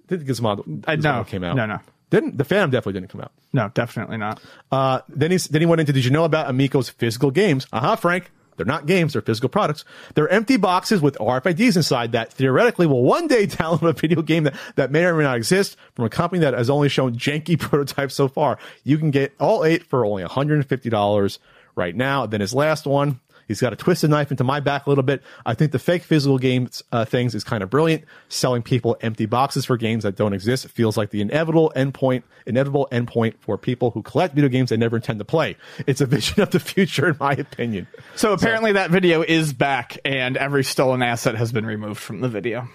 Did 0.08 0.26
the 0.26 0.32
Gizmondo, 0.32 0.84
I- 0.88 0.96
Gizmondo 0.96 1.04
no. 1.04 1.24
came 1.26 1.44
out? 1.44 1.56
No, 1.56 1.66
no. 1.66 1.80
Didn't 2.10 2.38
the 2.38 2.44
Phantom 2.44 2.70
definitely 2.70 3.00
didn't 3.02 3.12
come 3.12 3.22
out? 3.22 3.32
no, 3.54 3.70
definitely 3.74 4.18
not. 4.18 4.40
Uh, 4.72 5.02
then 5.10 5.32
he 5.32 5.38
then 5.38 5.62
he 5.62 5.66
went 5.66 5.80
into. 5.80 5.94
Did 5.94 6.06
you 6.06 6.12
know 6.12 6.26
about 6.26 6.48
Amico's 6.48 6.88
physical 6.90 7.32
games? 7.32 7.66
Uh 7.74 7.80
huh, 7.80 7.96
Frank. 7.96 8.30
They're 8.58 8.66
not 8.66 8.86
games; 8.86 9.14
they're 9.14 9.22
physical 9.22 9.50
products. 9.50 9.86
They're 10.16 10.30
empty 10.30 10.58
boxes 10.58 11.02
with 11.02 11.18
RFIDs 11.18 11.76
inside 11.76 12.12
that 12.14 12.34
theoretically 12.34 12.88
will 12.88 13.04
one 13.04 13.28
day 13.28 13.48
download 13.48 13.90
a 13.90 13.94
video 13.94 14.22
game 14.22 14.44
that, 14.44 14.56
that 14.76 14.92
may 14.92 15.06
or 15.06 15.16
may 15.16 15.24
not 15.24 15.38
exist 15.38 15.78
from 15.96 16.06
a 16.06 16.10
company 16.10 16.42
that 16.42 16.54
has 16.54 16.70
only 16.70 16.90
shown 16.90 17.16
janky 17.16 17.60
prototypes 17.60 18.16
so 18.16 18.28
far. 18.28 18.58
You 18.84 18.98
can 18.98 19.12
get 19.12 19.34
all 19.40 19.64
eight 19.64 19.84
for 19.84 20.06
only 20.06 20.24
$150 20.24 21.40
right 21.76 21.96
now. 21.96 22.26
Then 22.26 22.42
his 22.42 22.54
last 22.54 22.86
one, 22.86 23.20
he's 23.48 23.60
got 23.60 23.74
a 23.74 23.76
twisted 23.76 24.10
knife 24.10 24.32
into 24.32 24.44
my 24.44 24.60
back 24.60 24.86
a 24.86 24.90
little 24.90 25.04
bit. 25.04 25.24
I 25.46 25.54
think 25.54 25.72
the 25.72 25.80
fake 25.80 26.04
physical 26.04 26.38
games 26.38 26.84
uh, 26.92 27.06
things 27.06 27.36
is 27.36 27.44
kind 27.44 27.64
of 27.64 27.70
brilliant. 27.70 28.04
Selling 28.30 28.64
people 28.64 28.98
empty 29.02 29.26
boxes 29.26 29.66
for 29.66 29.78
games 29.78 30.04
that 30.04 30.16
don't 30.16 30.34
exist 30.34 30.68
feels 30.70 30.98
like 30.98 31.10
the 31.10 31.22
inevitable 31.22 31.72
endpoint, 31.76 32.24
inevitable 32.46 32.88
endpoint 32.92 33.36
for 33.40 33.58
people 33.58 33.92
who 33.92 34.02
collect 34.02 34.36
video 34.36 34.50
games 34.50 34.70
they 34.70 34.78
never 34.78 34.96
intend 34.96 35.20
to 35.20 35.26
play. 35.26 35.58
It's 35.88 36.02
a 36.02 36.06
vision 36.14 36.42
of 36.42 36.52
the 36.52 36.60
future, 36.60 37.10
in 37.10 37.18
my 37.20 37.34
opinion. 37.34 37.88
So 38.16 38.34
apparently 38.34 38.74
that 38.74 38.92
video 38.92 39.22
is 39.22 39.54
back, 39.54 39.98
and 40.06 40.38
every 40.38 40.64
stolen 40.64 41.02
asset 41.02 41.36
has 41.36 41.52
been 41.52 41.66
removed 41.66 42.00
from 42.00 42.22
the 42.22 42.30
video. 42.30 42.68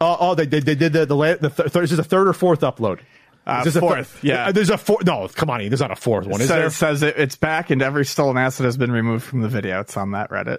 Oh, 0.00 0.16
oh, 0.20 0.34
they, 0.34 0.46
they, 0.46 0.60
they 0.60 0.74
did 0.74 0.92
the 0.92 1.04
the, 1.04 1.38
the 1.40 1.50
th- 1.50 1.72
this 1.72 1.92
is 1.92 1.98
a 1.98 2.04
third 2.04 2.28
or 2.28 2.32
fourth 2.32 2.60
upload. 2.60 3.00
Uh, 3.46 3.58
Is 3.66 3.72
this 3.72 3.76
a 3.76 3.80
thir- 3.80 3.86
fourth, 3.94 4.22
yeah. 4.22 4.46
Uh, 4.48 4.52
There's 4.52 4.70
a 4.70 4.76
fourth. 4.78 5.04
No, 5.06 5.26
come 5.28 5.50
on, 5.50 5.60
Ian, 5.62 5.70
there's 5.70 5.80
not 5.80 5.90
a 5.90 5.96
fourth 5.96 6.26
one, 6.26 6.40
is 6.40 6.48
so 6.48 6.56
there? 6.56 6.66
it 6.66 6.70
says 6.72 7.02
it, 7.02 7.14
it's 7.16 7.36
back, 7.36 7.70
and 7.70 7.80
every 7.82 8.04
stolen 8.04 8.36
asset 8.36 8.64
has 8.64 8.76
been 8.76 8.92
removed 8.92 9.24
from 9.24 9.40
the 9.40 9.48
video. 9.48 9.80
It's 9.80 9.96
on 9.96 10.10
that 10.12 10.30
Reddit. 10.30 10.58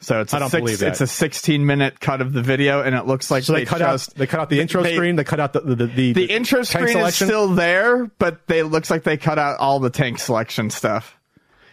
So 0.00 0.20
it's 0.20 0.32
a 0.32 0.36
I 0.36 0.38
don't 0.40 0.50
six, 0.50 0.60
believe 0.60 0.78
that. 0.80 0.88
it's 0.88 1.00
a 1.00 1.06
16 1.06 1.64
minute 1.64 2.00
cut 2.00 2.20
of 2.20 2.32
the 2.32 2.42
video, 2.42 2.82
and 2.82 2.94
it 2.96 3.06
looks 3.06 3.30
like 3.30 3.44
So 3.44 3.52
they, 3.52 3.64
cut 3.64 3.78
just, 3.78 4.10
out 4.10 4.14
they 4.16 4.26
cut 4.26 4.40
out 4.40 4.50
the 4.50 4.60
intro 4.60 4.82
they- 4.82 4.94
screen. 4.96 5.14
They 5.14 5.22
cut 5.24 5.38
out 5.38 5.52
the 5.52 5.60
the 5.60 5.86
the, 5.86 6.12
The 6.14 6.24
intro 6.30 6.64
tank 6.64 6.88
screen 6.88 7.04
is 7.04 7.14
still 7.14 7.48
there, 7.48 8.06
but 8.18 8.46
they 8.48 8.64
looks 8.64 8.90
like 8.90 9.04
they 9.04 9.16
cut 9.16 9.38
out 9.38 9.60
all 9.60 9.78
the 9.78 9.90
tank 9.90 10.18
selection 10.18 10.70
stuff. 10.70 11.16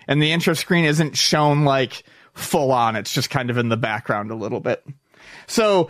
And 0.08 0.22
the 0.22 0.32
intro 0.32 0.54
screen 0.54 0.86
isn't 0.86 1.18
shown 1.18 1.64
like 1.66 2.04
full 2.34 2.72
on. 2.72 2.96
It's 2.96 3.14
just 3.14 3.30
kind 3.32 3.50
of 3.50 3.58
in 3.58 3.70
the 3.70 3.78
background 3.78 4.30
a 4.30 4.36
little 4.36 4.60
bit. 4.60 4.84
So 5.50 5.90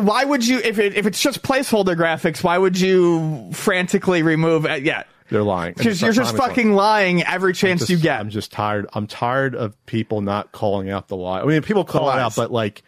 why 0.00 0.24
would 0.24 0.46
you 0.46 0.58
if 0.58 0.78
it, 0.78 0.96
if 0.96 1.04
it's 1.04 1.20
just 1.20 1.42
placeholder 1.42 1.96
graphics, 1.96 2.42
why 2.42 2.56
would 2.56 2.78
you 2.80 3.50
frantically 3.52 4.22
remove 4.22 4.66
uh, 4.66 4.74
yeah. 4.74 5.04
They're 5.30 5.42
lying. 5.42 5.74
Because 5.76 6.00
you're 6.00 6.12
just 6.12 6.36
fucking 6.36 6.72
lying 6.72 7.22
every 7.22 7.52
chance 7.52 7.80
Just- 7.80 7.90
you 7.90 7.98
get. 7.98 8.18
I'm 8.18 8.30
just 8.30 8.50
tired. 8.50 8.86
I'm 8.94 9.06
tired 9.06 9.54
of 9.54 9.74
people 9.84 10.22
not 10.22 10.52
calling 10.52 10.88
out 10.88 11.08
the 11.08 11.16
lie. 11.16 11.42
I 11.42 11.44
mean, 11.44 11.60
people 11.60 11.84
call 11.84 12.08
it 12.10 12.18
out, 12.18 12.34
but 12.34 12.50
like, 12.50 12.82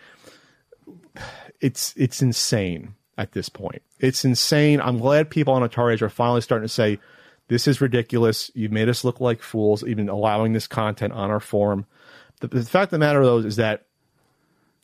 it's 1.60 1.92
it's 1.98 2.22
insane 2.22 2.94
at 3.18 3.32
this 3.32 3.50
point. 3.50 3.82
It's 3.98 4.24
insane. 4.24 4.80
I'm 4.80 4.98
glad 4.98 5.28
people 5.28 5.52
on 5.52 5.68
Atari 5.68 5.92
Age 5.92 6.02
are 6.02 6.08
finally 6.08 6.40
starting 6.40 6.66
to 6.66 6.72
say, 6.72 6.98
"This 7.48 7.68
is 7.68 7.82
ridiculous. 7.82 8.50
You've 8.54 8.72
made 8.72 8.88
us 8.88 9.04
look 9.04 9.20
like 9.20 9.42
fools, 9.42 9.84
even 9.84 10.08
allowing 10.08 10.54
this 10.54 10.66
content 10.66 11.12
on 11.12 11.30
our 11.30 11.40
forum." 11.40 11.84
The, 12.40 12.48
the 12.48 12.62
fact 12.62 12.84
of 12.84 12.92
the 12.92 12.98
matter, 13.00 13.22
though, 13.22 13.38
is 13.38 13.56
that 13.56 13.84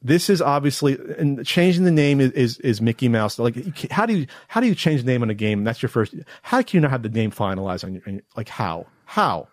this 0.07 0.31
is 0.31 0.41
obviously 0.41 0.99
and 1.19 1.45
changing 1.45 1.85
the 1.85 1.91
name 1.91 2.21
is, 2.21 2.31
is, 2.33 2.59
is 2.61 2.81
Mickey 2.81 3.09
Mouse. 3.09 3.39
Like, 3.39 3.57
how 3.91 4.07
do 4.07 4.15
you 4.17 4.27
how 4.49 4.61
do 4.61 4.67
you 4.67 4.75
change 4.75 5.03
the 5.03 5.11
name 5.11 5.23
on 5.23 5.31
a 5.31 5.35
game? 5.35 5.65
That's 5.65 5.83
your 5.83 5.89
first. 5.89 6.15
How 6.43 6.63
can 6.63 6.77
you 6.79 6.81
not 6.81 6.91
have 6.91 7.03
the 7.03 7.09
name 7.09 7.31
finalized 7.31 7.85
on 7.85 7.95
your, 7.95 8.03
on 8.07 8.15
your 8.15 8.23
like 8.37 8.49
how 8.49 8.87
how 9.05 9.49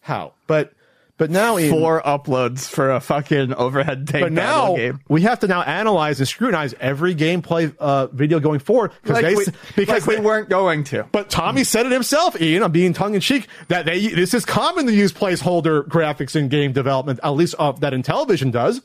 how? 0.00 0.34
But 0.46 0.72
but 1.16 1.30
now 1.30 1.58
Ian, 1.58 1.70
Four 1.70 2.00
uploads 2.00 2.66
for 2.66 2.90
a 2.92 2.98
fucking 2.98 3.52
overhead 3.52 4.06
tank 4.08 4.24
but 4.24 4.32
now 4.32 4.74
game. 4.74 5.00
we 5.10 5.20
have 5.20 5.38
to 5.40 5.46
now 5.46 5.60
analyze 5.60 6.18
and 6.18 6.26
scrutinize 6.26 6.74
every 6.80 7.14
gameplay 7.14 7.76
uh, 7.78 8.06
video 8.06 8.40
going 8.40 8.58
forward 8.58 8.92
Like, 9.04 9.22
they 9.26 9.34
we, 9.34 9.44
because 9.76 10.06
like 10.06 10.16
they- 10.16 10.20
we 10.20 10.24
weren't 10.26 10.48
going 10.48 10.82
to. 10.84 11.06
But 11.12 11.28
Tommy 11.28 11.64
said 11.64 11.84
it 11.84 11.92
himself, 11.92 12.40
Ian. 12.40 12.62
I'm 12.62 12.72
being 12.72 12.94
tongue 12.94 13.14
in 13.14 13.20
cheek 13.20 13.48
that 13.68 13.84
they 13.84 14.06
this 14.08 14.32
is 14.32 14.46
common 14.46 14.86
to 14.86 14.94
use 14.94 15.12
placeholder 15.12 15.86
graphics 15.86 16.34
in 16.36 16.48
game 16.48 16.72
development, 16.72 17.20
at 17.22 17.30
least 17.30 17.54
uh, 17.58 17.72
that 17.72 17.92
Intellivision 17.92 18.50
does. 18.50 18.80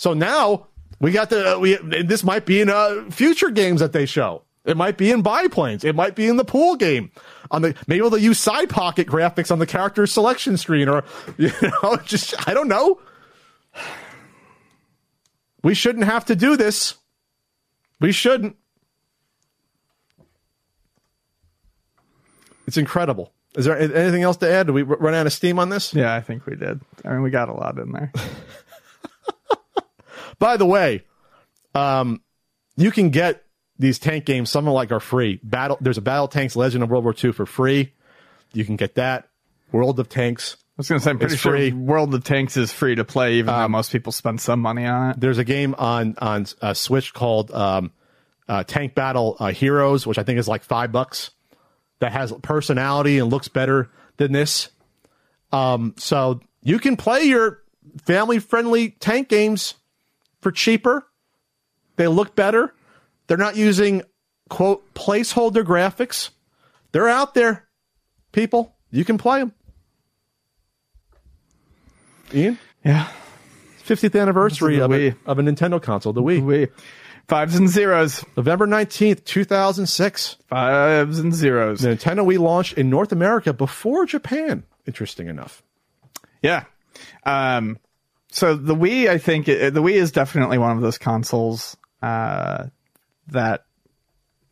So 0.00 0.14
now 0.14 0.68
we 0.98 1.10
got 1.10 1.28
the 1.28 1.58
we 1.60 1.76
this 1.76 2.24
might 2.24 2.46
be 2.46 2.62
in 2.62 2.70
uh, 2.70 3.10
future 3.10 3.50
games 3.50 3.80
that 3.80 3.92
they 3.92 4.06
show. 4.06 4.44
It 4.64 4.78
might 4.78 4.96
be 4.96 5.10
in 5.10 5.20
biplanes. 5.20 5.84
It 5.84 5.94
might 5.94 6.14
be 6.14 6.26
in 6.26 6.38
the 6.38 6.44
pool 6.44 6.76
game. 6.76 7.10
On 7.50 7.60
the 7.60 7.74
maybe 7.86 8.00
they'll 8.08 8.16
use 8.16 8.38
side 8.38 8.70
pocket 8.70 9.06
graphics 9.06 9.52
on 9.52 9.58
the 9.58 9.66
character 9.66 10.06
selection 10.06 10.56
screen, 10.56 10.88
or 10.88 11.04
you 11.36 11.52
know, 11.60 11.98
just 12.02 12.48
I 12.48 12.54
don't 12.54 12.66
know. 12.66 12.98
We 15.62 15.74
shouldn't 15.74 16.06
have 16.06 16.24
to 16.24 16.34
do 16.34 16.56
this. 16.56 16.94
We 18.00 18.10
shouldn't. 18.10 18.56
It's 22.66 22.78
incredible. 22.78 23.34
Is 23.54 23.66
there 23.66 23.78
anything 23.78 24.22
else 24.22 24.38
to 24.38 24.50
add? 24.50 24.68
Do 24.68 24.72
we 24.72 24.80
run 24.80 25.12
out 25.12 25.26
of 25.26 25.32
steam 25.34 25.58
on 25.58 25.68
this? 25.68 25.92
Yeah, 25.92 26.14
I 26.14 26.22
think 26.22 26.46
we 26.46 26.56
did. 26.56 26.80
I 27.04 27.10
mean, 27.10 27.20
we 27.20 27.28
got 27.28 27.50
a 27.50 27.52
lot 27.52 27.78
in 27.78 27.92
there. 27.92 28.10
By 30.40 30.56
the 30.56 30.66
way, 30.66 31.04
um, 31.76 32.22
you 32.76 32.90
can 32.90 33.10
get 33.10 33.44
these 33.78 34.00
tank 34.00 34.24
games. 34.24 34.50
Some 34.50 34.66
of 34.66 34.74
like 34.74 34.90
are 34.90 34.98
free. 34.98 35.38
Battle. 35.44 35.78
There's 35.80 35.98
a 35.98 36.02
Battle 36.02 36.26
Tanks 36.26 36.56
Legend 36.56 36.82
of 36.82 36.90
World 36.90 37.04
War 37.04 37.14
II 37.22 37.30
for 37.30 37.46
free. 37.46 37.92
You 38.52 38.64
can 38.64 38.74
get 38.74 38.96
that. 38.96 39.28
World 39.70 40.00
of 40.00 40.08
Tanks. 40.08 40.56
I 40.56 40.66
was 40.78 40.88
going 40.88 40.98
to 40.98 41.04
say, 41.04 41.10
I'm 41.10 41.18
pretty 41.18 41.36
sure 41.36 41.52
free. 41.52 41.72
World 41.72 42.12
of 42.14 42.24
Tanks 42.24 42.56
is 42.56 42.72
free 42.72 42.94
to 42.94 43.04
play, 43.04 43.34
even 43.34 43.54
though 43.54 43.68
most 43.68 43.92
people 43.92 44.12
spend 44.12 44.40
some 44.40 44.60
money 44.60 44.86
on 44.86 45.10
it. 45.10 45.20
There's 45.20 45.38
a 45.38 45.44
game 45.44 45.74
on 45.78 46.16
on 46.18 46.46
uh, 46.62 46.74
Switch 46.74 47.12
called 47.12 47.52
um, 47.52 47.92
uh, 48.48 48.64
Tank 48.64 48.94
Battle 48.94 49.36
uh, 49.38 49.52
Heroes, 49.52 50.06
which 50.06 50.18
I 50.18 50.22
think 50.22 50.38
is 50.38 50.48
like 50.48 50.64
five 50.64 50.90
bucks. 50.90 51.30
That 52.00 52.12
has 52.12 52.32
personality 52.40 53.18
and 53.18 53.30
looks 53.30 53.48
better 53.48 53.90
than 54.16 54.32
this. 54.32 54.70
Um, 55.52 55.94
so 55.98 56.40
you 56.62 56.78
can 56.78 56.96
play 56.96 57.24
your 57.24 57.62
family 58.06 58.38
friendly 58.38 58.90
tank 58.90 59.28
games 59.28 59.74
for 60.40 60.50
cheaper. 60.52 61.06
They 61.96 62.06
look 62.08 62.34
better. 62.34 62.74
They're 63.26 63.36
not 63.36 63.56
using 63.56 64.02
quote 64.48 64.94
placeholder 64.94 65.64
graphics. 65.64 66.30
They're 66.92 67.08
out 67.08 67.34
there, 67.34 67.68
people. 68.32 68.74
You 68.90 69.04
can 69.04 69.18
play 69.18 69.40
them. 69.40 69.52
Ian, 72.34 72.58
Yeah. 72.84 73.08
50th 73.86 74.20
anniversary 74.20 74.78
of 74.78 74.92
a, 74.92 75.14
of 75.26 75.38
a 75.40 75.42
Nintendo 75.42 75.82
console, 75.82 76.12
the 76.12 76.22
Wii. 76.22 76.44
We 76.44 76.68
fives 77.28 77.56
and 77.56 77.68
zeros, 77.68 78.24
November 78.36 78.66
19th, 78.66 79.24
2006. 79.24 80.36
fives 80.48 81.18
and 81.18 81.34
zeros. 81.34 81.80
The 81.80 81.88
Nintendo 81.96 82.24
Wii 82.24 82.38
launched 82.38 82.74
in 82.78 82.88
North 82.88 83.10
America 83.10 83.52
before 83.52 84.06
Japan, 84.06 84.62
interesting 84.86 85.26
enough. 85.26 85.62
Yeah. 86.40 86.64
Um, 87.24 87.78
so 88.30 88.54
the 88.54 88.74
Wii, 88.74 89.08
I 89.08 89.18
think 89.18 89.48
uh, 89.48 89.70
the 89.70 89.82
Wii 89.82 89.94
is 89.94 90.12
definitely 90.12 90.58
one 90.58 90.76
of 90.76 90.82
those 90.82 90.98
consoles 90.98 91.76
uh, 92.02 92.66
that 93.28 93.64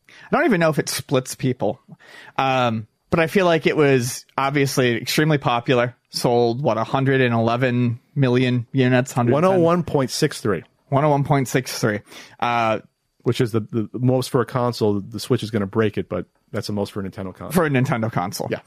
I 0.09 0.37
don't 0.37 0.45
even 0.45 0.61
know 0.61 0.71
if 0.71 0.79
it 0.79 0.89
splits 0.89 1.35
people, 1.35 1.81
um, 2.37 2.87
but 3.11 3.21
I 3.21 3.27
feel 3.27 3.47
like 3.47 3.67
it 3.67 3.77
was 3.77 4.27
obviously 4.37 4.97
extremely 4.97 5.39
popular. 5.39 5.95
Sold 6.11 6.63
what 6.63 6.77
111 6.77 8.01
million 8.15 8.67
units, 8.73 9.15
110 9.15 9.61
101.63, 9.85 10.65
101.63. 10.91 12.03
Uh, 12.41 12.81
which 13.23 13.43
is 13.43 13.53
the, 13.53 13.61
the 13.61 13.91
most 13.93 14.31
for 14.31 14.41
a 14.41 14.47
console. 14.47 15.01
The 15.01 15.21
Switch 15.21 15.43
is 15.43 15.51
going 15.51 15.61
to 15.61 15.67
break 15.67 15.99
it, 15.99 16.09
but 16.09 16.25
that's 16.51 16.67
the 16.67 16.73
most 16.73 16.93
for 16.93 17.01
a 17.01 17.03
Nintendo 17.03 17.35
console. 17.35 17.51
for 17.51 17.67
a 17.67 17.69
Nintendo 17.69 18.11
console. 18.11 18.49
Yeah. 18.51 18.61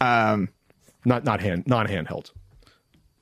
Um, 0.00 0.48
Not 1.04 1.22
not 1.24 1.40
hand 1.40 1.68
non 1.68 1.86
handheld. 1.86 2.32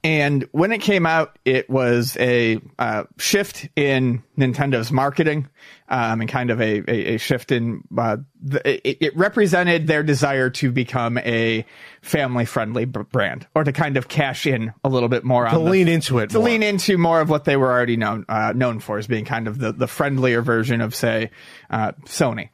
And 0.07 0.49
when 0.53 0.71
it 0.71 0.79
came 0.79 1.05
out, 1.05 1.37
it 1.45 1.69
was 1.69 2.17
a 2.21 2.61
uh, 2.79 3.05
shift 3.19 3.69
in 3.75 4.23
Nintendo's 4.39 4.93
marketing 4.93 5.49
um, 5.89 6.21
and 6.21 6.31
kind 6.31 6.51
of 6.51 6.61
a, 6.61 6.79
a, 6.89 7.15
a 7.15 7.19
shift 7.19 7.51
in 7.51 7.83
uh, 7.99 8.19
the, 8.41 8.89
it, 8.89 8.99
it 9.01 9.17
represented 9.17 9.89
their 9.89 10.05
desire 10.05 10.49
to 10.51 10.71
become 10.71 11.19
a 11.19 11.67
family 12.03 12.45
friendly 12.45 12.85
b- 12.85 13.01
brand 13.11 13.49
or 13.57 13.65
to 13.65 13.73
kind 13.73 13.97
of 13.97 14.07
cash 14.07 14.47
in 14.47 14.73
a 14.85 14.89
little 14.89 15.09
bit 15.09 15.25
more 15.25 15.45
on 15.45 15.53
To 15.55 15.59
the- 15.59 15.65
lean 15.71 15.89
into 15.89 16.21
it 16.21 16.31
to 16.31 16.39
more. 16.39 16.47
lean 16.51 16.63
into 16.63 16.97
more 16.99 17.21
of 17.21 17.29
what 17.29 17.45
they 17.45 17.57
were 17.57 17.73
already 17.73 17.97
known 17.97 18.25
uh, 18.29 18.53
known 18.55 18.79
for 18.79 18.99
as 18.99 19.09
being 19.09 19.25
kind 19.25 19.49
of 19.49 19.59
the, 19.59 19.73
the 19.73 19.89
friendlier 19.89 20.41
version 20.41 20.81
of 20.83 20.95
say 20.95 21.33
uh, 21.69 21.93
Sony. 22.05 22.51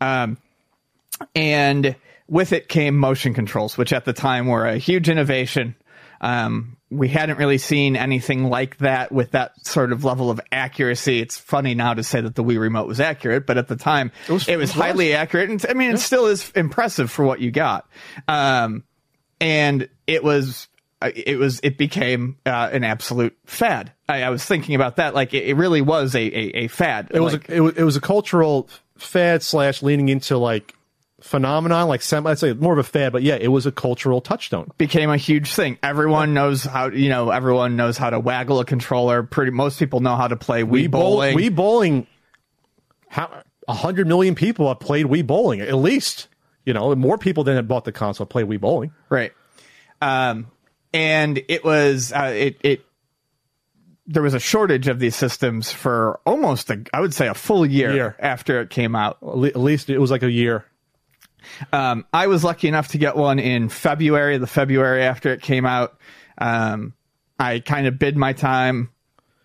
Um, 0.00 0.38
and 1.34 1.94
with 2.26 2.54
it 2.54 2.68
came 2.68 2.96
motion 2.96 3.34
controls, 3.34 3.76
which 3.76 3.92
at 3.92 4.06
the 4.06 4.14
time 4.14 4.46
were 4.46 4.64
a 4.66 4.78
huge 4.78 5.10
innovation. 5.10 5.74
Um, 6.22 6.75
we 6.88 7.08
hadn't 7.08 7.38
really 7.38 7.58
seen 7.58 7.96
anything 7.96 8.48
like 8.48 8.78
that 8.78 9.10
with 9.10 9.32
that 9.32 9.52
sort 9.66 9.90
of 9.90 10.04
level 10.04 10.30
of 10.30 10.40
accuracy. 10.52 11.20
It's 11.20 11.36
funny 11.36 11.74
now 11.74 11.94
to 11.94 12.04
say 12.04 12.20
that 12.20 12.36
the 12.36 12.44
Wii 12.44 12.60
remote 12.60 12.86
was 12.86 13.00
accurate, 13.00 13.44
but 13.44 13.58
at 13.58 13.66
the 13.66 13.74
time 13.74 14.12
it 14.28 14.32
was, 14.32 14.48
it 14.48 14.56
was. 14.56 14.70
highly 14.70 15.12
accurate. 15.14 15.50
And 15.50 15.64
I 15.68 15.74
mean, 15.74 15.90
it 15.90 15.98
still 15.98 16.26
is 16.26 16.50
impressive 16.54 17.10
for 17.10 17.24
what 17.24 17.40
you 17.40 17.50
got. 17.50 17.88
Um, 18.28 18.84
and 19.40 19.88
it 20.06 20.22
was, 20.22 20.68
uh, 21.02 21.10
it 21.12 21.38
was, 21.38 21.58
it 21.64 21.76
became 21.76 22.36
uh, 22.46 22.70
an 22.70 22.84
absolute 22.84 23.36
fad. 23.46 23.92
I, 24.08 24.22
I 24.22 24.30
was 24.30 24.44
thinking 24.44 24.76
about 24.76 24.96
that. 24.96 25.12
Like 25.12 25.34
it, 25.34 25.44
it 25.44 25.54
really 25.54 25.82
was 25.82 26.14
a, 26.14 26.20
a, 26.20 26.50
a 26.64 26.68
fad. 26.68 27.08
It 27.12 27.18
was 27.18 27.32
Like, 27.32 27.48
a, 27.48 27.54
it 27.54 27.60
was 27.60 27.76
it 27.78 27.82
was 27.82 27.96
a 27.96 28.00
cultural 28.00 28.68
fad 28.96 29.42
slash 29.42 29.82
leaning 29.82 30.08
into 30.08 30.38
like 30.38 30.75
phenomenon, 31.20 31.88
like 31.88 32.02
semi. 32.02 32.30
I'd 32.30 32.38
say 32.38 32.52
more 32.52 32.72
of 32.72 32.78
a 32.78 32.82
fad, 32.82 33.12
but 33.12 33.22
yeah, 33.22 33.36
it 33.36 33.48
was 33.48 33.66
a 33.66 33.72
cultural 33.72 34.20
touchstone. 34.20 34.70
became 34.78 35.10
a 35.10 35.16
huge 35.16 35.54
thing. 35.54 35.78
Everyone 35.82 36.34
knows 36.34 36.62
how 36.64 36.88
you 36.88 37.08
know 37.08 37.30
everyone 37.30 37.76
knows 37.76 37.96
how 37.96 38.10
to 38.10 38.20
waggle 38.20 38.60
a 38.60 38.64
controller. 38.64 39.22
Pretty 39.22 39.50
most 39.50 39.78
people 39.78 40.00
know 40.00 40.16
how 40.16 40.28
to 40.28 40.36
play 40.36 40.62
Wii, 40.62 40.90
bowling. 40.90 41.36
Wii 41.36 41.54
bowling. 41.54 42.06
How 43.08 43.42
a 43.68 43.74
hundred 43.74 44.06
million 44.06 44.34
people 44.34 44.68
have 44.68 44.80
played 44.80 45.06
Wii 45.06 45.26
bowling 45.26 45.60
at 45.60 45.74
least. 45.74 46.28
You 46.64 46.74
know, 46.74 46.94
more 46.96 47.16
people 47.16 47.44
than 47.44 47.54
had 47.56 47.68
bought 47.68 47.84
the 47.84 47.92
console 47.92 48.26
play 48.26 48.42
Wii 48.42 48.60
bowling. 48.60 48.92
right. 49.08 49.32
Um, 50.02 50.48
and 50.92 51.40
it 51.48 51.64
was 51.64 52.12
uh, 52.12 52.32
it 52.34 52.56
it 52.62 52.84
there 54.06 54.22
was 54.22 54.34
a 54.34 54.38
shortage 54.40 54.88
of 54.88 54.98
these 54.98 55.16
systems 55.16 55.72
for 55.72 56.20
almost 56.26 56.70
a 56.70 56.82
I 56.92 57.00
would 57.00 57.14
say 57.14 57.28
a 57.28 57.34
full 57.34 57.64
year, 57.64 57.94
Year. 57.94 58.16
after 58.18 58.60
it 58.60 58.70
came 58.70 58.94
out. 58.94 59.18
At 59.22 59.56
least 59.56 59.88
it 59.90 59.98
was 59.98 60.10
like 60.10 60.22
a 60.22 60.30
year. 60.30 60.64
Um, 61.72 62.04
I 62.12 62.26
was 62.26 62.44
lucky 62.44 62.68
enough 62.68 62.88
to 62.88 62.98
get 62.98 63.16
one 63.16 63.38
in 63.38 63.68
February, 63.68 64.38
the 64.38 64.46
February 64.46 65.02
after 65.02 65.32
it 65.32 65.42
came 65.42 65.66
out. 65.66 65.98
Um, 66.38 66.94
I 67.38 67.60
kind 67.60 67.86
of 67.86 67.98
bid 67.98 68.16
my 68.16 68.32
time. 68.32 68.90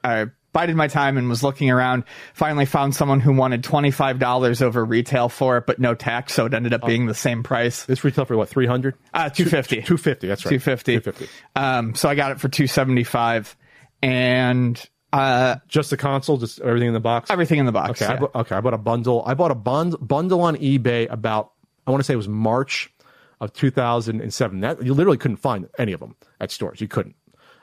I 0.03 0.27
bided 0.53 0.75
my 0.75 0.87
time 0.87 1.17
and 1.17 1.29
was 1.29 1.43
looking 1.43 1.69
around. 1.69 2.03
Finally 2.33 2.65
found 2.65 2.93
someone 2.93 3.19
who 3.21 3.31
wanted 3.33 3.63
$25 3.63 4.61
over 4.61 4.83
retail 4.83 5.29
for 5.29 5.57
it, 5.57 5.65
but 5.65 5.79
no 5.79 5.95
tax. 5.95 6.33
So 6.33 6.45
it 6.45 6.53
ended 6.53 6.73
up 6.73 6.85
being 6.85 7.05
the 7.05 7.13
same 7.13 7.43
price. 7.43 7.85
This 7.85 8.03
retail 8.03 8.25
for 8.25 8.35
what 8.35 8.49
three 8.49 8.65
hundred? 8.67 8.95
Uh, 9.13 9.29
250 9.29 9.83
Two 9.83 9.97
fifty. 9.97 10.27
That's 10.27 10.43
right. 10.45 10.49
250 10.59 10.95
Two 10.95 11.01
fifty. 11.01 11.27
Um, 11.55 11.95
so 11.95 12.09
I 12.09 12.15
got 12.15 12.31
it 12.31 12.41
for 12.41 12.49
275 12.49 13.55
and, 14.03 14.89
uh, 15.13 15.57
Just 15.67 15.89
the 15.89 15.97
console, 15.97 16.37
just 16.37 16.59
everything 16.61 16.87
in 16.87 16.93
the 16.93 16.99
box. 16.99 17.29
everything 17.29 17.59
in 17.59 17.65
the 17.65 17.71
box. 17.71 18.01
Okay, 18.01 18.05
I 18.05 18.13
yeah. 18.15 18.19
bought, 18.19 18.35
okay. 18.35 18.55
I 18.55 18.61
bought 18.61 18.73
a 18.73 18.77
bundle. 18.77 19.23
I 19.25 19.33
bought 19.33 19.51
a 19.51 19.55
bund, 19.55 19.95
bundle 20.01 20.41
on 20.41 20.55
eBay 20.57 21.11
about 21.11 21.50
I 21.85 21.91
want 21.91 22.01
to 22.01 22.03
say 22.05 22.13
it 22.13 22.17
was 22.17 22.27
March 22.27 22.91
of 23.39 23.53
2007. 23.53 24.59
That 24.61 24.83
you 24.83 24.93
literally 24.93 25.17
couldn't 25.17 25.37
find 25.37 25.67
any 25.77 25.93
of 25.93 25.99
them 25.99 26.15
at 26.39 26.51
stores. 26.51 26.81
You 26.81 26.87
couldn't. 26.87 27.15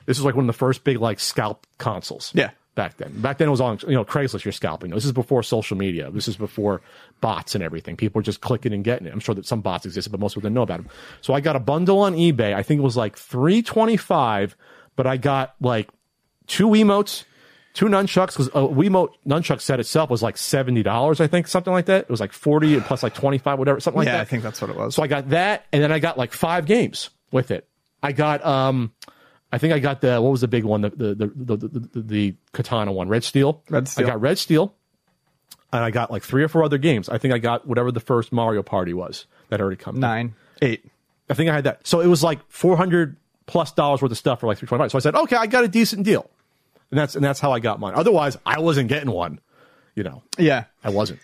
This 0.06 0.18
was 0.18 0.24
like 0.24 0.34
one 0.34 0.44
of 0.44 0.46
the 0.46 0.58
first 0.58 0.84
big 0.84 0.98
like 0.98 1.20
scalp 1.20 1.66
consoles. 1.78 2.32
Yeah. 2.34 2.50
Back 2.74 2.96
then, 2.96 3.20
back 3.20 3.38
then 3.38 3.48
it 3.48 3.50
was 3.50 3.60
on 3.60 3.80
you 3.88 3.94
know 3.94 4.04
Craigslist. 4.04 4.44
You're 4.44 4.52
scalping. 4.52 4.92
This 4.92 5.04
is 5.04 5.10
before 5.10 5.42
social 5.42 5.76
media. 5.76 6.12
This 6.12 6.28
is 6.28 6.36
before 6.36 6.80
bots 7.20 7.56
and 7.56 7.64
everything. 7.64 7.96
People 7.96 8.20
were 8.20 8.22
just 8.22 8.40
clicking 8.40 8.72
and 8.72 8.84
getting 8.84 9.08
it. 9.08 9.12
I'm 9.12 9.18
sure 9.18 9.34
that 9.34 9.46
some 9.46 9.62
bots 9.62 9.84
existed, 9.84 10.10
but 10.10 10.20
most 10.20 10.34
people 10.34 10.42
didn't 10.42 10.54
know 10.54 10.62
about 10.62 10.82
them. 10.84 10.90
So 11.20 11.34
I 11.34 11.40
got 11.40 11.56
a 11.56 11.60
bundle 11.60 11.98
on 11.98 12.14
eBay. 12.14 12.54
I 12.54 12.62
think 12.62 12.78
it 12.78 12.84
was 12.84 12.96
like 12.96 13.16
325, 13.16 14.56
but 14.94 15.08
I 15.08 15.16
got 15.16 15.56
like 15.60 15.88
two 16.46 16.68
Wiimotes, 16.68 17.24
two 17.78 17.86
nunchucks 17.86 18.28
because 18.32 18.48
a 18.48 18.66
Wiimote 18.66 19.10
nunchuck 19.24 19.60
set 19.60 19.78
itself 19.78 20.10
was 20.10 20.20
like 20.22 20.36
seventy 20.36 20.82
dollars, 20.82 21.20
I 21.20 21.28
think, 21.28 21.46
something 21.46 21.72
like 21.72 21.86
that. 21.86 22.02
It 22.02 22.10
was 22.10 22.18
like 22.20 22.32
forty 22.32 22.74
and 22.74 22.84
plus 22.84 23.02
like 23.04 23.14
twenty 23.14 23.38
five, 23.38 23.58
whatever, 23.58 23.78
something 23.78 23.98
like 23.98 24.06
Yeah, 24.06 24.12
that. 24.12 24.18
Yeah, 24.18 24.22
I 24.22 24.24
think 24.24 24.42
that's 24.42 24.60
what 24.60 24.70
it 24.70 24.76
was. 24.76 24.94
So 24.96 25.02
I 25.02 25.06
got 25.06 25.28
that, 25.30 25.66
and 25.72 25.82
then 25.82 25.92
I 25.92 26.00
got 26.00 26.18
like 26.18 26.32
five 26.32 26.66
games 26.66 27.10
with 27.30 27.50
it. 27.52 27.68
I 28.02 28.10
got 28.12 28.44
um, 28.44 28.92
I 29.52 29.58
think 29.58 29.72
I 29.72 29.78
got 29.78 30.00
the 30.00 30.20
what 30.20 30.30
was 30.30 30.40
the 30.40 30.48
big 30.48 30.64
one, 30.64 30.80
the 30.80 30.90
the 30.90 31.14
the 31.14 31.26
the, 31.36 31.56
the, 31.56 31.68
the, 31.68 32.00
the 32.02 32.34
Katana 32.52 32.92
one, 32.92 33.08
Red 33.08 33.22
Steel. 33.22 33.62
Red 33.70 33.86
Steel. 33.86 34.06
I 34.06 34.10
got 34.10 34.20
Red 34.20 34.38
Steel, 34.38 34.74
and 35.72 35.84
I 35.84 35.90
got 35.90 36.10
like 36.10 36.24
three 36.24 36.42
or 36.42 36.48
four 36.48 36.64
other 36.64 36.78
games. 36.78 37.08
I 37.08 37.18
think 37.18 37.32
I 37.32 37.38
got 37.38 37.66
whatever 37.66 37.92
the 37.92 38.00
first 38.00 38.32
Mario 38.32 38.62
Party 38.64 38.92
was 38.92 39.26
that 39.50 39.60
already 39.60 39.76
come. 39.76 40.00
Nine, 40.00 40.34
eight. 40.62 40.84
I 41.30 41.34
think 41.34 41.48
I 41.48 41.54
had 41.54 41.64
that. 41.64 41.86
So 41.86 42.00
it 42.00 42.08
was 42.08 42.24
like 42.24 42.40
four 42.48 42.76
hundred 42.76 43.16
plus 43.46 43.70
dollars 43.72 44.02
worth 44.02 44.10
of 44.10 44.18
stuff 44.18 44.40
for 44.40 44.46
like 44.48 44.58
three 44.58 44.66
twenty 44.66 44.82
five. 44.82 44.90
So 44.90 44.98
I 44.98 45.00
said, 45.00 45.14
okay, 45.14 45.36
I 45.36 45.46
got 45.46 45.62
a 45.64 45.68
decent 45.68 46.04
deal, 46.04 46.28
and 46.90 46.98
that's 46.98 47.14
and 47.14 47.24
that's 47.24 47.40
how 47.40 47.52
I 47.52 47.60
got 47.60 47.80
mine. 47.80 47.94
Otherwise, 47.94 48.36
I 48.46 48.60
wasn't 48.60 48.88
getting 48.88 49.10
one. 49.10 49.40
You 49.94 50.04
know, 50.04 50.22
Yeah. 50.38 50.64
I 50.84 50.90
wasn't. 50.90 51.18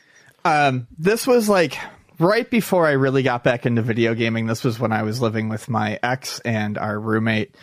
Um, 0.44 0.88
this 0.98 1.26
was 1.26 1.48
like 1.48 1.78
right 2.18 2.48
before 2.48 2.86
I 2.86 2.92
really 2.92 3.22
got 3.22 3.44
back 3.44 3.66
into 3.66 3.82
video 3.82 4.14
gaming. 4.14 4.46
This 4.46 4.64
was 4.64 4.78
when 4.80 4.92
I 4.92 5.02
was 5.04 5.20
living 5.20 5.48
with 5.48 5.68
my 5.68 5.98
ex 6.02 6.40
and 6.40 6.76
our 6.76 6.98
roommate. 6.98 7.54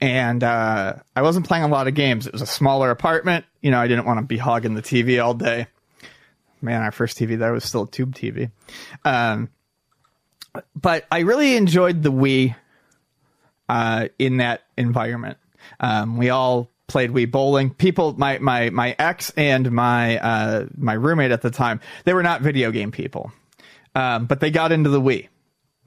And 0.00 0.44
uh, 0.44 0.96
I 1.14 1.22
wasn't 1.22 1.46
playing 1.46 1.64
a 1.64 1.68
lot 1.68 1.88
of 1.88 1.94
games. 1.94 2.26
It 2.26 2.32
was 2.32 2.42
a 2.42 2.46
smaller 2.46 2.90
apartment. 2.90 3.46
You 3.62 3.70
know, 3.70 3.78
I 3.78 3.86
didn't 3.88 4.04
want 4.04 4.18
to 4.18 4.26
be 4.26 4.36
hogging 4.36 4.74
the 4.74 4.82
TV 4.82 5.24
all 5.24 5.32
day. 5.34 5.68
Man, 6.60 6.82
our 6.82 6.92
first 6.92 7.16
TV 7.16 7.38
there 7.38 7.52
was 7.52 7.64
still 7.64 7.84
a 7.84 7.90
tube 7.90 8.14
TV. 8.14 8.50
Um, 9.04 9.48
but 10.74 11.06
I 11.10 11.20
really 11.20 11.56
enjoyed 11.56 12.02
the 12.02 12.12
Wii 12.12 12.54
uh, 13.68 14.08
in 14.18 14.38
that 14.38 14.62
environment. 14.76 15.38
Um, 15.80 16.16
we 16.16 16.30
all 16.30 16.70
played 16.88 17.10
Wii 17.10 17.30
bowling. 17.30 17.70
People, 17.70 18.14
my 18.18 18.38
my 18.38 18.70
my 18.70 18.94
ex 18.98 19.30
and 19.36 19.70
my 19.72 20.18
uh, 20.18 20.66
my 20.76 20.94
roommate 20.94 21.30
at 21.30 21.42
the 21.42 21.50
time, 21.50 21.80
they 22.04 22.14
were 22.14 22.22
not 22.22 22.42
video 22.42 22.70
game 22.70 22.92
people, 22.92 23.32
um, 23.94 24.26
but 24.26 24.40
they 24.40 24.50
got 24.50 24.72
into 24.72 24.90
the 24.90 25.00
Wii. 25.00 25.28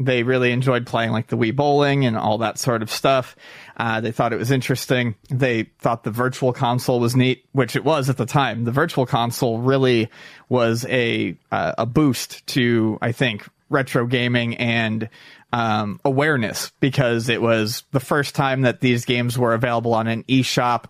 They 0.01 0.23
really 0.23 0.51
enjoyed 0.51 0.87
playing 0.87 1.11
like 1.11 1.27
the 1.27 1.35
Wii 1.35 1.53
bowling 1.53 2.05
and 2.05 2.15
all 2.15 2.37
that 2.37 2.57
sort 2.57 2.81
of 2.81 2.89
stuff. 2.89 3.35
Uh, 3.75 3.99
they 3.99 4.13
thought 4.13 4.31
it 4.31 4.37
was 4.37 4.49
interesting. 4.49 5.15
They 5.29 5.63
thought 5.79 6.03
the 6.03 6.11
virtual 6.11 6.53
console 6.53 7.01
was 7.01 7.17
neat, 7.17 7.43
which 7.51 7.75
it 7.75 7.83
was 7.83 8.09
at 8.09 8.15
the 8.15 8.25
time. 8.25 8.63
The 8.63 8.71
virtual 8.71 9.05
console 9.05 9.59
really 9.59 10.09
was 10.47 10.85
a 10.87 11.37
uh, 11.51 11.73
a 11.77 11.85
boost 11.85 12.45
to 12.47 12.97
I 13.01 13.11
think 13.11 13.47
retro 13.69 14.05
gaming 14.07 14.57
and 14.57 15.09
um, 15.51 15.99
awareness 16.05 16.71
because 16.79 17.29
it 17.29 17.41
was 17.41 17.83
the 17.91 17.99
first 17.99 18.35
time 18.35 18.61
that 18.61 18.81
these 18.81 19.05
games 19.05 19.37
were 19.37 19.53
available 19.53 19.93
on 19.93 20.07
an 20.07 20.23
eShop. 20.23 20.85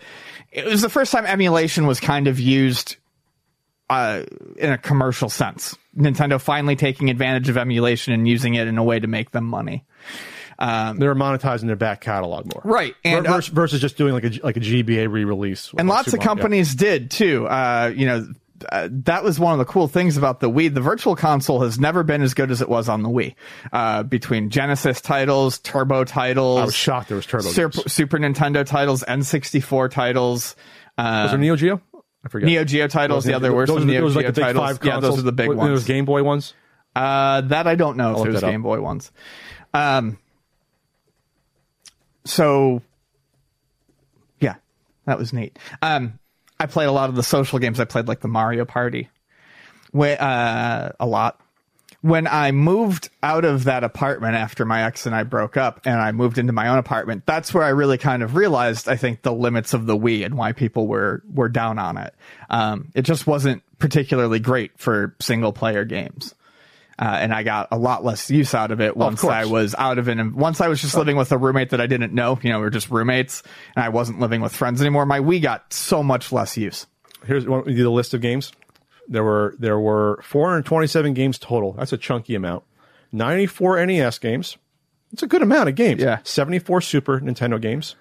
It 0.52 0.66
was 0.66 0.82
the 0.82 0.90
first 0.90 1.12
time 1.12 1.26
emulation 1.26 1.88
was 1.88 2.00
kind 2.00 2.28
of 2.28 2.40
used 2.40 2.98
uh, 3.90 4.24
in 4.58 4.72
a 4.72 4.78
commercial 4.78 5.30
sense. 5.30 5.78
Nintendo 5.98 6.40
finally 6.40 6.76
taking 6.76 7.10
advantage 7.10 7.50
of 7.50 7.58
emulation 7.58 8.14
and 8.14 8.28
using 8.28 8.54
it 8.56 8.68
in 8.68 8.78
a 8.78 8.84
way 8.84 9.00
to 9.00 9.08
make 9.08 9.32
them 9.32 9.46
money. 9.46 9.86
they 10.60 11.08
were 11.08 11.16
monetizing 11.16 11.68
their 11.68 11.76
back 11.76 12.02
catalog 12.02 12.46
more, 12.54 12.62
Right, 12.64 12.96
and, 13.04 13.26
uh, 13.26 13.34
versus, 13.36 13.54
versus 13.54 13.82
just 13.82 13.98
doing 13.98 14.14
like 14.14 14.26
a 14.26 14.32
like 14.44 14.58
a 14.58 14.60
GBA 14.60 15.12
re-release. 15.12 15.72
and 15.78 15.88
lots 15.88 16.14
of 16.14 16.20
companies 16.20 16.76
did 16.76 17.12
too. 17.12 17.48
Uh, 17.48 17.92
you 17.96 18.06
know, 18.06 18.28
uh, 18.72 18.88
that 18.92 19.24
was 19.24 19.40
one 19.40 19.54
of 19.54 19.60
the 19.60 19.66
cool 19.66 19.88
things 19.88 20.18
about 20.18 20.40
the 20.40 20.50
Wii. 20.50 20.74
The 20.74 20.82
Virtual 20.82 21.16
Console 21.16 21.62
has 21.62 21.80
never 21.80 22.04
been 22.04 22.22
as 22.22 22.34
good 22.34 22.52
as 22.52 22.62
it 22.62 22.70
was 22.70 22.90
on 22.90 23.04
the 23.04 23.10
Wii. 23.10 23.36
Uh, 23.72 24.04
between 24.04 24.50
Genesis 24.50 25.02
titles, 25.02 25.60
Turbo 25.60 26.04
titles, 26.04 26.60
I 26.60 26.66
was 26.66 26.76
shocked 26.76 27.08
there 27.10 27.18
was 27.18 27.26
Turbo 27.26 27.50
Super. 27.50 27.90
Super 27.90 28.18
Nintendo 28.18 28.66
titles, 28.66 29.04
N64 29.08 29.90
titles, 29.92 30.56
Was 30.98 31.32
there 31.32 31.40
Neo 31.40 31.56
Geo? 31.56 31.82
I 32.26 32.28
forget. 32.30 32.48
Neo 32.48 32.64
Geo 32.66 32.88
titles. 32.88 33.24
Those- 33.24 33.32
Yeah, 33.32 33.40
there 33.40 33.54
were 33.54 33.66
those 33.66 33.78
some 33.80 33.88
the- 33.88 33.94
Neo 33.94 34.02
those 34.02 34.14
Geo 34.14 34.24
like 34.24 34.34
the 34.36 34.42
titles. 34.42 34.80
Yeah, 34.84 35.00
those 35.00 35.20
are 35.20 35.22
the 35.22 35.32
big 35.32 35.48
Were- 35.50 35.56
ones. 35.56 35.70
Those 35.70 35.86
Game 35.86 36.06
Boy 36.06 36.24
ones. 36.24 36.54
Uh, 36.96 37.42
that 37.42 37.66
I 37.68 37.76
don't 37.76 37.96
know 37.98 38.12
if 38.12 38.18
look 38.18 38.28
it 38.28 38.32
was 38.32 38.42
that 38.42 38.48
up. 38.48 38.52
Game 38.52 38.62
Boy 38.62 38.82
ones. 38.82 39.12
Um, 39.74 40.18
so 42.26 42.82
yeah, 44.40 44.56
that 45.06 45.18
was 45.18 45.34
neat. 45.34 45.58
Um, 45.82 46.20
I 46.60 46.66
played 46.66 46.88
a 46.88 46.92
lot 46.92 47.10
of 47.10 47.16
the 47.16 47.24
social 47.24 47.60
games. 47.60 47.80
I 47.80 47.86
played 47.86 48.08
like 48.08 48.20
the 48.20 48.28
Mario 48.28 48.66
Party, 48.66 49.10
uh, 50.20 50.90
a 51.00 51.06
lot. 51.06 51.40
When 52.02 52.28
I 52.28 52.52
moved 52.52 53.10
out 53.22 53.44
of 53.44 53.66
that 53.66 53.84
apartment 53.84 54.36
after 54.36 54.66
my 54.66 54.84
ex 54.84 55.06
and 55.06 55.14
I 55.14 55.24
broke 55.24 55.58
up, 55.58 55.82
and 55.86 56.00
I 56.00 56.14
moved 56.14 56.38
into 56.38 56.54
my 56.54 56.70
own 56.70 56.78
apartment, 56.78 57.26
that's 57.26 57.54
where 57.54 57.64
I 57.64 57.70
really 57.70 57.98
kind 57.98 58.24
of 58.24 58.36
realized, 58.36 58.88
I 58.88 58.96
think, 58.96 59.22
the 59.22 59.34
limits 59.34 59.74
of 59.74 59.86
the 59.86 59.98
Wii 59.98 60.26
and 60.26 60.36
why 60.36 60.54
people 60.54 60.88
were 60.88 61.24
were 61.34 61.50
down 61.50 61.78
on 61.78 61.98
it. 61.98 62.14
Um, 62.50 62.92
it 62.96 63.02
just 63.02 63.28
wasn't 63.28 63.64
particularly 63.80 64.40
great 64.40 64.78
for 64.78 65.16
single 65.20 65.52
player 65.52 65.84
games 65.84 66.36
uh, 67.00 67.18
and 67.22 67.34
I 67.34 67.44
got 67.44 67.70
a 67.72 67.78
lot 67.78 68.04
less 68.04 68.30
use 68.30 68.54
out 68.54 68.72
of 68.72 68.82
it 68.82 68.98
once 68.98 69.22
course. 69.22 69.34
I 69.34 69.46
was 69.46 69.74
out 69.78 69.98
of 69.98 70.10
it. 70.10 70.20
And 70.20 70.36
once 70.36 70.60
I 70.60 70.68
was 70.68 70.82
just 70.82 70.98
living 70.98 71.16
with 71.16 71.32
a 71.32 71.38
roommate 71.38 71.70
that 71.70 71.80
I 71.80 71.88
didn't 71.88 72.14
know, 72.14 72.38
you 72.44 72.50
know, 72.50 72.60
we 72.60 72.66
are 72.66 72.70
just 72.70 72.90
roommates, 72.90 73.42
and 73.76 73.86
I 73.86 73.90
wasn't 73.90 74.20
living 74.20 74.42
with 74.42 74.54
friends 74.54 74.82
anymore. 74.82 75.06
My 75.06 75.22
Wii 75.22 75.42
got 75.42 75.72
so 75.72 76.04
much 76.04 76.34
less 76.34 76.58
use. 76.58 76.88
Here's 77.26 77.48
one 77.48 77.64
the 77.66 77.90
list 77.90 78.14
of 78.14 78.20
games. 78.20 78.52
There 79.08 79.24
were 79.24 79.56
there 79.58 79.80
were 79.80 80.20
427 80.24 81.14
games 81.14 81.40
total. 81.40 81.72
That's 81.72 81.94
a 81.94 81.98
chunky 81.98 82.36
amount. 82.36 82.66
94 83.14 83.86
NES 83.86 84.20
games. 84.20 84.58
It's 85.14 85.24
a 85.24 85.28
good 85.28 85.42
amount 85.42 85.70
of 85.70 85.76
games. 85.76 86.02
Yeah. 86.02 86.20
74 86.24 86.82
Super 86.82 87.20
Nintendo 87.22 87.60
games. 87.60 87.96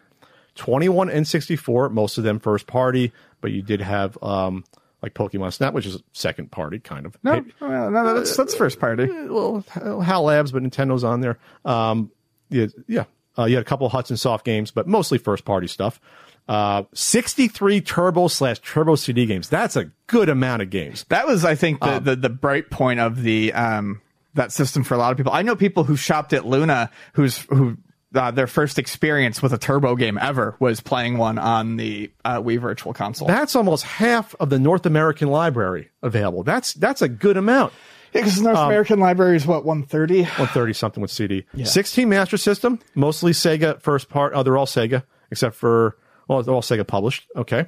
21 0.56 1.08
N64, 1.08 1.92
most 1.92 2.18
of 2.18 2.24
them 2.24 2.40
first 2.40 2.66
party, 2.66 3.12
but 3.40 3.52
you 3.52 3.62
did 3.62 3.80
have 3.80 4.20
um 4.22 4.64
like 5.02 5.14
Pokemon 5.14 5.52
Snap, 5.52 5.74
which 5.74 5.86
is 5.86 6.02
second 6.12 6.50
party 6.50 6.78
kind 6.78 7.06
of. 7.06 7.16
No, 7.22 7.44
well, 7.60 7.90
no, 7.90 8.14
that's 8.14 8.36
that's 8.36 8.54
first 8.54 8.80
party. 8.80 9.06
well, 9.06 9.64
HAL 10.02 10.22
Labs, 10.24 10.52
but 10.52 10.62
Nintendo's 10.62 11.04
on 11.04 11.20
there. 11.20 11.38
Um, 11.64 12.10
yeah, 12.50 12.66
yeah. 12.86 13.04
Uh, 13.38 13.44
you 13.44 13.54
had 13.54 13.62
a 13.62 13.68
couple 13.68 13.86
of 13.86 13.92
Hudson 13.92 14.16
Soft 14.16 14.44
games, 14.44 14.70
but 14.72 14.88
mostly 14.88 15.16
first 15.18 15.44
party 15.44 15.68
stuff. 15.68 16.00
Uh, 16.48 16.82
63 16.94 17.80
Turbo 17.82 18.26
slash 18.26 18.58
Turbo 18.60 18.94
CD 18.96 19.26
games. 19.26 19.48
That's 19.48 19.76
a 19.76 19.90
good 20.06 20.28
amount 20.28 20.62
of 20.62 20.70
games. 20.70 21.04
That 21.10 21.26
was, 21.26 21.44
I 21.44 21.54
think, 21.54 21.78
Um, 21.84 22.02
the, 22.02 22.10
the 22.16 22.16
the 22.22 22.28
bright 22.30 22.70
point 22.70 22.98
of 23.00 23.22
the 23.22 23.52
um 23.52 24.00
that 24.34 24.50
system 24.52 24.82
for 24.82 24.94
a 24.94 24.98
lot 24.98 25.10
of 25.12 25.16
people. 25.16 25.32
I 25.32 25.42
know 25.42 25.54
people 25.56 25.84
who 25.84 25.94
shopped 25.96 26.32
at 26.32 26.46
Luna 26.46 26.90
who's 27.12 27.38
who. 27.50 27.76
Uh, 28.14 28.30
their 28.30 28.46
first 28.46 28.78
experience 28.78 29.42
with 29.42 29.52
a 29.52 29.58
turbo 29.58 29.94
game 29.94 30.16
ever 30.18 30.56
was 30.60 30.80
playing 30.80 31.18
one 31.18 31.36
on 31.38 31.76
the 31.76 32.10
uh, 32.24 32.40
Wii 32.40 32.58
Virtual 32.58 32.94
Console. 32.94 33.28
That's 33.28 33.54
almost 33.54 33.84
half 33.84 34.34
of 34.40 34.48
the 34.48 34.58
North 34.58 34.86
American 34.86 35.28
library 35.28 35.90
available. 36.02 36.42
That's 36.42 36.72
that's 36.72 37.02
a 37.02 37.08
good 37.08 37.36
amount. 37.36 37.74
yeah, 38.14 38.22
because 38.22 38.40
North 38.40 38.56
American 38.56 38.98
library 38.98 39.36
is 39.36 39.46
what 39.46 39.66
one 39.66 39.82
thirty. 39.84 40.22
130 40.22 40.72
something 40.72 41.02
with 41.02 41.10
CD. 41.10 41.44
16 41.62 42.08
Master 42.08 42.38
System, 42.38 42.78
mostly 42.94 43.32
Sega 43.32 43.78
first 43.82 44.08
part. 44.08 44.32
Oh, 44.34 44.42
they're 44.42 44.56
all 44.56 44.64
Sega, 44.64 45.02
except 45.30 45.54
for, 45.54 45.98
well, 46.28 46.42
they're 46.42 46.54
all 46.54 46.62
Sega 46.62 46.86
published. 46.86 47.26
Okay. 47.36 47.66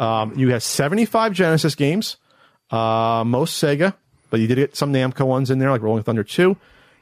Um, 0.00 0.36
you 0.36 0.48
have 0.50 0.62
75 0.64 1.32
Genesis 1.32 1.76
games, 1.76 2.16
uh, 2.72 3.22
most 3.24 3.62
Sega, 3.62 3.94
but 4.30 4.40
you 4.40 4.48
did 4.48 4.56
get 4.56 4.76
some 4.76 4.92
Namco 4.92 5.24
ones 5.24 5.50
in 5.50 5.60
there, 5.60 5.70
like 5.70 5.82
Rolling 5.82 6.02
Thunder 6.02 6.24
2. 6.24 6.56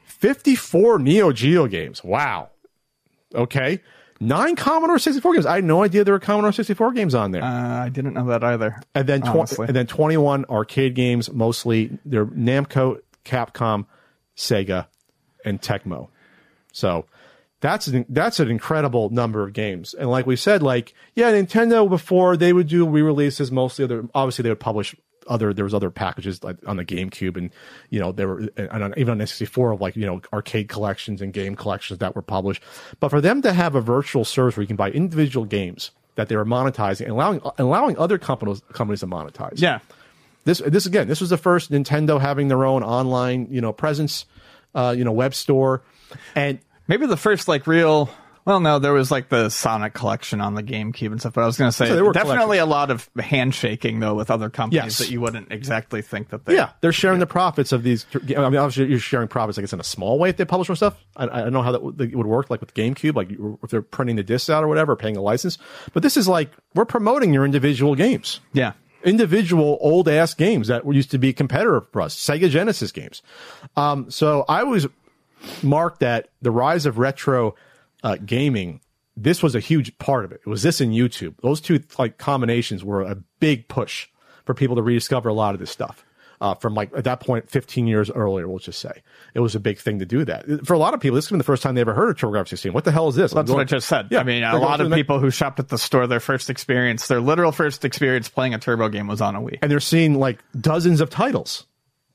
54 0.05 0.99
Neo 0.99 1.31
Geo 1.31 1.67
games. 1.67 2.03
Wow. 2.03 2.49
Okay. 3.33 3.81
Nine 4.19 4.55
Commodore 4.55 4.97
64 4.97 5.33
games. 5.33 5.45
I 5.45 5.55
had 5.55 5.63
no 5.63 5.83
idea 5.83 6.03
there 6.03 6.13
were 6.13 6.19
Commodore 6.19 6.51
64 6.51 6.91
games 6.93 7.13
on 7.13 7.31
there. 7.31 7.43
Uh, 7.43 7.83
I 7.85 7.89
didn't 7.89 8.13
know 8.15 8.25
that 8.27 8.43
either. 8.43 8.81
and 8.95 9.07
then 9.07 9.21
tw- 9.21 9.59
and 9.59 9.75
then 9.75 9.85
21 9.85 10.45
arcade 10.45 10.95
games, 10.95 11.31
mostly 11.31 11.97
they're 12.03 12.25
Namco, 12.25 12.99
Capcom, 13.25 13.85
Sega, 14.35 14.87
and 15.45 15.61
Tecmo. 15.61 16.09
So 16.73 17.05
that's 17.61 17.87
an, 17.87 18.05
that's 18.09 18.39
an 18.39 18.49
incredible 18.49 19.09
number 19.11 19.43
of 19.43 19.53
games. 19.53 19.93
And 19.93 20.09
like 20.09 20.25
we 20.25 20.35
said, 20.35 20.63
like 20.63 20.95
yeah, 21.15 21.31
Nintendo 21.31 21.87
before 21.87 22.37
they 22.37 22.53
would 22.53 22.67
do 22.67 22.87
re-releases, 22.87 23.51
mostly 23.51 23.85
other 23.85 24.07
obviously 24.15 24.43
they 24.43 24.49
would 24.49 24.59
publish 24.59 24.95
other 25.27 25.53
there 25.53 25.65
was 25.65 25.73
other 25.73 25.89
packages 25.89 26.43
like 26.43 26.57
on 26.67 26.77
the 26.77 26.85
GameCube 26.85 27.37
and 27.37 27.51
you 27.89 27.99
know 27.99 28.11
there 28.11 28.27
were 28.27 28.49
and 28.57 28.83
on, 28.83 28.93
even 28.97 29.19
on 29.21 29.25
N64 29.25 29.75
of 29.75 29.81
like 29.81 29.95
you 29.95 30.05
know 30.05 30.21
arcade 30.33 30.69
collections 30.69 31.21
and 31.21 31.33
game 31.33 31.55
collections 31.55 31.99
that 31.99 32.15
were 32.15 32.21
published. 32.21 32.63
But 32.99 33.09
for 33.09 33.21
them 33.21 33.41
to 33.41 33.53
have 33.53 33.75
a 33.75 33.81
virtual 33.81 34.25
service 34.25 34.57
where 34.57 34.63
you 34.63 34.67
can 34.67 34.75
buy 34.75 34.91
individual 34.91 35.45
games 35.45 35.91
that 36.15 36.29
they 36.29 36.35
were 36.35 36.45
monetizing 36.45 37.01
and 37.01 37.11
allowing 37.11 37.41
allowing 37.57 37.97
other 37.97 38.17
companies 38.17 38.61
companies 38.73 39.01
to 39.01 39.07
monetize. 39.07 39.61
Yeah. 39.61 39.79
This 40.45 40.59
this 40.59 40.85
again, 40.85 41.07
this 41.07 41.19
was 41.19 41.29
the 41.29 41.37
first 41.37 41.71
Nintendo 41.71 42.19
having 42.21 42.47
their 42.47 42.65
own 42.65 42.81
online, 42.81 43.47
you 43.51 43.59
know, 43.59 43.73
presence, 43.73 44.25
uh, 44.73 44.95
you 44.97 45.03
know, 45.03 45.11
web 45.11 45.35
store, 45.35 45.83
and 46.35 46.59
Maybe 46.87 47.05
the 47.05 47.17
first 47.17 47.47
like 47.47 47.67
real. 47.67 48.09
Well, 48.47 48.61
no, 48.61 48.79
there 48.79 48.93
was 48.93 49.11
like 49.11 49.27
the 49.27 49.49
Sonic 49.49 49.93
collection 49.93 50.39
on 50.39 50.53
the 50.55 50.63
GameCube 50.63 51.11
and 51.11 51.19
stuff. 51.19 51.33
But 51.33 51.41
I 51.43 51.45
was 51.45 51.57
going 51.57 51.67
to 51.69 51.75
say 51.75 51.87
So 51.89 51.95
there 51.95 52.05
were 52.05 52.13
definitely 52.13 52.59
a 52.59 52.65
lot 52.65 52.89
of 52.91 53.09
handshaking 53.19 53.99
though 53.99 54.15
with 54.15 54.31
other 54.31 54.49
companies 54.49 54.83
Yes. 54.85 54.97
that 54.99 55.11
you 55.11 55.19
wouldn't 55.19 55.51
exactly 55.51 56.01
think 56.01 56.29
that 56.29 56.45
they. 56.45 56.55
yeah, 56.55 56.69
they're 56.79 56.93
sharing 56.93 57.19
the 57.19 57.25
profits 57.27 57.73
of 57.73 57.83
these. 57.83 58.05
I 58.15 58.19
mean, 58.49 58.55
obviously, 58.55 58.85
you're 58.89 58.99
sharing 58.99 59.27
profits. 59.27 59.57
I 59.57 59.61
guess 59.61 59.73
in 59.73 59.81
a 59.81 59.83
small 59.83 60.17
way 60.17 60.29
if 60.29 60.37
they 60.37 60.45
publish 60.45 60.69
more 60.69 60.77
stuff. 60.77 60.95
I, 61.17 61.25
I 61.25 61.41
don't 61.41 61.51
know 61.51 61.61
how 61.61 61.73
that 61.73 61.83
would, 61.83 61.99
work, 62.25 62.49
like 62.49 62.61
with 62.61 62.73
GameCube, 62.73 63.15
like 63.15 63.29
if 63.63 63.69
they're 63.69 63.81
printing 63.81 64.15
the 64.15 64.23
discs 64.23 64.49
out 64.49 64.63
or 64.63 64.69
whatever, 64.69 64.95
paying 64.95 65.17
a 65.17 65.21
license. 65.21 65.57
But 65.91 66.01
this 66.01 66.15
is 66.15 66.29
like 66.29 66.49
we're 66.73 66.85
promoting 66.85 67.33
your 67.33 67.43
individual 67.43 67.95
games. 67.95 68.39
Yeah. 68.53 68.71
individual 69.03 69.77
old 69.81 70.07
ass 70.07 70.33
games 70.33 70.69
that 70.69 70.85
used 70.85 71.11
to 71.11 71.17
be 71.17 71.33
competitor 71.33 71.81
for 71.91 72.01
us, 72.01 72.15
Sega 72.15 72.49
Genesis 72.49 72.93
games. 72.93 73.21
Um, 73.75 74.09
so 74.09 74.45
I 74.47 74.61
always 74.61 74.87
marked 75.61 75.99
that 75.99 76.29
the 76.41 76.51
rise 76.51 76.85
of 76.85 76.97
retro 76.97 77.55
uh, 78.07 78.15
gaming. 78.25 78.79
This 79.15 79.41
was 79.43 79.55
a 79.55 79.59
huge 79.59 79.97
part 79.97 80.23
of 80.25 80.31
it. 80.31 80.41
It 80.45 80.49
was 80.49 80.63
this 80.63 80.79
and 80.79 80.93
YouTube. 80.93 81.35
Those 81.41 81.59
two 81.59 81.81
like 81.97 82.17
combinations 82.17 82.83
were 82.83 83.01
a 83.01 83.15
big 83.39 83.67
push 83.67 84.07
for 84.45 84.53
people 84.53 84.75
to 84.77 84.81
rediscover 84.81 85.27
a 85.27 85.33
lot 85.33 85.53
of 85.53 85.59
this 85.59 85.71
stuff. 85.71 86.05
Uh, 86.39 86.53
from 86.53 86.75
like 86.75 86.91
at 86.95 87.03
that 87.03 87.19
point, 87.19 87.49
15 87.49 87.87
years 87.87 88.11
earlier, 88.11 88.47
we'll 88.47 88.59
just 88.59 88.79
say 88.79 89.01
it 89.33 89.39
was 89.39 89.55
a 89.55 89.59
big 89.59 89.79
thing 89.79 89.97
to 89.97 90.05
do 90.05 90.23
that. 90.23 90.45
For 90.67 90.75
a 90.75 90.77
lot 90.77 90.93
of 90.93 90.99
people, 90.99 91.15
this 91.15 91.27
been 91.29 91.39
the 91.39 91.43
first 91.43 91.63
time 91.63 91.73
they 91.73 91.81
ever 91.81 91.95
heard 91.95 92.09
of 92.11 92.15
TurboGrafx 92.15 92.49
16. 92.49 92.73
What 92.73 92.85
the 92.85 92.91
hell 92.91 93.07
is 93.07 93.15
this? 93.15 93.33
That's 93.33 93.49
what 93.49 93.59
I 93.59 93.63
just 93.63 93.87
said. 93.87 94.09
Yeah, 94.11 94.19
I 94.19 94.23
mean, 94.23 94.43
a 94.43 94.57
lot 94.59 94.79
of 94.79 94.91
people 94.93 95.19
who 95.19 95.31
shopped 95.31 95.59
at 95.59 95.69
the 95.69 95.79
store, 95.79 96.05
their 96.05 96.19
first 96.19 96.51
experience, 96.51 97.07
their 97.07 97.19
literal 97.19 97.51
first 97.51 97.83
experience 97.83 98.29
playing 98.29 98.53
a 98.53 98.59
turbo 98.59 98.87
game 98.87 99.07
was 99.07 99.19
on 99.19 99.35
a 99.35 99.41
Wii. 99.41 99.57
and 99.63 99.71
they're 99.71 99.79
seeing 99.79 100.13
like 100.19 100.43
dozens 100.61 101.01
of 101.01 101.09
titles. 101.09 101.65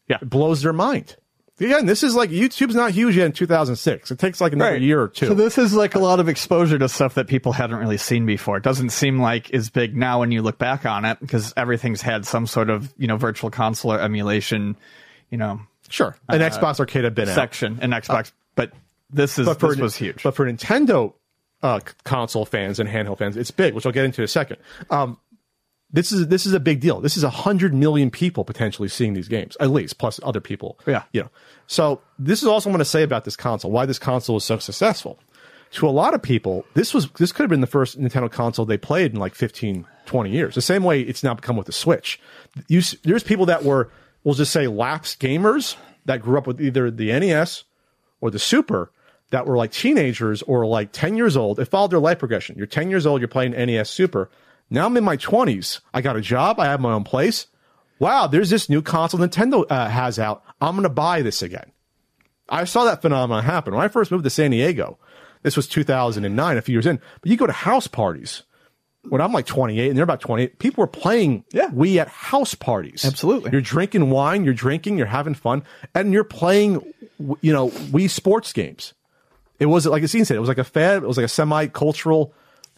Yeah. 0.08 0.18
It 0.22 0.30
blows 0.30 0.62
their 0.62 0.72
mind. 0.72 1.16
Again, 1.62 1.86
this 1.86 2.02
is 2.02 2.14
like 2.14 2.30
YouTube's 2.30 2.74
not 2.74 2.90
huge 2.92 3.16
yet 3.16 3.26
in 3.26 3.32
2006. 3.32 4.10
It 4.10 4.18
takes 4.18 4.40
like 4.40 4.52
another 4.52 4.72
Right. 4.72 4.82
year 4.82 5.00
or 5.02 5.08
two. 5.08 5.26
So 5.26 5.34
this 5.34 5.58
is 5.58 5.74
like 5.74 5.94
a 5.94 5.98
lot 5.98 6.20
of 6.20 6.28
exposure 6.28 6.78
to 6.78 6.88
stuff 6.88 7.14
that 7.14 7.26
people 7.28 7.52
hadn't 7.52 7.76
really 7.76 7.96
seen 7.96 8.26
before. 8.26 8.56
It 8.56 8.62
doesn't 8.62 8.90
seem 8.90 9.20
like 9.20 9.50
is 9.50 9.70
big 9.70 9.96
now 9.96 10.20
when 10.20 10.32
you 10.32 10.42
look 10.42 10.58
back 10.58 10.84
on 10.86 11.04
it 11.04 11.18
because 11.20 11.52
everything's 11.56 12.02
had 12.02 12.26
some 12.26 12.46
sort 12.46 12.68
of 12.70 12.92
you 12.98 13.06
know 13.06 13.16
virtual 13.16 13.50
console 13.50 13.92
or 13.92 14.00
emulation, 14.00 14.76
you 15.30 15.38
know, 15.38 15.60
sure, 15.88 16.16
an 16.28 16.40
Xbox 16.40 16.80
Arcade 16.80 17.04
had 17.04 17.14
been 17.14 17.28
out. 17.28 17.34
section 17.34 17.78
in 17.80 17.90
Xbox. 17.90 18.32
but 18.54 18.72
this 19.10 19.38
is 19.38 19.46
but 19.46 19.60
for 19.60 19.68
this 19.70 19.78
was 19.78 19.96
huge. 19.96 20.22
But 20.22 20.34
for 20.34 20.46
Nintendo, 20.46 21.12
uh, 21.62 21.80
console 22.04 22.44
fans 22.44 22.80
and 22.80 22.88
handheld 22.88 23.18
fans. 23.18 23.36
It's 23.36 23.50
big, 23.50 23.74
which 23.74 23.86
I'll 23.86 23.92
get 23.92 24.04
into 24.04 24.20
in 24.22 24.24
a 24.24 24.28
second. 24.28 24.56
Um, 24.90 25.18
this 25.92 26.10
is 26.10 26.28
this 26.28 26.46
is 26.46 26.54
a 26.54 26.60
big 26.60 26.80
deal. 26.80 27.00
This 27.00 27.16
is 27.16 27.24
a 27.24 27.30
hundred 27.30 27.74
million 27.74 28.10
people 28.10 28.44
potentially 28.44 28.88
seeing 28.88 29.14
these 29.14 29.28
games, 29.28 29.56
at 29.60 29.70
least, 29.70 29.98
plus 29.98 30.18
other 30.22 30.40
people. 30.40 30.78
Yeah. 30.86 31.04
you 31.12 31.22
know. 31.22 31.30
So 31.66 32.00
this 32.18 32.42
is 32.42 32.48
also 32.48 32.68
what 32.68 32.74
I'm 32.74 32.78
going 32.78 32.84
to 32.84 32.90
say 32.90 33.02
about 33.02 33.24
this 33.24 33.36
console. 33.36 33.70
Why 33.70 33.86
this 33.86 33.98
console 33.98 34.36
is 34.36 34.44
so 34.44 34.58
successful. 34.58 35.18
To 35.72 35.88
a 35.88 35.90
lot 35.90 36.12
of 36.12 36.22
people, 36.22 36.66
this 36.74 36.92
was 36.92 37.08
this 37.12 37.32
could 37.32 37.44
have 37.44 37.50
been 37.50 37.62
the 37.62 37.66
first 37.66 37.98
Nintendo 37.98 38.30
console 38.30 38.66
they 38.66 38.76
played 38.76 39.12
in 39.12 39.18
like 39.18 39.34
15, 39.34 39.86
20 40.04 40.30
years. 40.30 40.54
The 40.54 40.60
same 40.62 40.84
way 40.84 41.00
it's 41.00 41.22
now 41.22 41.34
become 41.34 41.56
with 41.56 41.66
the 41.66 41.72
Switch. 41.72 42.20
You, 42.68 42.82
there's 43.04 43.22
people 43.22 43.46
that 43.46 43.64
were, 43.64 43.90
we'll 44.22 44.34
just 44.34 44.52
say, 44.52 44.66
lapsed 44.66 45.18
gamers 45.20 45.76
that 46.04 46.20
grew 46.20 46.36
up 46.36 46.46
with 46.46 46.60
either 46.60 46.90
the 46.90 47.06
NES 47.06 47.64
or 48.20 48.30
the 48.30 48.38
Super 48.38 48.90
that 49.30 49.46
were 49.46 49.56
like 49.56 49.72
teenagers 49.72 50.42
or 50.42 50.66
like 50.66 50.92
10 50.92 51.16
years 51.16 51.38
old. 51.38 51.58
It 51.58 51.64
followed 51.64 51.90
their 51.90 51.98
life 51.98 52.18
progression. 52.18 52.56
You're 52.56 52.66
10 52.66 52.90
years 52.90 53.06
old, 53.06 53.20
you're 53.22 53.28
playing 53.28 53.52
NES 53.52 53.88
Super. 53.88 54.30
Now 54.72 54.86
I'm 54.86 54.96
in 54.96 55.04
my 55.04 55.18
20s. 55.18 55.80
I 55.92 56.00
got 56.00 56.16
a 56.16 56.20
job, 56.22 56.58
I 56.58 56.64
have 56.64 56.80
my 56.80 56.92
own 56.92 57.04
place. 57.04 57.46
Wow, 57.98 58.26
there's 58.26 58.48
this 58.50 58.70
new 58.70 58.80
console 58.80 59.20
Nintendo 59.20 59.64
uh, 59.70 59.88
has 59.88 60.18
out. 60.18 60.42
I'm 60.62 60.74
going 60.74 60.84
to 60.84 60.88
buy 60.88 61.20
this 61.20 61.42
again. 61.42 61.70
I 62.48 62.64
saw 62.64 62.84
that 62.84 63.02
phenomenon 63.02 63.44
happen 63.44 63.74
when 63.74 63.84
I 63.84 63.88
first 63.88 64.10
moved 64.10 64.24
to 64.24 64.30
San 64.30 64.50
Diego. 64.50 64.98
This 65.42 65.56
was 65.56 65.68
2009, 65.68 66.56
a 66.56 66.62
few 66.62 66.72
years 66.72 66.86
in. 66.86 67.00
But 67.20 67.30
you 67.30 67.36
go 67.36 67.46
to 67.46 67.52
house 67.52 67.86
parties 67.86 68.44
when 69.08 69.20
I'm 69.20 69.32
like 69.32 69.46
28 69.46 69.88
and 69.88 69.96
they're 69.96 70.04
about 70.04 70.20
28. 70.20 70.58
People 70.58 70.82
were 70.82 70.88
playing 70.88 71.44
Yeah. 71.52 71.68
Wii 71.68 71.98
at 71.98 72.08
house 72.08 72.54
parties. 72.54 73.04
Absolutely. 73.04 73.52
You're 73.52 73.60
drinking 73.60 74.08
wine, 74.10 74.44
you're 74.44 74.54
drinking, 74.54 74.96
you're 74.96 75.06
having 75.06 75.34
fun, 75.34 75.62
and 75.94 76.12
you're 76.14 76.24
playing, 76.24 76.82
you 77.42 77.52
know, 77.52 77.68
Wii 77.68 78.08
sports 78.08 78.52
games. 78.54 78.94
It 79.58 79.66
was 79.66 79.86
like 79.86 80.06
Scene 80.08 80.24
said, 80.24 80.36
it 80.36 80.40
was 80.40 80.48
like 80.48 80.58
a 80.58 80.64
fad. 80.64 81.02
It 81.02 81.06
was 81.06 81.18
like 81.18 81.26
a 81.26 81.28
semi-cultural 81.28 82.34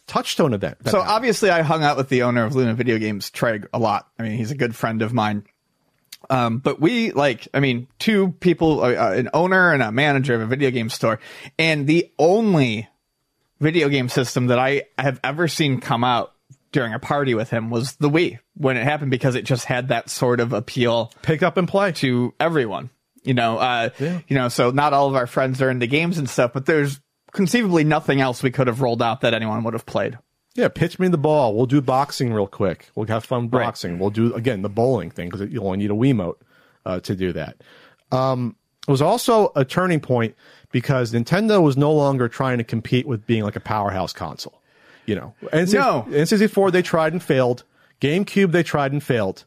touchstone 0.07 0.53
event. 0.55 0.79
that 0.81 0.91
So 0.91 0.99
happened. 0.99 1.15
obviously, 1.15 1.51
I 1.51 1.63
hung 1.63 1.83
out 1.83 1.97
with 1.97 2.09
the 2.09 2.23
owner 2.23 2.45
of 2.45 2.55
Luna 2.55 2.75
Video 2.75 2.99
Games, 2.99 3.31
Treg, 3.31 3.67
a 3.73 3.79
lot. 3.79 4.09
I 4.19 4.23
mean, 4.25 4.33
he's 4.33 4.51
a 4.51 4.55
good 4.57 4.75
friend 4.75 5.03
of 5.03 5.13
mine. 5.13 5.45
Um, 6.31 6.59
but 6.59 6.81
we 6.81 7.13
like, 7.13 7.49
I 7.53 7.61
mean, 7.61 7.87
two 7.99 8.33
people, 8.41 8.81
uh, 8.83 8.93
uh, 8.95 9.13
an 9.17 9.29
owner 9.35 9.73
and 9.73 9.83
a 9.83 9.93
manager 9.93 10.35
of 10.35 10.41
a 10.41 10.47
video 10.47 10.71
game 10.71 10.89
store, 10.89 11.21
and 11.59 11.87
the 11.87 12.11
only 12.19 12.89
video 13.61 13.89
game 13.89 14.09
system 14.09 14.47
that 14.49 14.59
I 14.59 14.85
have 14.99 15.21
ever 15.23 15.49
seen 15.49 15.81
come 15.81 16.03
out 16.03 16.33
during 16.73 16.93
a 16.95 16.99
party 16.99 17.35
with 17.35 17.51
him 17.51 17.71
was 17.71 17.97
the 17.97 18.09
Wii 18.11 18.39
when 18.57 18.77
it 18.77 18.85
happened 18.85 19.11
because 19.11 19.35
it 19.35 19.45
just 19.45 19.67
had 19.67 19.89
that 19.89 20.11
sort 20.11 20.41
of 20.41 20.53
appeal 20.53 21.13
pick 21.23 21.43
up 21.43 21.57
and 21.57 21.69
play. 21.69 21.93
to 21.93 22.33
everyone. 22.41 22.91
You 23.23 23.33
know, 23.35 23.57
uh, 23.59 23.89
you 23.99 24.23
know, 24.37 24.49
so 24.49 24.71
not 24.71 24.93
all 24.93 25.09
of 25.09 25.15
our 25.15 25.27
friends 25.27 25.63
are 25.63 25.71
into 25.71 25.87
games 25.87 26.19
and 26.19 26.29
stuff, 26.29 26.53
but 26.53 26.67
there's 26.67 27.01
conceivably 27.35 27.85
nothing 27.85 28.21
else 28.21 28.43
we 28.43 28.51
could 28.51 28.67
have 28.67 28.81
rolled 28.81 29.03
out 29.03 29.21
that 29.21 29.35
anyone 29.35 29.63
would 29.65 29.75
have 29.75 29.85
played. 29.87 30.19
Yeah, 30.55 30.69
pitch 30.69 30.99
me 30.99 31.09
the 31.09 31.19
ball. 31.19 31.55
We'll 31.55 31.67
do 31.67 31.81
boxing 31.81 32.33
real 32.33 32.47
quick. 32.47 32.89
We'll 32.95 33.07
have 33.09 33.25
fun 33.25 33.51
Right. 33.51 33.65
boxing. 33.65 33.99
We'll 33.99 34.11
do 34.11 34.33
again 34.35 34.63
the 34.63 34.69
bowling 34.69 35.11
thing 35.11 35.29
because 35.29 35.51
you 35.53 35.61
only 35.63 35.79
need 35.79 35.91
a 35.91 35.95
Wiimote 35.95 36.37
uh, 36.87 37.01
to 37.01 37.15
do 37.17 37.33
that. 37.33 37.57
Um, 38.13 38.57
it 38.87 38.91
was 38.91 39.03
also 39.03 39.51
a 39.57 39.65
turning 39.65 39.99
point 40.01 40.37
because 40.71 41.13
Nintendo 41.13 41.63
was 41.63 41.77
no 41.77 41.93
longer 41.93 42.29
trying 42.29 42.59
to 42.59 42.65
compete 42.65 43.07
with 43.07 43.27
being 43.27 43.43
like 43.43 43.57
a 43.57 43.61
powerhouse 43.61 44.13
console. 44.13 44.61
You 45.07 45.17
know, 45.17 45.35
N64, 45.53 45.75
No. 45.75 46.07
N64 46.11 46.73
they 46.73 46.83
tried 46.83 47.13
and 47.13 47.23
failed. 47.23 47.65
GameCube 48.01 48.53
they 48.53 48.63
tried 48.63 48.93
and 48.93 49.03
failed 49.03 49.45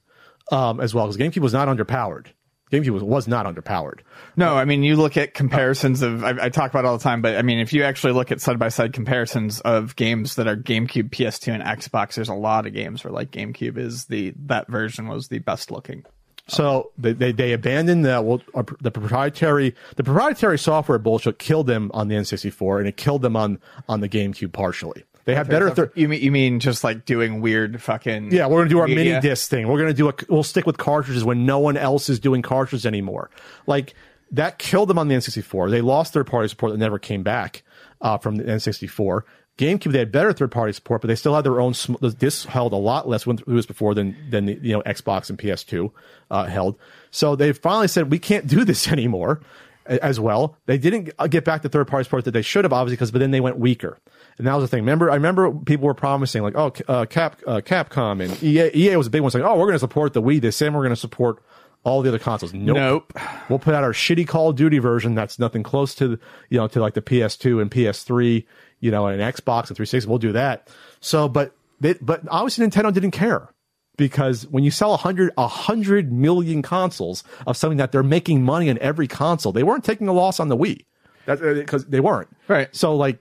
um, 0.51 0.79
as 0.79 0.93
well 0.93 1.07
because 1.07 1.17
GameCube 1.17 1.41
was 1.41 1.53
not 1.53 1.67
underpowered. 1.67 2.27
GameCube 2.71 2.89
was, 2.89 3.03
was 3.03 3.27
not 3.27 3.45
underpowered. 3.45 3.99
No, 4.35 4.55
I 4.55 4.65
mean, 4.65 4.83
you 4.83 4.95
look 4.95 5.15
at 5.17 5.33
comparisons 5.33 6.01
of, 6.01 6.23
I, 6.23 6.45
I 6.45 6.49
talk 6.49 6.69
about 6.69 6.83
it 6.83 6.87
all 6.87 6.97
the 6.97 7.03
time, 7.03 7.21
but 7.21 7.37
I 7.37 7.41
mean, 7.41 7.59
if 7.59 7.71
you 7.71 7.83
actually 7.83 8.13
look 8.13 8.31
at 8.31 8.41
side 8.41 8.59
by 8.59 8.69
side 8.69 8.93
comparisons 8.93 9.61
of 9.61 9.95
games 9.95 10.35
that 10.35 10.47
are 10.47 10.57
GameCube, 10.57 11.09
PS2, 11.09 11.53
and 11.53 11.63
Xbox, 11.63 12.15
there's 12.15 12.29
a 12.29 12.33
lot 12.33 12.65
of 12.65 12.73
games 12.73 13.03
where 13.03 13.11
like 13.11 13.31
GameCube 13.31 13.77
is 13.77 14.05
the, 14.05 14.33
that 14.45 14.67
version 14.67 15.07
was 15.07 15.29
the 15.29 15.39
best 15.39 15.71
looking. 15.71 16.03
So 16.47 16.91
they, 16.97 17.13
they, 17.13 17.31
they 17.31 17.53
abandoned 17.53 18.05
the, 18.05 18.21
well, 18.21 18.41
uh, 18.53 18.63
the 18.79 18.91
proprietary 18.91 19.75
the 19.97 20.03
proprietary 20.03 20.57
software 20.57 20.97
bullshit 20.97 21.39
killed 21.39 21.67
them 21.67 21.91
on 21.93 22.07
the 22.07 22.15
N64 22.15 22.79
and 22.79 22.87
it 22.87 22.95
killed 22.95 23.21
them 23.21 23.35
on 23.35 23.59
on 23.89 23.99
the 23.99 24.07
GameCube 24.07 24.53
partially. 24.53 25.03
They 25.27 25.35
have 25.35 25.49
better. 25.49 25.69
Thir- 25.69 25.91
you 25.93 26.07
mean, 26.07 26.21
you 26.21 26.31
mean 26.31 26.61
just 26.61 26.85
like 26.85 27.03
doing 27.03 27.41
weird 27.41 27.81
fucking. 27.81 28.31
yeah, 28.31 28.47
we're 28.47 28.59
gonna 28.59 28.69
do 28.69 28.79
our 28.79 28.87
mini 28.87 29.19
disc 29.19 29.49
thing. 29.49 29.67
We're 29.67 29.77
gonna 29.77 29.93
do 29.93 30.07
a. 30.07 30.13
We'll 30.29 30.41
stick 30.41 30.65
with 30.65 30.77
cartridges 30.77 31.25
when 31.25 31.45
no 31.45 31.59
one 31.59 31.75
else 31.75 32.07
is 32.07 32.17
doing 32.17 32.41
cartridges 32.41 32.85
anymore. 32.85 33.29
Like 33.65 33.93
that 34.31 34.57
killed 34.57 34.87
them 34.89 34.97
on 34.97 35.09
the 35.09 35.15
N64. 35.15 35.69
They 35.69 35.81
lost 35.81 36.13
third 36.13 36.27
party 36.27 36.47
support 36.47 36.71
that 36.71 36.77
never 36.77 36.97
came 36.97 37.23
back 37.23 37.63
uh, 37.99 38.17
from 38.17 38.37
the 38.37 38.45
N64. 38.45 39.23
GameCube 39.57 39.91
they 39.91 39.99
had 39.99 40.11
better 40.13 40.31
third 40.31 40.51
party 40.51 40.71
support, 40.71 41.01
but 41.01 41.09
they 41.09 41.15
still 41.15 41.35
had 41.35 41.43
their 41.43 41.59
own. 41.59 41.73
Sm- 41.73 41.95
the 41.99 42.11
discs 42.11 42.45
held 42.45 42.71
a 42.71 42.77
lot 42.77 43.09
less 43.09 43.25
when 43.27 43.37
it 43.37 43.47
was 43.47 43.65
before 43.65 43.93
than 43.93 44.15
than 44.29 44.45
the, 44.45 44.53
you 44.61 44.71
know 44.71 44.81
Xbox 44.83 45.29
and 45.29 45.37
PS2 45.37 45.91
uh, 46.31 46.45
held. 46.45 46.77
So 47.11 47.35
they 47.35 47.51
finally 47.51 47.89
said 47.89 48.11
we 48.11 48.19
can't 48.19 48.47
do 48.47 48.63
this 48.63 48.87
anymore. 48.91 49.41
As 49.87 50.19
well, 50.19 50.57
they 50.65 50.77
didn't 50.77 51.11
uh, 51.17 51.27
get 51.27 51.45
back 51.45 51.61
the 51.61 51.69
third 51.69 51.87
party 51.87 52.03
support 52.03 52.25
that 52.25 52.31
they 52.31 52.41
should 52.41 52.65
have, 52.65 52.73
obviously, 52.73 52.95
because 52.95 53.11
but 53.11 53.19
then 53.19 53.31
they 53.31 53.39
went 53.39 53.57
weaker, 53.57 53.97
and 54.37 54.45
that 54.45 54.53
was 54.53 54.63
the 54.63 54.67
thing. 54.67 54.81
Remember, 54.81 55.09
I 55.09 55.15
remember 55.15 55.51
people 55.51 55.87
were 55.87 55.93
promising 55.93 56.43
like, 56.43 56.55
oh, 56.55 56.73
uh, 56.87 57.05
Cap, 57.05 57.41
uh, 57.47 57.61
Capcom 57.61 58.23
and 58.23 58.41
EA, 58.43 58.71
EA 58.73 58.95
was 58.97 59.07
a 59.07 59.09
big 59.09 59.21
one, 59.21 59.31
saying, 59.31 59.45
oh, 59.45 59.55
we're 59.57 59.65
going 59.65 59.73
to 59.73 59.79
support 59.79 60.13
the 60.13 60.21
Wii 60.21 60.41
this, 60.41 60.61
and 60.61 60.75
we're 60.75 60.81
going 60.81 60.89
to 60.89 60.95
support 60.95 61.41
all 61.83 62.01
the 62.01 62.09
other 62.09 62.19
consoles. 62.19 62.53
Nope. 62.53 62.75
Nope. 62.75 63.13
We'll 63.49 63.59
put 63.59 63.73
out 63.73 63.83
our 63.83 63.93
shitty 63.93 64.27
Call 64.27 64.49
of 64.49 64.57
Duty 64.57 64.79
version 64.79 65.15
that's 65.15 65.39
nothing 65.39 65.63
close 65.63 65.95
to 65.95 66.19
you 66.49 66.57
know 66.57 66.67
to 66.67 66.81
like 66.81 66.93
the 66.93 67.01
PS2 67.01 67.61
and 67.61 67.71
PS3, 67.71 68.45
you 68.79 68.91
know, 68.91 69.07
and 69.07 69.21
Xbox 69.21 69.69
and 69.69 69.77
360. 69.77 70.09
We'll 70.09 70.19
do 70.19 70.33
that. 70.33 70.67
So, 70.99 71.29
but 71.29 71.55
they, 71.79 71.93
but 71.93 72.21
obviously 72.29 72.67
Nintendo 72.67 72.93
didn't 72.93 73.11
care 73.11 73.49
because 73.97 74.47
when 74.47 74.63
you 74.63 74.71
sell 74.71 74.93
a 74.93 74.97
hundred 74.97 75.31
a 75.37 75.47
hundred 75.47 76.11
million 76.11 76.61
consoles 76.61 77.23
of 77.45 77.57
something 77.57 77.77
that 77.77 77.91
they're 77.91 78.03
making 78.03 78.43
money 78.43 78.69
on 78.69 78.77
every 78.79 79.07
console, 79.07 79.51
they 79.51 79.63
weren't 79.63 79.83
taking 79.83 80.07
a 80.07 80.13
loss 80.13 80.39
on 80.39 80.47
the 80.47 80.57
Wii. 80.57 80.85
That's 81.25 81.41
because 81.41 81.85
they 81.85 81.99
weren't 81.99 82.29
Right. 82.47 82.73
So 82.73 82.95
like 82.95 83.19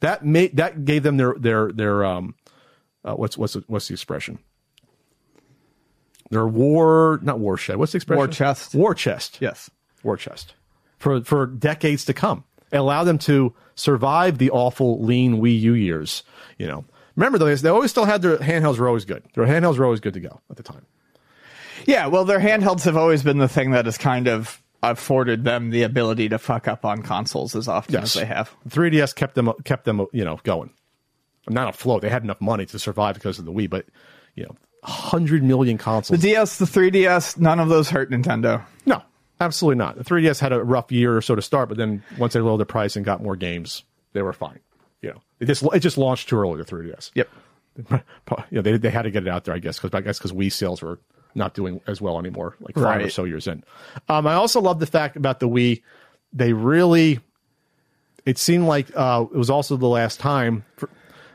that 0.00 0.24
made 0.24 0.56
that 0.56 0.84
gave 0.84 1.02
them 1.02 1.16
their 1.16 1.34
their 1.38 1.70
their 1.72 2.04
um 2.04 2.34
uh, 3.04 3.14
what's 3.14 3.36
what's 3.36 3.54
the, 3.54 3.64
what's 3.66 3.88
the 3.88 3.94
expression? 3.94 4.38
Their 6.30 6.46
war, 6.46 7.20
not 7.22 7.38
war 7.40 7.58
shed. 7.58 7.76
What's 7.76 7.92
the 7.92 7.96
expression? 7.96 8.16
War 8.16 8.28
chest. 8.28 8.74
War 8.74 8.94
chest. 8.94 9.38
Yes. 9.40 9.70
War 10.02 10.16
chest 10.16 10.54
for 10.98 11.20
for 11.22 11.46
decades 11.46 12.04
to 12.06 12.14
come. 12.14 12.44
It 12.70 12.78
allowed 12.78 13.04
them 13.04 13.18
to 13.18 13.54
survive 13.74 14.38
the 14.38 14.50
awful 14.50 15.02
lean 15.02 15.42
Wii 15.42 15.60
U 15.60 15.72
years. 15.74 16.22
You 16.58 16.68
know, 16.68 16.84
remember 17.16 17.38
though, 17.38 17.54
they 17.54 17.68
always 17.68 17.90
still 17.90 18.04
had 18.04 18.22
their 18.22 18.38
handhelds 18.38 18.78
were 18.78 18.88
always 18.88 19.04
good. 19.04 19.22
Their 19.34 19.46
handhelds 19.46 19.78
were 19.78 19.84
always 19.84 20.00
good 20.00 20.14
to 20.14 20.20
go 20.20 20.40
at 20.50 20.56
the 20.56 20.62
time. 20.62 20.86
Yeah, 21.86 22.06
well, 22.06 22.24
their 22.24 22.40
handhelds 22.40 22.84
have 22.84 22.96
always 22.96 23.22
been 23.22 23.38
the 23.38 23.48
thing 23.48 23.72
that 23.72 23.86
has 23.86 23.98
kind 23.98 24.28
of 24.28 24.62
afforded 24.82 25.44
them 25.44 25.70
the 25.70 25.82
ability 25.82 26.28
to 26.28 26.38
fuck 26.38 26.66
up 26.66 26.84
on 26.84 27.02
consoles 27.02 27.54
as 27.54 27.68
often 27.68 27.96
as 27.96 28.14
they 28.14 28.24
have. 28.24 28.54
3DS 28.68 29.14
kept 29.14 29.34
them 29.34 29.52
kept 29.64 29.84
them 29.84 30.06
you 30.12 30.24
know 30.24 30.38
going, 30.42 30.70
not 31.48 31.68
afloat. 31.68 32.02
They 32.02 32.08
had 32.08 32.22
enough 32.24 32.40
money 32.40 32.66
to 32.66 32.78
survive 32.78 33.14
because 33.14 33.38
of 33.38 33.44
the 33.44 33.52
Wii, 33.52 33.70
but 33.70 33.86
you 34.34 34.44
know, 34.44 34.56
hundred 34.84 35.42
million 35.42 35.78
consoles. 35.78 36.20
The. 36.20 36.28
DS, 36.28 36.58
the 36.58 36.64
3DS, 36.64 37.38
none 37.38 37.60
of 37.60 37.68
those 37.68 37.90
hurt 37.90 38.10
Nintendo. 38.10 38.64
no, 38.86 39.02
absolutely 39.40 39.78
not. 39.78 39.96
The 39.96 40.04
3DS 40.04 40.40
had 40.40 40.52
a 40.52 40.62
rough 40.62 40.90
year 40.90 41.16
or 41.16 41.22
so 41.22 41.34
to 41.34 41.42
start, 41.42 41.68
but 41.68 41.78
then 41.78 42.02
once 42.18 42.32
they 42.32 42.40
lowered 42.40 42.60
the 42.60 42.66
price 42.66 42.96
and 42.96 43.04
got 43.04 43.22
more 43.22 43.36
games, 43.36 43.84
they 44.12 44.22
were 44.22 44.32
fine. 44.32 44.60
You 45.02 45.10
know, 45.10 45.22
it 45.40 45.46
just 45.46 45.62
it 45.62 45.80
just 45.80 45.98
launched 45.98 46.28
too 46.28 46.38
early. 46.38 46.62
The 46.62 46.64
3DS. 46.64 47.10
Yep. 47.14 47.28
you 47.90 48.02
know, 48.52 48.62
they 48.62 48.76
they 48.76 48.90
had 48.90 49.02
to 49.02 49.10
get 49.10 49.26
it 49.26 49.28
out 49.28 49.44
there, 49.44 49.54
I 49.54 49.58
guess, 49.58 49.78
because 49.78 49.96
I 49.96 50.00
guess 50.00 50.18
because 50.18 50.32
Wii 50.32 50.50
sales 50.52 50.82
were 50.82 50.98
not 51.34 51.54
doing 51.54 51.80
as 51.86 52.00
well 52.00 52.18
anymore, 52.18 52.56
like 52.60 52.74
five 52.74 53.02
or 53.02 53.10
so 53.10 53.24
years 53.24 53.46
in. 53.46 53.64
Um, 54.08 54.26
I 54.26 54.34
also 54.34 54.60
love 54.60 54.80
the 54.80 54.86
fact 54.86 55.16
about 55.16 55.40
the 55.40 55.48
Wii, 55.48 55.82
they 56.32 56.52
really, 56.52 57.20
it 58.24 58.38
seemed 58.38 58.64
like 58.64 58.88
uh, 58.94 59.24
it 59.32 59.36
was 59.36 59.50
also 59.50 59.76
the 59.76 59.88
last 59.88 60.20
time. 60.20 60.64
For, 60.76 60.88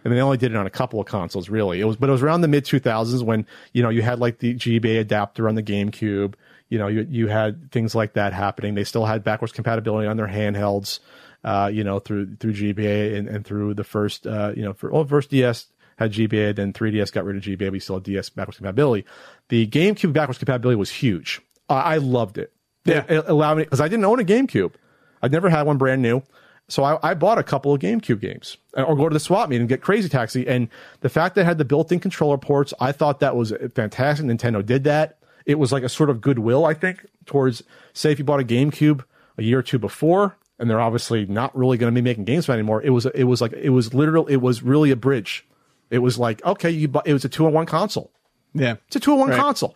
and 0.04 0.14
they 0.14 0.22
only 0.22 0.38
did 0.38 0.52
it 0.52 0.58
on 0.58 0.66
a 0.66 0.70
couple 0.70 1.02
of 1.02 1.06
consoles, 1.06 1.50
really. 1.50 1.82
It 1.82 1.86
was, 1.86 1.98
but 1.98 2.08
it 2.08 2.12
was 2.12 2.24
around 2.24 2.42
the 2.42 2.48
mid 2.48 2.64
2000s 2.64 3.24
when 3.24 3.46
you 3.74 3.84
know 3.84 3.90
you 3.90 4.02
had 4.02 4.20
like 4.20 4.40
the 4.40 4.56
GBA 4.56 5.00
adapter 5.00 5.50
on 5.50 5.56
the 5.56 5.64
GameCube. 5.64 6.36
You 6.70 6.78
know, 6.78 6.88
you 6.88 7.06
you 7.10 7.28
had 7.28 7.72
things 7.72 7.96
like 7.96 8.14
that 8.14 8.34
happening. 8.34 8.76
They 8.76 8.84
still 8.84 9.06
had 9.06 9.24
backwards 9.24 9.52
compatibility 9.52 10.08
on 10.08 10.18
their 10.18 10.28
handhelds. 10.28 11.00
Uh, 11.44 11.70
you 11.72 11.84
know, 11.84 12.00
through 12.00 12.36
through 12.38 12.54
GBA 12.54 13.16
and, 13.16 13.28
and 13.30 13.46
through 13.46 13.74
the 13.74 13.84
first, 13.84 14.28
uh, 14.28 14.52
you 14.56 14.64
know, 14.64 14.74
for 14.74 14.92
well, 14.92 15.06
first 15.06 15.30
DS 15.30 15.68
had 15.98 16.14
GBA, 16.14 16.56
then 16.56 16.74
3DS 16.74 17.12
got 17.12 17.26
rid 17.26 17.36
of 17.36 17.44
GBA. 17.44 17.72
We 17.72 17.80
still 17.80 17.96
had 17.96 18.04
DS 18.04 18.30
backwards 18.30 18.58
compatibility. 18.58 19.06
The 19.50 19.68
GameCube 19.68 20.14
backwards 20.14 20.38
compatibility 20.38 20.76
was 20.76 20.90
huge. 20.90 21.42
Uh, 21.70 21.74
I 21.74 21.98
loved 21.98 22.38
it. 22.38 22.54
Yeah. 22.86 23.04
It, 23.08 23.12
it 23.12 23.26
allowed 23.28 23.58
me 23.58 23.64
because 23.64 23.82
I 23.82 23.88
didn't 23.88 24.06
own 24.06 24.20
a 24.20 24.24
GameCube. 24.24 24.74
I'd 25.22 25.32
never 25.32 25.50
had 25.50 25.66
one 25.66 25.78
brand 25.78 26.02
new. 26.02 26.22
So 26.70 26.84
I, 26.84 27.12
I 27.12 27.14
bought 27.14 27.38
a 27.38 27.44
couple 27.44 27.74
of 27.74 27.80
GameCube 27.80 28.20
games 28.20 28.58
uh, 28.76 28.84
or 28.84 28.96
go 28.96 29.08
to 29.08 29.14
the 29.14 29.20
swap 29.20 29.50
meet 29.50 29.60
and 29.60 29.70
get 29.70 29.82
Crazy 29.82 30.10
Taxi. 30.10 30.48
And 30.48 30.68
the 31.00 31.10
fact 31.10 31.36
that 31.36 31.42
it 31.42 31.46
had 31.46 31.58
the 31.58 31.66
built 31.66 31.92
in 31.92 32.00
controller 32.00 32.38
ports, 32.38 32.74
I 32.80 32.92
thought 32.92 33.22
that 33.22 33.36
was 33.36 33.54
fantastic. 33.74 34.26
Nintendo 34.26 34.66
did 34.66 34.84
that. 34.84 35.18
It 35.46 35.58
was 35.58 35.72
like 35.72 35.84
a 35.84 35.90
sort 35.90 36.10
of 36.10 36.20
goodwill, 36.20 36.66
I 36.66 36.74
think, 36.74 37.06
towards, 37.26 37.64
say, 37.94 38.12
if 38.12 38.20
you 38.20 38.26
bought 38.26 38.42
a 38.42 38.46
GameCube 38.46 39.04
a 39.38 39.44
year 39.44 39.60
or 39.60 39.64
two 39.64 39.80
before 39.80 40.36
and 40.60 40.70
they're 40.70 40.80
obviously 40.82 41.26
not 41.26 41.56
really 41.56 41.78
going 41.78 41.94
to 41.94 41.96
be 41.96 42.04
making 42.04 42.26
games 42.26 42.46
for 42.46 42.52
it 42.52 42.56
anymore. 42.56 42.82
It 42.82 42.90
was 42.92 43.06
it 43.08 43.26
was 43.26 43.42
like 43.42 43.54
it 43.54 43.70
was 43.70 43.94
literal. 43.94 44.26
It 44.28 44.38
was 44.38 44.64
really 44.64 44.92
a 44.92 44.96
bridge. 44.96 45.46
It 45.90 46.00
was 46.00 46.18
like 46.18 46.44
okay, 46.46 46.70
you 46.70 46.88
bu- 46.88 47.02
it 47.06 47.14
was 47.14 47.24
a 47.26 47.30
two 47.30 47.48
in 47.48 47.54
one 47.54 47.66
console. 47.66 48.12
Yeah. 48.54 48.76
It's 48.88 48.96
a 48.96 49.00
two 49.00 49.14
in 49.14 49.20
one 49.20 49.30
Right. 49.30 49.40
console. 49.40 49.76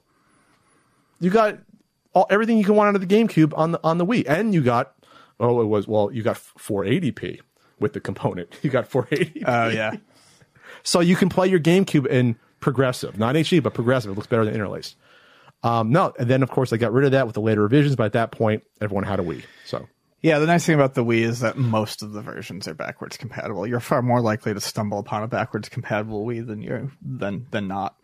You 1.20 1.30
got 1.30 1.60
all, 2.14 2.26
everything 2.30 2.58
you 2.58 2.64
can 2.66 2.76
want 2.76 2.90
out 2.90 2.95
of 3.02 3.08
the 3.08 3.16
GameCube 3.16 3.53
on 3.58 3.72
the 3.74 3.80
on 3.84 3.98
the 3.98 4.06
Wii, 4.06 4.26
and 4.28 4.53
you 4.53 4.62
got 4.62 4.94
oh, 5.40 5.62
it 5.62 5.66
was 5.66 5.88
well, 5.88 6.12
you 6.12 6.24
got 6.24 6.36
480p 6.38 7.40
with 7.80 7.94
the 7.94 7.99
component. 7.99 8.58
You 8.64 8.70
got 8.70 8.88
480. 8.88 9.44
Oh 9.45 9.68
yeah. 9.70 9.95
so 10.84 10.99
you 10.99 11.16
can 11.16 11.30
play 11.30 11.48
your 11.48 11.60
GameCube 11.60 12.08
in 12.08 12.38
progressive, 12.60 13.18
not 13.18 13.36
HD, 13.36 13.62
but 13.62 13.74
progressive. 13.74 14.12
It 14.12 14.16
looks 14.16 14.28
better 14.28 14.45
than 14.45 14.53
interlaced. 14.53 14.95
Um, 15.64 15.91
no, 15.91 16.12
and 16.18 16.28
then 16.28 16.41
of 16.41 16.49
course 16.49 16.72
they 16.72 16.78
got 16.78 16.91
rid 16.91 17.06
of 17.06 17.12
that 17.12 17.28
with 17.28 17.36
the 17.36 17.41
later 17.41 17.62
revisions, 17.62 17.95
but 17.95 18.06
at 18.06 18.14
that 18.14 18.32
point 18.32 18.64
everyone 18.82 19.03
had 19.03 19.20
a 19.20 19.24
Wii. 19.24 19.44
So 19.66 19.88
Yeah, 20.22 20.38
the 20.38 20.45
nice 20.45 20.65
thing 20.65 20.76
about 20.76 20.93
the 20.93 21.03
Wii 21.03 21.22
is 21.22 21.39
that 21.39 21.57
most 21.57 22.03
of 22.03 22.14
the 22.14 22.22
versions 22.22 22.68
are 22.68 22.76
backwards 22.76 23.18
compatible. 23.18 23.65
You're 23.65 23.80
far 23.80 24.03
more 24.03 24.22
likely 24.22 24.53
to 24.53 24.61
stumble 24.61 24.99
upon 24.99 25.23
a 25.23 25.27
backwards 25.27 25.68
compatible 25.68 26.26
Wii 26.26 26.45
than 26.45 26.61
you're 26.61 26.91
than 27.02 27.48
than 27.49 27.68
not. 27.68 27.95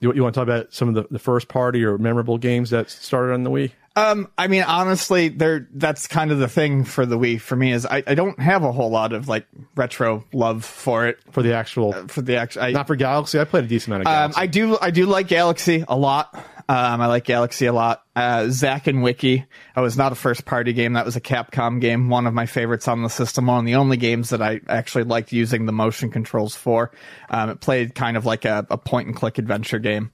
you, 0.00 0.12
you 0.14 0.22
want 0.22 0.34
to 0.34 0.40
talk 0.40 0.48
about 0.48 0.72
some 0.72 0.88
of 0.88 0.94
the, 0.94 1.06
the 1.10 1.18
first 1.18 1.48
party 1.48 1.84
or 1.84 1.98
memorable 1.98 2.38
games 2.38 2.70
that 2.70 2.90
started 2.90 3.34
on 3.34 3.42
the 3.42 3.50
Wii? 3.50 3.72
Um, 3.96 4.28
I 4.36 4.46
mean, 4.46 4.62
honestly, 4.62 5.28
there 5.28 5.66
that's 5.72 6.06
kind 6.06 6.30
of 6.30 6.38
the 6.38 6.48
thing 6.48 6.84
for 6.84 7.06
the 7.06 7.18
Wii 7.18 7.40
for 7.40 7.56
me 7.56 7.72
is 7.72 7.86
I, 7.86 8.02
I 8.06 8.14
don't 8.14 8.38
have 8.38 8.62
a 8.62 8.70
whole 8.70 8.90
lot 8.90 9.14
of 9.14 9.26
like 9.26 9.46
retro 9.74 10.22
love 10.34 10.66
for 10.66 11.06
it 11.06 11.18
For 11.30 11.42
the 11.42 11.54
actual, 11.54 11.92
for 12.08 12.20
the 12.20 12.36
actual. 12.36 12.62
I, 12.62 12.72
not 12.72 12.86
for 12.86 12.96
Galaxy. 12.96 13.40
I 13.40 13.44
played 13.44 13.64
a 13.64 13.68
decent 13.68 13.94
amount 13.94 14.06
of 14.06 14.30
Um, 14.30 14.32
I 14.36 14.46
do 14.46 14.76
I 14.80 14.90
do 14.90 15.06
like 15.06 15.28
Galaxy 15.28 15.82
a 15.88 15.96
lot. 15.96 16.34
Um, 16.68 17.00
I 17.00 17.06
like 17.06 17.24
Galaxy 17.24 17.66
a 17.66 17.72
lot. 17.72 18.02
Uh, 18.14 18.48
Zack 18.48 18.86
and 18.86 19.02
Wiki. 19.02 19.46
I 19.74 19.80
was 19.80 19.96
not 19.96 20.12
a 20.12 20.16
first 20.16 20.44
party 20.44 20.72
game. 20.72 20.94
That 20.94 21.04
was 21.06 21.16
a 21.16 21.20
Capcom 21.20 21.80
game. 21.80 22.10
One 22.10 22.26
of 22.26 22.34
my 22.34 22.46
favorites 22.46 22.88
on 22.88 23.02
the 23.02 23.08
system. 23.08 23.46
One 23.46 23.60
of 23.60 23.64
the 23.66 23.76
only 23.76 23.96
games 23.96 24.30
that 24.30 24.42
I 24.42 24.60
actually 24.68 25.04
liked 25.04 25.32
using 25.32 25.64
the 25.64 25.72
motion 25.72 26.10
controls 26.10 26.54
for. 26.56 26.90
Um, 27.30 27.50
it 27.50 27.60
played 27.60 27.94
kind 27.94 28.16
of 28.16 28.26
like 28.26 28.44
a, 28.44 28.66
a 28.68 28.76
point 28.76 29.06
and 29.06 29.16
click 29.16 29.38
adventure 29.38 29.78
game. 29.78 30.10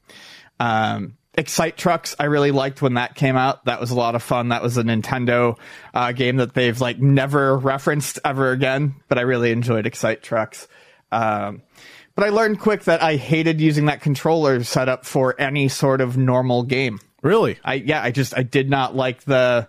Um, 0.60 1.16
Excite 1.34 1.78
Trucks, 1.78 2.14
I 2.18 2.24
really 2.24 2.50
liked 2.50 2.82
when 2.82 2.94
that 2.94 3.14
came 3.14 3.36
out. 3.36 3.64
That 3.64 3.80
was 3.80 3.90
a 3.90 3.94
lot 3.94 4.14
of 4.14 4.22
fun. 4.22 4.50
That 4.50 4.62
was 4.62 4.76
a 4.76 4.82
Nintendo 4.82 5.58
uh, 5.94 6.12
game 6.12 6.36
that 6.36 6.52
they've 6.52 6.78
like 6.78 6.98
never 6.98 7.56
referenced 7.56 8.18
ever 8.24 8.50
again, 8.50 8.96
but 9.08 9.18
I 9.18 9.22
really 9.22 9.50
enjoyed 9.50 9.86
Excite 9.86 10.22
Trucks. 10.22 10.68
Um, 11.10 11.62
but 12.14 12.26
I 12.26 12.28
learned 12.28 12.60
quick 12.60 12.84
that 12.84 13.02
I 13.02 13.16
hated 13.16 13.60
using 13.60 13.86
that 13.86 14.02
controller 14.02 14.62
setup 14.62 15.06
for 15.06 15.34
any 15.40 15.68
sort 15.68 16.02
of 16.02 16.18
normal 16.18 16.64
game. 16.64 17.00
really? 17.22 17.58
I 17.64 17.74
yeah, 17.74 18.02
I 18.02 18.10
just 18.10 18.36
I 18.36 18.42
did 18.42 18.68
not 18.68 18.94
like 18.94 19.24
the 19.24 19.68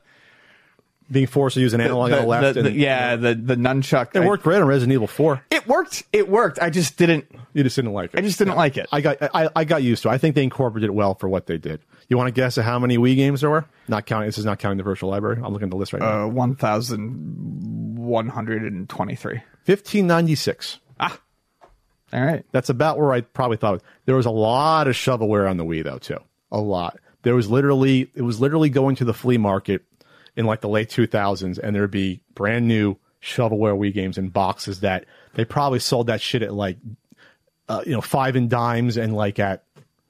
Being 1.14 1.28
forced 1.28 1.54
to 1.54 1.62
use 1.62 1.74
an 1.74 1.80
analog 1.82 2.10
the, 2.10 2.18
on 2.18 2.22
the 2.24 2.28
left. 2.28 2.54
the- 2.56 2.66
and, 2.68 2.76
yeah 2.76 3.16
the 3.16 3.34
the 3.36 3.56
nunchuck. 3.56 4.16
It 4.16 4.22
I- 4.24 4.28
worked 4.28 4.44
great 4.44 4.58
on 4.62 4.68
Resident 4.68 4.94
Evil 4.94 5.08
4. 5.08 5.46
It 5.52 5.68
worked. 5.68 6.04
It 6.12 6.28
worked. 6.28 6.60
I 6.62 6.70
just 6.70 6.98
didn't. 6.98 7.26
You 7.54 7.64
just 7.64 7.76
didn't 7.76 7.94
like 7.94 8.14
it. 8.14 8.18
I 8.20 8.22
just 8.22 8.40
didn't 8.40 8.56
like 8.56 8.78
it. 8.78 8.88
I 8.92 9.00
got 9.02 9.18
I, 9.34 9.48
I 9.56 9.64
got 9.64 9.84
used 9.84 10.04
to 10.04 10.10
it. 10.10 10.12
I 10.12 10.18
think 10.18 10.36
they 10.36 10.44
incorporated 10.44 10.90
it 10.90 10.94
well 10.94 11.14
for 11.14 11.30
what 11.30 11.46
they 11.46 11.58
did. 11.58 11.80
You 12.10 12.18
want 12.18 12.28
to 12.28 12.32
guess 12.34 12.58
at 12.58 12.66
how 12.66 12.80
many 12.80 12.98
Wii 12.98 13.16
games 13.16 13.42
there 13.42 13.50
were? 13.50 13.66
Not 13.88 14.06
counting. 14.06 14.28
This 14.28 14.38
is 14.38 14.46
not 14.46 14.60
counting 14.60 14.78
the 14.78 14.84
virtual 14.84 15.10
library. 15.10 15.38
I'm 15.44 15.54
looking 15.54 15.68
at 15.68 15.72
the 15.72 15.78
list 15.78 15.94
right 15.94 16.02
now. 16.02 16.24
Uh, 16.24 16.28
one 16.28 16.56
thousand 16.56 17.98
one 17.98 18.28
hundred 18.28 18.64
and 18.64 18.90
twenty 18.90 19.16
three. 19.16 19.42
1596. 19.66 20.80
Ah. 21.00 21.20
All 22.12 22.22
right. 22.24 22.44
That's 22.52 22.70
about 22.70 22.98
where 23.00 23.12
I 23.14 23.22
probably 23.22 23.58
thought. 23.58 23.82
There 24.06 24.16
was 24.16 24.26
a 24.26 24.32
lot 24.32 24.88
of 24.88 24.96
shovelware 24.96 25.50
on 25.50 25.58
the 25.58 25.66
Wii 25.66 25.84
though 25.84 25.98
too. 26.00 26.18
A 26.52 26.60
lot. 26.60 27.00
There 27.24 27.36
was 27.36 27.50
literally 27.50 28.12
it 28.16 28.22
was 28.22 28.40
literally 28.42 28.70
going 28.70 28.96
to 28.98 29.06
the 29.06 29.14
flea 29.14 29.38
market 29.38 29.84
in 30.36 30.46
like 30.46 30.62
the 30.62 30.70
late 30.70 30.90
2000s, 30.90 31.58
and 31.58 31.76
there'd 31.76 31.92
be 31.92 32.22
brand 32.34 32.68
new 32.68 32.96
shovelware 33.22 33.78
Wii 33.78 33.94
games 33.94 34.18
in 34.18 34.30
boxes 34.30 34.82
that 34.82 35.06
they 35.36 35.46
probably 35.46 35.80
sold 35.80 36.08
that 36.08 36.22
shit 36.22 36.42
at 36.42 36.54
like 36.54 36.78
uh, 37.70 37.82
you 37.86 37.94
know 37.94 38.02
five 38.02 38.36
and 38.36 38.50
dimes 38.50 38.98
and 38.98 39.16
like 39.16 39.40
at 39.40 39.64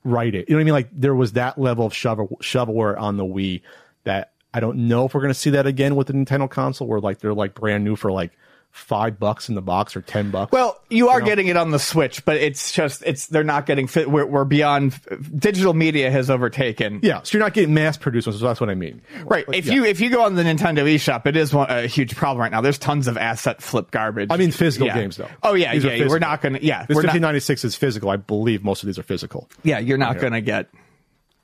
Rite 0.04 0.36
Aid. 0.36 0.46
You 0.48 0.56
know 0.56 0.58
what 0.58 0.62
I 0.62 0.64
mean? 0.66 0.74
Like 0.74 0.90
there 0.92 1.16
was 1.16 1.34
that 1.34 1.58
level 1.58 1.86
of 1.86 1.94
shovel 1.94 2.38
shovelware 2.42 3.00
on 3.00 3.18
the 3.18 3.26
Wii 3.26 3.62
that 4.04 4.34
I 4.54 4.60
don't 4.60 4.88
know 4.88 5.06
if 5.06 5.14
we're 5.14 5.22
going 5.22 5.34
to 5.34 5.40
see 5.40 5.52
that 5.52 5.66
again 5.66 5.96
with 5.96 6.08
the 6.08 6.14
Nintendo 6.14 6.50
console, 6.50 6.88
where 6.88 7.00
like 7.00 7.20
they're 7.20 7.34
like 7.34 7.54
brand 7.54 7.84
new 7.84 7.96
for 7.96 8.12
like 8.12 8.32
five 8.74 9.20
bucks 9.20 9.50
in 9.50 9.56
the 9.56 9.62
box 9.62 9.96
or 9.96 10.02
ten 10.02 10.32
bucks. 10.32 10.52
Well, 10.52 10.82
you 10.90 11.10
are 11.10 11.22
getting 11.22 11.48
it 11.48 11.56
on 11.56 11.70
the 11.70 11.78
Switch, 11.78 12.26
but 12.26 12.38
it's 12.38 12.72
just 12.72 13.04
it's 13.06 13.28
they're 13.28 13.44
not 13.44 13.68
getting 13.68 13.86
fit. 13.88 14.10
We're, 14.10 14.26
we're 14.26 14.46
beyond 14.46 15.00
digital 15.38 15.74
media 15.76 16.10
has 16.10 16.30
overtaken. 16.30 17.00
Yeah, 17.04 17.22
so 17.22 17.38
you're 17.38 17.46
not 17.46 17.54
getting 17.54 17.74
mass 17.74 17.98
produced 17.98 18.26
ones. 18.28 18.40
So 18.40 18.46
that's 18.48 18.60
what 18.60 18.70
I 18.72 18.76
mean. 18.76 19.02
Right. 19.26 19.46
If 19.54 19.68
you 19.68 19.86
if 19.86 20.02
you 20.02 20.10
go 20.10 20.24
on 20.24 20.34
the 20.36 20.44
Nintendo 20.44 20.80
eShop, 20.80 21.28
it 21.28 21.38
is 21.38 21.54
one, 21.54 21.70
a 21.70 21.86
huge 21.88 22.16
problem 22.16 22.42
right 22.42 22.52
now. 22.52 22.62
There's 22.62 22.80
tons 22.80 23.08
of 23.08 23.16
asset 23.16 23.62
flip 23.62 23.92
garbage. 23.92 24.30
I 24.32 24.38
mean 24.38 24.52
physical 24.52 24.88
Yeah. 24.88 24.96
games 24.96 25.18
though. 25.18 25.30
Oh 25.44 25.54
yeah, 25.54 25.74
These 25.74 25.86
yeah. 25.86 26.08
We're 26.08 26.20
not 26.20 26.42
gonna. 26.42 26.60
Yeah, 26.62 26.86
This 26.86 26.96
we're 26.96 27.04
not. 27.04 27.36
is 27.36 27.76
physical. 27.76 28.10
I 28.10 28.18
believe 28.18 28.64
most 28.64 28.82
of 28.84 28.88
these 28.88 28.98
are 28.98 29.04
physical. 29.04 29.50
Yeah, 29.64 29.80
you're 29.80 29.98
not 30.00 30.20
gonna 30.20 30.42
get. 30.42 30.70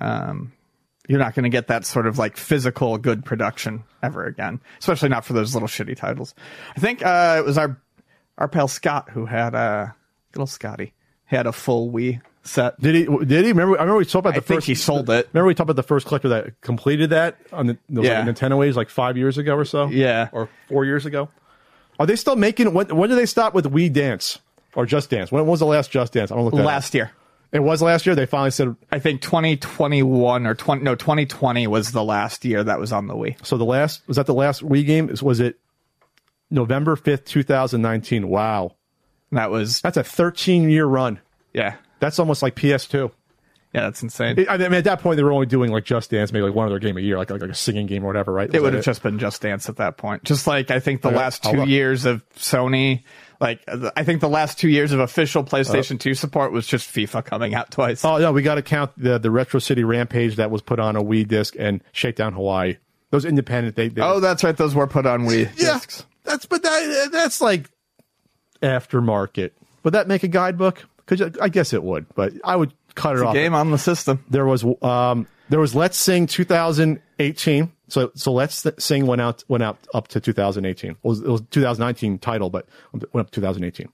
Um, 0.01 0.51
you're 1.09 1.19
not 1.19 1.35
gonna 1.35 1.49
get 1.49 1.67
that 1.67 1.85
sort 1.85 2.07
of 2.07 2.17
like 2.17 2.37
physical 2.37 2.97
good 2.97 3.25
production 3.25 3.83
ever 4.01 4.25
again. 4.25 4.61
Especially 4.79 5.09
not 5.09 5.25
for 5.25 5.33
those 5.33 5.53
little 5.53 5.67
shitty 5.67 5.97
titles. 5.97 6.33
I 6.77 6.79
think 6.79 7.05
uh, 7.05 7.35
it 7.39 7.45
was 7.45 7.57
our 7.57 7.77
our 8.37 8.47
pal 8.47 8.69
Scott 8.69 9.09
who 9.09 9.25
had 9.25 9.53
uh, 9.55 9.87
little 10.33 10.47
Scotty 10.47 10.93
had 11.25 11.45
a 11.47 11.51
full 11.51 11.91
Wii 11.91 12.21
set. 12.43 12.79
Did 12.79 12.95
he? 12.95 13.03
Did 13.25 13.43
he? 13.45 13.51
Remember? 13.51 13.77
I 13.77 13.81
remember 13.81 13.97
we 13.97 14.05
talked 14.05 14.21
about 14.25 14.35
I 14.35 14.39
the 14.39 14.45
think 14.45 14.57
first. 14.59 14.67
he 14.67 14.75
sold 14.75 15.09
it. 15.09 15.27
Remember 15.33 15.47
we 15.47 15.53
talked 15.55 15.65
about 15.69 15.75
the 15.75 15.83
first 15.83 16.07
collector 16.07 16.29
that 16.29 16.61
completed 16.61 17.09
that 17.09 17.37
on 17.51 17.67
the 17.67 17.77
Yeah. 17.89 18.23
like 18.23 18.35
Nintendo 18.35 18.57
ways 18.57 18.77
like 18.77 18.89
five 18.89 19.17
years 19.17 19.37
ago 19.37 19.55
or 19.55 19.65
so. 19.65 19.89
Yeah. 19.89 20.29
or 20.31 20.47
four 20.69 20.85
years 20.85 21.05
ago. 21.05 21.27
Are 21.99 22.05
they 22.05 22.15
still 22.15 22.37
making? 22.37 22.73
When, 22.73 22.87
when 22.95 23.09
did 23.09 23.17
they 23.17 23.25
stop 23.25 23.53
with 23.53 23.65
Wii 23.65 23.91
Dance 23.91 24.39
or 24.73 24.85
Just 24.85 25.09
Dance? 25.09 25.31
When 25.33 25.45
was 25.45 25.59
the 25.59 25.65
last 25.65 25.91
Just 25.91 26.13
Dance? 26.13 26.31
I 26.31 26.35
don't 26.35 26.45
look 26.45 26.53
that 26.53 26.61
up. 26.61 26.65
Last 26.67 26.93
year. 26.93 27.11
It 27.51 27.59
was 27.59 27.81
last 27.81 28.05
year. 28.05 28.15
They 28.15 28.25
finally 28.27 28.51
said 28.51 28.75
I 28.91 28.99
think 28.99 29.21
2021 29.21 30.45
or 30.45 30.53
20 30.55 30.83
no 30.83 30.95
2020 30.95 31.65
was 31.67 31.91
the 31.91 32.03
last 32.03 32.45
year 32.45 32.63
that 32.63 32.79
was 32.79 32.91
on 32.91 33.07
the 33.07 33.15
Wii. 33.15 33.43
so. 33.45 33.57
The 33.57 33.65
last 33.65 34.07
was 34.07 34.17
that 34.17 34.25
the 34.27 34.33
last 34.33 34.61
Wii 34.61 34.85
game? 34.85 35.09
Is- 35.09 35.23
Was 35.23 35.39
it 35.39 35.59
November 36.51 36.95
fifth, 36.95 37.25
two 37.25 37.43
thousand 37.43 37.81
nineteen? 37.81 38.27
Wow, 38.27 38.75
That 39.31 39.51
was 39.51 39.81
that's 39.81 39.97
a 39.97 40.03
thirteen 40.03 40.69
year 40.69 40.85
run. 40.85 41.19
yeah. 41.53 41.75
That's 41.99 42.17
almost 42.17 42.41
like 42.41 42.55
PS2. 42.55 43.11
Yeah, 43.73 43.81
that's 43.81 44.01
insane. 44.01 44.45
I 44.49 44.57
mean, 44.57 44.73
at 44.73 44.85
that 44.85 45.01
point, 45.01 45.17
they 45.17 45.23
were 45.23 45.33
only 45.33 45.45
doing 45.45 45.69
like 45.71 45.83
Just 45.83 46.09
Dance, 46.09 46.31
maybe 46.31 46.43
like 46.45 46.55
one 46.55 46.65
other 46.65 46.79
game 46.79 46.97
a 46.97 47.01
year, 47.01 47.17
like 47.17 47.29
like, 47.29 47.41
like 47.41 47.49
a 47.51 47.55
singing 47.55 47.85
game 47.87 48.03
or 48.03 48.07
whatever, 48.07 48.31
right? 48.31 48.49
It 48.51 48.61
would 48.63 48.73
have 48.73 48.85
just 48.85 49.03
been 49.03 49.19
Just 49.19 49.41
Dance 49.41 49.67
at 49.69 49.75
that 49.75 49.97
point. 49.97 50.23
Just 50.23 50.47
like 50.47 50.71
I 50.71 50.79
think 50.79 51.01
the 51.01 51.09
Okay, 51.09 51.17
last 51.17 51.43
two 51.43 51.67
years 51.67 52.05
of 52.05 52.23
Sony, 52.35 53.03
like 53.39 53.61
uh, 53.67 53.91
I 53.95 54.03
think 54.03 54.21
the 54.21 54.29
last 54.29 54.59
two 54.59 54.69
years 54.69 54.91
of 54.91 54.99
official 54.99 55.43
PlayStation 55.43 55.99
2 55.99 56.13
support 56.13 56.51
was 56.51 56.67
just 56.67 56.89
FIFA 56.93 57.23
coming 57.25 57.53
out 57.55 57.71
twice. 57.71 58.03
Oh 58.03 58.17
no, 58.17 58.31
we 58.31 58.41
got 58.41 58.55
to 58.55 58.61
count 58.61 58.91
the 58.97 59.17
the 59.17 59.31
Retro 59.31 59.59
City 59.59 59.83
Rampage 59.83 60.35
that 60.35 60.51
was 60.51 60.61
put 60.61 60.79
on 60.79 60.95
a 60.95 61.03
Wii 61.03 61.27
disc 61.27 61.55
and 61.57 61.81
Shakedown 61.91 62.33
Hawaii. 62.33 62.77
Those 63.11 63.25
independent, 63.25 63.75
they, 63.75 63.87
they 63.87 64.01
Oh, 64.01 64.19
that's 64.19 64.43
right. 64.43 64.55
Those 64.55 64.75
were 64.75 64.85
put 64.87 65.05
on 65.05 65.21
Wii 65.25 65.45
yeah, 65.57 65.73
discs. 65.73 66.05
that's 66.23 66.45
but 66.45 66.61
that 66.63 67.09
that's 67.11 67.41
like 67.41 67.69
aftermarket. 68.61 69.51
Would 69.83 69.93
that 69.93 70.07
make 70.07 70.23
a 70.23 70.27
guidebook? 70.27 70.85
Because 71.05 71.37
I 71.41 71.49
guess 71.49 71.73
it 71.73 71.81
would, 71.83 72.05
but 72.15 72.33
I 72.43 72.55
would 72.55 72.73
cut 72.95 73.15
it 73.15 73.23
off. 73.23 73.33
Game 73.33 73.55
on 73.55 73.71
the 73.71 73.77
system. 73.77 74.23
There 74.29 74.45
was 74.45 74.63
um 74.81 75.27
there 75.49 75.59
was 75.59 75.75
Let's 75.75 75.97
Sing 75.97 76.27
2018. 76.27 77.71
So 77.87 78.11
so 78.15 78.31
Let's 78.31 78.65
Sing 78.77 79.05
went 79.05 79.21
out 79.21 79.43
went 79.47 79.63
out 79.63 79.77
up 79.93 80.07
to 80.09 80.19
2018. 80.19 80.91
It 80.91 80.97
was, 81.03 81.19
it 81.21 81.27
was 81.27 81.41
2019 81.51 82.19
title, 82.19 82.49
but 82.49 82.67
went 82.91 83.27
up 83.27 83.31
2018. 83.31 83.89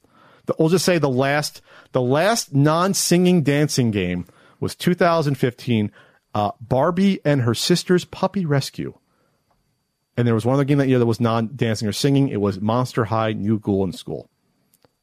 The, 0.46 0.56
we'll 0.60 0.70
just 0.70 0.86
say 0.86 0.98
the 0.98 1.10
last 1.10 1.62
the 1.92 2.02
last 2.02 2.54
non-singing 2.54 3.44
dancing 3.44 3.92
game 3.92 4.26
was 4.60 4.76
2015. 4.76 5.92
Uh, 6.34 6.52
Barbie 6.60 7.22
and 7.24 7.42
her 7.42 7.54
sister's 7.54 8.04
puppy 8.06 8.46
rescue. 8.46 8.94
And 10.18 10.28
there 10.28 10.36
was 10.36 10.46
one 10.46 10.56
other 10.56 10.64
game 10.64 10.78
that 10.78 10.88
year 10.88 11.00
that 11.00 11.06
was 11.06 11.20
non-dancing 11.20 11.88
or 11.88 11.92
singing. 11.92 12.30
It 12.30 12.40
was 12.40 12.60
Monster 12.62 13.06
High 13.06 13.34
New 13.34 13.60
Ghoul 13.60 13.84
in 13.84 13.92
School. 13.92 14.30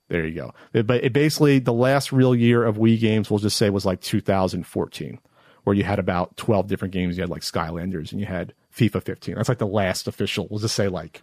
There 0.09 0.27
you 0.27 0.35
go. 0.35 0.55
It, 0.75 0.87
but 0.87 1.03
it 1.05 1.15
basically 1.15 1.59
the 1.59 1.73
last 1.73 2.13
real 2.13 2.35
year 2.35 2.65
of 2.65 2.77
Wii 2.77 3.01
games, 3.01 3.31
we'll 3.31 3.39
just 3.39 3.57
say, 3.57 3.71
was 3.71 3.87
like 3.87 4.03
2014, 4.03 5.19
where 5.65 5.75
you 5.75 5.85
had 5.85 5.99
about 5.99 6.37
12 6.37 6.67
different 6.67 6.93
games. 6.93 7.17
You 7.17 7.23
had 7.23 7.31
like 7.31 7.43
Skylanders 7.43 8.13
and 8.13 8.21
you 8.21 8.27
had 8.27 8.55
FIFA 8.77 9.03
15. 9.03 9.35
That's 9.37 9.49
like 9.49 9.59
the 9.59 9.67
last 9.67 10.09
official. 10.09 10.49
We'll 10.51 10.61
just 10.61 10.75
say 10.75 10.89
like 10.89 11.23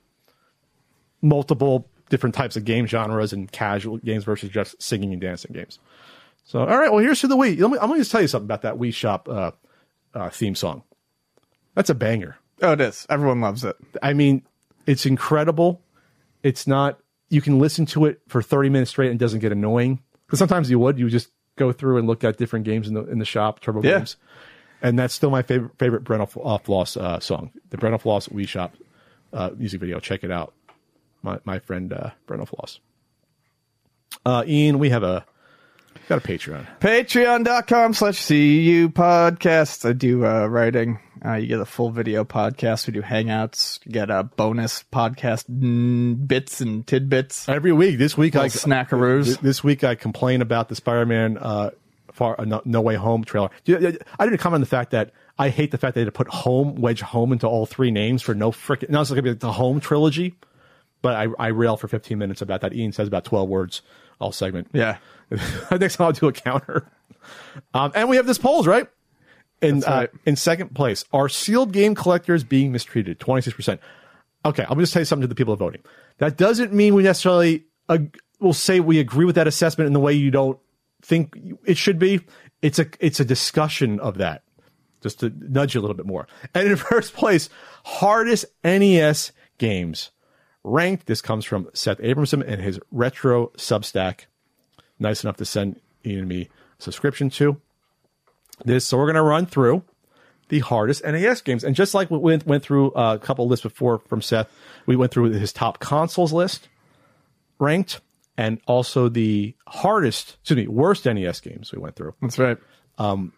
multiple 1.21 1.87
different 2.09 2.35
types 2.35 2.55
of 2.55 2.65
game 2.65 2.87
genres 2.87 3.33
and 3.33 3.51
casual 3.51 3.97
games 3.97 4.23
versus 4.23 4.49
just 4.49 4.81
singing 4.81 5.11
and 5.11 5.21
dancing 5.21 5.53
games. 5.53 5.79
So, 6.43 6.59
all 6.59 6.77
right. 6.77 6.91
Well, 6.91 7.03
here's 7.03 7.21
to 7.21 7.27
the 7.27 7.35
Wii. 7.35 7.59
Let 7.59 7.71
me, 7.71 7.77
I'm 7.77 7.87
going 7.87 7.99
to 7.99 8.01
just 8.01 8.11
tell 8.11 8.21
you 8.21 8.27
something 8.27 8.47
about 8.47 8.63
that 8.63 8.75
Wii 8.75 8.93
Shop 8.93 9.29
uh, 9.29 9.51
uh, 10.13 10.29
theme 10.29 10.55
song. 10.55 10.83
That's 11.75 11.89
a 11.89 11.95
banger. 11.95 12.37
Oh, 12.61 12.73
it 12.73 12.81
is. 12.81 13.05
Everyone 13.09 13.41
loves 13.41 13.63
it. 13.63 13.75
I 14.01 14.13
mean, 14.13 14.43
it's 14.85 15.05
incredible. 15.05 15.81
It's 16.43 16.65
not. 16.65 16.99
You 17.29 17.41
can 17.41 17.59
listen 17.59 17.85
to 17.87 18.05
it 18.05 18.21
for 18.27 18.41
thirty 18.41 18.69
minutes 18.69 18.91
straight 18.91 19.11
and 19.11 19.21
it 19.21 19.23
doesn't 19.23 19.39
get 19.39 19.51
annoying. 19.51 20.01
Because 20.25 20.39
sometimes 20.39 20.69
you 20.69 20.79
would. 20.79 20.97
You 20.97 21.09
just 21.09 21.29
go 21.59 21.71
through 21.71 21.97
and 21.97 22.07
look 22.07 22.23
at 22.23 22.37
different 22.37 22.65
games 22.65 22.87
in 22.87 22.95
the 22.95 23.05
in 23.05 23.19
the 23.19 23.25
shop, 23.25 23.59
Turbo 23.59 23.83
Yeah. 23.83 23.99
games, 23.99 24.15
and 24.81 24.97
that's 24.97 25.13
still 25.13 25.29
my 25.29 25.43
favorite 25.43 25.77
favorite 25.77 26.03
Brenna 26.03 26.23
F- 26.23 26.37
uh, 26.43 26.57
Floss 26.57 26.97
uh, 26.97 27.19
song, 27.19 27.51
the 27.69 27.77
Brentalfloss 27.77 28.29
Wii 28.33 28.47
Shop 28.47 28.73
uh, 29.33 29.51
music 29.55 29.79
video. 29.79 29.99
Check 29.99 30.23
it 30.23 30.31
out. 30.31 30.53
my 31.21 31.37
my 31.45 31.59
friend 31.59 31.93
uh, 31.93 32.09
Brentalfloss. 32.27 32.79
Uh, 34.25 34.43
Ian, 34.47 34.79
we 34.79 34.89
have 34.89 35.03
a 35.03 35.25
got 36.07 36.17
a 36.23 36.27
Patreon. 36.27 36.65
Patreon.com 36.79 37.93
slash 37.93 38.27
CU 38.27 38.89
podcast. 38.89 39.87
I 39.87 39.93
do 39.93 40.25
uh, 40.25 40.47
writing. 40.47 40.99
Uh, 41.25 41.33
you 41.33 41.47
get 41.47 41.59
a 41.59 41.65
full 41.65 41.89
video 41.91 42.23
podcast. 42.23 42.87
We 42.87 42.93
do 42.93 43.01
hangouts. 43.01 43.79
You 43.85 43.91
get 43.91 44.09
a 44.09 44.23
bonus 44.23 44.85
podcast 44.91 45.45
mm, 45.49 46.27
bits 46.27 46.61
and 46.61 46.87
tidbits. 46.87 47.49
Every 47.49 47.73
week. 47.73 47.97
This 47.97 48.17
week, 48.17 48.35
I 48.35 48.47
snackaroos. 48.47 49.25
th- 49.25 49.39
This 49.39 49.63
week, 49.63 49.83
I 49.83 49.95
complain 49.95 50.41
about 50.41 50.69
the 50.69 50.75
Spider-Man 50.75 51.37
uh, 51.37 51.71
far 52.13 52.39
uh, 52.39 52.45
no, 52.45 52.61
no 52.63 52.81
Way 52.81 52.95
Home 52.95 53.23
trailer. 53.25 53.49
I 53.67 53.71
didn't 53.71 54.37
comment 54.37 54.55
on 54.55 54.61
the 54.61 54.67
fact 54.67 54.91
that 54.91 55.11
I 55.37 55.49
hate 55.49 55.71
the 55.71 55.77
fact 55.77 55.95
they 55.95 56.01
had 56.01 56.05
to 56.05 56.11
put 56.11 56.27
home 56.29 56.75
wedge 56.75 57.01
home 57.01 57.31
into 57.33 57.47
all 57.47 57.65
three 57.65 57.91
names 57.91 58.21
for 58.21 58.33
no 58.33 58.51
frickin' 58.51 58.89
Now 58.89 59.01
it's 59.01 59.09
going 59.09 59.17
to 59.17 59.23
be 59.23 59.29
like 59.29 59.39
the 59.39 59.51
home 59.51 59.79
trilogy. 59.79 60.35
But 61.01 61.15
I, 61.15 61.27
I 61.39 61.47
rail 61.47 61.77
for 61.77 61.87
15 61.87 62.17
minutes 62.17 62.41
about 62.41 62.59
that. 62.61 62.73
Ian 62.73 62.91
says 62.91 63.07
about 63.07 63.23
12 63.23 63.47
words 63.47 63.81
all 64.19 64.33
segment. 64.33 64.67
Yeah. 64.73 64.97
Next 65.71 65.97
time 65.97 66.07
I'll 66.07 66.11
do 66.11 66.27
a 66.27 66.33
counter. 66.33 66.91
Um, 67.73 67.91
and 67.95 68.09
we 68.09 68.15
have 68.15 68.25
this 68.25 68.37
polls, 68.37 68.67
right? 68.67 68.87
In 69.61 69.81
right. 69.81 70.09
uh, 70.09 70.17
in 70.25 70.35
second 70.35 70.73
place, 70.73 71.03
are 71.11 71.27
sealed 71.27 71.73
game 71.73 71.93
collectors 71.95 72.43
being 72.43 72.71
mistreated? 72.71 73.19
Twenty 73.19 73.41
six 73.41 73.55
percent. 73.55 73.81
Okay, 74.45 74.63
I'm 74.63 74.69
going 74.69 74.79
to 74.79 74.87
say 74.87 75.03
something 75.03 75.23
to 75.23 75.27
the 75.27 75.35
people 75.35 75.55
voting. 75.57 75.81
That 76.19 76.37
doesn't 76.37 76.71
mean 76.71 76.95
we 76.95 77.03
necessarily 77.03 77.65
uh, 77.89 77.97
will 78.39 78.53
say 78.53 78.79
we 78.79 78.99
agree 78.99 79.25
with 79.25 79.35
that 79.35 79.47
assessment 79.47 79.87
in 79.87 79.93
the 79.93 79.99
way 79.99 80.13
you 80.13 80.31
don't 80.31 80.57
think 81.01 81.37
it 81.65 81.77
should 81.77 81.99
be. 81.99 82.21
It's 82.61 82.79
a 82.79 82.87
it's 82.99 83.19
a 83.19 83.25
discussion 83.25 83.99
of 83.99 84.17
that, 84.17 84.43
just 85.01 85.19
to 85.19 85.33
nudge 85.37 85.75
you 85.75 85.81
a 85.81 85.83
little 85.83 85.95
bit 85.95 86.05
more. 86.05 86.27
And 86.53 86.67
in 86.67 86.75
first 86.77 87.13
place, 87.13 87.49
hardest 87.83 88.45
NES 88.63 89.33
games 89.57 90.11
ranked. 90.63 91.05
This 91.07 91.21
comes 91.21 91.45
from 91.45 91.69
Seth 91.73 91.99
Abramson 91.99 92.45
and 92.47 92.61
his 92.61 92.79
retro 92.91 93.47
Substack 93.57 94.25
nice 94.99 95.23
enough 95.23 95.37
to 95.37 95.45
send 95.45 95.79
Ian 96.05 96.19
and 96.19 96.27
me 96.27 96.49
a 96.79 96.81
subscription 96.81 97.29
to. 97.31 97.59
This, 98.65 98.85
so 98.85 98.97
we're 98.97 99.05
going 99.05 99.15
to 99.15 99.21
run 99.21 99.45
through 99.45 99.83
the 100.49 100.59
hardest 100.59 101.03
NES 101.05 101.41
games, 101.41 101.63
and 101.63 101.75
just 101.75 101.93
like 101.93 102.11
we 102.11 102.17
went 102.17 102.45
went 102.45 102.63
through 102.63 102.91
uh, 102.93 103.15
a 103.15 103.19
couple 103.25 103.47
lists 103.47 103.63
before 103.63 103.99
from 103.99 104.21
Seth, 104.21 104.49
we 104.85 104.95
went 104.95 105.11
through 105.11 105.31
his 105.31 105.53
top 105.53 105.79
consoles 105.79 106.33
list, 106.33 106.67
ranked, 107.59 108.01
and 108.37 108.59
also 108.67 109.07
the 109.07 109.55
hardest, 109.67 110.37
excuse 110.41 110.57
me, 110.57 110.67
worst 110.67 111.05
NES 111.05 111.39
games 111.39 111.71
we 111.71 111.79
went 111.79 111.95
through. 111.95 112.15
That's 112.21 112.37
right. 112.39 112.57
Um, 112.97 113.31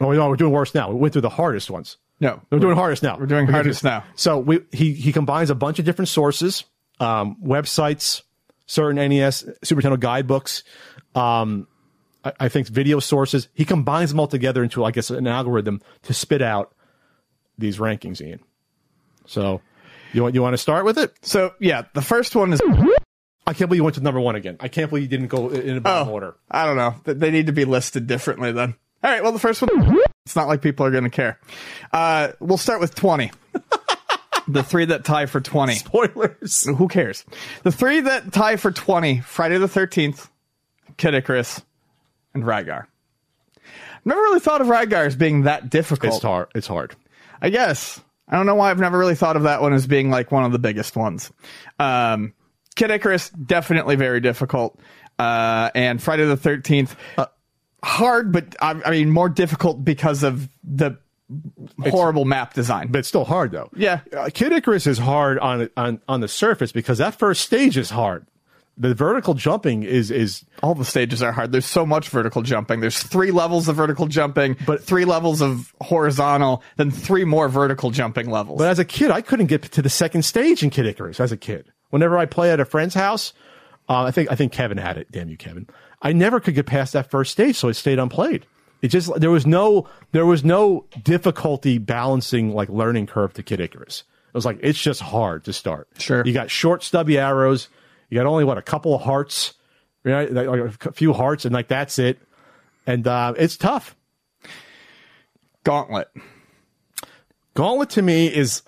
Oh 0.00 0.10
no, 0.12 0.28
we're 0.28 0.36
doing 0.36 0.52
worse 0.52 0.74
now. 0.74 0.90
We 0.90 0.96
went 0.96 1.12
through 1.12 1.22
the 1.22 1.28
hardest 1.30 1.70
ones. 1.70 1.96
No. 2.20 2.40
We're 2.50 2.58
doing 2.58 2.76
hardest 2.76 3.02
now. 3.02 3.18
We're 3.18 3.26
doing 3.26 3.46
hardest 3.46 3.84
now. 3.84 4.04
So 4.16 4.38
we 4.38 4.60
he 4.72 4.92
he 4.92 5.12
combines 5.12 5.50
a 5.50 5.54
bunch 5.54 5.78
of 5.78 5.84
different 5.84 6.08
sources, 6.08 6.64
um, 7.00 7.36
websites, 7.44 8.22
certain 8.66 8.96
NES 9.08 9.44
Super 9.62 9.82
Nintendo 9.82 10.00
guidebooks, 10.00 10.62
um, 11.14 11.66
I, 12.24 12.32
I 12.40 12.48
think 12.48 12.68
video 12.68 13.00
sources. 13.00 13.48
He 13.54 13.64
combines 13.64 14.10
them 14.10 14.20
all 14.20 14.26
together 14.26 14.62
into 14.62 14.84
I 14.84 14.90
guess 14.90 15.10
an 15.10 15.26
algorithm 15.26 15.80
to 16.02 16.14
spit 16.14 16.42
out 16.42 16.74
these 17.58 17.78
rankings. 17.78 18.20
Ian. 18.20 18.40
So 19.26 19.60
you 20.12 20.22
want 20.22 20.34
you 20.34 20.42
want 20.42 20.54
to 20.54 20.58
start 20.58 20.84
with 20.84 20.98
it? 20.98 21.12
So, 21.22 21.54
yeah, 21.58 21.82
the 21.92 22.02
first 22.02 22.36
one 22.36 22.52
is. 22.52 22.62
I 23.46 23.52
can't 23.52 23.68
believe 23.68 23.78
you 23.78 23.84
went 23.84 23.96
to 23.96 24.02
number 24.02 24.20
one 24.20 24.36
again. 24.36 24.56
I 24.60 24.68
can't 24.68 24.88
believe 24.88 25.02
you 25.02 25.08
didn't 25.08 25.26
go 25.26 25.50
in 25.50 25.76
a 25.76 25.80
bottom 25.80 26.08
order. 26.08 26.34
I 26.50 26.64
don't 26.64 26.76
know. 26.76 26.94
They 27.04 27.30
need 27.30 27.46
to 27.48 27.52
be 27.52 27.66
listed 27.66 28.06
differently 28.06 28.52
then. 28.52 28.74
All 29.02 29.10
right. 29.10 29.22
Well, 29.22 29.32
the 29.32 29.38
first 29.38 29.60
one, 29.60 29.98
it's 30.24 30.34
not 30.34 30.48
like 30.48 30.62
people 30.62 30.86
are 30.86 30.90
going 30.90 31.04
to 31.04 31.10
care. 31.10 31.38
Uh, 31.92 32.28
we'll 32.40 32.56
start 32.56 32.80
with 32.80 32.94
20. 32.94 33.30
the 34.48 34.62
three 34.62 34.84
that 34.86 35.04
tie 35.04 35.26
for 35.26 35.40
20. 35.40 35.74
Spoilers. 35.74 36.66
Who 36.76 36.88
cares? 36.88 37.24
The 37.62 37.72
three 37.72 38.00
that 38.00 38.32
tie 38.32 38.56
for 38.56 38.70
20 38.70 39.20
Friday 39.20 39.58
the 39.58 39.66
13th, 39.66 40.28
Kid 40.96 41.14
Icarus, 41.14 41.62
and 42.34 42.44
Rygar. 42.44 42.86
Never 44.04 44.20
really 44.20 44.40
thought 44.40 44.60
of 44.60 44.66
Rygar 44.66 45.06
as 45.06 45.16
being 45.16 45.42
that 45.42 45.70
difficult. 45.70 46.14
It's 46.14 46.22
hard. 46.22 46.48
It's 46.54 46.66
hard. 46.66 46.94
I 47.40 47.50
guess. 47.50 48.00
I 48.28 48.36
don't 48.36 48.46
know 48.46 48.54
why 48.54 48.70
I've 48.70 48.78
never 48.78 48.98
really 48.98 49.14
thought 49.14 49.36
of 49.36 49.42
that 49.44 49.60
one 49.60 49.72
as 49.72 49.86
being 49.86 50.10
like 50.10 50.32
one 50.32 50.44
of 50.44 50.52
the 50.52 50.58
biggest 50.58 50.96
ones. 50.96 51.30
Um, 51.78 52.34
Kid 52.74 52.90
Icarus, 52.90 53.30
definitely 53.30 53.96
very 53.96 54.20
difficult. 54.20 54.78
Uh, 55.18 55.70
and 55.74 56.02
Friday 56.02 56.24
the 56.24 56.36
13th, 56.36 56.96
uh, 57.18 57.26
hard, 57.84 58.32
but 58.32 58.56
I, 58.60 58.80
I 58.84 58.90
mean, 58.90 59.10
more 59.10 59.28
difficult 59.28 59.84
because 59.84 60.22
of 60.22 60.48
the 60.64 60.98
horrible 61.90 62.24
map 62.24 62.54
design. 62.54 62.88
but 62.90 63.00
it's 63.00 63.08
still 63.08 63.24
hard 63.24 63.52
though. 63.52 63.68
Yeah. 63.76 64.00
uh, 64.16 64.30
Kid 64.32 64.52
Icarus 64.52 64.86
is 64.86 64.98
hard 64.98 65.38
on 65.38 65.68
on 65.76 66.00
on 66.08 66.20
the 66.20 66.28
surface 66.28 66.72
because 66.72 66.98
that 66.98 67.14
first 67.14 67.42
stage 67.42 67.76
is 67.76 67.90
hard. 67.90 68.26
The 68.76 68.92
vertical 68.92 69.34
jumping 69.34 69.84
is 69.84 70.10
is 70.10 70.44
all 70.62 70.74
the 70.74 70.84
stages 70.84 71.22
are 71.22 71.30
hard. 71.30 71.52
There's 71.52 71.64
so 71.66 71.86
much 71.86 72.08
vertical 72.08 72.42
jumping. 72.42 72.80
There's 72.80 73.00
three 73.00 73.30
levels 73.30 73.68
of 73.68 73.76
vertical 73.76 74.06
jumping, 74.08 74.56
but 74.66 74.82
three 74.82 75.04
levels 75.04 75.40
of 75.40 75.72
horizontal, 75.80 76.60
then 76.76 76.90
three 76.90 77.24
more 77.24 77.48
vertical 77.48 77.90
jumping 77.92 78.28
levels. 78.30 78.58
But 78.58 78.68
as 78.68 78.80
a 78.80 78.84
kid, 78.84 79.12
I 79.12 79.20
couldn't 79.20 79.46
get 79.46 79.62
to 79.62 79.80
the 79.82 79.88
second 79.88 80.22
stage 80.24 80.64
in 80.64 80.70
Kid 80.70 80.86
Icarus. 80.86 81.20
As 81.20 81.30
a 81.30 81.36
kid, 81.36 81.70
whenever 81.90 82.18
I 82.18 82.26
play 82.26 82.50
at 82.50 82.58
a 82.58 82.64
friend's 82.64 82.94
house, 82.94 83.32
uh, 83.88 84.02
I 84.02 84.10
think 84.10 84.32
I 84.32 84.34
think 84.34 84.52
Kevin 84.52 84.78
had 84.78 84.98
it. 84.98 85.06
Damn 85.12 85.28
you, 85.28 85.36
Kevin! 85.36 85.68
I 86.02 86.12
never 86.12 86.40
could 86.40 86.56
get 86.56 86.66
past 86.66 86.94
that 86.94 87.12
first 87.12 87.30
stage, 87.30 87.54
so 87.56 87.68
it 87.68 87.74
stayed 87.74 88.00
unplayed. 88.00 88.44
It 88.84 88.88
just 88.88 89.18
there 89.18 89.30
was 89.30 89.46
no 89.46 89.88
there 90.12 90.26
was 90.26 90.44
no 90.44 90.84
difficulty 91.02 91.78
balancing 91.78 92.52
like 92.52 92.68
learning 92.68 93.06
curve 93.06 93.32
to 93.32 93.42
Kid 93.42 93.58
Icarus. 93.58 94.04
It 94.28 94.34
was 94.34 94.44
like 94.44 94.58
it's 94.60 94.78
just 94.78 95.00
hard 95.00 95.44
to 95.44 95.54
start. 95.54 95.88
Sure. 95.98 96.22
you 96.26 96.34
got 96.34 96.50
short 96.50 96.82
stubby 96.82 97.16
arrows. 97.16 97.70
You 98.10 98.18
got 98.18 98.26
only 98.26 98.44
what 98.44 98.58
a 98.58 98.62
couple 98.62 98.94
of 98.94 99.00
hearts, 99.00 99.54
right? 100.04 100.30
Like 100.30 100.84
a 100.84 100.92
few 100.92 101.14
hearts, 101.14 101.46
and 101.46 101.54
like 101.54 101.68
that's 101.68 101.98
it. 101.98 102.18
And 102.86 103.06
uh, 103.08 103.32
it's 103.38 103.56
tough. 103.56 103.96
Gauntlet. 105.64 106.08
Gauntlet 107.54 107.88
to 107.90 108.02
me 108.02 108.26
is 108.26 108.60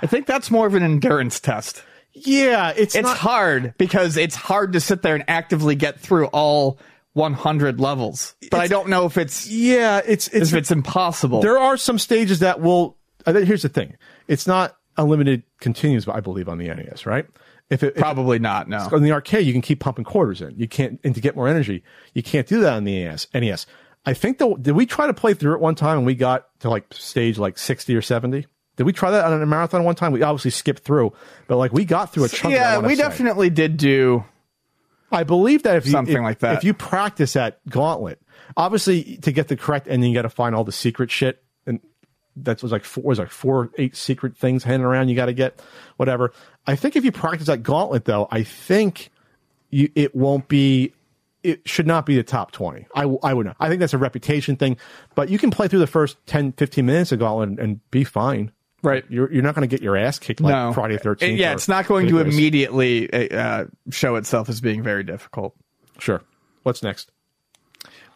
I 0.00 0.06
think 0.06 0.26
that's 0.26 0.48
more 0.52 0.68
of 0.68 0.74
an 0.76 0.84
endurance 0.84 1.40
test. 1.40 1.82
yeah, 2.12 2.72
it's 2.76 2.94
It's 2.94 3.02
not, 3.02 3.16
hard 3.16 3.74
because 3.78 4.16
it's 4.16 4.36
hard 4.36 4.74
to 4.74 4.80
sit 4.80 5.02
there 5.02 5.16
and 5.16 5.24
actively 5.26 5.74
get 5.74 5.98
through 5.98 6.26
all 6.26 6.78
100 7.20 7.78
levels. 7.78 8.34
But 8.50 8.60
I 8.60 8.66
don't 8.66 8.88
know 8.88 9.06
if 9.06 9.16
it's 9.16 9.48
Yeah, 9.48 10.00
it's 10.04 10.26
it's 10.28 10.52
if 10.52 10.58
it's 10.58 10.70
impossible. 10.70 11.40
there 11.42 11.58
are 11.58 11.76
some 11.76 11.98
stages 11.98 12.40
that 12.40 12.60
will. 12.60 12.96
Uh, 13.26 13.34
here's 13.34 13.62
the 13.62 13.68
thing: 13.68 13.96
it's 14.26 14.46
not 14.46 14.76
unlimited 14.96 15.44
continues, 15.60 16.08
I 16.08 16.20
believe, 16.20 16.48
on 16.48 16.58
the 16.58 16.66
NES, 16.68 17.06
right? 17.06 17.26
If 17.68 17.82
it 17.84 17.94
if- 17.94 18.00
Probably 18.00 18.38
not. 18.40 18.68
No. 18.68 18.78
on 18.90 19.02
the 19.02 19.12
arcade, 19.12 19.46
you 19.46 19.52
can 19.52 19.62
keep 19.62 19.78
pumping 19.78 20.04
quarters 20.04 20.40
in. 20.42 20.54
You 20.58 20.66
can't, 20.66 20.98
and 21.04 21.14
to 21.14 21.20
get 21.20 21.36
more 21.36 21.46
energy, 21.46 21.84
you 22.14 22.22
can't 22.22 22.46
do 22.48 22.60
that 22.62 22.72
on 22.72 22.84
the 22.84 23.04
NES. 23.04 23.28
NES. 23.32 23.66
I 24.06 24.14
think 24.14 24.38
though, 24.38 24.56
did 24.56 24.72
we 24.74 24.86
try 24.86 25.06
to 25.06 25.14
play 25.14 25.34
through 25.34 25.54
it 25.54 25.60
one 25.60 25.74
time 25.74 25.98
and 25.98 26.06
we 26.06 26.14
got 26.14 26.48
to 26.60 26.70
like 26.70 26.86
stage 26.92 27.38
like 27.38 27.58
sixty 27.58 27.94
or 27.94 28.02
seventy? 28.02 28.46
Did 28.76 28.84
we 28.84 28.92
try 28.94 29.10
that 29.10 29.26
on 29.26 29.42
a 29.42 29.46
marathon 29.46 29.84
one 29.84 29.94
time? 29.94 30.10
We 30.12 30.22
obviously 30.22 30.52
skipped 30.52 30.82
through, 30.84 31.12
but 31.48 31.58
like 31.58 31.72
we 31.72 31.84
got 31.84 32.12
through 32.12 32.24
a 32.24 32.28
chunk. 32.30 32.54
of 32.54 32.60
it, 32.60 32.64
I 32.64 32.72
Yeah, 32.72 32.78
we 32.78 32.94
definitely 32.94 33.50
did 33.50 33.76
do. 33.76 34.24
I 35.10 35.24
believe 35.24 35.62
that 35.64 35.76
if 35.76 35.86
you, 35.86 35.92
Something 35.92 36.16
if- 36.18 36.22
like 36.22 36.38
that. 36.40 36.56
if 36.56 36.64
you 36.64 36.72
practice 36.74 37.34
at 37.36 37.58
Gauntlet, 37.68 38.20
obviously 38.56 39.16
to 39.18 39.32
get 39.32 39.48
the 39.48 39.56
correct 39.56 39.88
ending, 39.88 40.10
you 40.10 40.14
got 40.16 40.22
to 40.22 40.28
find 40.30 40.54
all 40.54 40.64
the 40.64 40.72
secret 40.72 41.10
shit, 41.10 41.42
and 41.66 41.80
that 42.36 42.62
was 42.62 42.72
like 42.72 42.84
four, 42.84 43.02
was 43.04 43.18
like 43.18 43.30
four, 43.30 43.70
eight 43.78 43.96
secret 43.96 44.36
things 44.36 44.64
hanging 44.64 44.84
around. 44.86 45.08
You 45.08 45.16
got 45.16 45.26
to 45.26 45.32
get 45.32 45.60
whatever. 45.96 46.32
I 46.66 46.76
think 46.76 46.96
if 46.96 47.04
you 47.04 47.12
practice 47.12 47.48
at 47.48 47.62
Gauntlet, 47.62 48.04
though, 48.04 48.28
I 48.30 48.42
think 48.44 49.10
you 49.70 49.90
it 49.94 50.14
won't 50.14 50.48
be. 50.48 50.92
It 51.42 51.66
should 51.66 51.86
not 51.86 52.04
be 52.04 52.16
the 52.16 52.22
top 52.22 52.52
20. 52.52 52.86
I, 52.94 53.02
I 53.22 53.32
would 53.32 53.46
not. 53.46 53.56
I 53.58 53.68
think 53.68 53.80
that's 53.80 53.94
a 53.94 53.98
reputation 53.98 54.56
thing, 54.56 54.76
but 55.14 55.30
you 55.30 55.38
can 55.38 55.50
play 55.50 55.68
through 55.68 55.78
the 55.78 55.86
first 55.86 56.18
10, 56.26 56.52
15 56.52 56.84
minutes 56.84 57.12
of 57.12 57.18
Gauntlet 57.18 57.48
and, 57.48 57.58
and 57.58 57.90
be 57.90 58.04
fine. 58.04 58.52
Right. 58.82 59.04
You're, 59.08 59.30
you're 59.32 59.42
not 59.42 59.54
going 59.54 59.68
to 59.68 59.74
get 59.74 59.82
your 59.82 59.96
ass 59.96 60.18
kicked 60.18 60.40
like 60.40 60.54
no. 60.54 60.72
Friday 60.72 60.96
the 60.96 61.02
13th. 61.02 61.36
Yeah, 61.36 61.52
it's 61.52 61.68
not 61.68 61.86
going 61.86 62.08
to 62.08 62.18
immediately 62.18 63.30
uh, 63.30 63.66
show 63.90 64.16
itself 64.16 64.48
as 64.48 64.60
being 64.60 64.82
very 64.82 65.04
difficult. 65.04 65.54
Sure. 65.98 66.22
What's 66.62 66.82
next? 66.82 67.10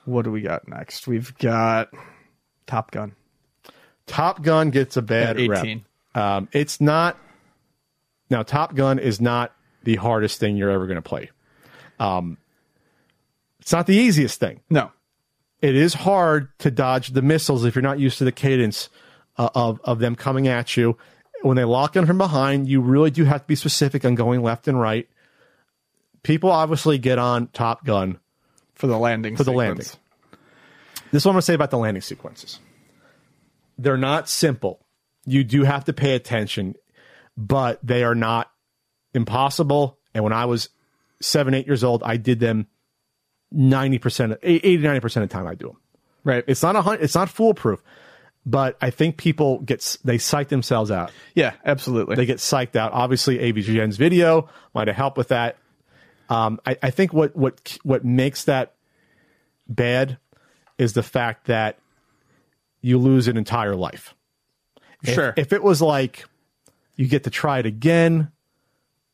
What 0.05 0.23
do 0.23 0.31
we 0.31 0.41
got 0.41 0.69
next? 0.69 1.07
We've 1.07 1.37
got 1.39 1.91
Top 2.67 2.91
Gun. 2.91 3.13
Top 4.07 4.43
Gun 4.43 4.71
gets 4.71 4.97
a 4.97 5.03
bad 5.03 5.39
At 5.41 5.49
rep. 5.49 5.65
18. 5.65 5.85
Um, 6.15 6.49
it's 6.53 6.81
not. 6.81 7.19
Now, 8.31 8.43
Top 8.43 8.75
Gun 8.75 8.99
is 8.99 9.21
not 9.21 9.55
the 9.83 9.97
hardest 9.97 10.41
thing 10.41 10.57
you're 10.57 10.71
ever 10.71 10.87
going 10.87 10.97
to 10.97 11.03
play. 11.03 11.31
Um, 11.99 12.39
it's 13.61 13.73
not 13.73 13.87
the 13.87 13.97
easiest 13.97 14.41
thing. 14.41 14.61
No. 14.69 14.91
It 15.61 15.75
is 15.75 15.95
hard 15.95 16.49
to 16.59 16.71
dodge 16.71 17.09
the 17.09 17.23
missiles 17.23 17.65
if 17.65 17.75
you're 17.75 17.83
not 17.83 17.99
used 17.99 18.19
to 18.19 18.25
the 18.25 18.33
cadence 18.33 18.91
uh, 19.39 19.49
of 19.55 19.81
of 19.85 19.99
them 19.99 20.15
coming 20.17 20.49
at 20.49 20.77
you. 20.77 20.97
When 21.43 21.57
they 21.57 21.65
lock 21.65 21.95
in 21.97 22.07
from 22.07 22.19
behind, 22.19 22.69
you 22.69 22.81
really 22.81 23.11
do 23.11 23.25
have 23.25 23.43
to 23.43 23.47
be 23.47 23.55
specific 23.57 24.05
on 24.05 24.15
going 24.15 24.43
left 24.43 24.67
and 24.69 24.81
right. 24.81 25.09
People 26.23 26.51
obviously 26.51 26.97
get 26.99 27.19
on 27.19 27.49
Top 27.49 27.85
Gun 27.85 28.19
For 28.75 28.87
the 28.87 28.97
landing. 28.99 29.37
for 29.37 29.45
the 29.45 29.51
sequence. 29.51 29.59
landing. 29.59 29.87
This 31.13 31.23
is 31.23 31.27
what 31.27 31.33
I'm 31.33 31.35
going 31.35 31.39
to 31.41 31.43
say 31.43 31.55
about 31.55 31.71
the 31.71 31.79
landing 31.79 32.01
sequences. 32.01 32.59
They're 33.77 33.99
not 33.99 34.29
simple. 34.29 34.81
You 35.27 35.45
do 35.45 35.65
have 35.65 35.85
to 35.85 35.93
pay 35.93 36.15
attention. 36.15 36.75
but 37.37 37.79
they 37.83 38.05
are 38.05 38.15
not 38.15 38.51
impossible. 39.13 39.99
And 40.15 40.23
when 40.25 40.33
I 40.33 40.45
was 40.47 40.69
seven, 41.21 41.53
eight 41.55 41.67
years 41.67 41.83
old, 41.85 42.03
I 42.05 42.17
did 42.17 42.41
them 42.41 42.69
90%, 43.53 44.39
80, 44.43 44.79
90% 44.79 45.05
of 45.05 45.13
the 45.13 45.27
time 45.27 45.47
I 45.47 45.55
do 45.55 45.67
them. 45.69 45.77
Right. 46.25 46.45
It's 46.47 46.63
not 46.63 46.77
a 46.77 46.83
hun- 46.83 46.99
it's 47.01 47.15
not 47.15 47.29
foolproof, 47.29 47.83
but 48.47 48.77
I 48.81 48.91
think 48.91 49.17
people 49.17 49.61
get, 49.61 49.97
they 50.05 50.19
psych 50.19 50.49
themselves 50.49 50.91
out. 50.91 51.11
yeah, 51.35 51.55
absolutely. 51.65 52.17
They 52.17 52.27
get 52.27 52.39
psyched 52.39 52.77
out. 52.77 52.93
Obviously, 52.93 53.39
AVGN's 53.39 53.97
video 53.97 54.49
might 54.75 54.89
have 54.89 54.97
helped 54.97 55.17
with 55.17 55.29
that. 55.29 55.57
Um, 56.29 56.61
I, 56.67 56.77
I 56.83 56.91
think 56.91 57.13
what 57.13 57.37
what 57.37 57.77
what 57.83 58.05
makes 58.05 58.45
that 58.45 58.75
bad 59.69 60.19
is 60.79 60.93
the 60.95 61.03
fact 61.03 61.47
that 61.47 61.79
you 62.81 62.99
lose 62.99 63.29
an 63.29 63.37
entire 63.37 63.75
life. 63.77 64.15
If- 65.03 65.15
Sure. 65.15 65.35
If, 65.37 65.53
it 65.53 65.63
was 65.63 65.83
like 65.83 66.25
you 66.97 67.07
get 67.07 67.25
to 67.25 67.31
try 67.31 67.59
it 67.59 67.67
again, 67.67 68.31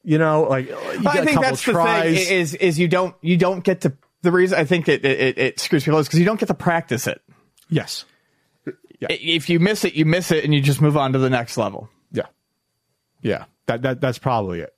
you 0.05 0.19
know, 0.19 0.44
like 0.44 0.69
you 0.69 0.74
get 1.02 1.07
I 1.07 1.19
a 1.19 1.24
think 1.24 1.31
couple 1.35 1.43
that's 1.43 1.65
the 1.65 1.73
thing 1.74 2.15
is 2.15 2.55
is 2.55 2.78
you 2.78 2.86
don't 2.89 3.15
you 3.20 3.36
don't 3.36 3.65
get 3.65 3.81
to 3.82 3.93
the 4.23 4.31
reason 4.31 4.57
I 4.59 4.65
think 4.65 4.89
it 4.89 5.05
it, 5.05 5.36
it 5.36 5.61
screws 5.61 5.82
people 5.85 5.98
is 5.98 6.07
because 6.07 6.20
you 6.20 6.24
don't 6.24 6.39
get 6.39 6.47
to 6.47 6.55
practice 6.55 7.07
it. 7.09 7.20
yes. 7.69 8.05
I- 9.10 9.18
If 9.20 9.48
you 9.48 9.60
miss 9.60 9.85
it, 9.85 9.94
you 9.94 10.05
miss 10.05 10.31
it, 10.31 10.44
and 10.44 10.52
you 10.55 10.60
just 10.60 10.81
move 10.81 10.97
on 10.97 11.12
to 11.14 11.18
the 11.18 11.31
next 11.31 11.56
level. 11.56 11.89
Yeah. 12.12 12.27
Yeah. 13.22 13.44
That 13.66 13.82
that 13.82 14.01
that's 14.01 14.18
probably 14.18 14.60
it. 14.60 14.74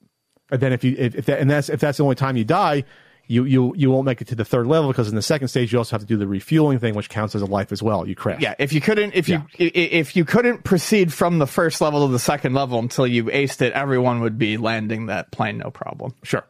And 0.51 0.61
then 0.61 0.73
if 0.73 0.85
you 0.85 0.95
if, 0.99 1.15
if 1.15 1.27
that 1.27 1.41
and 1.41 1.51
that's 1.51 1.69
if 1.69 1.81
that's 1.81 1.99
the 1.99 2.05
only 2.05 2.15
time 2.17 2.37
you 2.37 2.45
die, 2.45 2.85
you 3.27 3.45
you 3.45 3.73
you 3.77 3.91
won't 3.91 4.05
make 4.05 4.21
it 4.21 4.29
to 4.29 4.35
the 4.35 4.45
third 4.45 4.67
level 4.67 4.91
because 4.91 5.09
in 5.09 5.15
the 5.17 5.23
second 5.23 5.49
stage 5.49 5.73
you 5.73 5.79
also 5.79 5.93
have 5.95 6.03
to 6.03 6.07
do 6.07 6.17
the 6.19 6.27
refueling 6.27 6.79
thing, 6.79 6.95
which 6.95 7.09
counts 7.09 7.35
as 7.35 7.41
a 7.43 7.47
life 7.47 7.73
as 7.73 7.83
well. 7.83 8.07
You 8.07 8.15
crash. 8.15 8.43
Yeah, 8.43 8.55
if 8.59 8.73
you 8.73 8.81
couldn't 8.81 9.15
if 9.15 9.29
you 9.29 9.37
i- 9.59 9.63
i- 9.65 9.71
if 9.79 10.15
you 10.15 10.25
couldn't 10.27 10.63
proceed 10.65 11.13
from 11.13 11.39
the 11.39 11.47
first 11.47 11.81
level 11.81 12.07
to 12.07 12.13
the 12.13 12.19
second 12.19 12.53
level 12.55 12.79
until 12.79 13.07
you 13.07 13.25
aced 13.25 13.63
it, 13.63 13.73
everyone 13.73 14.21
would 14.21 14.37
be 14.39 14.57
landing 14.59 15.07
that 15.07 15.31
plane 15.33 15.59
no 15.59 15.71
problem. 15.71 16.15
Sure. 16.23 16.45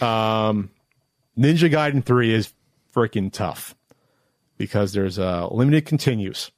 Um, 0.00 0.70
Ninja 1.36 1.70
Gaiden 1.70 2.04
three 2.04 2.32
is 2.32 2.52
freaking 2.94 3.32
tough 3.32 3.74
because 4.58 4.92
there's 4.92 5.18
uh, 5.18 5.48
limited 5.48 5.86
continues. 5.86 6.50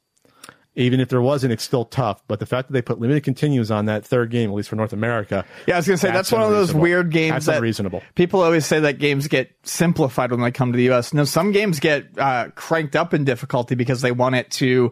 Even 0.75 1.01
if 1.01 1.09
there 1.09 1.21
wasn't, 1.21 1.51
it's 1.51 1.63
still 1.63 1.83
tough. 1.83 2.23
But 2.27 2.39
the 2.39 2.45
fact 2.45 2.69
that 2.69 2.73
they 2.73 2.81
put 2.81 2.97
limited 2.99 3.23
continues 3.23 3.71
on 3.71 3.87
that 3.87 4.05
third 4.05 4.29
game, 4.31 4.49
at 4.49 4.55
least 4.55 4.69
for 4.69 4.77
North 4.77 4.93
America, 4.93 5.43
Yeah, 5.67 5.73
I 5.75 5.77
was 5.77 5.85
gonna 5.87 5.97
say 5.97 6.11
that's, 6.11 6.31
one 6.31 6.41
of 6.41 6.51
those 6.51 6.73
weird 6.73 7.11
games 7.11 7.33
That's 7.33 7.45
that 7.47 7.55
unreasonable. 7.57 8.01
people 8.15 8.41
always 8.41 8.65
say 8.65 8.79
that 8.79 8.97
games 8.97 9.27
get 9.27 9.51
simplified 9.63 10.31
when 10.31 10.39
they 10.39 10.51
come 10.51 10.71
to 10.71 10.77
the 10.77 10.83
U.S. 10.85 11.13
No, 11.13 11.25
some 11.25 11.51
games 11.51 11.79
get 11.81 12.07
uh, 12.17 12.49
cranked 12.55 12.95
up 12.95 13.13
in 13.13 13.25
difficulty 13.25 13.75
because 13.75 14.01
they 14.01 14.13
want 14.13 14.35
it 14.35 14.49
to. 14.51 14.91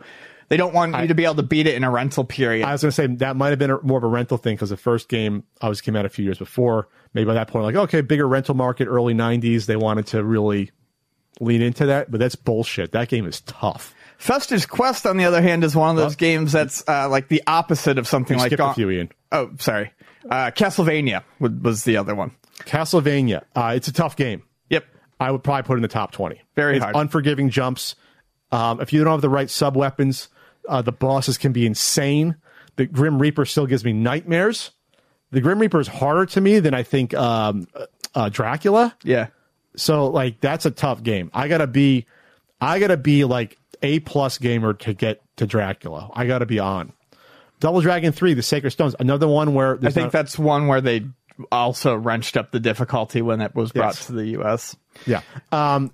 They 0.50 0.58
don't 0.58 0.74
want 0.74 1.00
you 1.00 1.08
to 1.08 1.14
be 1.14 1.26
able 1.26 1.36
to 1.36 1.44
beat 1.44 1.68
it 1.68 1.76
in 1.76 1.84
a 1.84 1.92
rental 1.92 2.24
period. 2.24 2.66
I 2.66 2.72
was 2.72 2.82
going 2.82 2.90
to 2.90 2.96
say 2.96 3.06
that 3.08 3.36
might 3.36 3.52
have 3.52 3.60
been 3.60 3.70
a, 3.70 3.80
more 3.84 4.00
of 4.00 4.04
a 4.04 4.08
rental 4.08 4.38
thing 4.38 4.56
because 4.56 4.72
the 4.72 4.78
first 4.78 5.08
game 5.08 5.44
obviously 5.62 5.86
came 5.86 5.96
out 5.96 6.06
a 6.08 6.10
few 6.10 6.26
years 6.26 6.40
before. 6.40 6.90
Maybe 7.14 7.26
by 7.26 7.36
that 7.36 7.48
point, 7.50 7.66
like 7.66 7.76
okay, 7.76 8.02
bigger 8.02 8.28
rental 8.28 8.56
market, 8.56 8.88
early 8.88 9.14
'90s, 9.14 9.66
they 9.68 9.76
wanted 9.76 10.08
to 10.08 10.24
really 10.24 10.72
lean 11.40 11.62
into 11.62 11.86
that. 11.86 12.10
But 12.12 12.20
that's 12.20 12.36
bullshit. 12.36 12.92
That 12.92 13.08
game 13.10 13.26
is 13.28 13.42
tough. 13.42 13.94
Fester's 14.20 14.66
Quest, 14.66 15.08
on 15.08 15.16
the 15.16 15.24
other 15.24 15.42
hand, 15.42 15.64
is 15.64 15.76
one 15.76 15.90
of 15.92 15.96
those 15.96 16.18
games 16.18 16.52
that's 16.52 16.84
uh, 16.90 17.08
like 17.10 17.30
the 17.30 17.42
opposite 17.48 17.98
of 17.98 18.06
something 18.06 18.36
You 18.38 18.44
like 18.44 18.50
skipped 18.50 18.62
a 18.62 18.74
few, 18.74 18.90
Ian. 18.90 19.10
Oh, 19.32 19.52
sorry. 19.60 19.94
Uh, 20.30 20.52
Castlevania 20.52 21.24
was 21.40 21.86
the 21.86 21.96
other 21.96 22.14
one. 22.14 22.32
Castlevania, 22.60 23.44
uh, 23.56 23.72
it's 23.76 23.88
a 23.88 23.94
tough 23.94 24.18
game. 24.18 24.44
Yep. 24.70 24.86
I 25.22 25.32
would 25.32 25.42
probably 25.42 25.64
put 25.64 25.74
it 25.74 25.78
in 25.78 25.82
the 25.84 25.88
top 25.88 26.12
20. 26.12 26.42
Very 26.56 26.76
it's 26.76 26.84
hard. 26.84 26.98
unforgiving 26.98 27.50
jumps. 27.50 27.96
Um, 28.52 28.82
if 28.82 28.92
you 28.92 29.04
don't 29.06 29.14
have 29.14 29.22
the 29.22 29.30
right 29.30 29.50
sub 29.50 29.78
weapons, 29.78 30.28
uh, 30.68 30.82
the 30.82 30.92
bosses 30.92 31.38
can 31.38 31.54
be 31.54 31.66
insane. 31.66 32.36
The 32.76 32.88
Grim 32.88 33.20
Reaper 33.20 33.46
still 33.46 33.68
gives 33.68 33.86
me 33.86 33.94
nightmares. 33.94 34.72
The 35.32 35.40
Grim 35.40 35.60
Reaper 35.60 35.80
is 35.80 35.88
harder 35.88 36.26
to 36.26 36.42
me 36.42 36.60
than 36.60 36.74
I 36.74 36.84
think 36.84 37.14
um, 37.14 37.68
uh, 37.74 37.86
uh, 38.16 38.28
Dracula. 38.30 38.96
Yeah. 39.04 39.28
So 39.78 40.08
like 40.08 40.42
that's 40.42 40.66
a 40.66 40.72
tough 40.72 41.04
game. 41.04 41.32
I 41.34 41.48
gotta 41.48 41.68
be, 41.68 42.06
I 42.60 42.80
gotta 42.80 42.98
be 42.98 43.24
like 43.24 43.58
a 43.82 44.00
plus 44.02 44.38
gamer 44.38 44.74
to 44.74 44.94
get 44.94 45.22
to 45.38 45.46
Dracula. 45.48 46.10
I 46.14 46.26
gotta 46.26 46.46
be 46.46 46.60
on. 46.60 46.94
Double 47.60 47.82
Dragon 47.82 48.12
Three, 48.14 48.34
The 48.34 48.42
Sacred 48.44 48.72
Stones, 48.72 48.96
another 49.00 49.28
one 49.28 49.54
where 49.54 49.76
I 49.84 49.90
think 49.92 50.06
not- 50.06 50.12
that's 50.14 50.40
one 50.40 50.68
where 50.68 50.82
they 50.82 51.06
also 51.52 51.96
wrenched 51.96 52.36
up 52.38 52.52
the 52.52 52.60
difficulty 52.60 53.22
when 53.22 53.42
it 53.42 53.56
was 53.56 53.72
brought 53.72 53.96
Yes. 53.96 54.08
to 54.08 54.14
the 54.14 54.26
U.S. 54.28 54.76
Yeah. 55.06 55.22
Um, 55.52 55.94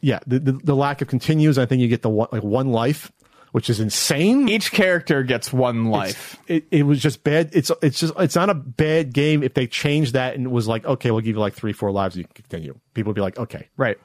yeah. 0.00 0.20
The, 0.26 0.38
the, 0.38 0.52
the 0.52 0.74
lack 0.76 1.00
of 1.00 1.08
continues, 1.08 1.58
I 1.58 1.66
think 1.66 1.80
you 1.82 1.88
get 1.88 2.02
the 2.02 2.10
one, 2.10 2.28
like 2.32 2.42
one 2.42 2.68
life, 2.70 3.10
which 3.52 3.70
is 3.70 3.80
insane. 3.80 4.48
Each 4.48 4.70
character 4.70 5.22
gets 5.22 5.52
one 5.52 5.86
life. 5.86 6.36
It, 6.46 6.66
it 6.70 6.82
was 6.84 7.00
just 7.00 7.24
bad. 7.24 7.50
It's 7.54 7.70
it's 7.82 7.98
just 8.00 8.12
it's 8.18 8.34
not 8.36 8.50
a 8.50 8.54
bad 8.54 9.12
game 9.14 9.42
if 9.42 9.54
they 9.54 9.66
changed 9.66 10.12
that 10.14 10.34
and 10.34 10.50
was 10.50 10.68
like 10.68 10.84
okay, 10.84 11.10
we'll 11.10 11.20
give 11.22 11.34
you 11.36 11.40
like 11.40 11.54
three 11.54 11.72
four 11.72 11.90
lives. 11.90 12.14
You 12.16 12.24
can 12.24 12.32
continue. 12.34 12.78
People 12.94 13.10
would 13.10 13.14
be 13.16 13.22
like 13.22 13.38
okay. 13.38 13.68
Right. 13.78 13.98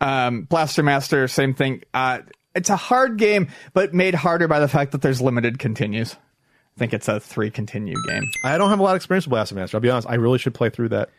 Um, 0.00 0.42
Blaster 0.42 0.82
Master, 0.82 1.28
same 1.28 1.54
thing. 1.54 1.82
Uh, 1.92 2.20
it's 2.54 2.70
a 2.70 2.76
hard 2.76 3.16
game, 3.16 3.48
but 3.74 3.94
made 3.94 4.14
harder 4.14 4.48
by 4.48 4.60
the 4.60 4.68
fact 4.68 4.92
that 4.92 5.02
there's 5.02 5.20
limited 5.20 5.58
continues. 5.58 6.14
I 6.14 6.78
think 6.78 6.94
it's 6.94 7.08
a 7.08 7.20
three 7.20 7.50
continue 7.50 7.94
game. 8.08 8.24
I 8.44 8.56
don't 8.58 8.70
have 8.70 8.80
a 8.80 8.82
lot 8.82 8.90
of 8.90 8.96
experience 8.96 9.26
with 9.26 9.30
Blaster 9.30 9.54
Master. 9.54 9.76
I'll 9.76 9.82
be 9.82 9.90
honest. 9.90 10.08
I 10.08 10.14
really 10.14 10.38
should 10.38 10.54
play 10.54 10.70
through 10.70 10.90
that. 10.90 11.10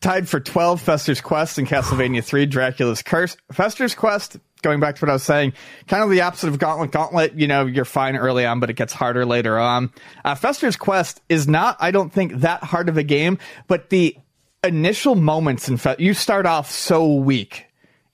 Tied 0.00 0.28
for 0.28 0.40
12, 0.40 0.80
Fester's 0.80 1.20
Quest 1.20 1.58
and 1.58 1.68
Castlevania 1.68 2.24
3, 2.24 2.46
Dracula's 2.46 3.02
Curse. 3.02 3.36
Fester's 3.52 3.94
Quest, 3.94 4.38
going 4.62 4.80
back 4.80 4.96
to 4.96 5.04
what 5.04 5.10
I 5.10 5.12
was 5.12 5.22
saying, 5.22 5.52
kind 5.88 6.02
of 6.02 6.08
the 6.08 6.22
opposite 6.22 6.48
of 6.48 6.58
Gauntlet. 6.58 6.90
Gauntlet, 6.90 7.34
you 7.34 7.46
know, 7.46 7.66
you're 7.66 7.84
fine 7.84 8.16
early 8.16 8.46
on, 8.46 8.60
but 8.60 8.70
it 8.70 8.76
gets 8.76 8.94
harder 8.94 9.26
later 9.26 9.58
on. 9.58 9.92
Uh, 10.24 10.34
Fester's 10.34 10.76
Quest 10.76 11.20
is 11.28 11.46
not, 11.46 11.76
I 11.80 11.90
don't 11.90 12.10
think, 12.10 12.32
that 12.36 12.64
hard 12.64 12.88
of 12.88 12.96
a 12.96 13.02
game, 13.02 13.38
but 13.68 13.90
the 13.90 14.16
initial 14.64 15.14
moments 15.14 15.68
in 15.68 15.76
Fe- 15.76 15.96
you 15.98 16.14
start 16.14 16.46
off 16.46 16.70
so 16.70 17.14
weak 17.14 17.66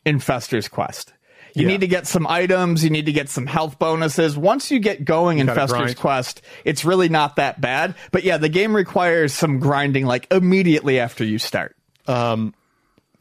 in 0.05 0.19
Fester's 0.21 0.69
Quest. 0.69 1.13
You 1.55 1.63
Yeah. 1.63 1.69
need 1.69 1.81
to 1.81 1.87
get 1.87 2.07
some 2.07 2.27
items, 2.27 2.85
you 2.85 2.91
need 2.91 3.07
to 3.07 3.13
get 3.13 3.29
some 3.31 3.47
health 3.47 3.79
bonuses. 3.79 4.37
Once 4.37 4.71
you 4.71 4.79
get 4.79 5.05
going 5.05 5.39
in 5.39 5.47
Fester's 5.47 5.73
grind. 5.79 5.97
Quest, 5.97 6.43
it's 6.65 6.85
really 6.85 7.09
not 7.09 7.37
that 7.37 7.61
bad. 7.61 7.95
But 8.13 8.25
yeah, 8.25 8.37
the 8.37 8.51
game 8.51 8.77
requires 8.77 9.33
some 9.33 9.59
grinding 9.59 10.05
like 10.05 10.27
immediately 10.31 11.01
after 11.01 11.25
you 11.25 11.39
start. 11.39 11.75
Did 12.07 12.53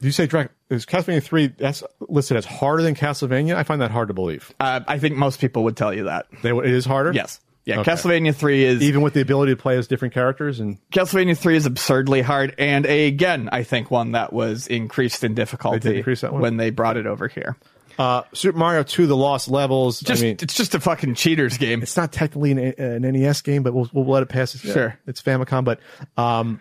you 0.00 0.12
say 0.12 0.26
Drac? 0.26 0.50
Is 0.68 0.84
Castlevania 0.84 1.22
three? 1.22 1.46
That's 1.46 1.82
listed 2.00 2.36
as 2.36 2.44
harder 2.44 2.82
than 2.82 2.94
Castlevania. 2.94 3.54
I 3.54 3.62
find 3.62 3.80
that 3.80 3.90
hard 3.90 4.08
to 4.08 4.14
believe. 4.14 4.52
Uh, 4.60 4.80
I 4.86 4.98
think 4.98 5.16
most 5.16 5.40
people 5.40 5.64
would 5.64 5.76
tell 5.76 5.94
you 5.94 6.04
that. 6.04 6.26
They, 6.42 6.50
it 6.50 6.66
is 6.66 6.84
harder. 6.84 7.12
Yes. 7.12 7.40
Yeah, 7.66 7.80
Okay. 7.80 7.90
Castlevania 7.90 8.32
3 8.34 8.64
is 8.64 8.82
Even 8.82 9.02
with 9.02 9.12
the 9.14 9.20
ability 9.20 9.52
to 9.52 9.56
play 9.60 9.76
as 9.76 9.86
different 9.88 10.14
characters 10.14 10.60
and 10.60 10.78
Castlevania 10.92 11.36
3 11.36 11.56
is 11.56 11.66
absurdly 11.66 12.22
hard 12.22 12.54
and 12.58 12.86
again, 12.86 13.48
I 13.52 13.64
think 13.64 13.90
one 13.90 14.12
that 14.12 14.32
was 14.32 14.66
increased 14.68 15.22
in 15.24 15.34
difficulty 15.34 15.96
increase 15.98 16.22
when 16.22 16.56
they 16.58 16.70
brought 16.70 16.96
it 16.96 17.06
over 17.06 17.26
here. 17.28 17.56
uh, 17.98 18.22
Super 18.34 18.56
Mario 18.58 18.82
Two: 18.84 19.06
The 19.06 19.16
Lost 19.16 19.48
Levels. 19.48 20.00
Just 20.00 20.22
I 20.22 20.26
mean, 20.26 20.36
it's 20.40 20.54
just 20.54 20.74
a 20.76 20.80
fucking 20.80 21.14
cheaters 21.16 21.58
game. 21.58 21.82
it's 21.82 21.96
not 21.96 22.12
technically 22.12 22.52
an, 22.52 22.58
an 22.58 23.02
NES 23.02 23.40
game, 23.42 23.62
but 23.64 23.72
we'll, 23.74 23.90
we'll 23.92 24.06
let 24.06 24.22
it 24.22 24.28
pass. 24.28 24.54
It's, 24.54 24.62
Sure. 24.64 24.98
it's 25.06 25.20
Famicom, 25.22 25.64
but 25.64 25.80
um, 26.16 26.60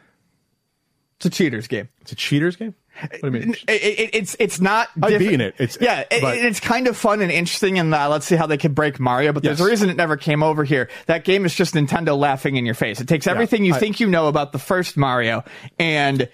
It's 1.17 1.25
a 1.25 1.29
cheaters 1.29 1.67
game. 1.67 1.89
it's 2.01 2.13
a 2.13 2.15
cheaters 2.15 2.55
game. 2.55 2.73
What 3.01 3.21
do 3.21 3.27
you 3.27 3.31
mean? 3.47 3.55
It, 3.67 3.71
it, 3.83 4.09
it's 4.13 4.35
it's 4.39 4.59
not. 4.61 4.87
I've 4.95 5.09
different- 5.09 5.19
beaten 5.19 5.41
it. 5.41 5.55
It's- 5.59 5.77
yeah, 5.81 6.01
it, 6.09 6.21
but- 6.21 6.37
it's 6.37 6.59
kind 6.59 6.87
of 6.87 6.95
fun 6.95 7.21
and 7.21 7.31
interesting, 7.31 7.77
and 7.79 7.93
uh, 7.93 8.09
let's 8.09 8.25
see 8.25 8.35
how 8.35 8.47
they 8.47 8.57
can 8.57 8.73
break 8.73 8.99
Mario. 8.99 9.33
But 9.33 9.43
there's 9.43 9.59
Yes. 9.59 9.67
a 9.67 9.69
reason 9.69 9.89
it 9.89 9.97
never 9.97 10.17
came 10.17 10.43
over 10.43 10.63
here. 10.63 10.89
That 11.07 11.23
game 11.25 11.45
is 11.45 11.53
just 11.53 11.73
Nintendo 11.73 12.17
laughing 12.17 12.55
in 12.55 12.65
your 12.65 12.75
face. 12.75 13.01
It 13.01 13.07
takes 13.07 13.27
everything 13.27 13.65
you 13.65 13.73
I- 13.75 13.79
think 13.79 13.99
you 13.99 14.07
know 14.07 14.27
about 14.27 14.51
the 14.51 14.59
first 14.59 14.97
Mario 14.97 15.43
and. 15.79 16.29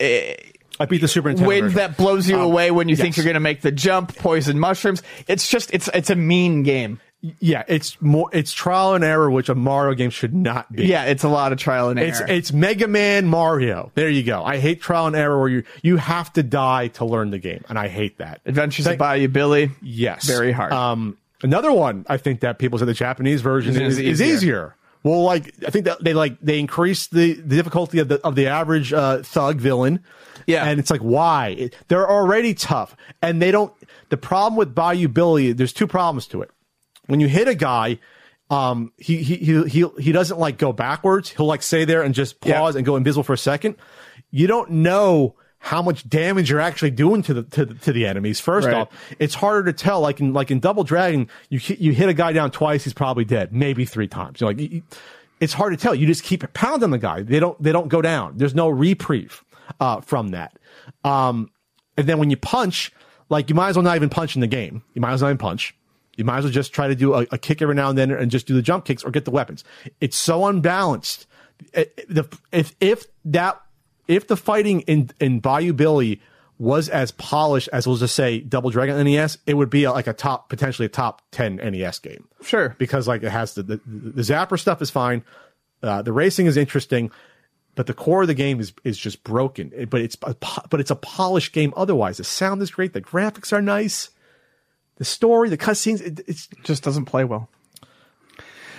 I 0.00 0.84
beat 0.88 1.00
the 1.00 1.08
Super 1.08 1.32
Nintendo. 1.32 1.46
wind 1.46 1.62
version. 1.64 1.76
that 1.78 1.96
blows 1.96 2.28
you 2.28 2.36
Um, 2.36 2.42
away 2.42 2.70
when 2.70 2.88
you 2.88 2.94
think 2.94 3.16
you're 3.16 3.24
going 3.24 3.34
to 3.34 3.40
make 3.40 3.62
the 3.62 3.72
jump, 3.72 4.14
poison 4.16 4.60
mushrooms. 4.60 5.02
It's 5.26 5.48
just 5.48 5.74
it's 5.74 5.88
it's 5.92 6.08
a 6.10 6.14
mean 6.14 6.62
game. 6.62 7.00
Yeah, 7.40 7.64
it's 7.66 8.00
more. 8.00 8.30
It's 8.32 8.52
trial 8.52 8.94
and 8.94 9.02
error, 9.02 9.28
which 9.28 9.48
a 9.48 9.54
Mario 9.56 9.94
game 9.94 10.10
should 10.10 10.32
not 10.32 10.70
be. 10.72 10.86
Yeah, 10.86 11.04
it's 11.06 11.24
a 11.24 11.28
lot 11.28 11.50
of 11.52 11.58
trial 11.58 11.88
and 11.88 11.98
error. 11.98 12.08
It's 12.08 12.20
it's 12.20 12.52
Mega 12.52 12.86
Man 12.86 13.26
Mario. 13.26 13.90
There 13.96 14.08
you 14.08 14.22
go. 14.22 14.44
I 14.44 14.58
hate 14.58 14.80
trial 14.80 15.08
and 15.08 15.16
error 15.16 15.36
where 15.40 15.48
you 15.48 15.64
you 15.82 15.96
have 15.96 16.32
to 16.34 16.44
die 16.44 16.88
to 16.88 17.04
learn 17.04 17.30
the 17.30 17.38
game, 17.38 17.64
and 17.68 17.76
I 17.76 17.88
hate 17.88 18.18
that. 18.18 18.40
Adventures 18.46 18.84
Thank- 18.84 18.94
of 18.96 18.98
Bayou 19.00 19.26
Billy. 19.26 19.70
Yes, 19.82 20.26
Very 20.28 20.52
hard. 20.52 20.72
Um, 20.72 21.18
another 21.42 21.72
one 21.72 22.06
I 22.08 22.18
think 22.18 22.38
that 22.40 22.60
people 22.60 22.78
say 22.78 22.84
the 22.84 22.94
Japanese 22.94 23.40
version 23.42 23.74
Is 23.74 23.94
is, 23.94 23.98
is 23.98 24.22
easier. 24.22 24.34
easier. 24.36 24.74
Well, 25.02 25.22
like 25.24 25.52
I 25.66 25.70
think 25.70 25.86
that 25.86 26.02
they 26.04 26.14
like 26.14 26.38
they 26.40 26.60
increase 26.60 27.08
the, 27.08 27.32
the 27.34 27.56
difficulty 27.56 27.98
of 27.98 28.06
the 28.06 28.20
of 28.24 28.36
the 28.36 28.46
average 28.46 28.92
uh, 28.92 29.22
thug 29.24 29.56
villain. 29.58 30.04
Yeah. 30.46 30.64
and 30.64 30.78
it's 30.80 30.90
like 30.90 31.00
why 31.02 31.48
It- 31.58 31.76
they're 31.88 32.08
already 32.08 32.54
tough, 32.54 32.94
and 33.20 33.42
they 33.42 33.50
don't. 33.50 33.72
The 34.10 34.16
problem 34.16 34.56
with 34.56 34.72
Bayou 34.74 35.08
Billy, 35.08 35.52
there's 35.52 35.72
two 35.72 35.86
problems 35.88 36.28
to 36.28 36.42
it. 36.42 36.50
When 37.08 37.18
you 37.20 37.28
hit 37.28 37.48
a 37.48 37.54
guy, 37.54 37.98
um, 38.50 38.92
he 38.96 39.22
he 39.22 39.36
he 39.36 39.62
he, 39.68 39.86
he 39.98 40.12
doesn't 40.12 40.38
like 40.38 40.56
go 40.56 40.72
backwards. 40.72 41.30
He'll 41.30 41.46
like 41.46 41.62
stay 41.62 41.84
there 41.84 42.02
and 42.02 42.14
just 42.14 42.36
Yeah. 42.44 42.58
pause 42.60 42.76
and 42.76 42.86
go 42.86 42.96
invisible 42.96 43.24
for 43.24 43.32
a 43.34 43.38
second. 43.38 43.74
You 44.30 44.46
don't 44.46 44.70
know 44.70 45.34
how 45.58 45.82
much 45.82 46.08
damage 46.08 46.50
you're 46.50 46.60
actually 46.60 46.92
doing 46.92 47.20
to 47.22 47.34
the 47.34 47.42
to 47.42 47.64
the, 47.64 47.74
to 47.74 47.92
the 47.92 48.06
enemies. 48.06 48.38
First 48.40 48.66
Right. 48.68 48.76
off, 48.76 48.88
it's 49.18 49.34
harder 49.34 49.64
to 49.70 49.72
tell. 49.76 50.00
Like 50.00 50.20
in 50.20 50.32
like 50.32 50.50
in 50.50 50.60
Double 50.60 50.84
Dragon, 50.84 51.28
you 51.50 51.58
hit, 51.58 51.78
you 51.80 51.92
hit 51.92 52.08
a 52.08 52.14
guy 52.14 52.32
down 52.32 52.50
twice, 52.52 52.84
he's 52.84 52.92
probably 52.94 53.24
dead, 53.24 53.52
maybe 53.52 53.84
three 53.84 54.06
times. 54.08 54.40
You're 54.40 54.50
like, 54.50 54.60
you- 54.60 54.82
it's 55.40 55.52
hard 55.52 55.72
to 55.72 55.76
tell. 55.76 55.94
You 55.94 56.06
just 56.06 56.22
keep 56.24 56.50
pounding 56.52 56.90
the 56.90 56.98
guy. 56.98 57.22
They 57.22 57.38
don't 57.40 57.60
they 57.62 57.72
don't 57.72 57.88
go 57.88 58.00
down. 58.02 58.34
There's 58.36 58.54
no 58.54 58.68
reprieve 58.68 59.44
uh, 59.80 60.00
from 60.00 60.28
that. 60.28 60.58
Um, 61.04 61.50
and 61.96 62.06
then 62.08 62.18
when 62.18 62.30
you 62.30 62.36
punch, 62.36 62.92
like 63.28 63.48
you 63.48 63.54
might 63.54 63.68
as 63.68 63.76
well 63.76 63.82
not 63.84 63.94
even 63.96 64.08
punch 64.08 64.34
in 64.34 64.40
the 64.40 64.46
game. 64.48 64.82
You 64.94 65.00
might 65.00 65.12
as 65.12 65.22
well 65.22 65.28
not 65.28 65.34
even 65.34 65.38
punch. 65.38 65.74
You 66.18 66.24
might 66.24 66.38
as 66.38 66.44
well 66.44 66.52
just 66.52 66.74
try 66.74 66.88
to 66.88 66.94
do 66.94 67.14
a, 67.14 67.26
a 67.30 67.38
kick 67.38 67.62
every 67.62 67.74
now 67.74 67.88
and 67.88 67.96
then 67.96 68.10
and 68.10 68.30
just 68.30 68.46
do 68.46 68.52
the 68.52 68.60
jump 68.60 68.84
kicks 68.84 69.02
or 69.04 69.10
get 69.10 69.24
the 69.24 69.30
weapons. 69.30 69.64
It's 70.02 70.16
so 70.16 70.44
unbalanced. 70.44 71.26
It- 71.72 72.04
the- 72.14 72.28
If 72.52 72.74
if 72.80 73.06
that 73.24 73.60
if 74.06 74.26
the 74.28 74.36
fighting 74.36 74.80
in 74.82 75.10
in 75.20 75.40
Bayou 75.40 75.72
Billy 75.72 76.20
was 76.58 76.88
as 76.88 77.12
polished 77.12 77.68
as 77.72 77.86
we'll 77.86 77.96
just 77.96 78.16
say 78.16 78.40
Double 78.40 78.70
Dragon 78.70 79.02
NES, 79.04 79.38
it 79.46 79.54
would 79.54 79.70
be 79.70 79.84
a, 79.84 79.92
like 79.92 80.08
a 80.08 80.12
top 80.12 80.48
potentially 80.48 80.86
a 80.86 80.88
top 80.88 81.22
ten 81.30 81.56
NES 81.56 82.00
game 82.00 82.26
Sure. 82.42 82.74
because 82.78 83.06
like 83.06 83.22
it 83.22 83.30
has 83.30 83.54
the 83.54 83.62
the, 83.62 83.80
the 83.86 84.22
zapper 84.22 84.58
stuff 84.58 84.82
is 84.82 84.90
fine, 84.90 85.22
uh, 85.84 86.02
the 86.02 86.12
racing 86.12 86.46
is 86.46 86.56
interesting, 86.56 87.12
but 87.76 87.86
the 87.86 87.94
core 87.94 88.22
of 88.22 88.26
the 88.28 88.34
game 88.34 88.58
is 88.58 88.72
is 88.82 88.98
just 88.98 89.22
broken. 89.22 89.72
But 89.88 90.00
it's 90.00 90.16
a, 90.22 90.34
but 90.68 90.80
it's 90.80 90.90
a 90.90 90.96
polished 90.96 91.52
game 91.52 91.72
otherwise. 91.76 92.16
The 92.16 92.24
sound 92.24 92.60
is 92.62 92.72
great, 92.72 92.92
the 92.92 93.00
graphics 93.02 93.52
are 93.52 93.62
nice, 93.62 94.10
the 94.98 95.04
story, 95.04 95.48
the 95.48 95.58
cutscenes. 95.58 96.00
It, 96.00 96.20
it's 96.28 96.46
Just 96.64 96.82
doesn't 96.84 97.06
play 97.06 97.24
well. 97.24 97.48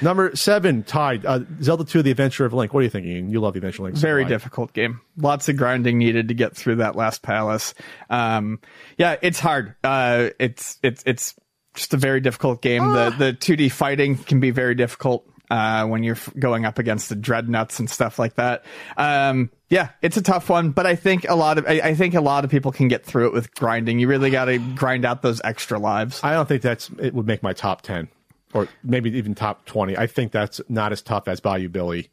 number 0.02 0.36
seven 0.36 0.84
tied. 0.84 1.26
Uh, 1.26 1.40
Zelda 1.62 1.84
Two: 1.86 2.02
The 2.02 2.12
Adventure 2.12 2.46
of 2.46 2.54
Link. 2.54 2.74
What 2.74 2.82
are 2.82 2.84
you 2.84 2.90
thinking? 2.90 3.30
You 3.30 3.40
love 3.41 3.54
the 3.54 3.58
Adventure 3.60 3.82
of 3.82 3.86
Link. 3.86 3.98
so 3.98 4.02
Very 4.02 4.24
do 4.24 4.28
I. 4.28 4.30
difficult 4.30 4.74
game. 4.74 5.02
Lots 5.18 5.50
of 5.50 5.58
grinding 5.58 5.98
needed 5.98 6.28
to 6.30 6.34
get 6.34 6.56
through 6.56 6.76
that 6.78 6.96
last 6.96 7.22
palace. 7.22 7.74
Um, 8.10 8.60
yeah, 8.98 9.18
it's 9.22 9.40
hard. 9.40 9.76
Uh, 9.84 10.30
it's 10.40 10.78
it's 10.84 11.04
it's 11.06 11.36
just 11.76 11.94
a 11.94 11.98
very 11.98 12.20
difficult 12.22 12.62
game. 12.62 12.84
Ah. 12.84 13.10
The 13.18 13.32
the 13.32 13.34
2D 13.34 13.72
fighting 13.72 14.18
can 14.18 14.40
be 14.40 14.52
very 14.52 14.76
difficult 14.76 15.26
uh, 15.50 15.86
when 15.86 16.04
you're 16.04 16.18
going 16.38 16.66
up 16.66 16.80
against 16.80 17.10
the 17.10 17.16
dreadnoughts 17.16 17.80
and 17.80 17.90
stuff 17.90 18.20
like 18.20 18.36
that. 18.36 18.64
Um, 18.98 19.50
yeah, 19.70 19.90
it's 20.02 20.18
a 20.18 20.22
tough 20.22 20.50
one, 20.50 20.72
but 20.72 20.86
I 20.86 20.96
think 20.96 21.28
a 21.30 21.36
lot 21.36 21.58
of 21.58 21.66
I, 21.68 21.82
I 21.84 21.96
think 21.96 22.16
a 22.16 22.22
lot 22.22 22.44
of 22.44 22.52
people 22.52 22.72
can 22.72 22.88
get 22.88 23.06
through 23.06 23.28
it 23.28 23.34
with 23.34 23.54
grinding. 23.54 24.00
You 24.00 24.08
really 24.08 24.30
got 24.30 24.46
to 24.46 24.58
grind 24.58 25.06
out 25.06 25.22
those 25.22 25.42
extra 25.44 25.78
lives. 25.80 26.20
I 26.24 26.34
don't 26.34 26.48
think 26.48 26.62
that's 26.62 26.90
it 27.00 27.14
would 27.14 27.28
make 27.28 27.44
my 27.44 27.54
top 27.54 27.82
ten, 27.82 28.08
or 28.54 28.68
maybe 28.84 29.16
even 29.18 29.36
top 29.36 29.66
twenty. 29.66 29.98
I 29.98 30.08
think 30.08 30.32
that's 30.32 30.62
not 30.70 30.92
as 30.92 31.02
tough 31.02 31.28
as 31.28 31.40
Bayou 31.40 31.70
Billy. 31.70 32.10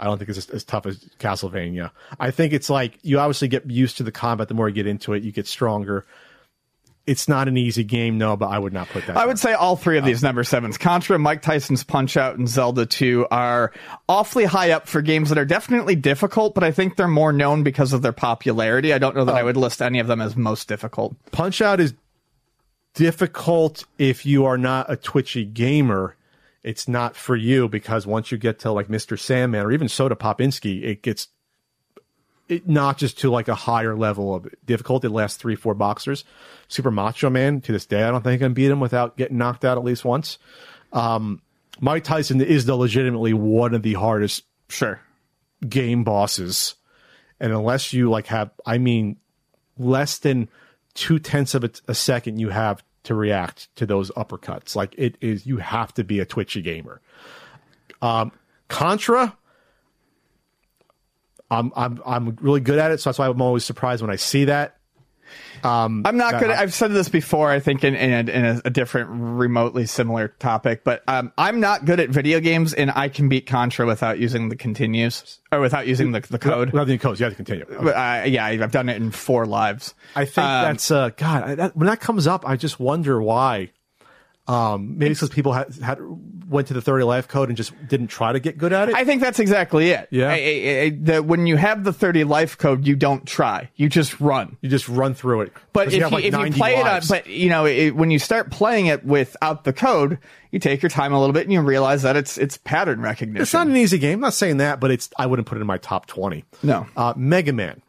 I 0.00 0.04
don't 0.04 0.18
think 0.18 0.28
it's 0.28 0.38
as, 0.38 0.50
as 0.50 0.64
tough 0.64 0.86
as 0.86 0.98
Castlevania. 1.18 1.90
I 2.20 2.30
think 2.30 2.52
it's 2.52 2.70
like 2.70 2.98
you 3.02 3.18
obviously 3.18 3.48
get 3.48 3.68
used 3.68 3.96
to 3.96 4.02
the 4.02 4.12
combat. 4.12 4.48
The 4.48 4.54
more 4.54 4.68
you 4.68 4.74
get 4.74 4.86
into 4.86 5.12
it, 5.12 5.22
you 5.22 5.32
get 5.32 5.46
stronger. 5.46 6.06
It's 7.08 7.26
not 7.26 7.48
an 7.48 7.56
easy 7.56 7.84
game, 7.84 8.18
no, 8.18 8.36
but 8.36 8.48
I 8.48 8.58
would 8.58 8.74
not 8.74 8.90
put 8.90 9.06
that. 9.06 9.16
I 9.16 9.24
would 9.24 9.38
say 9.38 9.54
all 9.54 9.76
three 9.76 9.96
of 9.96 10.04
these 10.04 10.22
number 10.22 10.44
sevens, 10.44 10.76
Contra, 10.76 11.18
Mike 11.18 11.40
Tyson's 11.40 11.82
Punch 11.82 12.18
Out, 12.18 12.36
and 12.36 12.46
Zelda 12.46 12.84
2 12.84 13.28
are 13.30 13.72
awfully 14.08 14.44
high 14.44 14.72
up 14.72 14.86
for 14.86 15.00
games 15.00 15.30
that 15.30 15.38
are 15.38 15.46
definitely 15.46 15.96
difficult, 15.96 16.54
but 16.54 16.62
I 16.62 16.70
think 16.70 16.96
they're 16.96 17.08
more 17.08 17.32
known 17.32 17.62
because 17.62 17.94
of 17.94 18.02
their 18.02 18.12
popularity. 18.12 18.92
I 18.92 18.98
don't 18.98 19.16
know 19.16 19.24
that 19.24 19.34
I 19.34 19.40
oh. 19.40 19.46
would 19.46 19.56
list 19.56 19.80
any 19.80 20.00
of 20.00 20.06
them 20.06 20.20
as 20.20 20.36
most 20.36 20.68
difficult. 20.68 21.16
Punch 21.32 21.62
Out 21.62 21.80
is 21.80 21.94
difficult 22.92 23.86
if 23.96 24.26
you 24.26 24.44
are 24.44 24.58
not 24.58 24.92
a 24.92 24.96
twitchy 24.96 25.46
gamer. 25.46 26.14
It's 26.62 26.88
not 26.88 27.16
for 27.16 27.36
you 27.36 27.70
because 27.70 28.06
once 28.06 28.30
you 28.30 28.36
get 28.36 28.58
to 28.60 28.72
like 28.72 28.88
Mr. 28.88 29.18
Sandman 29.18 29.64
or 29.64 29.72
even 29.72 29.88
Soda 29.88 30.14
Popinski, 30.14 30.82
it 30.82 31.02
gets 31.02 31.28
it 32.48 32.68
notches 32.68 33.14
to 33.14 33.30
like 33.30 33.48
a 33.48 33.54
higher 33.54 33.94
level 33.96 34.34
of 34.34 34.48
difficulty. 34.66 35.08
The 35.08 35.14
last 35.14 35.38
three, 35.40 35.54
four 35.56 35.74
boxers, 35.74 36.24
Super 36.68 36.90
Macho 36.90 37.30
Man. 37.30 37.60
To 37.62 37.72
this 37.72 37.86
day, 37.86 38.02
I 38.02 38.10
don't 38.10 38.22
think 38.22 38.40
I 38.40 38.44
can 38.46 38.54
beat 38.54 38.70
him 38.70 38.80
without 38.80 39.16
getting 39.16 39.38
knocked 39.38 39.64
out 39.64 39.78
at 39.78 39.84
least 39.84 40.04
once. 40.04 40.38
Um, 40.92 41.42
Mike 41.80 42.04
Tyson 42.04 42.40
is 42.40 42.64
the 42.64 42.74
legitimately 42.76 43.32
one 43.34 43.74
of 43.74 43.82
the 43.82 43.94
hardest 43.94 44.44
Sure. 44.68 45.00
game 45.68 46.04
bosses. 46.04 46.74
And 47.40 47.52
unless 47.52 47.92
you 47.92 48.10
like 48.10 48.26
have, 48.26 48.50
I 48.66 48.78
mean, 48.78 49.16
less 49.78 50.18
than 50.18 50.48
two 50.94 51.18
tenths 51.18 51.54
of 51.54 51.64
a, 51.64 51.70
a 51.86 51.94
second 51.94 52.38
you 52.40 52.48
have 52.48 52.82
to 53.04 53.14
react 53.14 53.74
to 53.76 53.86
those 53.86 54.10
uppercuts. 54.10 54.74
Like 54.74 54.94
it 54.98 55.16
is, 55.20 55.46
you 55.46 55.58
have 55.58 55.94
to 55.94 56.04
be 56.04 56.18
a 56.20 56.26
twitchy 56.26 56.62
gamer. 56.62 57.00
Um, 58.02 58.32
Contra, 58.68 59.36
I'm, 61.50 61.72
I'm, 61.74 62.02
I'm 62.04 62.36
really 62.40 62.60
good 62.60 62.78
at 62.78 62.90
it. 62.90 63.00
So 63.00 63.10
that's 63.10 63.18
why 63.18 63.28
I'm 63.28 63.40
always 63.40 63.64
surprised 63.64 64.02
when 64.02 64.10
I 64.10 64.16
see 64.16 64.44
that. 64.46 64.74
I'm 65.62 66.16
not 66.16 66.38
good. 66.40 66.50
I've 66.50 66.72
said 66.72 66.92
this 66.92 67.08
before. 67.08 67.50
I 67.50 67.58
think 67.58 67.82
in 67.82 67.94
in, 67.94 68.28
a, 68.28 68.32
in 68.32 68.44
a, 68.44 68.62
a 68.66 68.70
different, 68.70 69.10
remotely 69.10 69.86
similar 69.86 70.28
topic, 70.28 70.84
but 70.84 71.02
um, 71.08 71.32
I'm 71.36 71.58
not 71.58 71.84
good 71.84 71.98
at 72.00 72.10
video 72.10 72.38
games, 72.38 72.74
and 72.74 72.92
I 72.92 73.08
can 73.08 73.28
beat 73.28 73.46
Contra 73.46 73.84
without 73.84 74.18
using 74.18 74.50
the 74.50 74.56
continues 74.56 75.40
or 75.50 75.60
without 75.60 75.86
using 75.88 76.12
the, 76.12 76.20
the 76.20 76.38
code. 76.38 76.70
Without 76.70 76.86
the 76.86 76.96
codes, 76.96 77.18
you 77.18 77.24
have 77.24 77.32
to 77.32 77.36
continue. 77.36 77.66
But, 77.68 77.96
uh, 77.96 78.24
yeah, 78.26 78.46
I've 78.46 78.70
done 78.70 78.88
it 78.88 78.96
in 78.96 79.10
four 79.10 79.46
lives. 79.46 79.94
I 80.14 80.24
think 80.26 80.46
Um, 80.46 80.62
that's 80.62 80.90
uh, 80.90 81.10
God. 81.16 81.42
I, 81.42 81.54
that, 81.56 81.76
when 81.76 81.88
that 81.88 82.00
comes 82.00 82.26
up, 82.26 82.48
I 82.48 82.56
just 82.56 82.78
wonder 82.78 83.20
why. 83.20 83.70
Um, 84.48 84.96
maybe 84.98 85.12
because 85.14 85.28
people 85.28 85.52
had, 85.52 85.74
had 85.76 85.98
went 86.48 86.68
to 86.68 86.74
the 86.74 86.80
thirty 86.80 87.04
life 87.04 87.28
code 87.28 87.48
and 87.50 87.56
just 87.56 87.72
didn't 87.86 88.06
try 88.06 88.32
to 88.32 88.40
get 88.40 88.56
good 88.56 88.72
at 88.72 88.88
it. 88.88 88.94
I 88.94 89.04
think 89.04 89.20
that's 89.20 89.38
exactly 89.38 89.90
it. 89.90 90.08
Yeah. 90.10 90.28
I- 90.28 90.32
I- 90.32 90.80
I- 90.86 90.98
the, 90.98 91.22
when 91.22 91.46
you 91.46 91.56
have 91.56 91.84
the 91.84 91.92
30 91.92 92.24
life 92.24 92.56
code, 92.56 92.86
you 92.86 92.96
don't 92.96 93.26
try. 93.26 93.68
You 93.76 93.90
just 93.90 94.18
run. 94.20 94.56
you 94.62 94.70
just 94.70 94.88
run 94.88 95.12
through 95.12 95.42
it. 95.42 95.52
But 95.74 95.88
if 95.88 95.94
you, 95.94 96.08
like, 96.08 96.24
if 96.24 96.32
you 96.34 96.50
play 96.52 96.82
lives. 96.82 97.10
it 97.10 97.14
on, 97.14 97.18
but 97.24 97.26
you 97.30 97.50
know, 97.50 97.66
it, 97.66 97.94
when 97.94 98.10
you 98.10 98.18
start 98.18 98.50
playing 98.50 98.86
it 98.86 99.04
without 99.04 99.64
the 99.64 99.74
code, 99.74 100.18
you 100.50 100.58
take 100.58 100.80
your 100.80 100.88
time 100.88 101.12
a 101.12 101.20
little 101.20 101.34
bit 101.34 101.42
and 101.42 101.52
you 101.52 101.60
realize 101.60 102.00
that 102.02 102.16
it's 102.16 102.38
it's 102.38 102.56
pattern 102.56 103.02
recognition. 103.02 103.42
it's 103.42 103.52
not 103.52 103.66
an 103.66 103.76
easy 103.76 103.98
game. 103.98 104.14
I'm 104.14 104.20
not 104.20 104.32
saying 104.32 104.56
that, 104.56 104.80
but 104.80 104.90
it's 104.90 105.10
I 105.18 105.26
wouldn't 105.26 105.46
put 105.46 105.58
it 105.58 105.60
in 105.60 105.66
my 105.66 105.76
top 105.76 106.06
twenty. 106.06 106.44
No. 106.62 106.86
uh, 106.96 107.12
Mega 107.16 107.52
Man, 107.52 107.82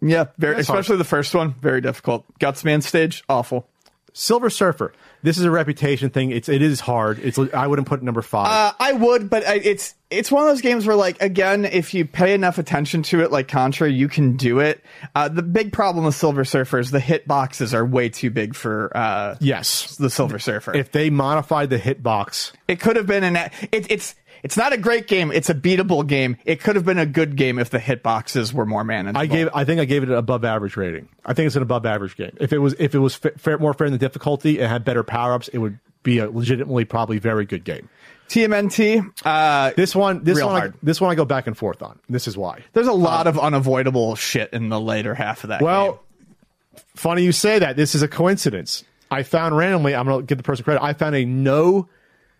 yeah, 0.00 0.26
very, 0.38 0.54
That's 0.56 0.68
hard. 0.68 0.78
especially 0.78 0.98
the 0.98 1.04
first 1.04 1.34
one, 1.34 1.54
very 1.54 1.80
difficult. 1.80 2.24
Gutsman 2.38 2.84
stage, 2.84 3.24
awful. 3.28 3.66
Silver 4.12 4.50
Surfer. 4.50 4.92
This 5.22 5.38
is 5.38 5.44
a 5.44 5.50
reputation 5.50 6.10
thing. 6.10 6.30
It's 6.30 6.48
it 6.48 6.62
is 6.62 6.80
hard. 6.80 7.18
It's 7.20 7.38
I 7.38 7.66
wouldn't 7.66 7.86
put 7.86 8.00
it 8.00 8.04
number 8.04 8.22
five. 8.22 8.46
Uh, 8.48 8.72
I 8.80 8.92
would, 8.92 9.30
but 9.30 9.46
I, 9.46 9.54
it's 9.54 9.94
it's 10.10 10.30
one 10.30 10.42
of 10.42 10.48
those 10.50 10.60
games 10.60 10.86
where, 10.86 10.96
like, 10.96 11.22
again, 11.22 11.64
if 11.64 11.94
you 11.94 12.04
pay 12.04 12.34
enough 12.34 12.58
attention 12.58 13.02
to 13.04 13.22
it, 13.22 13.30
like 13.32 13.48
Contra, 13.48 13.88
you 13.88 14.08
can 14.08 14.36
do 14.36 14.58
it. 14.58 14.84
Uh, 15.14 15.28
the 15.28 15.42
big 15.42 15.72
problem 15.72 16.04
with 16.04 16.14
Silver 16.14 16.44
Surfer 16.44 16.78
is 16.78 16.90
the 16.90 17.00
hit 17.00 17.26
boxes 17.26 17.72
are 17.72 17.84
way 17.84 18.08
too 18.08 18.30
big 18.30 18.54
for 18.54 18.94
uh, 18.96 19.36
yes, 19.40 19.96
the 19.96 20.10
Silver 20.10 20.38
Surfer. 20.38 20.74
if 20.74 20.92
they 20.92 21.08
modified 21.08 21.70
the 21.70 21.78
hitbox, 21.78 22.52
It 22.68 22.80
could 22.80 22.96
have 22.96 23.06
been 23.06 23.24
an. 23.24 23.36
It, 23.70 23.90
it's 23.90 24.14
it's 24.42 24.56
not 24.56 24.72
a 24.72 24.76
great 24.76 25.06
game. 25.06 25.30
It's 25.32 25.48
a 25.50 25.54
beatable 25.54 26.06
game. 26.06 26.36
It 26.44 26.60
could 26.60 26.76
have 26.76 26.84
been 26.84 26.98
a 26.98 27.06
good 27.06 27.36
game 27.36 27.58
if 27.58 27.70
the 27.70 27.78
hitboxes 27.78 28.52
were 28.52 28.66
more 28.66 28.84
manageable. 28.84 29.20
I 29.20 29.26
gave. 29.26 29.48
I 29.54 29.64
think 29.64 29.80
I 29.80 29.84
gave 29.84 30.02
it 30.02 30.08
an 30.08 30.14
above 30.16 30.44
average 30.44 30.76
rating. 30.76 31.08
I 31.24 31.32
think 31.34 31.46
it's 31.46 31.56
an 31.56 31.62
above 31.62 31.86
average 31.86 32.16
game. 32.16 32.32
If 32.40 32.52
it 32.52 32.58
was 32.58 32.74
if 32.78 32.94
it 32.94 32.98
was 32.98 33.14
fa- 33.14 33.32
fair, 33.38 33.58
more 33.58 33.74
fair 33.74 33.86
in 33.86 33.92
the 33.92 33.98
difficulty 33.98 34.58
and 34.60 34.68
had 34.68 34.84
better 34.84 35.02
power 35.02 35.32
ups, 35.34 35.48
it 35.48 35.58
would 35.58 35.78
be 36.02 36.18
a 36.18 36.28
legitimately 36.30 36.84
probably 36.84 37.18
very 37.18 37.44
good 37.46 37.64
game. 37.64 37.88
TMNT. 38.28 39.04
Uh, 39.24 39.72
This 39.76 39.94
one, 39.94 40.24
this 40.24 40.38
Real 40.38 40.46
one, 40.48 40.62
I, 40.62 40.72
this 40.82 41.00
one 41.00 41.10
I 41.10 41.14
go 41.14 41.24
back 41.24 41.46
and 41.46 41.56
forth 41.56 41.82
on. 41.82 41.98
This 42.08 42.26
is 42.26 42.36
why. 42.36 42.62
there's 42.72 42.86
a 42.86 42.92
lot 42.92 43.26
of 43.26 43.38
unavoidable 43.38 44.14
shit 44.16 44.52
in 44.52 44.68
the 44.70 44.80
later 44.80 45.14
half 45.14 45.44
of 45.44 45.48
that. 45.48 45.60
Well, 45.60 45.92
game. 45.92 46.82
funny 46.96 47.22
you 47.24 47.32
say 47.32 47.58
that. 47.58 47.76
This 47.76 47.94
is 47.94 48.02
a 48.02 48.08
coincidence. 48.08 48.84
I 49.10 49.22
found 49.22 49.56
randomly. 49.56 49.94
I'm 49.94 50.06
going 50.06 50.20
to 50.20 50.26
give 50.26 50.38
the 50.38 50.44
person 50.44 50.64
credit. 50.64 50.82
I 50.82 50.94
found 50.94 51.14
a 51.14 51.24
no 51.26 51.88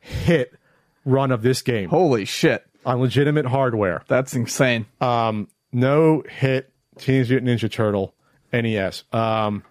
hit 0.00 0.54
run 1.04 1.30
of 1.32 1.42
this 1.42 1.62
game 1.62 1.88
holy 1.88 2.24
shit, 2.24 2.66
on 2.84 3.00
legitimate 3.00 3.46
hardware. 3.46 4.02
that's 4.08 4.34
insane. 4.34 4.86
Um, 5.00 5.48
no 5.72 6.22
hit 6.28 6.72
Teenage 6.98 7.30
Mutant 7.30 7.50
Ninja 7.50 7.70
Turtle 7.70 8.14
NES. 8.52 9.04
Um, 9.12 9.62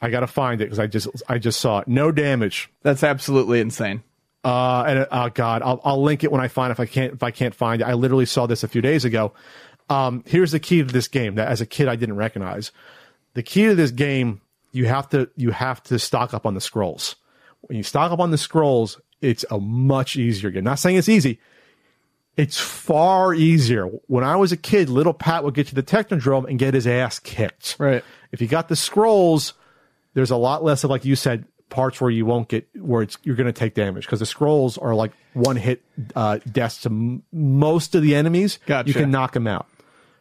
I 0.00 0.10
got 0.10 0.20
to 0.20 0.26
find 0.26 0.60
it 0.60 0.64
because 0.64 0.78
I 0.78 0.86
just 0.86 1.08
I 1.28 1.38
just 1.38 1.60
saw 1.60 1.80
it. 1.80 1.88
No 1.88 2.12
damage. 2.12 2.70
that's 2.82 3.02
absolutely 3.02 3.60
insane. 3.60 4.02
Uh, 4.42 4.84
and 4.86 5.06
oh 5.10 5.28
god, 5.28 5.62
I'll, 5.62 5.80
I'll 5.84 6.02
link 6.02 6.24
it 6.24 6.32
when 6.32 6.40
I 6.40 6.48
find 6.48 6.70
it 6.70 6.72
if 6.72 6.80
I 6.80 6.86
can't 6.86 7.14
if 7.14 7.22
I 7.22 7.30
can't 7.30 7.54
find 7.54 7.82
it. 7.82 7.84
I 7.84 7.92
literally 7.92 8.26
saw 8.26 8.46
this 8.46 8.62
a 8.64 8.68
few 8.68 8.80
days 8.80 9.04
ago. 9.04 9.32
Um, 9.90 10.24
here's 10.26 10.52
the 10.52 10.60
key 10.60 10.78
to 10.78 10.84
this 10.84 11.08
game 11.08 11.34
that 11.34 11.48
as 11.48 11.60
a 11.60 11.66
kid 11.66 11.88
I 11.88 11.96
didn't 11.96 12.16
recognize. 12.16 12.72
The 13.34 13.42
key 13.42 13.64
to 13.66 13.74
this 13.74 13.90
game 13.90 14.40
you 14.72 14.86
have 14.86 15.08
to 15.10 15.28
you 15.36 15.50
have 15.50 15.82
to 15.84 15.98
stock 15.98 16.32
up 16.32 16.46
on 16.46 16.54
the 16.54 16.60
scrolls. 16.60 17.16
When 17.62 17.76
you 17.76 17.82
stock 17.82 18.12
up 18.12 18.20
on 18.20 18.30
the 18.30 18.38
scrolls, 18.38 18.98
it's 19.20 19.44
a 19.50 19.58
much 19.58 20.16
easier 20.16 20.50
game. 20.50 20.64
Not 20.64 20.78
saying 20.78 20.96
it's 20.96 21.08
easy. 21.08 21.38
It's 22.36 22.58
far 22.58 23.34
easier. 23.34 23.86
When 24.06 24.24
I 24.24 24.36
was 24.36 24.52
a 24.52 24.56
kid, 24.56 24.88
little 24.88 25.12
Pat 25.12 25.44
would 25.44 25.54
get 25.54 25.66
to 25.68 25.74
the 25.74 25.82
Technodrome 25.82 26.48
and 26.48 26.58
get 26.58 26.74
his 26.74 26.86
ass 26.86 27.18
kicked. 27.18 27.76
Right. 27.78 28.04
If 28.32 28.40
you 28.40 28.46
got 28.46 28.68
the 28.68 28.76
scrolls, 28.76 29.54
there's 30.14 30.30
a 30.30 30.36
lot 30.36 30.64
less 30.64 30.84
of 30.84 30.90
like 30.90 31.04
you 31.04 31.16
said 31.16 31.44
parts 31.68 32.00
where 32.00 32.10
you 32.10 32.26
won't 32.26 32.48
get 32.48 32.68
where 32.76 33.02
it's 33.02 33.18
you're 33.22 33.36
going 33.36 33.46
to 33.46 33.52
take 33.52 33.74
damage 33.74 34.04
because 34.04 34.20
the 34.20 34.26
scrolls 34.26 34.78
are 34.78 34.94
like 34.94 35.12
one 35.34 35.56
hit 35.56 35.82
uh, 36.16 36.38
deaths 36.50 36.80
to 36.82 36.88
m- 36.88 37.22
most 37.32 37.94
of 37.94 38.02
the 38.02 38.14
enemies. 38.14 38.58
Gotcha. 38.66 38.88
You 38.88 38.94
can 38.94 39.10
knock 39.10 39.32
them 39.32 39.46
out. 39.46 39.66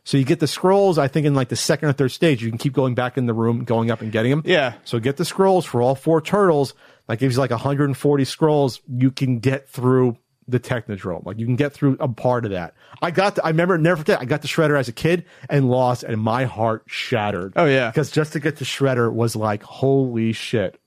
So 0.03 0.17
you 0.17 0.26
get 0.26 0.39
the 0.39 0.47
scrolls. 0.47 0.97
I 0.97 1.07
think 1.07 1.26
in 1.27 1.35
like 1.35 1.49
the 1.49 1.55
second 1.55 1.89
or 1.89 1.93
third 1.93 2.09
stage, 2.09 2.41
you 2.41 2.49
can 2.49 2.57
keep 2.57 2.73
going 2.73 2.95
back 2.95 3.17
in 3.17 3.27
the 3.27 3.34
room, 3.34 3.63
going 3.63 3.91
up 3.91 4.01
and 4.01 4.11
getting 4.11 4.31
them. 4.31 4.41
Yeah. 4.45 4.73
So 4.84 4.99
get 4.99 5.17
the 5.17 5.26
scrolls 5.26 5.65
for 5.65 5.81
all 5.81 5.93
four 5.95 6.21
turtles. 6.21 6.73
That 7.10 7.18
gives 7.18 7.36
you 7.36 7.41
like 7.41 7.49
140 7.49 8.23
scrolls. 8.23 8.81
You 8.88 9.10
can 9.10 9.40
get 9.40 9.68
through 9.68 10.15
the 10.48 10.60
Technodrome. 10.60 11.26
Like 11.26 11.40
you 11.40 11.48
can 11.48 11.56
get 11.56 11.73
through 11.73 11.98
a 11.99 12.07
part 12.07 12.45
of 12.45 12.52
that. 12.52 12.76
I 13.02 13.10
got, 13.10 13.36
to, 13.36 13.44
I 13.44 13.49
remember, 13.49 13.80
never 13.80 13.98
forget, 13.98 14.22
I 14.22 14.26
got 14.26 14.44
the 14.44 14.48
Shredder 14.48 14.77
as 14.77 14.90
a 14.90 14.91
kid 14.91 15.26
and 15.49 15.72
lost, 15.72 16.03
and 16.03 16.22
my 16.22 16.45
heart 16.45 16.84
shattered. 16.86 17.53
Oh, 17.56 17.65
yeah. 17.65 17.90
because 17.90 18.11
just 18.11 18.34
to 18.34 18.40
get 18.40 18.57
to 18.57 18.64
Shredder 18.64 19.11
was 19.11 19.36
like, 19.36 19.64
holy 19.64 20.34
shit. 20.34 20.80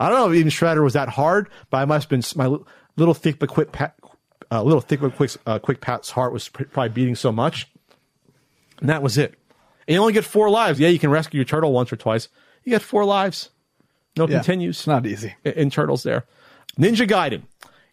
I 0.00 0.08
don't 0.08 0.18
know 0.18 0.30
if 0.30 0.36
even 0.36 0.50
Shredder 0.50 0.82
was 0.82 0.94
that 0.94 1.10
hard, 1.10 1.50
but 1.68 1.76
I 1.76 1.84
must 1.84 2.04
have 2.04 2.08
been 2.08 2.22
my 2.34 2.56
little 2.96 3.14
thick 3.14 3.38
but 3.38 3.50
quick, 3.50 3.70
pat, 3.70 3.94
uh, 4.50 4.62
little 4.62 4.80
thick 4.80 5.00
but 5.00 5.16
quick, 5.16 5.32
uh, 5.46 5.58
quick 5.58 5.82
Pat's 5.82 6.10
heart 6.10 6.32
was 6.32 6.48
pr- 6.48 6.64
probably 6.64 6.88
beating 6.88 7.14
so 7.14 7.30
much, 7.30 7.70
and 8.80 8.88
that 8.88 9.02
was 9.02 9.18
it. 9.18 9.34
And 9.86 9.94
you 9.96 10.00
only 10.00 10.14
get 10.14 10.24
four 10.24 10.48
lives. 10.48 10.80
Yeah, 10.80 10.88
you 10.88 10.98
can 10.98 11.10
rescue 11.10 11.36
your 11.36 11.44
turtle 11.44 11.72
once 11.72 11.92
or 11.92 11.96
twice. 11.96 12.28
You 12.64 12.70
get 12.70 12.80
four 12.80 13.04
lives. 13.04 13.50
No 14.18 14.28
Yeah. 14.28 14.38
continues 14.38 14.78
It's 14.80 14.86
not 14.86 15.06
easy. 15.06 15.34
in, 15.44 15.52
in 15.52 15.70
turtles 15.70 16.02
there. 16.02 16.24
Ninja 16.78 17.06
Gaiden, 17.08 17.42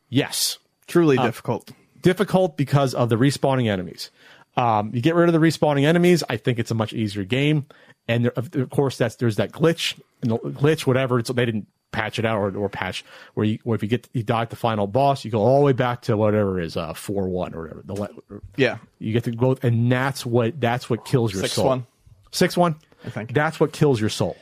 yes, 0.09 0.57
Truly 0.87 1.17
difficult. 1.17 1.71
difficult 2.01 2.57
because 2.57 2.93
of 2.93 3.09
the 3.09 3.15
respawning 3.15 3.67
enemies. 3.69 4.11
Um, 4.57 4.91
you 4.93 5.01
get 5.01 5.15
rid 5.15 5.27
of 5.27 5.33
the 5.33 5.45
respawning 5.45 5.83
enemies, 5.85 6.23
I 6.29 6.37
think 6.37 6.59
it's 6.59 6.71
a 6.71 6.75
much 6.75 6.93
easier 6.93 7.23
game. 7.23 7.65
And 8.07 8.25
there, 8.25 8.33
of 8.35 8.69
course, 8.69 8.97
that's 8.97 9.15
there's 9.15 9.37
that 9.37 9.51
glitch, 9.51 9.99
and 10.21 10.31
the 10.31 10.37
glitch, 10.37 10.85
whatever. 10.85 11.17
It's, 11.19 11.29
they 11.31 11.45
didn't 11.45 11.67
patch 11.91 12.19
it 12.19 12.25
out 12.25 12.37
or, 12.37 12.55
or 12.55 12.69
patch 12.69 13.03
where 13.33 13.45
you 13.45 13.57
where 13.63 13.75
if 13.75 13.81
you 13.81 13.89
get 13.89 14.07
you 14.13 14.21
die 14.21 14.43
at 14.43 14.49
the 14.51 14.55
final 14.55 14.85
boss, 14.85 15.25
you 15.25 15.31
go 15.31 15.39
all 15.39 15.59
the 15.59 15.65
way 15.65 15.73
back 15.73 16.01
to 16.03 16.15
whatever 16.15 16.59
is 16.59 16.77
uh 16.77 16.93
four 16.93 17.27
one 17.27 17.55
or 17.55 17.63
whatever. 17.63 17.81
The 17.85 18.41
Yeah. 18.57 18.77
you 18.99 19.11
get 19.13 19.23
to 19.23 19.31
go, 19.31 19.57
and 19.63 19.91
that's 19.91 20.23
what 20.25 20.61
that's 20.61 20.87
what 20.89 21.03
kills 21.03 21.33
your 21.33 21.41
Six 21.41 21.53
soul. 21.53 21.65
one. 21.67 21.87
Six 22.31 22.55
one. 22.55 22.75
I 23.05 23.09
think. 23.09 23.33
that's 23.33 23.59
what 23.59 23.71
kills 23.73 23.99
your 23.99 24.09
soul. 24.11 24.37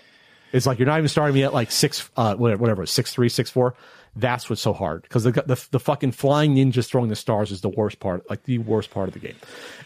It's 0.53 0.65
like 0.65 0.79
you're 0.79 0.85
not 0.85 0.99
even 0.99 1.09
starting 1.09 1.33
me 1.35 1.43
at 1.43 1.53
like 1.53 1.71
six, 1.71 2.09
uh, 2.15 2.35
whatever, 2.35 2.61
whatever, 2.61 2.85
six 2.85 3.11
three, 3.11 3.27
six 3.27 3.49
four. 3.49 3.75
That's 4.15 4.47
what's 4.49 4.61
so 4.61 4.73
hard 4.73 5.01
because 5.01 5.23
the, 5.23 5.31
the 5.31 5.67
the 5.71 5.79
fucking 5.79 6.11
flying 6.11 6.55
ninjas 6.55 6.87
throwing 6.87 7.09
the 7.09 7.15
stars 7.15 7.51
is 7.51 7.61
the 7.61 7.69
worst 7.69 7.99
part, 7.99 8.29
like 8.29 8.43
the 8.43 8.59
worst 8.59 8.91
part 8.91 9.07
of 9.07 9.13
the 9.15 9.19
game. 9.19 9.35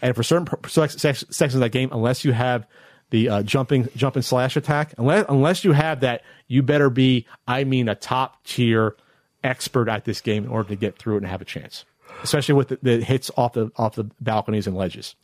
And 0.02 0.14
for 0.14 0.22
certain 0.22 0.44
per- 0.44 0.68
sec- 0.68 0.90
sec- 0.90 1.16
sections 1.16 1.54
of 1.54 1.60
that 1.60 1.70
game, 1.70 1.88
unless 1.90 2.24
you 2.26 2.32
have 2.32 2.66
the 3.08 3.30
uh, 3.30 3.42
jumping 3.42 3.88
jump 3.96 4.16
and 4.16 4.24
slash 4.24 4.54
attack, 4.56 4.92
unless 4.98 5.24
unless 5.30 5.64
you 5.64 5.72
have 5.72 6.00
that, 6.00 6.22
you 6.46 6.62
better 6.62 6.90
be, 6.90 7.26
I 7.46 7.64
mean, 7.64 7.88
a 7.88 7.94
top 7.94 8.44
tier 8.44 8.96
expert 9.42 9.88
at 9.88 10.04
this 10.04 10.20
game 10.20 10.44
in 10.44 10.50
order 10.50 10.68
to 10.68 10.76
get 10.76 10.98
through 10.98 11.14
it 11.14 11.22
and 11.22 11.26
have 11.26 11.40
a 11.40 11.46
chance. 11.46 11.86
Especially 12.22 12.54
with 12.54 12.68
the, 12.68 12.78
the 12.82 13.00
hits 13.00 13.30
off 13.36 13.54
the 13.54 13.70
off 13.76 13.94
the 13.94 14.04
balconies 14.20 14.66
and 14.66 14.76
ledges. 14.76 15.14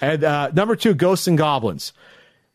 And 0.00 0.24
uh, 0.24 0.50
number 0.52 0.74
two, 0.74 0.94
Ghosts 0.94 1.28
and 1.28 1.38
Goblins. 1.38 1.92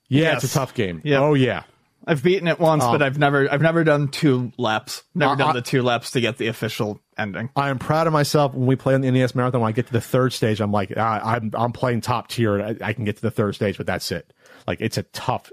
Yeah, 0.10 0.36
it's 0.36 0.44
a 0.44 0.50
tough 0.50 0.74
game. 0.74 1.02
Yep. 1.06 1.22
Oh 1.22 1.34
yeah. 1.36 1.64
I've 2.10 2.24
beaten 2.24 2.48
it 2.48 2.60
once, 2.60 2.84
but 2.84 3.02
I've 3.04 3.18
never 3.20 3.50
I've 3.52 3.62
never 3.62 3.84
done 3.84 4.08
two 4.08 4.52
laps. 4.58 5.04
Never 5.14 5.34
Uh, 5.34 5.36
done 5.36 5.54
the 5.56 5.62
two 5.62 5.84
laps 5.84 6.12
to 6.12 6.22
get 6.22 6.38
the 6.38 6.48
official 6.48 7.00
ending. 7.18 7.50
I 7.56 7.70
am 7.70 7.78
proud 7.78 8.08
of 8.08 8.14
myself 8.14 8.54
when 8.56 8.66
we 8.66 8.76
play 8.76 8.96
on 8.96 9.02
the 9.02 9.12
NES 9.12 9.36
Marathon. 9.36 9.62
When 9.62 9.70
I 9.70 9.72
get 9.72 9.86
to 9.88 9.94
the 9.94 10.02
third 10.02 10.34
stage, 10.34 10.60
I'm 10.60 10.72
like, 10.72 10.98
I, 10.98 11.20
I'm 11.36 11.52
I'm 11.54 11.72
playing 11.72 12.02
top 12.02 12.28
tier. 12.30 12.60
I, 12.62 12.76
I 12.82 12.94
can 12.94 13.06
get 13.06 13.16
to 13.18 13.22
the 13.22 13.30
third 13.32 13.54
stage, 13.56 13.78
but 13.78 13.86
that's 13.86 14.12
it. 14.12 14.34
Like 14.68 14.82
it's 14.82 14.98
a 14.98 15.04
tough, 15.04 15.52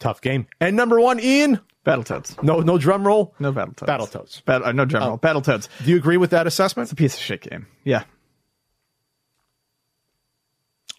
tough 0.00 0.20
game. 0.20 0.46
And 0.60 0.76
number 0.76 1.00
one, 1.00 1.20
Ian. 1.20 1.60
Battletoads. 1.86 2.40
No, 2.42 2.60
no 2.60 2.78
drum 2.78 3.06
roll. 3.06 3.34
No 3.40 3.52
Battletoads. 3.52 3.86
Battletoads. 3.86 4.44
Bat- 4.44 4.62
uh, 4.62 4.72
no 4.72 4.84
general. 4.84 5.18
Battletoads. 5.18 5.68
Do 5.84 5.90
you 5.90 5.96
agree 5.96 6.16
with 6.16 6.30
that 6.30 6.46
assessment? 6.46 6.86
It's 6.86 6.92
a 6.92 6.96
piece 6.96 7.14
of 7.14 7.20
shit 7.20 7.40
game. 7.40 7.66
Yeah. 7.84 8.04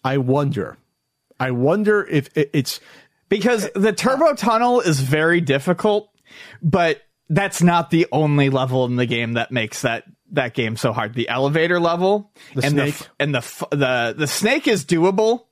I 0.02 0.18
wonder. 0.18 0.76
I 1.40 1.50
wonder 1.50 2.04
if 2.04 2.28
it, 2.36 2.50
it's 2.52 2.80
Because 3.28 3.68
the 3.74 3.92
turbo 3.92 4.34
tunnel 4.34 4.80
is 4.80 5.00
very 5.00 5.40
difficult, 5.40 6.10
but 6.62 7.00
that's 7.28 7.62
not 7.62 7.90
the 7.90 8.06
only 8.12 8.50
level 8.50 8.84
in 8.84 8.96
the 8.96 9.06
game 9.06 9.34
that 9.34 9.50
makes 9.50 9.82
that 9.82 10.04
that 10.32 10.54
game 10.54 10.76
so 10.76 10.92
hard. 10.92 11.14
The 11.14 11.28
elevator 11.28 11.80
level 11.80 12.32
The 12.54 12.64
and 12.64 12.72
snake. 12.72 12.98
the 12.98 13.06
and 13.20 13.34
the 13.34 13.66
the 13.70 14.14
the 14.18 14.26
snake 14.26 14.68
is 14.68 14.84
doable, 14.84 15.46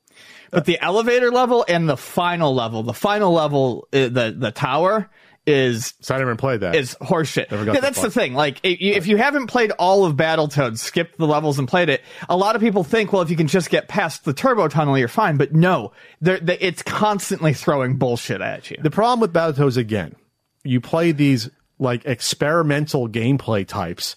but 0.51 0.65
the 0.65 0.81
elevator 0.81 1.31
level 1.31 1.65
and 1.69 1.89
the 1.89 1.97
final 1.97 2.55
level, 2.55 2.83
the 2.83 2.93
final 2.95 3.33
level, 3.33 3.89
uh, 3.93 4.09
the 4.09 4.35
the 4.37 4.51
tower 4.51 5.11
is 5.47 5.95
so 6.01 6.15
I 6.15 6.19
never 6.19 6.37
played 6.37 6.61
that. 6.61 6.75
is 6.75 6.97
horseshit. 7.01 7.51
Yeah, 7.51 7.81
that's 7.81 7.99
far. 7.99 8.07
the 8.07 8.11
thing. 8.11 8.35
Like, 8.35 8.61
if 8.63 8.81
you, 8.81 8.93
if 8.93 9.07
you 9.07 9.17
haven't 9.17 9.49
played 9.49 9.73
all 9.73 10.05
of 10.05 10.17
Battletoads, 10.17 10.79
skipped 10.79 11.19
the 11.19 11.27
levels 11.27 11.59
and 11.59 11.67
played 11.67 11.89
it, 11.89 12.03
a 12.29 12.37
lot 12.37 12.55
of 12.55 12.63
people 12.63 12.85
think, 12.85 13.13
well, 13.13 13.23
if 13.23 13.31
you 13.31 13.37
can 13.37 13.49
just 13.49 13.71
get 13.71 13.89
past 13.89 14.25
the 14.25 14.33
turbo 14.33 14.69
tunnel, 14.69 14.97
you're 14.97 15.09
fine. 15.09 15.37
But 15.37 15.53
no, 15.53 15.93
they're, 16.21 16.39
they, 16.39 16.59
it's 16.59 16.83
constantly 16.83 17.55
throwing 17.55 17.97
bullshit 17.97 18.41
at 18.41 18.71
you. 18.71 18.79
The 18.81 18.91
problem 18.91 19.21
with 19.21 19.33
Battletoads 19.33 19.77
again, 19.77 20.15
you 20.63 20.81
play 20.81 21.13
these 21.13 21.51
like 21.79 22.05
experimental 22.05 23.09
gameplay 23.09 23.67
types. 23.67 24.15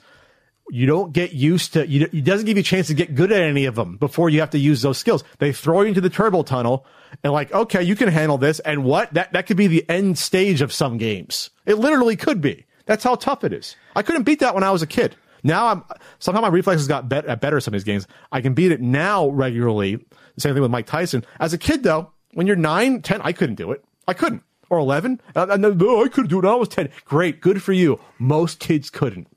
You 0.69 0.87
don't 0.87 1.13
get 1.13 1.33
used 1.33 1.73
to. 1.73 1.87
You, 1.87 2.09
it 2.11 2.23
doesn't 2.23 2.45
give 2.45 2.57
you 2.57 2.61
a 2.61 2.63
chance 2.63 2.87
to 2.87 2.93
get 2.93 3.13
good 3.13 3.31
at 3.31 3.41
any 3.41 3.65
of 3.65 3.75
them 3.75 3.97
before 3.97 4.29
you 4.29 4.39
have 4.39 4.49
to 4.51 4.57
use 4.57 4.81
those 4.81 4.97
skills. 4.97 5.23
They 5.37 5.53
throw 5.53 5.81
you 5.81 5.89
into 5.89 6.01
the 6.01 6.09
turbo 6.09 6.43
tunnel 6.43 6.85
and 7.23 7.31
like, 7.31 7.53
okay, 7.53 7.83
you 7.83 7.95
can 7.95 8.09
handle 8.09 8.37
this. 8.37 8.59
And 8.61 8.83
what 8.83 9.13
that 9.13 9.33
that 9.33 9.45
could 9.45 9.57
be 9.57 9.67
the 9.67 9.87
end 9.89 10.17
stage 10.17 10.61
of 10.61 10.73
some 10.73 10.97
games. 10.97 11.51
It 11.65 11.75
literally 11.75 12.15
could 12.15 12.41
be. 12.41 12.65
That's 12.85 13.03
how 13.03 13.15
tough 13.15 13.43
it 13.43 13.53
is. 13.53 13.75
I 13.95 14.01
couldn't 14.01 14.23
beat 14.23 14.39
that 14.39 14.55
when 14.55 14.63
I 14.63 14.71
was 14.71 14.81
a 14.81 14.87
kid. 14.87 15.15
Now 15.43 15.67
I'm 15.67 15.83
somehow 16.17 16.41
my 16.41 16.47
reflexes 16.47 16.87
got 16.87 17.07
bet, 17.07 17.29
uh, 17.29 17.35
better 17.35 17.59
some 17.59 17.73
of 17.73 17.79
these 17.79 17.83
games. 17.83 18.07
I 18.31 18.41
can 18.41 18.53
beat 18.53 18.71
it 18.71 18.81
now 18.81 19.29
regularly. 19.29 20.03
Same 20.37 20.53
thing 20.53 20.61
with 20.63 20.71
Mike 20.71 20.87
Tyson. 20.87 21.23
As 21.39 21.53
a 21.53 21.57
kid 21.59 21.83
though, 21.83 22.11
when 22.33 22.47
you're 22.47 22.55
nine, 22.55 23.01
10, 23.01 23.21
I 23.21 23.31
couldn't 23.31 23.55
do 23.55 23.71
it. 23.71 23.83
I 24.07 24.13
couldn't. 24.13 24.43
Or 24.69 24.79
11. 24.79 25.21
And 25.35 25.65
I, 25.65 25.69
oh, 25.79 26.03
I 26.03 26.07
couldn't 26.07 26.29
do 26.29 26.39
it 26.39 26.43
when 26.43 26.51
I 26.51 26.55
was 26.55 26.69
10. 26.69 26.89
Great. 27.05 27.39
Good 27.39 27.61
for 27.61 27.71
you. 27.71 27.99
Most 28.17 28.59
kids 28.59 28.89
couldn't. 28.89 29.27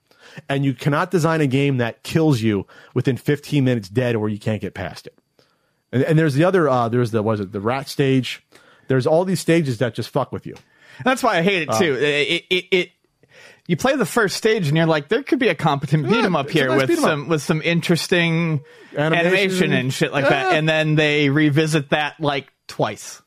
And 0.49 0.65
you 0.65 0.75
cannot 0.75 1.11
design 1.11 1.41
a 1.41 1.47
game 1.47 1.79
that 1.79 2.03
kills 2.03 2.41
you 2.41 2.67
within 2.95 3.17
15 3.17 3.65
minutes 3.65 3.89
dead 3.89 4.17
or 4.17 4.29
you 4.29 4.39
can't 4.39 4.61
get 4.61 4.75
past 4.75 5.07
it. 5.07 5.19
And, 5.93 6.03
and 6.03 6.19
there's 6.19 6.35
the 6.35 6.45
other, 6.45 6.69
uh, 6.69 6.89
there's 6.89 7.11
the, 7.13 7.23
was 7.23 7.41
it 7.41 7.53
the 7.53 7.61
rat 7.61 7.89
stage? 7.89 8.45
There's 8.89 9.07
all 9.07 9.25
these 9.25 9.41
stages 9.41 9.79
that 9.79 9.95
just 9.95 10.11
fuck 10.11 10.33
with 10.33 10.47
you. 10.47 10.55
That's 11.05 11.23
why 11.23 11.39
I 11.39 11.43
hate 11.43 11.69
it 11.69 11.73
too. 11.79 11.95
It, 11.95 12.45
it, 12.51 12.65
it, 12.71 12.91
you 13.67 13.77
play 13.77 13.97
the 13.97 14.07
first 14.07 14.37
stage 14.37 14.67
and 14.69 14.77
you're 14.77 14.87
like, 14.87 15.09
there 15.09 15.23
could 15.23 15.39
be 15.39 15.49
a 15.49 15.55
competent 15.55 16.09
beat 16.09 16.25
'em 16.25 16.35
up 16.35 16.49
here 16.51 16.69
nice 16.69 16.81
with 16.81 16.89
beat 16.89 16.99
'em 16.99 17.05
up. 17.05 17.11
some 17.11 17.29
with 17.29 17.43
some 17.43 17.61
interesting 17.63 18.63
Animation. 18.97 19.27
animation, 19.27 19.73
and 19.75 19.93
shit 19.93 20.11
like 20.13 20.27
that. 20.29 20.55
And 20.55 20.67
then 20.69 20.95
they 20.95 21.29
revisit 21.29 21.91
that 21.91 22.19
like 22.19 22.51
twice. 22.67 23.21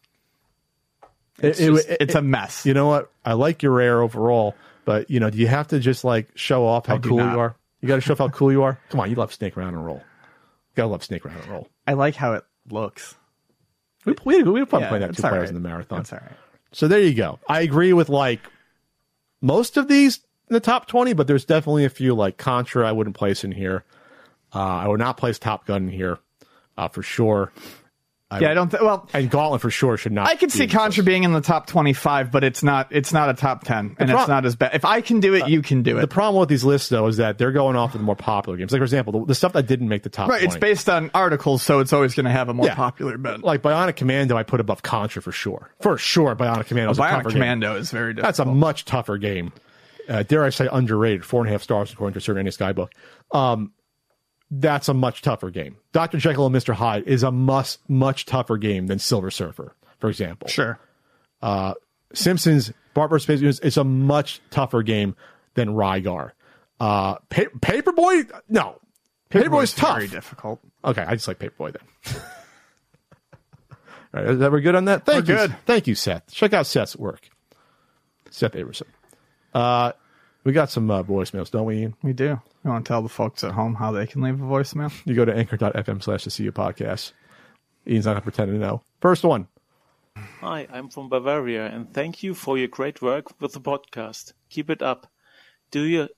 It's, 1.39 1.59
It- 1.59 1.71
just- 1.71 1.89
it- 1.89 1.97
it's 2.01 2.15
a 2.15 2.21
mess. 2.21 2.65
You 2.65 2.73
know 2.73 2.87
what? 2.87 3.11
I 3.23 3.33
like 3.33 3.63
your 3.63 3.73
rare 3.73 4.01
overall, 4.01 4.55
but 4.85 5.09
you 5.09 5.19
know, 5.19 5.29
do 5.29 5.37
you 5.37 5.47
have 5.47 5.67
to 5.69 5.79
just 5.79 6.03
like 6.03 6.29
show 6.35 6.65
off 6.65 6.85
how 6.85 6.97
cool 6.97 7.17
not. 7.17 7.33
you 7.33 7.39
are? 7.39 7.55
You 7.81 7.87
got 7.87 7.95
to 7.95 8.01
show 8.01 8.13
off 8.13 8.19
how 8.19 8.29
cool 8.29 8.51
you 8.51 8.63
are. 8.63 8.79
Come 8.89 8.99
on, 8.99 9.09
you 9.09 9.15
love 9.15 9.33
Snake 9.33 9.57
Rattle 9.57 9.75
and 9.75 9.85
Roll. 9.85 9.97
You 9.97 10.75
gotta 10.75 10.89
love 10.89 11.03
Snake 11.03 11.25
Rattle 11.25 11.41
and 11.41 11.51
Roll. 11.51 11.67
I 11.85 11.93
like 11.93 12.15
how 12.15 12.33
it 12.33 12.43
looks. 12.69 13.15
We 14.05 14.15
we 14.25 14.43
we 14.43 14.59
had 14.59 14.69
fun 14.69 14.81
Yeah, 14.81 14.89
playing 14.89 15.01
that 15.01 15.15
two 15.15 15.21
players 15.21 15.33
alright. 15.33 15.49
in 15.49 15.55
the 15.55 15.61
marathon. 15.61 15.99
That's 15.99 16.13
all 16.13 16.19
right. 16.21 16.37
So 16.71 16.87
there 16.87 17.01
you 17.01 17.13
go. 17.13 17.39
I 17.47 17.61
agree 17.61 17.93
with 17.93 18.09
like 18.09 18.39
most 19.41 19.77
of 19.77 19.87
these 19.87 20.19
in 20.49 20.53
the 20.53 20.59
top 20.59 20.87
twenty, 20.87 21.13
but 21.13 21.27
there's 21.27 21.45
definitely 21.45 21.85
a 21.85 21.89
few 21.89 22.13
like 22.15 22.37
Contra 22.37 22.87
I 22.87 22.91
wouldn't 22.91 23.15
place 23.15 23.43
in 23.43 23.51
here. 23.51 23.83
Uh, 24.53 24.59
I 24.59 24.87
would 24.87 24.99
not 24.99 25.17
place 25.17 25.39
Top 25.39 25.65
Gun 25.65 25.83
in 25.83 25.89
here 25.89 26.17
uh, 26.77 26.87
for 26.87 27.03
sure. 27.03 27.51
Yeah, 28.39 28.51
I 28.51 28.53
don't. 28.53 28.69
Th- 28.69 28.81
well, 28.81 29.09
And 29.13 29.29
Gauntlet 29.29 29.61
for 29.61 29.69
sure 29.69 29.97
should 29.97 30.11
not. 30.11 30.27
I 30.27 30.35
could 30.35 30.51
see 30.51 30.67
Contra 30.67 31.03
being 31.03 31.23
in 31.23 31.33
the 31.33 31.41
top 31.41 31.67
twenty-five, 31.67 32.31
but 32.31 32.43
it's 32.43 32.63
not. 32.63 32.87
It's 32.91 33.11
not 33.11 33.29
a 33.29 33.33
top 33.33 33.63
ten, 33.63 33.95
and 33.99 34.09
pro- 34.09 34.19
it's 34.19 34.27
not 34.27 34.45
as 34.45 34.55
bad. 34.55 34.71
If 34.73 34.85
I 34.85 35.01
can 35.01 35.19
do 35.19 35.33
it, 35.33 35.47
you 35.49 35.61
can 35.61 35.83
do 35.83 35.97
it. 35.97 36.01
The 36.01 36.07
problem 36.07 36.39
with 36.39 36.47
these 36.49 36.63
lists 36.63 36.89
though 36.89 37.07
is 37.07 37.17
that 37.17 37.37
they're 37.37 37.51
going 37.51 37.75
off 37.75 37.93
of 37.95 37.99
the 37.99 38.05
more 38.05 38.15
popular 38.15 38.57
games. 38.57 38.71
Like 38.71 38.79
for 38.79 38.83
example, 38.85 39.11
the, 39.21 39.25
the 39.25 39.35
stuff 39.35 39.53
that 39.53 39.67
didn't 39.67 39.89
make 39.89 40.03
the 40.03 40.09
top. 40.09 40.29
Right, 40.29 40.43
it's 40.43 40.55
based 40.57 40.87
on 40.87 41.11
articles, 41.13 41.61
so 41.63 41.79
it's 41.79 41.91
always 41.93 42.13
going 42.15 42.25
to 42.25 42.31
have 42.31 42.47
a 42.49 42.53
more 42.53 42.67
Yeah. 42.67 42.75
popular 42.75 43.17
bet. 43.17 43.43
like 43.43 43.61
Bionic 43.61 43.95
Commando, 43.95 44.37
I 44.37 44.43
put 44.43 44.59
above 44.59 44.83
Contra 44.83 45.21
for 45.21 45.31
sure. 45.31 45.71
For 45.81 45.97
sure, 45.97 46.35
Bionic 46.35 46.67
Commando. 46.67 46.93
Bionic 46.93 47.09
tougher 47.09 47.23
game. 47.23 47.31
Commando 47.33 47.75
is 47.75 47.91
very 47.91 48.13
difficult. 48.13 48.27
That's 48.27 48.39
a 48.39 48.45
much 48.45 48.85
tougher 48.85 49.17
game. 49.17 49.51
Uh, 50.09 50.23
dare 50.23 50.43
I 50.43 50.49
say 50.49 50.67
underrated? 50.71 51.23
Four 51.23 51.41
and 51.41 51.49
a 51.49 51.51
half 51.51 51.61
stars 51.63 51.93
according 51.93 52.13
to 52.13 52.17
a 52.19 52.21
certain 52.21 52.43
NES 52.45 52.57
guidebook. 52.57 52.91
Um, 53.31 53.71
that's 54.51 54.89
a 54.89 54.93
much 54.93 55.21
tougher 55.21 55.49
game. 55.49 55.77
Doctor 55.93 56.17
Jekyll 56.17 56.45
and 56.45 56.53
Mister 56.53 56.73
Hyde 56.73 57.03
is 57.07 57.23
a 57.23 57.31
much 57.31 57.77
much 57.87 58.25
tougher 58.25 58.57
game 58.57 58.87
than 58.87 58.99
Silver 58.99 59.31
Surfer, 59.31 59.75
for 59.99 60.09
example. 60.09 60.47
sure. 60.49 60.77
Simpsons 62.13 62.73
Bart 62.93 63.09
vs. 63.09 63.23
Space 63.23 63.59
is 63.59 63.77
a 63.77 63.83
much 63.83 64.41
tougher 64.49 64.83
game 64.83 65.15
than 65.53 65.69
Rygar. 65.69 66.31
Uh, 66.79 67.15
pa- 67.29 67.43
Paperboy, 67.61 68.29
no, 68.49 68.79
Paperboy's 69.29 69.73
tough. 69.73 69.95
Very 69.95 70.07
difficult. 70.07 70.59
Okay, 70.83 71.03
I 71.03 71.13
just 71.15 71.27
like 71.27 71.39
Paperboy 71.39 71.73
then. 71.73 72.21
All 74.13 74.21
right, 74.21 74.31
is 74.31 74.39
that 74.39 74.51
we're 74.51 74.59
good 74.59 74.75
on 74.75 74.85
that? 74.85 75.05
Thank 75.05 75.27
We're 75.27 75.33
you. 75.41 75.47
good. 75.47 75.55
Thank 75.65 75.87
you, 75.87 75.95
Seth. 75.95 76.29
Check 76.33 76.51
out 76.51 76.65
Seth's 76.67 76.97
work. 76.97 77.29
Seth 78.29 78.53
Averson. 78.53 78.87
Uh, 79.53 79.93
we 80.43 80.51
got 80.51 80.69
some 80.69 80.91
uh, 80.91 81.01
voicemails, 81.03 81.49
don't 81.49 81.65
we, 81.65 81.77
Ian? 81.77 81.95
We 82.03 82.11
do. 82.11 82.41
You 82.63 82.69
want 82.69 82.85
to 82.85 82.89
tell 82.89 83.01
the 83.01 83.09
folks 83.09 83.43
at 83.43 83.53
home 83.53 83.75
how 83.75 83.91
they 83.91 84.05
can 84.05 84.21
leave 84.21 84.39
a 84.39 84.43
voicemail? 84.43 84.91
You 85.05 85.15
go 85.15 85.25
to 85.25 85.35
anchor.fm 85.35 86.03
slash 86.03 86.25
the 86.25 86.29
CU 86.29 86.51
podcast. 86.51 87.13
Ian's 87.87 88.05
not 88.05 88.13
going 88.13 88.21
to 88.21 88.23
pretend 88.23 88.51
to 88.51 88.57
know. 88.57 88.83
First 88.99 89.23
one. 89.23 89.47
Hi, 90.41 90.67
I'm 90.71 90.89
from 90.89 91.09
Bavaria 91.09 91.65
and 91.65 91.91
thank 91.91 92.21
you 92.21 92.35
for 92.35 92.57
your 92.57 92.67
great 92.67 93.01
work 93.01 93.39
with 93.41 93.53
the 93.53 93.61
podcast. 93.61 94.33
Keep 94.49 94.69
it 94.69 94.81
up. 94.81 95.07
Do 95.71 95.83
you 95.83 96.09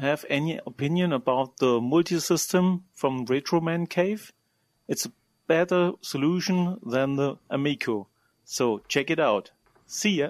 have 0.00 0.24
any 0.28 0.60
opinion 0.66 1.12
about 1.12 1.56
the 1.56 1.80
multi-system 1.80 2.84
from 2.94 3.26
Retroman 3.26 3.88
Cave? 3.88 4.32
It's 4.86 5.06
a 5.06 5.12
better 5.48 5.92
solution 6.00 6.78
than 6.84 7.16
the 7.16 7.36
Amico. 7.50 8.06
So 8.44 8.82
check 8.86 9.10
it 9.10 9.18
out. 9.18 9.50
See 9.86 10.20
ya. 10.20 10.28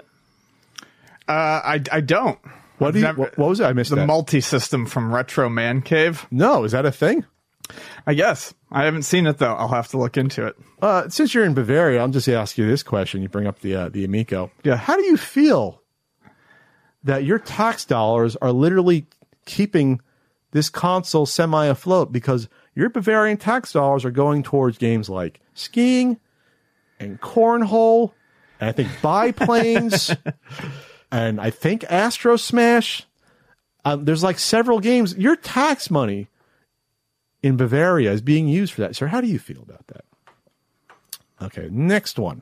Uh, 1.27 1.61
I 1.63 1.81
I 1.91 2.01
don't. 2.01 2.39
What, 2.83 2.95
you, 2.95 3.01
never- 3.01 3.21
what, 3.21 3.37
what 3.37 3.49
was 3.49 3.59
it? 3.59 3.65
I 3.65 3.73
missed 3.73 3.89
the 3.89 3.97
that. 3.97 4.07
multi-system 4.07 4.85
from 4.85 5.13
Retro 5.13 5.49
Man 5.49 5.81
Cave? 5.81 6.25
no, 6.31 6.63
is 6.63 6.71
that 6.73 6.85
a 6.85 6.91
thing? 6.91 7.25
I 8.05 8.13
guess 8.13 8.53
I 8.71 8.83
haven't 8.83 9.03
seen 9.03 9.25
it 9.25 9.37
though. 9.37 9.53
I'll 9.53 9.69
have 9.69 9.87
to 9.89 9.97
look 9.97 10.17
into 10.17 10.45
it. 10.45 10.55
Uh, 10.81 11.07
since 11.07 11.33
you're 11.33 11.45
in 11.45 11.53
Bavaria, 11.53 12.01
I'll 12.01 12.09
just 12.09 12.27
ask 12.27 12.57
you 12.57 12.67
this 12.67 12.83
question. 12.83 13.21
You 13.21 13.29
bring 13.29 13.47
up 13.47 13.59
the 13.59 13.73
uh, 13.75 13.89
the 13.89 14.03
Amico. 14.03 14.51
Yeah. 14.63 14.75
How 14.75 14.97
do 14.97 15.03
you 15.03 15.15
feel 15.15 15.81
that 17.05 17.23
your 17.23 17.39
tax 17.39 17.85
dollars 17.85 18.35
are 18.35 18.51
literally 18.51 19.05
keeping 19.45 20.01
this 20.51 20.69
console 20.69 21.25
semi 21.25 21.65
afloat 21.65 22.11
because 22.11 22.49
your 22.75 22.89
Bavarian 22.89 23.37
tax 23.37 23.71
dollars 23.71 24.03
are 24.03 24.11
going 24.11 24.43
towards 24.43 24.77
games 24.77 25.09
like 25.09 25.39
skiing 25.53 26.19
and 26.99 27.19
cornhole, 27.21 28.11
and 28.59 28.69
I 28.69 28.71
think 28.73 28.89
biplanes, 29.01 30.11
and 31.13 31.39
I 31.39 31.51
think 31.51 31.85
Astro 31.89 32.37
Smash. 32.37 33.05
Um, 33.85 34.05
there's 34.05 34.23
like 34.23 34.39
several 34.39 34.79
games. 34.79 35.15
Your 35.15 35.35
tax 35.35 35.91
money 35.91 36.27
in 37.43 37.55
Bavaria 37.55 38.11
is 38.11 38.21
being 38.21 38.47
used 38.47 38.73
for 38.73 38.81
that. 38.81 38.95
Sir, 38.95 39.07
how 39.07 39.21
do 39.21 39.27
you 39.27 39.37
feel 39.37 39.61
about 39.61 39.85
that? 39.87 40.05
Okay, 41.41 41.67
next 41.69 42.17
one. 42.17 42.41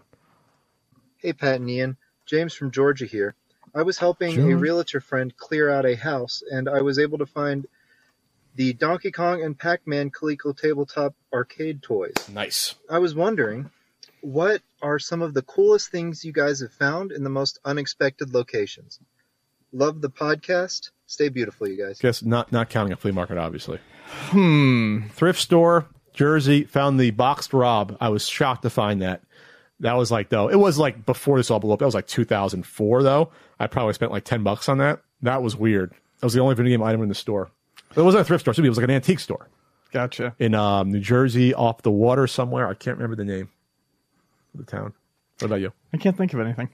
Hey, 1.18 1.34
Pat 1.34 1.60
and 1.60 1.70
Ian. 1.70 1.98
James 2.26 2.54
from 2.54 2.72
Georgia 2.72 3.06
here. 3.06 3.36
I 3.76 3.82
was 3.82 3.98
helping 3.98 4.40
a 4.40 4.56
realtor 4.56 5.02
friend 5.02 5.36
clear 5.36 5.70
out 5.70 5.86
a 5.86 5.96
house, 5.96 6.42
and 6.50 6.70
I 6.70 6.82
was 6.82 6.98
able 6.98 7.18
to 7.18 7.26
find 7.26 7.66
the 8.56 8.74
Donkey 8.74 9.12
Kong 9.12 9.44
and 9.44 9.58
Pac 9.58 9.86
Man 9.86 10.12
Coleco 10.12 10.56
tabletop 10.56 11.14
arcade 11.34 11.82
toys. 11.82 12.14
Nice. 12.32 12.76
I 12.90 13.00
was 13.00 13.16
wondering, 13.16 13.70
what 14.22 14.62
are 14.82 15.00
some 15.00 15.22
of 15.22 15.34
the 15.34 15.42
coolest 15.42 15.92
things 15.92 16.24
you 16.24 16.32
guys 16.32 16.60
have 16.62 16.74
found 16.74 17.12
in 17.12 17.24
the 17.24 17.30
most 17.30 17.60
unexpected 17.66 18.34
locations? 18.34 19.00
Love 19.74 20.02
the 20.02 20.10
podcast. 20.10 20.92
Stay 21.06 21.30
beautiful, 21.30 21.68
you 21.68 21.78
guys. 21.78 22.00
Guess 22.00 22.24
not 22.24 22.52
not 22.52 22.70
counting 22.70 22.94
a 22.94 22.96
flea 22.96 23.12
market, 23.12 23.38
obviously. 23.38 23.80
Hmm. 24.30 25.08
Thrift 25.10 25.40
store, 25.40 25.88
Jersey, 26.14 26.64
found 26.64 27.00
the 27.00 27.12
boxed 27.12 27.54
Rob. 27.54 27.98
I 28.00 28.10
was 28.10 28.28
shocked 28.28 28.64
to 28.64 28.70
find 28.70 29.02
that. 29.02 29.22
That 29.80 29.94
was 29.94 30.12
like 30.12 30.30
though. 30.30 30.50
It 30.50 30.58
was 30.58 30.78
like 30.78 31.06
before 31.06 31.38
this 31.38 31.50
all 31.50 31.60
blew 31.60 31.72
up. 31.74 31.80
That 31.80 31.86
was 31.86 31.96
like 31.96 32.08
2004 32.08 33.04
though. 33.04 33.32
I 33.60 33.68
probably 33.68 33.94
spent 33.94 34.12
like 34.12 34.24
10 34.26 34.44
bucks 34.44 34.70
on 34.70 34.78
that. 34.78 35.02
That 35.22 35.42
was 35.42 35.56
weird. 35.56 35.92
That 36.20 36.26
was 36.26 36.34
the 36.34 36.40
only 36.40 36.56
video 36.56 36.78
game 36.78 36.84
item 36.84 37.02
in 37.02 37.10
the 37.10 37.16
store. 37.16 37.50
It 37.96 38.02
wasn't 38.02 38.22
a 38.22 38.24
thrift 38.24 38.44
store. 38.44 38.54
It 38.58 38.70
was 38.70 38.78
like 38.78 38.86
an 38.86 38.92
antique 38.92 39.20
store 39.20 39.50
Gotcha. 39.92 40.36
in 40.40 40.54
um, 40.56 40.92
New 40.92 41.00
Jersey, 41.00 41.54
off 41.54 41.82
the 41.82 41.92
water 41.92 42.28
somewhere. 42.28 42.68
I 42.68 42.74
can't 42.74 42.98
remember 42.98 43.16
the 43.16 43.26
name 43.26 43.44
of 43.44 43.50
the 44.56 44.64
town. 44.64 44.94
What 45.40 45.48
about 45.48 45.62
you? 45.62 45.72
I 45.94 45.98
can't 45.98 46.16
think 46.18 46.34
of 46.34 46.40
anything 46.40 46.70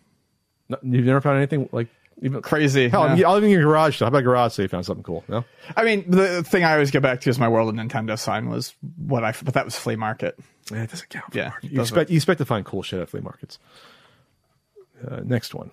No, 0.69 0.77
you've 0.83 1.05
never 1.05 1.21
found 1.21 1.37
anything 1.37 1.69
like 1.71 1.87
even 2.21 2.41
crazy. 2.41 2.89
Hell, 2.89 3.15
no. 3.15 3.27
I'll 3.29 3.37
even 3.37 3.45
in 3.45 3.51
your 3.51 3.61
garage. 3.61 3.99
How 3.99 4.07
about 4.07 4.23
garage? 4.23 4.53
So 4.53 4.63
you 4.63 4.67
found 4.67 4.85
something 4.87 5.03
cool. 5.03 5.23
No. 5.27 5.45
I 5.75 5.83
mean, 5.83 6.09
the 6.09 6.41
thing 6.43 6.63
I 6.63 6.73
always 6.73 6.89
get 6.89 7.03
back 7.03 7.21
to 7.21 7.29
is 7.29 7.37
my 7.37 7.47
World 7.47 7.69
of 7.69 7.75
Nintendo 7.75 8.17
sign 8.17 8.49
was 8.49 8.73
what 8.97 9.23
I, 9.23 9.33
but 9.43 9.53
that 9.53 9.65
was 9.65 9.75
flea 9.77 9.95
market. 9.95 10.35
Yeah, 10.71 10.81
it 10.83 10.89
doesn't 10.89 11.09
count. 11.09 11.31
For 11.31 11.37
Yeah, 11.37 11.49
market. 11.49 11.71
You 11.71 11.77
doesn't. 11.77 11.93
expect 11.95 12.09
you 12.09 12.15
expect 12.15 12.39
to 12.39 12.45
find 12.45 12.65
cool 12.65 12.81
shit 12.81 12.99
at 12.99 13.09
flea 13.09 13.21
markets. 13.21 13.59
Uh, 15.07 15.21
next 15.23 15.53
one. 15.53 15.69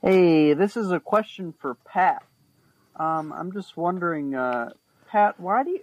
Hey, 0.00 0.54
this 0.54 0.76
is 0.76 0.92
a 0.92 1.00
question 1.00 1.52
for 1.58 1.74
Pat. 1.74 2.22
Um, 2.94 3.32
I'm 3.32 3.52
just 3.52 3.76
wondering, 3.76 4.36
uh, 4.36 4.70
Pat, 5.08 5.40
why 5.40 5.64
do 5.64 5.70
you 5.70 5.80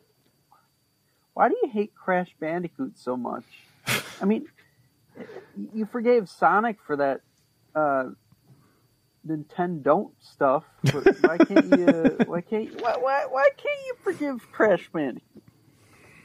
why 1.33 1.49
do 1.49 1.57
you 1.61 1.69
hate 1.69 1.93
Crash 1.93 2.33
Bandicoot 2.39 2.97
so 2.97 3.17
much? 3.17 3.43
I 4.21 4.25
mean, 4.25 4.47
you 5.73 5.85
forgave 5.85 6.29
Sonic 6.29 6.77
for 6.85 6.95
that 6.97 7.21
uh, 7.75 8.05
Nintendo 9.27 10.11
stuff, 10.19 10.63
but 10.83 11.05
why 11.21 11.37
can't 11.37 11.65
you? 11.77 12.17
Why 12.27 12.41
can't 12.41 12.65
you, 12.65 12.77
why, 12.79 12.95
why 12.97 13.25
why 13.29 13.49
can't 13.57 13.79
you 13.87 13.95
forgive 14.03 14.51
Crash 14.51 14.89
Bandicoot? 14.93 15.43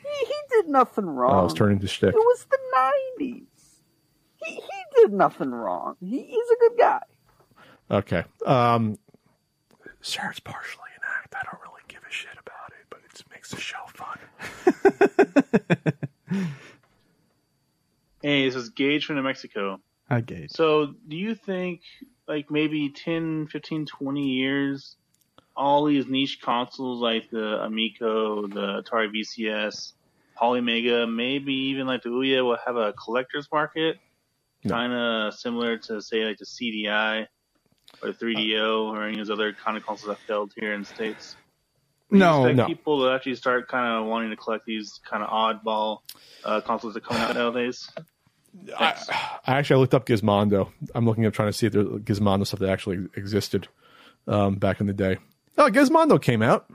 He, 0.02 0.26
he 0.26 0.34
did 0.50 0.68
nothing 0.68 1.06
wrong. 1.06 1.34
Oh, 1.34 1.40
I 1.40 1.42
was 1.42 1.54
turning 1.54 1.78
to 1.80 1.88
shtick. 1.88 2.10
It 2.10 2.14
was 2.14 2.46
the 2.50 2.58
'90s. 3.20 3.44
He 4.36 4.54
he 4.54 4.60
did 4.96 5.12
nothing 5.12 5.50
wrong. 5.50 5.96
He, 6.00 6.22
he's 6.24 6.50
a 6.50 6.56
good 6.60 6.78
guy. 6.78 7.00
Okay. 7.90 8.24
Um, 8.46 8.98
sir, 10.00 10.28
it's 10.30 10.40
partially 10.40 10.90
an 10.96 11.02
act. 11.22 11.34
I 11.34 11.42
don't 11.50 11.60
really 11.62 11.82
give 11.88 12.00
a 12.08 12.12
shit 12.12 12.32
about 12.32 12.70
it, 12.70 12.86
but 12.90 13.00
it 13.04 13.22
makes 13.30 13.50
the 13.50 13.60
show 13.60 13.78
fun. 13.94 14.18
Hey, 18.22 18.44
this 18.44 18.54
is 18.54 18.68
Gage 18.68 19.06
from 19.06 19.16
New 19.16 19.22
Mexico. 19.22 19.80
Hi, 20.10 20.20
Gage. 20.20 20.50
So, 20.50 20.92
do 21.08 21.16
you 21.16 21.34
think, 21.34 21.80
like, 22.28 22.50
maybe 22.50 22.90
10, 22.90 23.46
15, 23.46 23.86
20 23.86 24.20
years, 24.20 24.96
all 25.56 25.86
these 25.86 26.06
niche 26.06 26.42
consoles 26.42 27.00
like 27.00 27.30
the 27.30 27.62
Amico, 27.62 28.46
the 28.46 28.82
Atari 28.82 29.08
VCS, 29.10 29.94
Polymega, 30.36 31.10
maybe 31.10 31.54
even 31.54 31.86
like 31.86 32.02
the 32.02 32.10
Ouya 32.10 32.44
will 32.44 32.58
have 32.64 32.76
a 32.76 32.92
collector's 32.92 33.48
market? 33.50 33.96
No. 34.64 34.74
Kind 34.74 34.92
of 34.92 35.32
similar 35.32 35.78
to, 35.78 36.02
say, 36.02 36.26
like 36.26 36.36
the 36.36 36.44
CDI 36.44 37.26
or 38.02 38.10
3DO 38.10 38.60
uh, 38.60 38.90
or 38.90 39.04
any 39.04 39.18
of 39.18 39.28
those 39.28 39.34
other 39.34 39.54
kind 39.54 39.78
of 39.78 39.86
consoles 39.86 40.08
that 40.08 40.18
failed 40.26 40.52
here 40.56 40.74
in 40.74 40.80
the 40.80 40.86
States? 40.86 41.36
No, 42.10 42.50
no. 42.52 42.66
people 42.66 43.00
to 43.04 43.14
actually 43.14 43.36
start 43.36 43.68
kind 43.68 43.86
of 43.86 44.06
wanting 44.06 44.30
to 44.30 44.36
collect 44.36 44.66
these 44.66 45.00
kind 45.08 45.22
of 45.22 45.30
oddball 45.30 45.98
uh, 46.44 46.60
consoles 46.60 46.94
that 46.94 47.04
come 47.04 47.16
out 47.16 47.34
nowadays? 47.34 47.90
Thanks. 48.78 49.08
I 49.08 49.58
actually 49.58 49.80
looked 49.80 49.94
up 49.94 50.06
Gizmondo. 50.06 50.72
I'm 50.94 51.06
looking 51.06 51.24
up 51.26 51.32
trying 51.32 51.48
to 51.48 51.52
see 51.52 51.66
if 51.66 51.72
there's 51.72 51.86
Gizmondo 51.86 52.46
stuff 52.46 52.60
that 52.60 52.68
actually 52.68 53.06
existed 53.16 53.68
um, 54.26 54.56
back 54.56 54.80
in 54.80 54.86
the 54.86 54.92
day. 54.92 55.18
Oh, 55.56 55.70
Gizmondo 55.70 56.20
came 56.20 56.42
out. 56.42 56.70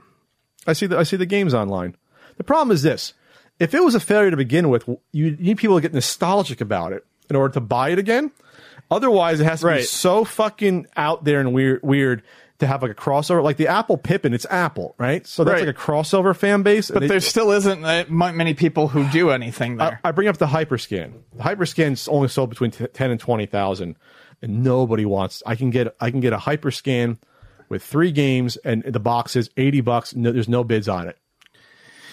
I 0.66 0.72
see 0.72 0.86
the 0.86 0.98
I 0.98 1.02
see 1.02 1.16
the 1.16 1.26
games 1.26 1.54
online. 1.54 1.96
The 2.38 2.44
problem 2.44 2.74
is 2.74 2.82
this: 2.82 3.14
if 3.58 3.74
it 3.74 3.84
was 3.84 3.94
a 3.94 4.00
failure 4.00 4.30
to 4.30 4.36
begin 4.36 4.68
with, 4.68 4.88
you 5.12 5.36
need 5.36 5.58
people 5.58 5.76
to 5.76 5.82
get 5.82 5.92
nostalgic 5.92 6.60
about 6.60 6.92
it 6.92 7.04
in 7.28 7.36
order 7.36 7.54
to 7.54 7.60
buy 7.60 7.90
it 7.90 7.98
again. 7.98 8.32
Otherwise, 8.90 9.40
it 9.40 9.44
has 9.44 9.60
to 9.60 9.74
be 9.74 9.82
so 9.82 10.24
fucking 10.24 10.86
out 10.96 11.24
there 11.24 11.40
and 11.40 11.52
weird, 11.52 11.82
weird 11.82 12.22
to 12.58 12.66
have 12.66 12.82
like 12.82 12.90
a 12.90 12.94
crossover, 12.94 13.42
like 13.42 13.56
the 13.58 13.68
Apple 13.68 13.98
Pippin. 13.98 14.32
It's 14.34 14.46
Apple, 14.50 14.94
right? 14.98 15.26
So 15.26 15.44
that's 15.44 15.60
Right. 15.60 15.66
like 15.66 15.76
a 15.76 15.78
crossover 15.78 16.34
fan 16.34 16.62
base. 16.62 16.90
But 16.90 17.06
there 17.08 17.20
still 17.20 17.50
isn't 17.52 17.82
that 17.82 18.10
many 18.10 18.54
people 18.54 18.88
who 18.88 19.06
do 19.10 19.30
anything 19.30 19.76
there. 19.76 20.00
I, 20.04 20.08
I 20.08 20.12
bring 20.12 20.28
up 20.28 20.38
the 20.38 20.46
hyperscan. 20.46 21.12
The 21.36 21.42
hyperscan's 21.42 22.08
only 22.08 22.28
sold 22.28 22.50
between 22.50 22.70
t- 22.70 22.86
ten 22.88 23.10
and 23.10 23.20
twenty 23.20 23.46
thousand, 23.46 23.96
and 24.42 24.62
nobody 24.62 25.04
wants. 25.04 25.42
I 25.46 25.54
can 25.56 25.70
get 25.70 25.94
I 26.00 26.10
can 26.10 26.20
get 26.20 26.32
a 26.32 26.38
hyperscan 26.38 27.18
with 27.68 27.82
three 27.82 28.12
games, 28.12 28.56
and 28.58 28.82
the 28.84 29.00
box 29.00 29.36
is 29.36 29.50
eighty 29.56 29.80
bucks. 29.80 30.14
No, 30.14 30.32
there's 30.32 30.48
no 30.48 30.64
bids 30.64 30.88
on 30.88 31.08
it. 31.08 31.18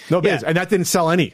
No 0.10 0.20
bids, 0.20 0.42
Yeah. 0.44 0.50
and 0.50 0.58
that 0.58 0.70
didn't 0.70 0.88
sell 0.88 1.10
any. 1.10 1.34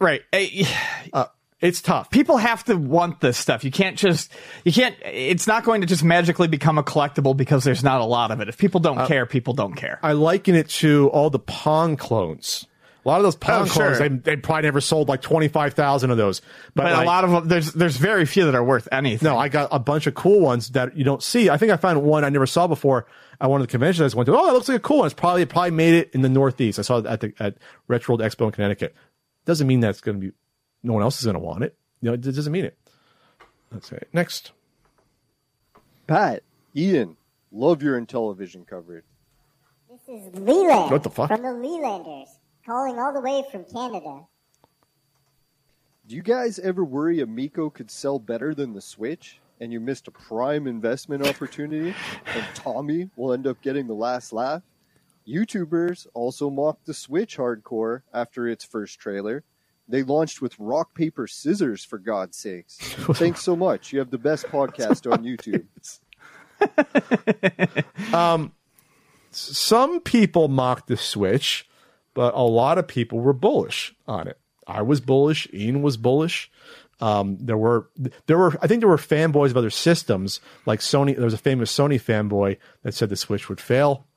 right. 0.00 0.22
Eh, 0.32 0.64
It's 1.60 1.82
tough. 1.82 2.10
people 2.10 2.36
have 2.36 2.62
to 2.66 2.76
want 2.76 3.20
this 3.20 3.36
stuff. 3.36 3.64
You 3.64 3.70
can't 3.72 3.96
just 3.96 4.32
you 4.64 4.72
can't 4.72 4.94
it's 5.04 5.46
not 5.48 5.64
going 5.64 5.80
to 5.80 5.86
just 5.88 6.04
magically 6.04 6.46
become 6.46 6.78
a 6.78 6.84
collectible 6.84 7.36
because 7.36 7.64
there's 7.64 7.82
not 7.82 8.00
a 8.00 8.04
lot 8.04 8.30
of 8.30 8.40
it. 8.40 8.48
If 8.48 8.58
people 8.58 8.78
don't 8.80 8.98
uh, 8.98 9.06
care, 9.08 9.26
people 9.26 9.54
don't 9.54 9.74
care. 9.74 9.98
I 10.02 10.12
liken 10.12 10.54
it 10.54 10.68
to 10.70 11.08
all 11.08 11.30
the 11.30 11.40
Pong 11.40 11.96
clones. 11.96 12.64
A 13.04 13.08
lot 13.08 13.16
of 13.18 13.24
those 13.24 13.36
Pong 13.36 13.62
Oh, 13.62 13.64
sure. 13.66 13.96
clones, 13.96 13.98
they, 13.98 14.08
they 14.08 14.36
probably 14.36 14.62
never 14.64 14.80
sold 14.80 15.08
like 15.08 15.20
twenty 15.22 15.48
five 15.48 15.74
thousand 15.74 16.10
of 16.12 16.16
those. 16.16 16.40
But, 16.74 16.82
but 16.84 16.92
like- 16.92 17.02
a 17.04 17.06
lot 17.06 17.24
of 17.24 17.30
them 17.30 17.48
there's 17.48 17.72
there's 17.72 17.96
very 17.96 18.24
few 18.24 18.44
that 18.44 18.54
are 18.54 18.62
worth 18.62 18.86
anything. 18.92 19.26
No, 19.26 19.36
I 19.36 19.48
got 19.48 19.68
a 19.72 19.78
bunch 19.80 20.06
of 20.06 20.14
cool 20.14 20.40
ones 20.40 20.68
that 20.70 20.96
you 20.96 21.02
don't 21.04 21.22
see. 21.22 21.50
I 21.50 21.56
think 21.56 21.72
I 21.72 21.76
found 21.76 22.02
one 22.02 22.22
I 22.24 22.28
never 22.28 22.46
saw 22.46 22.66
before 22.68 23.06
at 23.40 23.48
one 23.50 23.60
of 23.60 23.66
the 23.66 23.70
conventions 23.70 24.02
I 24.02 24.06
just 24.06 24.14
went 24.16 24.26
to. 24.26 24.36
Oh, 24.38 24.46
that 24.46 24.52
looks 24.52 24.68
like 24.68 24.76
a 24.78 24.80
cool 24.80 24.98
one. 24.98 25.06
It's 25.06 25.14
probably 25.14 25.42
it 25.42 25.48
probably 25.48 25.70
made 25.72 25.94
it 25.94 26.10
in 26.12 26.22
the 26.22 26.28
Northeast. 26.28 26.78
I 26.78 26.82
saw 26.82 26.98
it 26.98 27.06
at 27.06 27.20
the 27.20 27.32
at 27.40 27.56
Retro 27.88 28.16
World 28.16 28.20
Expo 28.30 28.44
in 28.46 28.52
Connecticut. 28.52 28.94
Doesn't 29.44 29.66
mean 29.66 29.80
that's 29.80 30.00
going 30.00 30.20
to 30.20 30.26
be 30.28 30.32
no 30.82 30.92
one 30.92 31.02
else 31.02 31.18
is 31.18 31.24
going 31.24 31.34
to 31.34 31.40
want 31.40 31.64
it. 31.64 31.74
You 32.00 32.08
know, 32.10 32.14
it 32.14 32.20
doesn't 32.22 32.52
mean 32.52 32.64
it. 32.64 32.76
Let's 33.70 33.88
say 33.88 33.98
next. 34.12 34.52
Pat, 36.06 36.42
Ian, 36.74 37.16
love 37.52 37.82
your 37.82 38.00
Intellivision 38.00 38.66
coverage. 38.66 39.04
This 39.90 40.00
is 40.08 40.34
Leland 40.40 40.90
What 40.90 41.02
the 41.02 41.10
fuck? 41.10 41.28
from 41.28 41.42
the 41.42 41.48
Lelanders, 41.48 42.28
calling 42.64 42.98
all 42.98 43.12
the 43.12 43.20
way 43.20 43.44
from 43.50 43.64
Canada. 43.64 44.22
Do 46.06 46.16
you 46.16 46.22
guys 46.22 46.58
ever 46.58 46.82
worry 46.84 47.20
Amico 47.20 47.68
could 47.68 47.90
sell 47.90 48.18
better 48.18 48.54
than 48.54 48.72
the 48.72 48.80
Switch 48.80 49.40
and 49.60 49.70
you 49.72 49.80
missed 49.80 50.08
a 50.08 50.10
prime 50.10 50.66
investment 50.66 51.26
opportunity 51.26 51.94
and 52.34 52.46
Tommy 52.54 53.10
will 53.16 53.32
end 53.34 53.46
up 53.46 53.60
getting 53.60 53.86
the 53.86 53.94
last 53.94 54.32
laugh? 54.32 54.62
YouTubers 55.26 56.06
also 56.14 56.48
mocked 56.48 56.86
the 56.86 56.94
Switch 56.94 57.36
hardcore 57.36 58.00
after 58.14 58.48
its 58.48 58.64
first 58.64 58.98
trailer. 58.98 59.44
They 59.88 60.02
launched 60.02 60.42
with 60.42 60.58
rock, 60.58 60.94
paper, 60.94 61.26
scissors, 61.26 61.84
for 61.84 61.98
God's 61.98 62.36
sakes. 62.36 62.76
Thanks 63.14 63.42
so 63.42 63.56
much. 63.56 63.92
You 63.92 63.98
have 64.00 64.10
the 64.10 64.18
best 64.18 64.46
podcast 64.46 65.10
on 65.10 65.24
YouTube. 65.24 65.64
some 69.30 70.00
people 70.00 70.48
mocked 70.48 70.88
the 70.88 70.96
Switch, 70.96 71.68
but 72.14 72.34
a 72.34 72.42
lot 72.42 72.78
of 72.78 72.86
people 72.86 73.20
were 73.20 73.32
bullish 73.32 73.94
on 74.06 74.28
it. 74.28 74.38
I 74.66 74.82
was 74.82 75.00
bullish. 75.00 75.48
Ian 75.54 75.80
was 75.80 75.96
bullish. 75.96 76.50
Um, 77.00 77.38
there 77.40 77.56
were 77.56 77.88
there 78.26 78.36
were 78.36 78.58
I 78.60 78.66
think 78.66 78.80
there 78.80 78.88
were 78.88 78.96
fanboys 78.96 79.50
of 79.50 79.56
other 79.56 79.70
systems 79.70 80.40
like 80.66 80.80
Sony. 80.80 81.14
There 81.14 81.24
was 81.24 81.34
a 81.34 81.38
famous 81.38 81.72
Sony 81.72 82.00
fanboy 82.00 82.58
that 82.82 82.92
said 82.92 83.08
the 83.08 83.16
Switch 83.16 83.48
would 83.48 83.60
fail. 83.60 84.07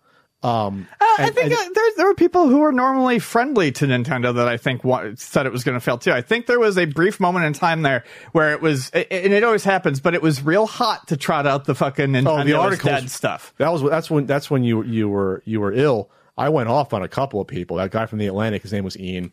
Um, 0.43 0.87
Uh, 0.99 1.05
I 1.19 1.29
think 1.29 1.51
and- 1.51 1.53
uh, 1.53 1.69
there 1.75 1.83
there 1.97 2.05
were 2.07 2.15
people 2.15 2.47
who 2.49 2.59
were 2.59 2.71
normally 2.71 3.19
friendly 3.19 3.71
to 3.73 3.85
Nintendo 3.85 4.33
that 4.35 4.47
I 4.47 4.57
think 4.57 4.83
wa- 4.83 5.09
said 5.15 5.45
it 5.45 5.51
was 5.51 5.63
going 5.63 5.75
to 5.75 5.79
fail 5.79 5.99
too. 5.99 6.11
I 6.11 6.21
think 6.21 6.47
there 6.47 6.59
was 6.59 6.77
a 6.79 6.85
brief 6.85 7.19
moment 7.19 7.45
in 7.45 7.53
time 7.53 7.83
there 7.83 8.03
where 8.31 8.51
it 8.51 8.59
was, 8.61 8.89
and 8.89 9.05
it 9.11 9.43
always 9.43 9.63
happens, 9.63 9.99
but 9.99 10.15
it 10.15 10.21
was 10.23 10.41
real 10.41 10.65
hot 10.65 11.07
to 11.09 11.17
trot 11.17 11.45
out 11.45 11.65
the 11.65 11.75
fucking 11.75 12.07
Nintendo 12.07 12.41
Oh, 12.41 12.43
the 12.43 12.53
articles 12.53 12.91
dead 13.01 13.09
stuff. 13.11 13.53
That 13.57 13.71
was 13.71 13.83
that's 13.83 14.09
when 14.09 14.25
that's 14.25 14.49
when 14.49 14.63
you 14.63 14.83
you 14.83 15.07
were 15.09 15.43
you 15.45 15.59
were 15.59 15.73
ill. 15.73 16.09
I 16.37 16.49
went 16.49 16.69
off 16.69 16.91
on 16.91 17.03
a 17.03 17.07
couple 17.07 17.39
of 17.39 17.47
people. 17.47 17.77
That 17.77 17.91
guy 17.91 18.07
from 18.07 18.17
the 18.17 18.25
Atlantic, 18.25 18.63
his 18.63 18.73
name 18.73 18.83
was 18.83 18.97
Ian. 18.97 19.31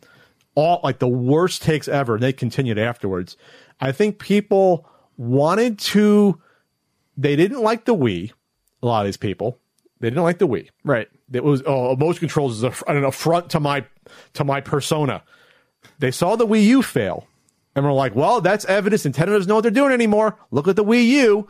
All 0.55 0.80
like 0.85 0.98
the 0.98 1.09
worst 1.09 1.62
takes 1.62 1.89
ever. 1.89 2.14
And 2.14 2.22
they 2.22 2.32
continued 2.35 2.78
afterwards. 2.78 3.36
I 3.80 3.93
think 3.93 4.18
people 4.18 4.86
wanted 5.16 5.78
to. 5.78 6.39
They 7.16 7.35
didn't 7.35 7.62
like 7.62 7.86
the 7.86 7.94
Wii. 7.94 8.32
A 8.82 8.86
lot 8.86 9.01
of 9.01 9.06
these 9.06 9.16
people, 9.16 9.59
they 10.01 10.11
didn't 10.11 10.23
like 10.23 10.39
the 10.39 10.49
Wii. 10.49 10.69
Right. 10.85 11.09
It 11.33 11.45
was 11.45 11.62
oh, 11.66 11.97
motion 11.97 12.20
controls 12.20 12.62
is 12.62 12.65
a, 12.65 12.91
an 12.91 13.05
affront 13.05 13.51
to 13.51 13.61
my 13.61 13.85
to 14.35 14.45
my 14.45 14.61
persona. 14.61 15.23
They 15.99 16.11
saw 16.11 16.37
the 16.37 16.47
Wii 16.47 16.65
U 16.65 16.83
fail, 16.83 17.27
and 17.75 17.85
were 17.85 17.93
like, 17.93 18.15
"Well, 18.15 18.41
that's 18.41 18.65
evidence 18.66 19.05
Nintendo 19.05 19.27
doesn't 19.27 19.49
know 19.49 19.57
what 19.57 19.62
they're 19.62 19.70
doing 19.70 19.93
anymore. 19.93 20.39
Look 20.51 20.69
at 20.69 20.77
the 20.77 20.85
Wii 20.85 21.07
U." 21.07 21.49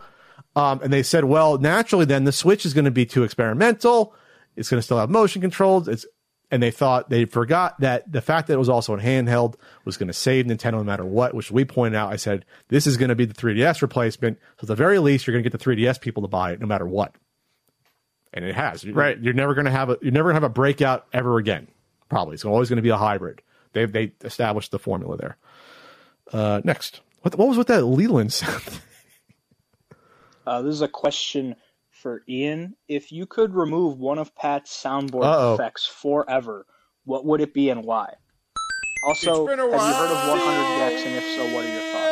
Um, 0.56 0.80
and 0.82 0.92
they 0.92 1.02
said, 1.02 1.24
"Well, 1.24 1.58
naturally, 1.58 2.04
then 2.04 2.24
the 2.24 2.32
Switch 2.32 2.64
is 2.66 2.74
going 2.74 2.84
to 2.86 2.90
be 2.90 3.06
too 3.06 3.22
experimental. 3.22 4.14
It's 4.56 4.68
going 4.68 4.78
to 4.78 4.82
still 4.82 4.98
have 4.98 5.10
motion 5.10 5.40
controls. 5.40 5.86
It's 5.88 6.06
and 6.50 6.62
they 6.62 6.70
thought 6.70 7.10
they 7.10 7.24
forgot 7.26 7.78
that 7.80 8.10
the 8.10 8.22
fact 8.22 8.48
that 8.48 8.54
it 8.54 8.58
was 8.58 8.68
also 8.68 8.94
in 8.94 9.00
handheld 9.00 9.56
was 9.84 9.96
going 9.96 10.06
to 10.06 10.14
save 10.14 10.46
Nintendo 10.46 10.74
no 10.74 10.84
matter 10.84 11.04
what, 11.04 11.34
which 11.34 11.50
we 11.50 11.64
pointed 11.64 11.96
out. 11.96 12.12
I 12.12 12.16
said 12.16 12.44
this 12.68 12.86
is 12.86 12.96
going 12.96 13.10
to 13.10 13.14
be 13.14 13.26
the 13.26 13.34
3DS 13.34 13.82
replacement. 13.82 14.38
So 14.56 14.62
at 14.62 14.68
the 14.68 14.74
very 14.74 14.98
least, 14.98 15.26
you're 15.26 15.32
going 15.32 15.44
to 15.44 15.50
get 15.50 15.58
the 15.58 15.64
3DS 15.64 16.00
people 16.00 16.22
to 16.22 16.28
buy 16.28 16.52
it 16.52 16.60
no 16.60 16.66
matter 16.66 16.86
what. 16.86 17.14
And 18.32 18.44
it 18.44 18.54
has. 18.54 18.84
Right. 18.86 19.18
You're 19.18 19.34
never 19.34 19.54
going 19.54 19.64
to 19.64 19.70
have 19.70 19.90
a 19.90 19.98
you're 20.02 20.12
never 20.12 20.26
going 20.30 20.34
to 20.34 20.42
have 20.42 20.50
a 20.50 20.54
breakout 20.54 21.06
ever 21.12 21.38
again. 21.38 21.66
Probably. 22.08 22.34
It's 22.34 22.44
always 22.44 22.68
going 22.68 22.76
to 22.76 22.82
be 22.82 22.90
a 22.90 22.96
hybrid. 22.96 23.42
They 23.72 23.86
they 23.86 24.12
established 24.22 24.70
the 24.70 24.78
formula 24.78 25.16
there. 25.16 25.36
Uh, 26.32 26.60
next, 26.64 27.00
what 27.22 27.36
what 27.36 27.48
was 27.48 27.56
with 27.56 27.68
that 27.68 27.84
Leland 27.84 28.32
sound? 28.32 28.62
Uh, 30.46 30.62
this 30.62 30.72
is 30.72 30.80
a 30.80 30.88
question 30.88 31.54
for 31.90 32.22
Ian. 32.26 32.74
If 32.88 33.12
you 33.12 33.26
could 33.26 33.54
remove 33.54 33.98
one 33.98 34.16
of 34.18 34.34
Pat's 34.34 34.74
soundboard 34.82 35.24
Uh-oh. 35.24 35.54
effects 35.54 35.84
forever, 35.84 36.64
what 37.04 37.26
would 37.26 37.42
it 37.42 37.52
be 37.52 37.68
and 37.68 37.84
why? 37.84 38.14
Also, 39.06 39.46
have 39.46 39.58
you 39.58 39.64
heard 39.66 39.70
of 39.70 39.72
100 39.72 39.82
gecs, 40.80 41.04
and 41.04 41.16
if 41.16 41.24
so, 41.36 41.54
what 41.54 41.66
are 41.66 41.70
your 41.70 41.92
thoughts? 41.92 42.07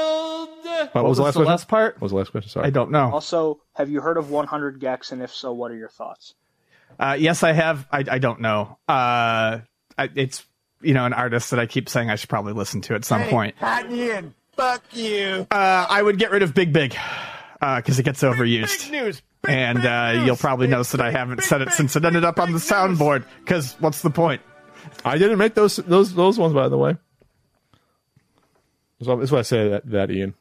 What, 0.93 1.05
was 1.05 1.19
the 1.19 1.25
last 1.25 1.35
the 1.35 1.39
question? 1.41 1.45
last 1.45 1.69
part? 1.69 1.95
What 1.97 2.03
was 2.03 2.13
the 2.13 2.19
last 2.19 2.31
question? 2.31 2.51
Sorry. 2.51 2.67
I 2.67 2.71
don't 2.71 2.91
know. 2.91 3.11
Also, 3.13 3.61
have 3.75 3.91
you 3.91 4.01
heard 4.01 4.17
of 4.17 4.31
100 4.31 4.81
gecs, 4.81 5.13
and 5.13 5.23
if 5.23 5.35
so, 5.35 5.53
what 5.53 5.71
are 5.71 5.77
your 5.77 5.89
thoughts? 5.89 6.35
Uh, 6.99 7.17
yes, 7.19 7.43
I 7.43 7.53
have. 7.53 7.87
I, 7.91 8.05
I 8.11 8.19
don't 8.19 8.41
know. 8.41 8.79
Uh, 8.89 9.61
I, 9.99 10.09
it's 10.15 10.45
you 10.81 10.95
know 10.95 11.05
an 11.05 11.13
artist 11.13 11.51
that 11.51 11.61
I 11.61 11.67
keep 11.67 11.89
saying 11.89 12.11
I 12.11 12.17
should 12.17 12.29
probably 12.29 12.53
listen 12.53 12.81
to 12.83 12.95
at 12.95 13.05
some 13.05 13.25
point. 13.25 13.57
Pat 13.57 13.91
Ian, 13.91 14.35
fuck 14.53 14.83
you. 14.93 15.47
Uh, 15.51 15.87
I 15.89 16.03
would 16.03 16.19
get 16.19 16.31
rid 16.31 16.43
of 16.43 16.55
Big 16.55 16.73
Big 16.73 16.97
because 17.61 17.99
it 17.99 18.03
gets 18.05 18.23
overused. 18.23 18.91
news. 18.91 19.23
and 19.47 19.85
uh, 19.85 20.23
you'll 20.25 20.37
probably 20.37 20.67
notice 20.67 20.93
that 20.93 21.01
I 21.01 21.11
haven't 21.11 21.43
said 21.43 21.63
it 21.63 21.71
since 21.73 21.97
it 21.97 22.05
ended 22.05 22.25
up 22.25 22.39
on 22.39 22.53
the 22.53 22.59
soundboard. 22.59 23.25
Because 23.41 23.75
what's 23.81 24.03
the 24.03 24.11
point? 24.11 24.43
I 25.05 25.19
didn't 25.19 25.39
make 25.39 25.55
those 25.55 25.77
those 25.77 26.15
those 26.15 26.39
ones 26.39 26.55
by 26.55 26.69
the 26.69 26.79
way. 26.79 26.97
That's 29.01 29.31
what 29.31 29.39
I 29.41 29.43
say 29.43 29.69
that 29.71 29.87
that 29.91 30.11
Ian. 30.11 30.35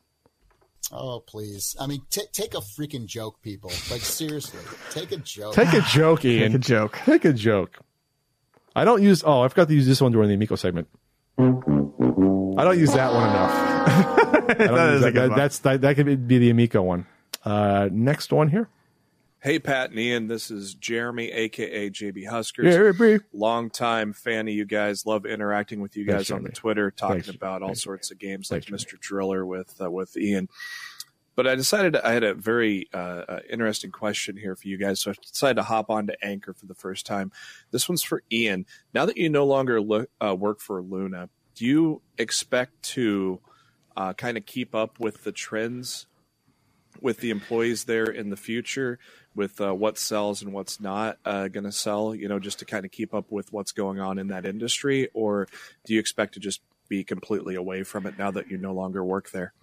Oh 0.91 1.20
please! 1.26 1.76
I 1.80 1.88
mean, 1.88 2.02
t- 2.10 2.22
take 2.32 2.53
a 2.53 2.57
freaking 2.60 3.06
joke, 3.07 3.41
people. 3.41 3.72
Like 3.90 4.02
seriously, 4.02 4.60
take 4.91 5.12
a 5.12 5.18
joke. 5.18 5.53
Take 5.56 5.74
a 5.74 5.82
joke, 5.82 6.24
Ian. 6.26 6.52
Take 6.53 6.62
a 6.62 6.64
joke. 6.64 6.99
Take 7.06 7.26
a 7.26 7.34
joke. 7.34 7.80
I 8.76 8.86
don't 8.86 9.02
use. 9.02 9.24
Oh, 9.26 9.41
I 9.41 9.48
forgot 9.48 9.68
to 9.70 9.74
use 9.74 9.88
this 9.88 9.99
one 10.02 10.12
during 10.12 10.28
the 10.30 10.36
Amico 10.36 10.56
segment. 10.56 10.88
I 11.38 11.44
don't 12.64 12.80
use 12.80 12.94
that 12.94 13.14
one 13.14 13.30
enough. 13.30 13.52
I 14.49 14.53
don't 14.53 14.76
That 14.76 14.91
use 14.94 14.99
is 15.02 15.06
a 15.06 15.12
good. 15.12 15.32
That's 15.36 15.60
that, 15.60 15.82
that 15.82 15.95
could 15.95 16.06
be- 16.06 16.16
be 16.16 16.38
the 16.38 16.49
Amico 16.52 16.82
one. 16.82 17.06
Uh, 17.44 17.90
next 17.91 18.32
one 18.32 18.49
here. 18.49 18.70
Hey, 19.46 19.60
Pat 19.60 19.92
and 19.92 20.00
Ian, 20.00 20.26
this 20.26 20.50
is 20.50 20.74
Jeremy, 20.74 21.32
aka 21.32 21.92
JB 21.92 22.28
Huskers. 22.28 22.74
Jeremy. 22.74 23.20
Longtime 23.32 24.14
fan 24.14 24.48
of 24.48 24.56
you 24.56 24.66
guys. 24.66 25.06
Love 25.06 25.28
interacting 25.28 25.82
with 25.82 25.96
you 25.96 26.04
Thanks, 26.04 26.30
guys 26.30 26.32
on 26.32 26.42
the 26.42 26.50
Twitter, 26.50 26.90
talking 26.90 27.22
Thanks. 27.22 27.30
about 27.30 27.62
all 27.62 27.68
Thanks. 27.68 27.84
sorts 27.84 28.10
of 28.10 28.18
games 28.18 28.50
like 28.50 28.66
Mr. 28.66 29.00
Driller 29.00 29.46
with 29.46 29.80
uh, 29.80 29.92
with 29.92 30.18
Ian. 30.18 30.50
But 31.36 31.46
I 31.46 31.54
decided 31.54 31.96
I 31.96 32.14
had 32.14 32.24
a 32.24 32.34
very 32.34 32.90
uh, 32.92 32.98
uh, 32.98 33.40
interesting 33.48 33.92
question 33.92 34.36
here 34.36 34.56
for 34.56 34.68
you 34.68 34.78
guys, 34.78 35.00
so 35.00 35.12
I 35.12 35.14
decided 35.22 35.58
to 35.58 35.64
hop 35.64 35.92
on 35.92 36.08
to 36.08 36.26
Anchor 36.26 36.54
for 36.54 36.66
the 36.66 36.74
first 36.74 37.06
time. 37.06 37.32
This 37.70 37.88
one's 37.88 38.02
for 38.02 38.24
Ian. 38.32 38.66
Now 38.96 39.06
that 39.06 39.16
you 39.16 39.30
no 39.30 39.46
longer 39.46 39.80
look, 39.80 40.10
uh, 40.20 40.36
work 40.36 40.60
for 40.60 40.82
Luna, 40.82 41.30
do 41.54 41.66
you 41.66 42.02
expect 42.18 42.82
to 42.82 43.42
uh, 43.96 44.14
kind 44.14 44.38
of 44.38 44.48
keep 44.48 44.74
up 44.74 45.00
with 45.00 45.24
the 45.24 45.32
trends 45.32 46.08
with 47.02 47.20
the 47.20 47.30
employees 47.30 47.86
there 47.86 48.06
in 48.06 48.30
the 48.30 48.38
future 48.38 49.00
with 49.36 49.60
uh, 49.60 49.74
what 49.74 49.98
sells 49.98 50.42
and 50.42 50.54
what's 50.54 50.80
not 50.80 51.18
uh, 51.26 51.48
going 51.48 51.64
to 51.64 51.72
sell 51.72 52.16
you 52.16 52.28
know 52.28 52.40
just 52.40 52.60
to 52.60 52.66
kind 52.66 52.86
of 52.86 52.92
keep 52.92 53.14
up 53.14 53.32
with 53.32 53.52
what's 53.52 53.72
going 53.72 54.00
on 54.00 54.18
in 54.18 54.28
that 54.28 54.46
industry 54.46 55.10
or 55.14 55.48
do 55.86 55.94
you 55.94 56.00
expect 56.00 56.34
to 56.34 56.40
just 56.40 56.62
be 56.88 57.04
completely 57.04 57.56
away 57.56 57.84
from 57.84 58.06
it 58.06 58.18
now 58.18 58.32
that 58.32 58.50
you 58.50 58.58
no 58.58 58.74
longer 58.74 59.04
work 59.04 59.32
there 59.32 59.54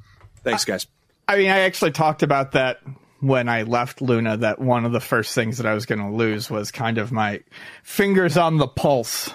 thanks 0.43 0.65
guys 0.65 0.87
I 1.29 1.37
mean, 1.37 1.51
I 1.51 1.61
actually 1.61 1.93
talked 1.93 2.23
about 2.23 2.53
that 2.53 2.81
when 3.21 3.49
I 3.49 3.63
left 3.63 4.03
Luna. 4.03 4.39
That 4.39 4.61
one 4.61 4.85
of 4.85 4.93
the 4.93 5.01
first 5.01 5.35
things 5.35 5.59
that 5.59 5.67
I 5.67 5.75
was 5.75 5.87
going 5.87 6.01
to 6.01 6.15
lose 6.15 6.51
was 6.51 6.71
kind 6.71 6.99
of 6.99 7.13
my 7.13 7.41
fingers 7.83 8.37
on 8.37 8.59
the 8.59 8.67
pulse 8.67 9.31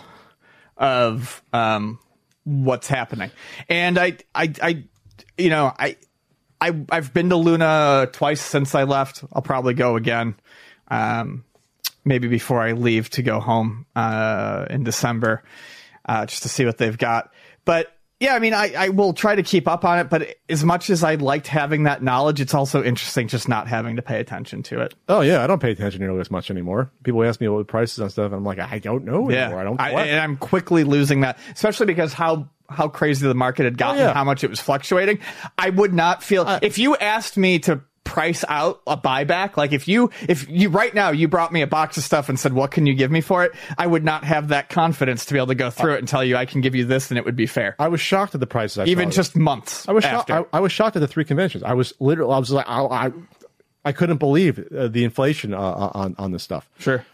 of 0.75 1.41
um, 1.53 1.99
what's 2.43 2.87
happening. 2.87 3.31
And 3.69 3.97
I, 3.97 4.17
I, 4.35 4.53
I, 4.61 4.83
you 5.37 5.49
know, 5.49 5.73
I, 5.77 5.97
I, 6.59 6.85
I've 6.89 7.13
been 7.13 7.29
to 7.29 7.35
Luna 7.35 8.09
twice 8.11 8.41
since 8.41 8.73
I 8.75 8.83
left. 8.83 9.23
I'll 9.31 9.41
probably 9.41 9.73
go 9.73 9.95
again. 9.95 10.35
Um, 10.87 11.43
maybe 12.03 12.27
before 12.27 12.61
I 12.61 12.71
leave 12.71 13.09
to 13.11 13.21
go 13.21 13.39
home 13.39 13.85
uh, 13.95 14.65
in 14.69 14.83
December, 14.83 15.43
uh, 16.05 16.25
just 16.25 16.43
to 16.43 16.49
see 16.49 16.65
what 16.65 16.77
they've 16.77 16.97
got. 16.97 17.31
But 17.65 17.93
yeah, 18.19 18.33
I 18.33 18.39
mean, 18.39 18.53
I, 18.53 18.73
I 18.75 18.89
will 18.89 19.13
try 19.13 19.35
to 19.35 19.43
keep 19.43 19.67
up 19.67 19.85
on 19.85 19.99
it. 19.99 20.09
But 20.09 20.37
as 20.49 20.63
much 20.63 20.89
as 20.89 21.03
I 21.03 21.15
liked 21.15 21.45
having 21.45 21.83
that 21.83 22.01
knowledge, 22.01 22.41
it's 22.41 22.53
also 22.53 22.83
interesting 22.83 23.27
just 23.27 23.47
not 23.47 23.67
having 23.67 23.97
to 23.97 24.01
pay 24.01 24.19
attention 24.19 24.63
to 24.63 24.81
it. 24.81 24.95
Oh 25.07 25.21
yeah, 25.21 25.43
I 25.43 25.47
don't 25.47 25.61
pay 25.61 25.71
attention 25.71 26.01
nearly 26.01 26.19
as 26.21 26.31
much 26.31 26.49
anymore. 26.49 26.89
People 27.03 27.23
ask 27.23 27.39
me 27.39 27.47
what 27.47 27.59
the 27.59 27.65
prices 27.65 27.99
on 27.99 28.09
stuff, 28.09 28.27
and 28.27 28.35
I'm 28.35 28.43
like, 28.43 28.57
I 28.57 28.79
don't 28.79 29.05
know 29.05 29.29
anymore. 29.29 29.59
I 29.59 29.63
don't. 29.63 29.79
I, 29.79 29.91
and 29.91 30.19
I'm 30.19 30.37
quickly 30.37 30.83
losing 30.83 31.21
that, 31.21 31.37
especially 31.53 31.85
because 31.85 32.13
how 32.13 32.49
how 32.69 32.87
crazy 32.89 33.27
the 33.27 33.33
market 33.33 33.63
had 33.63 33.77
gotten, 33.77 34.01
Oh, 34.01 34.05
yeah. 34.07 34.13
how 34.13 34.23
much 34.23 34.43
it 34.43 34.49
was 34.49 34.59
fluctuating. 34.59 35.19
I 35.57 35.69
would 35.69 35.93
not 35.93 36.23
feel 36.23 36.47
if 36.61 36.77
you 36.77 36.95
asked 36.97 37.37
me 37.37 37.59
to 37.59 37.81
price 38.03 38.45
out 38.47 38.81
a 38.87 38.95
buyback, 38.95 39.57
like 39.57 39.73
if 39.73 39.85
you 39.87 40.09
if 40.29 40.49
you 40.49 40.69
right 40.69 40.93
now 40.95 41.09
you 41.09 41.27
brought 41.27 41.51
me 41.51 41.61
a 41.61 41.67
box 41.67 41.97
of 41.97 42.03
stuff 42.03 42.29
and 42.29 42.39
said, 42.39 42.53
"What 42.53 42.71
can 42.71 42.85
you 42.85 42.93
give 42.93 43.11
me 43.11 43.19
for 43.19 43.43
it?" 43.43 43.51
I 43.77 43.85
would 43.85 44.03
not 44.05 44.23
have 44.23 44.47
that 44.47 44.69
confidence 44.69 45.25
to 45.25 45.33
be 45.33 45.39
able 45.39 45.47
to 45.47 45.55
go 45.55 45.69
through 45.69 45.95
it 45.95 45.99
and 45.99 46.07
tell 46.07 46.23
you 46.23 46.37
I 46.37 46.45
can 46.45 46.61
give 46.61 46.73
you 46.73 46.85
this 46.85 47.11
and 47.11 47.17
it 47.17 47.25
would 47.25 47.35
be 47.35 47.47
fair. 47.47 47.75
I 47.79 47.89
was 47.89 47.99
shocked 47.99 48.33
at 48.33 48.39
the 48.39 48.47
prices. 48.47 48.77
I 48.79 48.85
Even 48.85 49.11
just 49.11 49.35
months. 49.35 49.87
I 49.89 49.91
was 49.91 50.05
shocked. 50.05 50.31
I, 50.31 50.45
I 50.53 50.61
was 50.61 50.71
shocked 50.71 50.95
at 50.95 50.99
the 50.99 51.07
three 51.07 51.25
conventions. 51.25 51.63
I 51.63 51.73
was 51.73 51.93
literally. 51.99 52.33
I 52.33 52.39
was 52.39 52.49
like, 52.51 52.67
I, 52.67 52.81
I, 52.85 53.11
I 53.83 53.91
couldn't 53.91 54.17
believe 54.17 54.57
uh, 54.73 54.87
the 54.87 55.03
inflation 55.03 55.53
uh, 55.53 55.59
on 55.93 56.15
on 56.17 56.31
this 56.31 56.43
stuff. 56.43 56.69
Sure. 56.79 57.05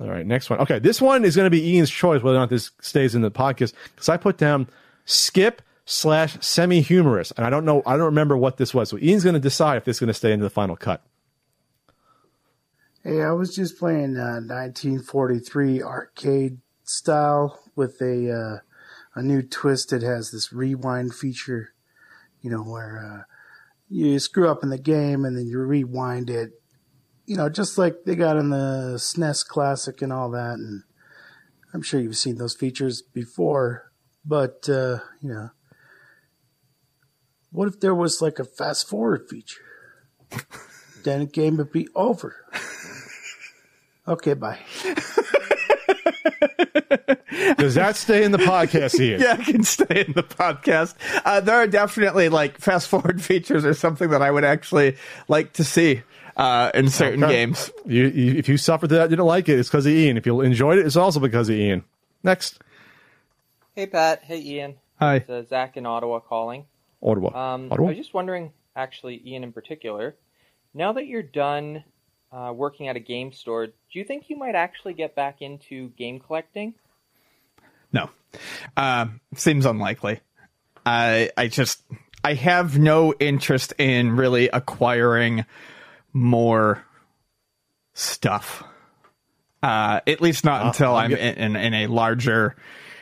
All 0.00 0.08
right, 0.08 0.24
next 0.24 0.48
one. 0.48 0.60
Okay, 0.60 0.78
this 0.78 1.00
one 1.00 1.24
is 1.24 1.34
going 1.34 1.46
to 1.46 1.50
be 1.50 1.74
Ian's 1.74 1.90
choice 1.90 2.22
whether 2.22 2.36
or 2.36 2.40
not 2.40 2.50
this 2.50 2.70
stays 2.80 3.14
in 3.14 3.22
the 3.22 3.30
podcast 3.30 3.72
because 3.94 4.08
I 4.08 4.16
put 4.16 4.36
down 4.38 4.68
skip 5.04 5.60
slash 5.84 6.36
semi 6.40 6.80
humorous, 6.80 7.32
and 7.32 7.44
I 7.44 7.50
don't 7.50 7.64
know. 7.64 7.82
I 7.84 7.96
don't 7.96 8.06
remember 8.06 8.36
what 8.36 8.58
this 8.58 8.72
was. 8.72 8.90
So 8.90 8.98
Ian's 8.98 9.24
going 9.24 9.34
to 9.34 9.40
decide 9.40 9.78
if 9.78 9.84
this 9.84 9.96
is 9.96 10.00
going 10.00 10.08
to 10.08 10.14
stay 10.14 10.32
into 10.32 10.44
the 10.44 10.50
final 10.50 10.76
cut. 10.76 11.02
Hey, 13.02 13.22
I 13.22 13.32
was 13.32 13.54
just 13.54 13.78
playing 13.78 14.16
uh, 14.16 14.42
1943 14.46 15.82
arcade 15.82 16.58
style 16.84 17.58
with 17.74 18.00
a 18.00 18.30
uh, 18.30 18.58
a 19.18 19.22
new 19.22 19.42
twist 19.42 19.90
that 19.90 20.02
has 20.02 20.30
this 20.30 20.52
rewind 20.52 21.14
feature. 21.14 21.70
You 22.40 22.50
know 22.50 22.62
where 22.62 22.98
uh, 22.98 23.32
you 23.88 24.18
screw 24.20 24.48
up 24.48 24.62
in 24.62 24.68
the 24.70 24.78
game 24.78 25.24
and 25.24 25.36
then 25.36 25.46
you 25.46 25.58
rewind 25.58 26.30
it. 26.30 26.50
You 27.28 27.36
know, 27.36 27.50
just 27.50 27.76
like 27.76 28.04
they 28.06 28.16
got 28.16 28.38
in 28.38 28.48
the 28.48 28.94
SNES 28.96 29.46
Classic 29.46 30.00
and 30.00 30.12
all 30.12 30.30
that. 30.30 30.54
And 30.54 30.82
I'm 31.74 31.82
sure 31.82 32.00
you've 32.00 32.16
seen 32.16 32.38
those 32.38 32.54
features 32.54 33.02
before, 33.02 33.92
but 34.24 34.66
uh, 34.68 34.98
you 35.20 35.28
know, 35.28 35.50
what 37.52 37.68
if 37.68 37.80
there 37.80 37.94
was 37.94 38.22
like 38.22 38.38
a 38.38 38.44
fast 38.44 38.88
forward 38.88 39.28
feature? 39.28 39.60
then 41.04 41.20
the 41.20 41.26
game 41.26 41.58
would 41.58 41.70
be 41.70 41.88
over. 41.94 42.34
Okay, 44.06 44.32
bye. 44.32 44.58
Does 47.58 47.74
that 47.74 47.96
stay 47.96 48.24
in 48.24 48.32
the 48.32 48.38
podcast, 48.38 48.98
Ian? 48.98 49.20
yeah, 49.22 49.38
it 49.38 49.44
can 49.44 49.64
stay 49.64 50.04
in 50.06 50.12
the 50.12 50.22
podcast. 50.22 50.94
Uh, 51.24 51.40
there 51.40 51.56
are 51.56 51.66
definitely 51.66 52.28
like 52.28 52.58
fast 52.58 52.88
forward 52.88 53.20
features 53.30 53.64
or 53.64 53.74
something 53.74 54.10
that 54.10 54.22
I 54.22 54.30
would 54.30 54.44
actually 54.44 54.96
like 55.28 55.52
to 55.54 55.64
see 55.64 56.02
uh, 56.38 56.70
in 56.74 56.88
certain 56.88 57.22
Okay. 57.24 57.32
games. 57.34 57.70
You, 57.84 58.06
you, 58.06 58.32
if 58.38 58.48
you 58.48 58.56
suffered 58.56 58.88
that, 58.88 59.10
didn't 59.10 59.24
like 59.26 59.48
it, 59.48 59.58
it's 59.58 59.68
because 59.68 59.84
of 59.86 59.92
Ian. 59.92 60.16
If 60.16 60.24
you 60.24 60.40
enjoyed 60.40 60.78
it, 60.78 60.86
it's 60.86 60.96
also 60.96 61.20
because 61.20 61.48
of 61.48 61.56
Ian. 61.56 61.84
Next, 62.22 62.60
Hey 63.74 63.86
Pat, 63.86 64.22
hey 64.22 64.40
Ian. 64.40 64.74
Hi. 64.98 65.16
It's 65.16 65.30
uh, 65.30 65.42
Zach 65.44 65.76
in 65.76 65.86
Ottawa 65.86 66.18
calling. 66.20 66.64
Ottawa. 67.02 67.28
Um, 67.54 67.70
Ottawa? 67.70 67.88
I 67.88 67.90
was 67.90 67.96
just 67.98 68.12
wondering, 68.14 68.52
actually, 68.74 69.22
Ian 69.24 69.44
in 69.44 69.52
particular, 69.52 70.16
now 70.74 70.92
that 70.94 71.06
you're 71.06 71.22
done 71.22 71.84
uh, 72.32 72.52
working 72.54 72.88
at 72.88 72.96
a 72.96 73.00
game 73.00 73.32
store, 73.32 73.66
do 73.68 73.72
you 73.92 74.04
think 74.04 74.28
you 74.30 74.36
might 74.36 74.56
actually 74.56 74.94
get 74.94 75.14
back 75.14 75.42
into 75.42 75.90
game 75.90 76.18
collecting? 76.18 76.74
No, 77.92 78.10
um, 78.76 79.20
seems 79.36 79.64
unlikely. 79.64 80.20
I 80.84 81.30
I 81.36 81.46
just 81.46 81.80
I 82.24 82.34
have 82.34 82.78
no 82.78 83.14
interest 83.20 83.72
in 83.78 84.16
really 84.16 84.48
acquiring 84.48 85.44
more 86.18 86.84
stuff. 87.94 88.64
Uh, 89.62 90.00
at 90.06 90.20
least 90.20 90.44
not 90.44 90.62
Uh, 90.62 90.66
until 90.68 90.94
I'm 90.94 91.12
I'm 91.12 91.18
in, 91.18 91.56
in, 91.56 91.56
in 91.56 91.74
a 91.74 91.86
larger. 91.88 92.56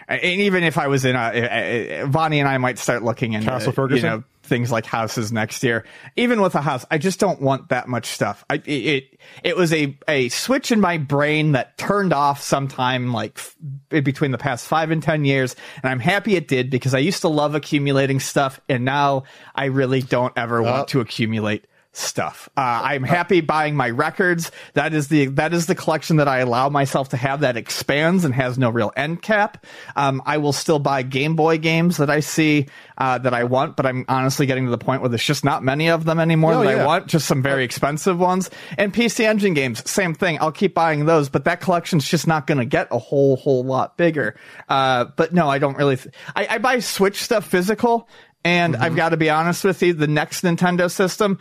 And 0.08 0.22
even 0.22 0.62
if 0.62 0.78
I 0.78 0.86
was 0.86 1.04
in 1.04 1.16
a, 1.16 2.00
uh, 2.02 2.06
Vonnie 2.06 2.38
and 2.38 2.48
I 2.48 2.58
might 2.58 2.78
start 2.78 3.02
looking 3.02 3.32
into 3.32 3.48
Castle 3.48 3.74
you 3.90 4.02
know 4.02 4.24
things 4.44 4.70
like 4.70 4.86
houses 4.86 5.32
next 5.32 5.64
year. 5.64 5.84
Even 6.14 6.40
with 6.40 6.54
a 6.54 6.60
house, 6.60 6.86
I 6.90 6.98
just 6.98 7.18
don't 7.18 7.42
want 7.42 7.70
that 7.70 7.88
much 7.88 8.06
stuff. 8.06 8.44
I, 8.48 8.62
it, 8.64 9.18
it 9.42 9.56
was 9.56 9.72
a 9.72 9.98
a 10.08 10.28
switch 10.28 10.70
in 10.70 10.80
my 10.80 10.98
brain 10.98 11.52
that 11.52 11.76
turned 11.76 12.12
off 12.12 12.40
sometime 12.40 13.12
like 13.12 13.32
f- 13.36 13.56
between 14.04 14.30
the 14.30 14.38
past 14.38 14.66
five 14.68 14.92
and 14.92 15.02
ten 15.02 15.24
years, 15.24 15.56
and 15.82 15.90
I'm 15.90 16.00
happy 16.00 16.36
it 16.36 16.46
did 16.46 16.70
because 16.70 16.94
I 16.94 16.98
used 16.98 17.22
to 17.22 17.28
love 17.28 17.54
accumulating 17.56 18.20
stuff, 18.20 18.60
and 18.68 18.84
now 18.84 19.24
I 19.54 19.66
really 19.66 20.02
don't 20.02 20.32
ever 20.36 20.62
want 20.62 20.88
to 20.88 21.00
accumulate 21.00 21.66
stuff. 21.96 22.48
Uh, 22.56 22.60
I'm 22.84 23.02
happy 23.02 23.40
buying 23.40 23.74
my 23.74 23.90
records. 23.90 24.50
That 24.74 24.92
is 24.92 25.08
the 25.08 25.26
that 25.26 25.52
is 25.54 25.66
the 25.66 25.74
collection 25.74 26.16
that 26.16 26.28
I 26.28 26.38
allow 26.38 26.68
myself 26.68 27.08
to 27.10 27.16
have 27.16 27.40
that 27.40 27.56
expands 27.56 28.24
and 28.24 28.34
has 28.34 28.58
no 28.58 28.70
real 28.70 28.92
end 28.96 29.22
cap. 29.22 29.64
Um, 29.96 30.22
I 30.26 30.38
will 30.38 30.52
still 30.52 30.78
buy 30.78 31.02
Game 31.02 31.36
Boy 31.36 31.58
games 31.58 31.96
that 31.96 32.10
I 32.10 32.20
see 32.20 32.66
uh, 32.98 33.18
that 33.18 33.32
I 33.32 33.44
want, 33.44 33.76
but 33.76 33.86
I'm 33.86 34.04
honestly 34.08 34.46
getting 34.46 34.64
to 34.66 34.70
the 34.70 34.78
point 34.78 35.00
where 35.00 35.08
there's 35.08 35.24
just 35.24 35.44
not 35.44 35.62
many 35.64 35.88
of 35.88 36.04
them 36.04 36.18
anymore 36.20 36.52
Oh, 36.54 36.62
that 36.64 36.76
yeah. 36.76 36.82
I 36.82 36.86
want. 36.86 37.06
Just 37.06 37.26
some 37.26 37.42
very 37.42 37.64
expensive 37.64 38.18
ones. 38.18 38.50
And 38.78 38.92
PC 38.92 39.24
Engine 39.24 39.54
games, 39.54 39.88
same 39.90 40.14
thing. 40.14 40.38
I'll 40.40 40.52
keep 40.52 40.74
buying 40.74 41.06
those, 41.06 41.28
but 41.28 41.44
that 41.44 41.60
collection's 41.60 42.06
just 42.08 42.26
not 42.26 42.46
going 42.46 42.58
to 42.58 42.64
get 42.66 42.88
a 42.90 42.98
whole 42.98 43.36
whole 43.36 43.64
lot 43.64 43.96
bigger. 43.96 44.36
Uh, 44.68 45.06
but 45.16 45.32
no, 45.32 45.48
I 45.48 45.58
don't 45.58 45.76
really. 45.76 45.96
Th- 45.96 46.14
I, 46.34 46.46
I 46.50 46.58
buy 46.58 46.78
Switch 46.80 47.22
stuff 47.22 47.46
physical. 47.46 48.08
And 48.44 48.74
Mm-hmm. 48.74 48.82
I've 48.84 48.94
got 48.94 49.08
to 49.08 49.16
be 49.16 49.28
honest 49.28 49.64
with 49.64 49.82
you, 49.82 49.92
the 49.92 50.06
next 50.06 50.44
Nintendo 50.44 50.88
system, 50.88 51.40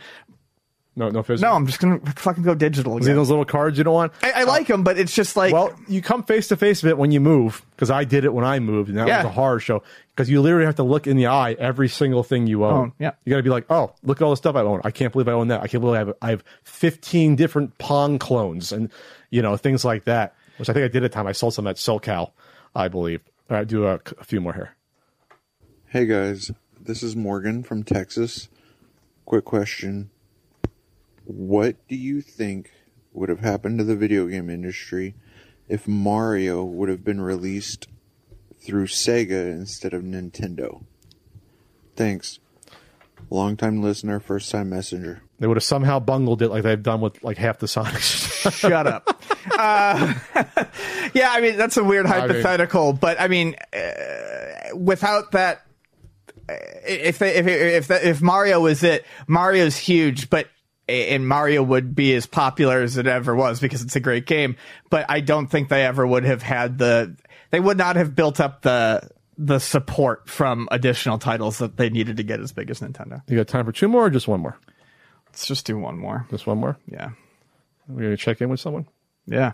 no, 0.96 1.10
no 1.10 1.22
physical. 1.22 1.50
no, 1.50 1.56
I'm 1.56 1.66
just 1.66 1.78
gonna 1.78 2.00
fucking 2.16 2.42
go 2.42 2.54
digital 2.54 2.94
See 2.98 3.04
again. 3.04 3.16
those 3.16 3.28
little 3.28 3.44
cards 3.44 3.76
you 3.78 3.84
don't 3.84 3.94
want? 3.94 4.12
I, 4.22 4.32
I 4.32 4.42
like 4.44 4.66
them, 4.66 4.82
but 4.82 4.98
it's 4.98 5.14
just 5.14 5.36
like 5.36 5.52
well, 5.52 5.78
you 5.86 6.00
come 6.02 6.22
face 6.22 6.48
to 6.48 6.56
face 6.56 6.82
with 6.82 6.90
it 6.90 6.98
when 6.98 7.10
you 7.12 7.20
move 7.20 7.64
because 7.72 7.90
I 7.90 8.04
did 8.04 8.24
it 8.24 8.32
when 8.32 8.44
I 8.44 8.58
moved, 8.58 8.88
and 8.88 8.98
that 8.98 9.06
Yeah. 9.06 9.18
was 9.18 9.26
a 9.26 9.34
horror 9.34 9.60
show 9.60 9.82
because 10.14 10.30
you 10.30 10.40
literally 10.40 10.64
have 10.66 10.76
to 10.76 10.82
look 10.82 11.06
in 11.06 11.16
the 11.16 11.26
eye 11.26 11.52
every 11.58 11.88
single 11.88 12.22
thing 12.22 12.46
you 12.46 12.64
own. 12.64 12.72
Own, 12.72 12.92
yeah. 12.98 13.12
you 13.24 13.30
got 13.30 13.36
to 13.36 13.42
be 13.42 13.50
like, 13.50 13.66
oh, 13.70 13.92
look 14.02 14.20
at 14.20 14.24
all 14.24 14.30
the 14.30 14.36
stuff 14.38 14.56
I 14.56 14.62
own. 14.62 14.80
I 14.84 14.90
can't 14.90 15.12
believe 15.12 15.28
I 15.28 15.32
own 15.32 15.48
that. 15.48 15.60
I 15.62 15.66
can't 15.68 15.82
believe 15.82 15.96
I 15.96 15.98
have 15.98 16.14
I 16.22 16.30
have 16.30 16.44
15 16.64 17.36
different 17.36 17.76
Pong 17.78 18.18
clones 18.18 18.72
and 18.72 18.90
you 19.30 19.42
know 19.42 19.56
things 19.56 19.84
like 19.84 20.04
that. 20.04 20.34
Which 20.56 20.70
I 20.70 20.72
think 20.72 20.84
I 20.84 20.88
did 20.88 21.04
at 21.04 21.10
the 21.12 21.14
time. 21.14 21.26
I 21.26 21.32
sold 21.32 21.52
some 21.52 21.66
at 21.66 21.76
SoCal, 21.76 22.30
I 22.74 22.88
believe. 22.88 23.20
All 23.50 23.58
right, 23.58 23.66
do 23.68 23.84
a, 23.86 24.00
a 24.18 24.24
few 24.24 24.40
more 24.40 24.54
here. 24.54 24.70
Hey 25.88 26.06
guys, 26.06 26.50
this 26.80 27.02
is 27.02 27.14
Morgan 27.14 27.62
from 27.62 27.82
Texas. 27.82 28.48
Quick 29.26 29.44
question. 29.44 30.10
What 31.26 31.76
do 31.88 31.96
you 31.96 32.22
think 32.22 32.70
would 33.12 33.28
have 33.28 33.40
happened 33.40 33.78
to 33.78 33.84
the 33.84 33.96
video 33.96 34.26
game 34.28 34.48
industry 34.48 35.14
if 35.68 35.88
Mario 35.88 36.62
would 36.64 36.88
have 36.88 37.04
been 37.04 37.20
released 37.20 37.88
through 38.64 38.86
Sega 38.86 39.50
instead 39.50 39.92
of 39.92 40.02
Nintendo? 40.02 40.84
Thanks. 41.96 42.38
Longtime 43.28 43.82
listener, 43.82 44.20
first 44.20 44.52
time 44.52 44.70
messenger. 44.70 45.22
They 45.40 45.46
would 45.48 45.56
have 45.56 45.64
somehow 45.64 45.98
bungled 45.98 46.42
it 46.42 46.48
like 46.48 46.62
they've 46.62 46.82
done 46.82 47.00
with 47.00 47.22
like 47.24 47.38
half 47.38 47.58
the 47.58 47.66
Sonics. 47.66 48.50
Shut 48.52 48.86
up. 48.86 49.20
Uh, 49.58 50.14
yeah, 51.12 51.30
I 51.32 51.40
mean 51.40 51.56
that's 51.56 51.76
a 51.76 51.82
weird 51.84 52.06
I 52.06 52.10
mean- 52.10 52.20
hypothetical, 52.20 52.92
but 52.92 53.20
I 53.20 53.26
mean, 53.28 53.56
uh, 53.72 54.76
without 54.76 55.32
that, 55.32 55.66
uh, 56.48 56.54
if 56.86 57.18
they, 57.18 57.34
if 57.34 57.46
if 57.48 57.88
that, 57.88 58.04
if 58.04 58.22
Mario 58.22 58.60
was 58.60 58.84
it, 58.84 59.04
Mario's 59.26 59.76
huge, 59.76 60.30
but 60.30 60.46
and 60.88 61.26
Mario 61.26 61.62
would 61.62 61.94
be 61.94 62.14
as 62.14 62.26
popular 62.26 62.80
as 62.80 62.96
it 62.96 63.06
ever 63.06 63.34
was 63.34 63.60
because 63.60 63.82
it's 63.82 63.96
a 63.96 64.00
great 64.00 64.26
game. 64.26 64.56
But 64.90 65.06
I 65.08 65.20
don't 65.20 65.48
think 65.48 65.68
they 65.68 65.84
ever 65.84 66.06
would 66.06 66.24
have 66.24 66.42
had 66.42 66.78
the. 66.78 67.16
They 67.50 67.60
would 67.60 67.78
not 67.78 67.96
have 67.96 68.14
built 68.14 68.40
up 68.40 68.62
the 68.62 69.08
the 69.38 69.58
support 69.58 70.28
from 70.28 70.68
additional 70.70 71.18
titles 71.18 71.58
that 71.58 71.76
they 71.76 71.90
needed 71.90 72.16
to 72.16 72.22
get 72.22 72.40
as 72.40 72.52
big 72.52 72.70
as 72.70 72.80
Nintendo. 72.80 73.22
You 73.28 73.36
got 73.36 73.48
time 73.48 73.66
for 73.66 73.72
two 73.72 73.88
more 73.88 74.06
or 74.06 74.10
just 74.10 74.28
one 74.28 74.40
more? 74.40 74.58
Let's 75.26 75.46
just 75.46 75.66
do 75.66 75.78
one 75.78 75.98
more. 75.98 76.26
Just 76.30 76.46
one 76.46 76.58
more? 76.58 76.78
Yeah. 76.90 77.10
We're 77.88 78.02
going 78.02 78.16
to 78.16 78.16
check 78.16 78.40
in 78.40 78.48
with 78.48 78.60
someone? 78.60 78.88
Yeah. 79.26 79.52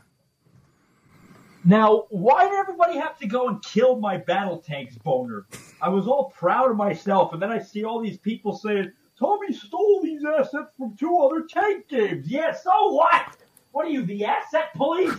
Now, 1.65 2.07
why 2.11 2.45
did 2.45 2.55
everybody 2.55 2.99
have 2.99 3.19
to 3.19 3.27
go 3.27 3.49
and 3.49 3.63
kill 3.63 3.97
my 3.97 4.17
battle 4.17 4.59
tanks 4.59 4.97
boner? 4.97 5.47
I 5.81 5.89
was 5.91 6.07
all 6.07 6.33
proud 6.37 6.71
of 6.71 6.77
myself, 6.77 7.33
and 7.33 7.43
then 7.43 7.51
I 7.51 7.61
see 7.61 7.85
all 7.85 8.01
these 8.01 8.19
people 8.19 8.57
saying, 8.57 8.93
Tommy 9.23 9.53
stole 9.53 10.01
these 10.03 10.25
assets 10.25 10.75
from 10.77 10.97
two 10.97 11.17
other 11.19 11.43
tank 11.43 11.87
games. 11.87 12.27
Yeah, 12.27 12.53
so 12.53 12.91
what? 12.91 13.37
What 13.71 13.87
are 13.87 13.91
you, 13.91 14.05
the 14.05 14.25
asset 14.25 14.75
police? 14.75 15.15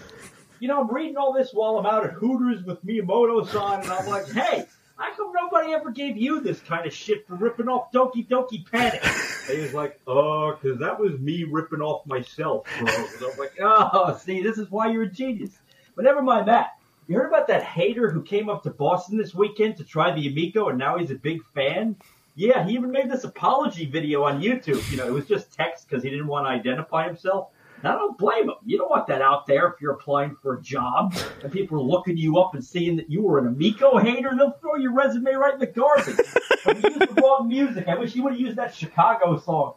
You 0.59 0.67
know, 0.67 0.81
I'm 0.81 0.93
reading 0.93 1.15
all 1.15 1.31
this 1.31 1.51
while 1.53 1.77
I'm 1.77 1.85
out 1.85 2.05
at 2.05 2.11
Hooters 2.11 2.65
with 2.65 2.85
Miyamoto-san, 2.85 3.81
and 3.83 3.89
I'm 3.89 4.05
like, 4.07 4.29
hey, 4.29 4.65
how 4.97 5.15
come 5.15 5.31
nobody 5.33 5.71
ever 5.71 5.89
gave 5.89 6.17
you 6.17 6.41
this 6.41 6.59
kind 6.59 6.85
of 6.85 6.93
shit 6.93 7.25
for 7.25 7.35
ripping 7.35 7.69
off 7.69 7.93
Doki 7.93 8.27
Doki 8.27 8.69
Panic? 8.69 8.99
And 9.47 9.57
he 9.57 9.63
was 9.63 9.73
like, 9.73 10.01
uh, 10.05 10.11
oh, 10.11 10.57
because 10.61 10.77
that 10.79 10.99
was 10.99 11.17
me 11.19 11.45
ripping 11.45 11.81
off 11.81 12.05
myself, 12.05 12.67
bro. 12.79 12.87
And 12.89 13.07
I'm 13.31 13.39
like, 13.39 13.53
oh, 13.61 14.19
see, 14.21 14.41
this 14.41 14.57
is 14.57 14.69
why 14.69 14.91
you're 14.91 15.03
a 15.03 15.09
genius. 15.09 15.51
But 15.95 16.03
never 16.03 16.21
mind 16.21 16.49
that. 16.49 16.71
You 17.07 17.15
heard 17.15 17.27
about 17.27 17.47
that 17.47 17.63
hater 17.63 18.09
who 18.09 18.21
came 18.21 18.49
up 18.49 18.63
to 18.63 18.69
Boston 18.69 19.17
this 19.17 19.33
weekend 19.33 19.77
to 19.77 19.85
try 19.85 20.13
the 20.13 20.27
Amico 20.27 20.67
and 20.67 20.77
now 20.77 20.97
he's 20.97 21.11
a 21.11 21.15
big 21.15 21.41
fan? 21.53 21.95
Yeah, 22.35 22.65
he 22.65 22.73
even 22.73 22.91
made 22.91 23.11
this 23.11 23.23
apology 23.23 23.85
video 23.85 24.23
on 24.23 24.41
YouTube. 24.41 24.89
You 24.89 24.97
know, 24.97 25.07
it 25.07 25.13
was 25.13 25.27
just 25.27 25.53
text 25.53 25.87
because 25.87 26.03
he 26.03 26.09
didn't 26.09 26.27
want 26.27 26.45
to 26.47 26.49
identify 26.49 27.05
himself. 27.05 27.49
And 27.77 27.91
I 27.91 27.95
don't 27.95 28.17
blame 28.17 28.45
him. 28.49 28.55
You 28.65 28.77
don't 28.77 28.89
want 28.89 29.07
that 29.07 29.21
out 29.21 29.45
there 29.45 29.67
if 29.67 29.81
you're 29.81 29.91
applying 29.91 30.35
for 30.41 30.55
a 30.55 30.61
job 30.61 31.13
and 31.43 31.51
people 31.51 31.77
are 31.77 31.83
looking 31.83 32.17
you 32.17 32.39
up 32.39 32.55
and 32.55 32.63
seeing 32.63 32.95
that 32.95 33.11
you 33.11 33.21
were 33.21 33.39
an 33.39 33.47
Amico 33.47 33.97
hater. 33.97 34.31
They'll 34.35 34.57
throw 34.61 34.75
your 34.75 34.93
resume 34.93 35.33
right 35.33 35.53
in 35.53 35.59
the 35.59 35.67
garbage. 35.67 36.17
you 36.65 36.89
used 36.89 36.99
the 37.01 37.21
wrong 37.21 37.49
music. 37.49 37.87
I 37.87 37.95
wish 37.95 38.15
you 38.15 38.23
would 38.23 38.33
have 38.33 38.41
used 38.41 38.57
that 38.57 38.73
Chicago 38.73 39.37
song. 39.37 39.73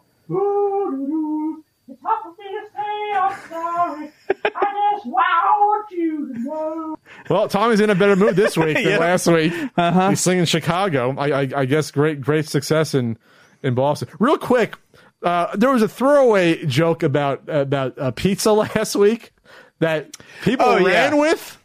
It's 1.89 2.01
hard 2.03 2.23
for 2.23 2.29
me 2.41 2.49
to 2.49 2.67
say 2.75 3.17
I'm 3.17 3.49
sorry. 3.49 4.11
I 4.45 4.93
just 4.95 5.05
want 5.05 5.91
you 5.91 6.33
to 6.33 6.39
know. 6.39 6.97
Well, 7.29 7.47
Tommy's 7.47 7.79
in 7.79 7.89
a 7.89 7.95
better 7.95 8.15
mood 8.15 8.35
this 8.35 8.57
week 8.57 8.75
than 8.75 8.83
Yeah. 8.85 8.97
last 8.97 9.27
week. 9.27 9.53
Uh-huh. 9.77 10.09
He's 10.09 10.21
singing 10.21 10.45
Chicago. 10.45 11.15
I, 11.17 11.41
I, 11.43 11.49
I 11.55 11.65
guess 11.65 11.91
great 11.91 12.19
great 12.21 12.47
success 12.47 12.93
in 12.93 13.17
in 13.63 13.73
Boston. 13.73 14.09
Real 14.19 14.37
quick, 14.37 14.75
uh, 15.23 15.55
there 15.55 15.71
was 15.71 15.81
a 15.81 15.87
throwaway 15.87 16.65
joke 16.65 17.03
about 17.03 17.43
about 17.47 17.97
uh, 17.97 18.11
pizza 18.11 18.51
last 18.53 18.95
week 18.95 19.31
that 19.79 20.17
people 20.43 20.65
Oh, 20.65 20.75
ran 20.83 21.13
yeah. 21.13 21.19
with. 21.19 21.57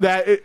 That 0.00 0.28
it, 0.28 0.44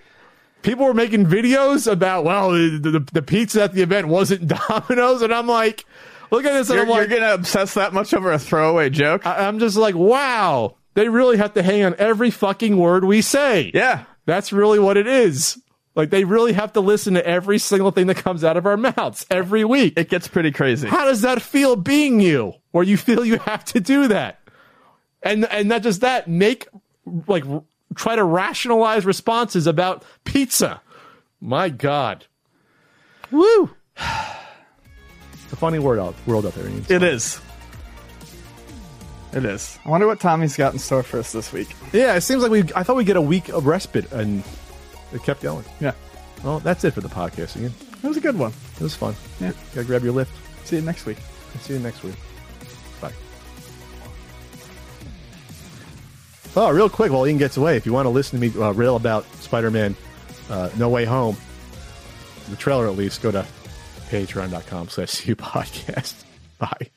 people 0.61 0.85
were 0.85 0.93
making 0.93 1.26
videos 1.26 1.91
about. 1.91 2.23
Well, 2.26 2.52
the, 2.52 2.77
the, 2.80 2.99
the 3.11 3.22
pizza 3.22 3.64
at 3.64 3.73
the 3.73 3.81
event 3.81 4.07
wasn't 4.07 4.47
Domino's, 4.69 5.22
and 5.22 5.34
I'm 5.34 5.47
like, 5.47 5.84
look 6.31 6.45
at 6.45 6.53
this, 6.53 6.69
You're, 6.69 6.81
I'm 6.81 6.89
like, 6.89 7.10
you're 7.10 7.19
gonna 7.19 7.34
obsess 7.34 7.73
that 7.76 7.93
much 7.93 8.14
over 8.14 8.31
a 8.31 8.39
throwaway 8.39 8.89
joke? 8.89 9.26
I, 9.26 9.47
I'm 9.47 9.60
just 9.60 9.77
like, 9.77 9.95
wow, 9.95 10.76
they 10.93 11.10
really 11.10 11.38
have 11.38 11.53
to 11.53 11.64
hang 11.64 11.84
on 11.84 11.95
every 11.97 12.31
fucking 12.31 12.77
word 12.77 13.06
we 13.06 13.22
say. 13.22 13.72
Yeah. 13.73 14.06
That's 14.26 14.52
really 14.52 14.80
what 14.80 14.97
it 14.97 15.07
is. 15.07 15.61
Like 15.95 16.10
they 16.10 16.23
really 16.23 16.53
have 16.53 16.73
to 16.73 16.81
listen 16.81 17.14
to 17.14 17.26
every 17.26 17.57
single 17.57 17.91
thing 17.91 18.07
that 18.07 18.18
comes 18.18 18.43
out 18.43 18.57
of 18.57 18.65
our 18.65 18.77
mouths 18.77 19.26
every 19.30 19.64
week. 19.64 19.93
It 19.97 20.10
gets 20.10 20.27
pretty 20.27 20.52
crazy. 20.52 20.88
How 20.88 21.06
does 21.06 21.22
that 21.22 21.41
feel 21.41 21.76
being 21.76 22.19
you? 22.19 22.53
Where 22.72 22.84
you 22.84 22.97
feel 22.97 23.23
you 23.23 23.38
have 23.39 23.64
to 23.65 23.80
do 23.80 24.07
that? 24.10 24.39
And 25.23 25.45
and 25.45 25.69
not 25.69 25.84
just 25.84 26.02
that, 26.02 26.27
make 26.27 26.68
like 27.27 27.45
try 27.95 28.15
to 28.15 28.23
rationalize 28.23 29.06
responses 29.06 29.68
about 29.68 30.03
pizza. 30.26 30.81
My 31.39 31.69
God. 31.69 32.26
Woo. 33.31 33.72
It's 35.56 35.61
a 35.61 35.61
funny 35.61 35.80
word 35.80 35.99
out 35.99 36.15
world 36.27 36.45
out 36.45 36.53
there. 36.53 36.68
Ian. 36.68 36.86
It 36.90 37.02
is. 37.02 37.40
It 39.32 39.45
is. 39.45 39.80
I 39.86 39.90
wonder 39.90 40.06
what 40.06 40.19
Tommy's 40.19 40.57
got 40.57 40.73
in 40.73 40.80
store 40.80 41.02
for 41.02 41.18
us 41.18 41.32
this 41.32 41.53
week. 41.53 41.69
Yeah, 41.94 42.14
it 42.15 42.22
seems 42.22 42.44
like 42.44 42.52
we. 42.52 42.64
I 42.76 42.84
thought 42.84 42.98
we'd 42.98 43.07
get 43.07 43.15
a 43.15 43.22
week 43.22 43.48
of 43.48 43.65
respite, 43.65 44.11
and 44.11 44.44
it 45.14 45.23
kept 45.23 45.41
going. 45.41 45.64
Yeah. 45.80 45.94
Well, 46.44 46.60
that's 46.60 46.84
it 46.84 46.91
for 46.91 46.99
the 46.99 47.07
podcast 47.07 47.56
again. 47.56 47.73
It 48.03 48.06
was 48.06 48.18
a 48.18 48.19
good 48.19 48.38
one. 48.38 48.52
It 48.76 48.82
was 48.82 48.95
fun. 48.95 49.15
Yeah. 49.40 49.53
Gotta 49.73 49.88
grab 49.88 50.03
your 50.03 50.11
lift. 50.11 50.34
See 50.68 50.76
you 50.76 50.82
next 50.82 51.06
week. 51.06 51.19
See 51.61 51.72
you 51.72 51.80
next 51.80 52.03
week. 52.03 52.15
Bye. 52.99 53.14
Oh, 56.57 56.69
real 56.69 56.90
quick, 56.90 57.14
while 57.14 57.26
Ian 57.26 57.38
gets 57.38 57.56
away, 57.56 57.77
if 57.77 57.86
you 57.86 57.94
want 57.94 58.07
to 58.07 58.10
listen 58.10 58.41
to 58.41 58.45
me 58.49 58.61
uh, 58.61 58.73
rail 58.73 58.98
about 58.98 59.23
Spider-Man 59.36 59.95
uh, 60.49 60.69
No 60.76 60.90
Way 60.90 61.06
Home, 61.06 61.38
the 62.49 62.57
trailer 62.57 62.90
at 62.90 62.98
least, 62.98 63.22
go 63.22 63.32
to 63.32 63.45
patreon.com 64.10 64.90
slash 64.90 65.11
podcast. 65.36 66.23
Bye. 66.60 66.95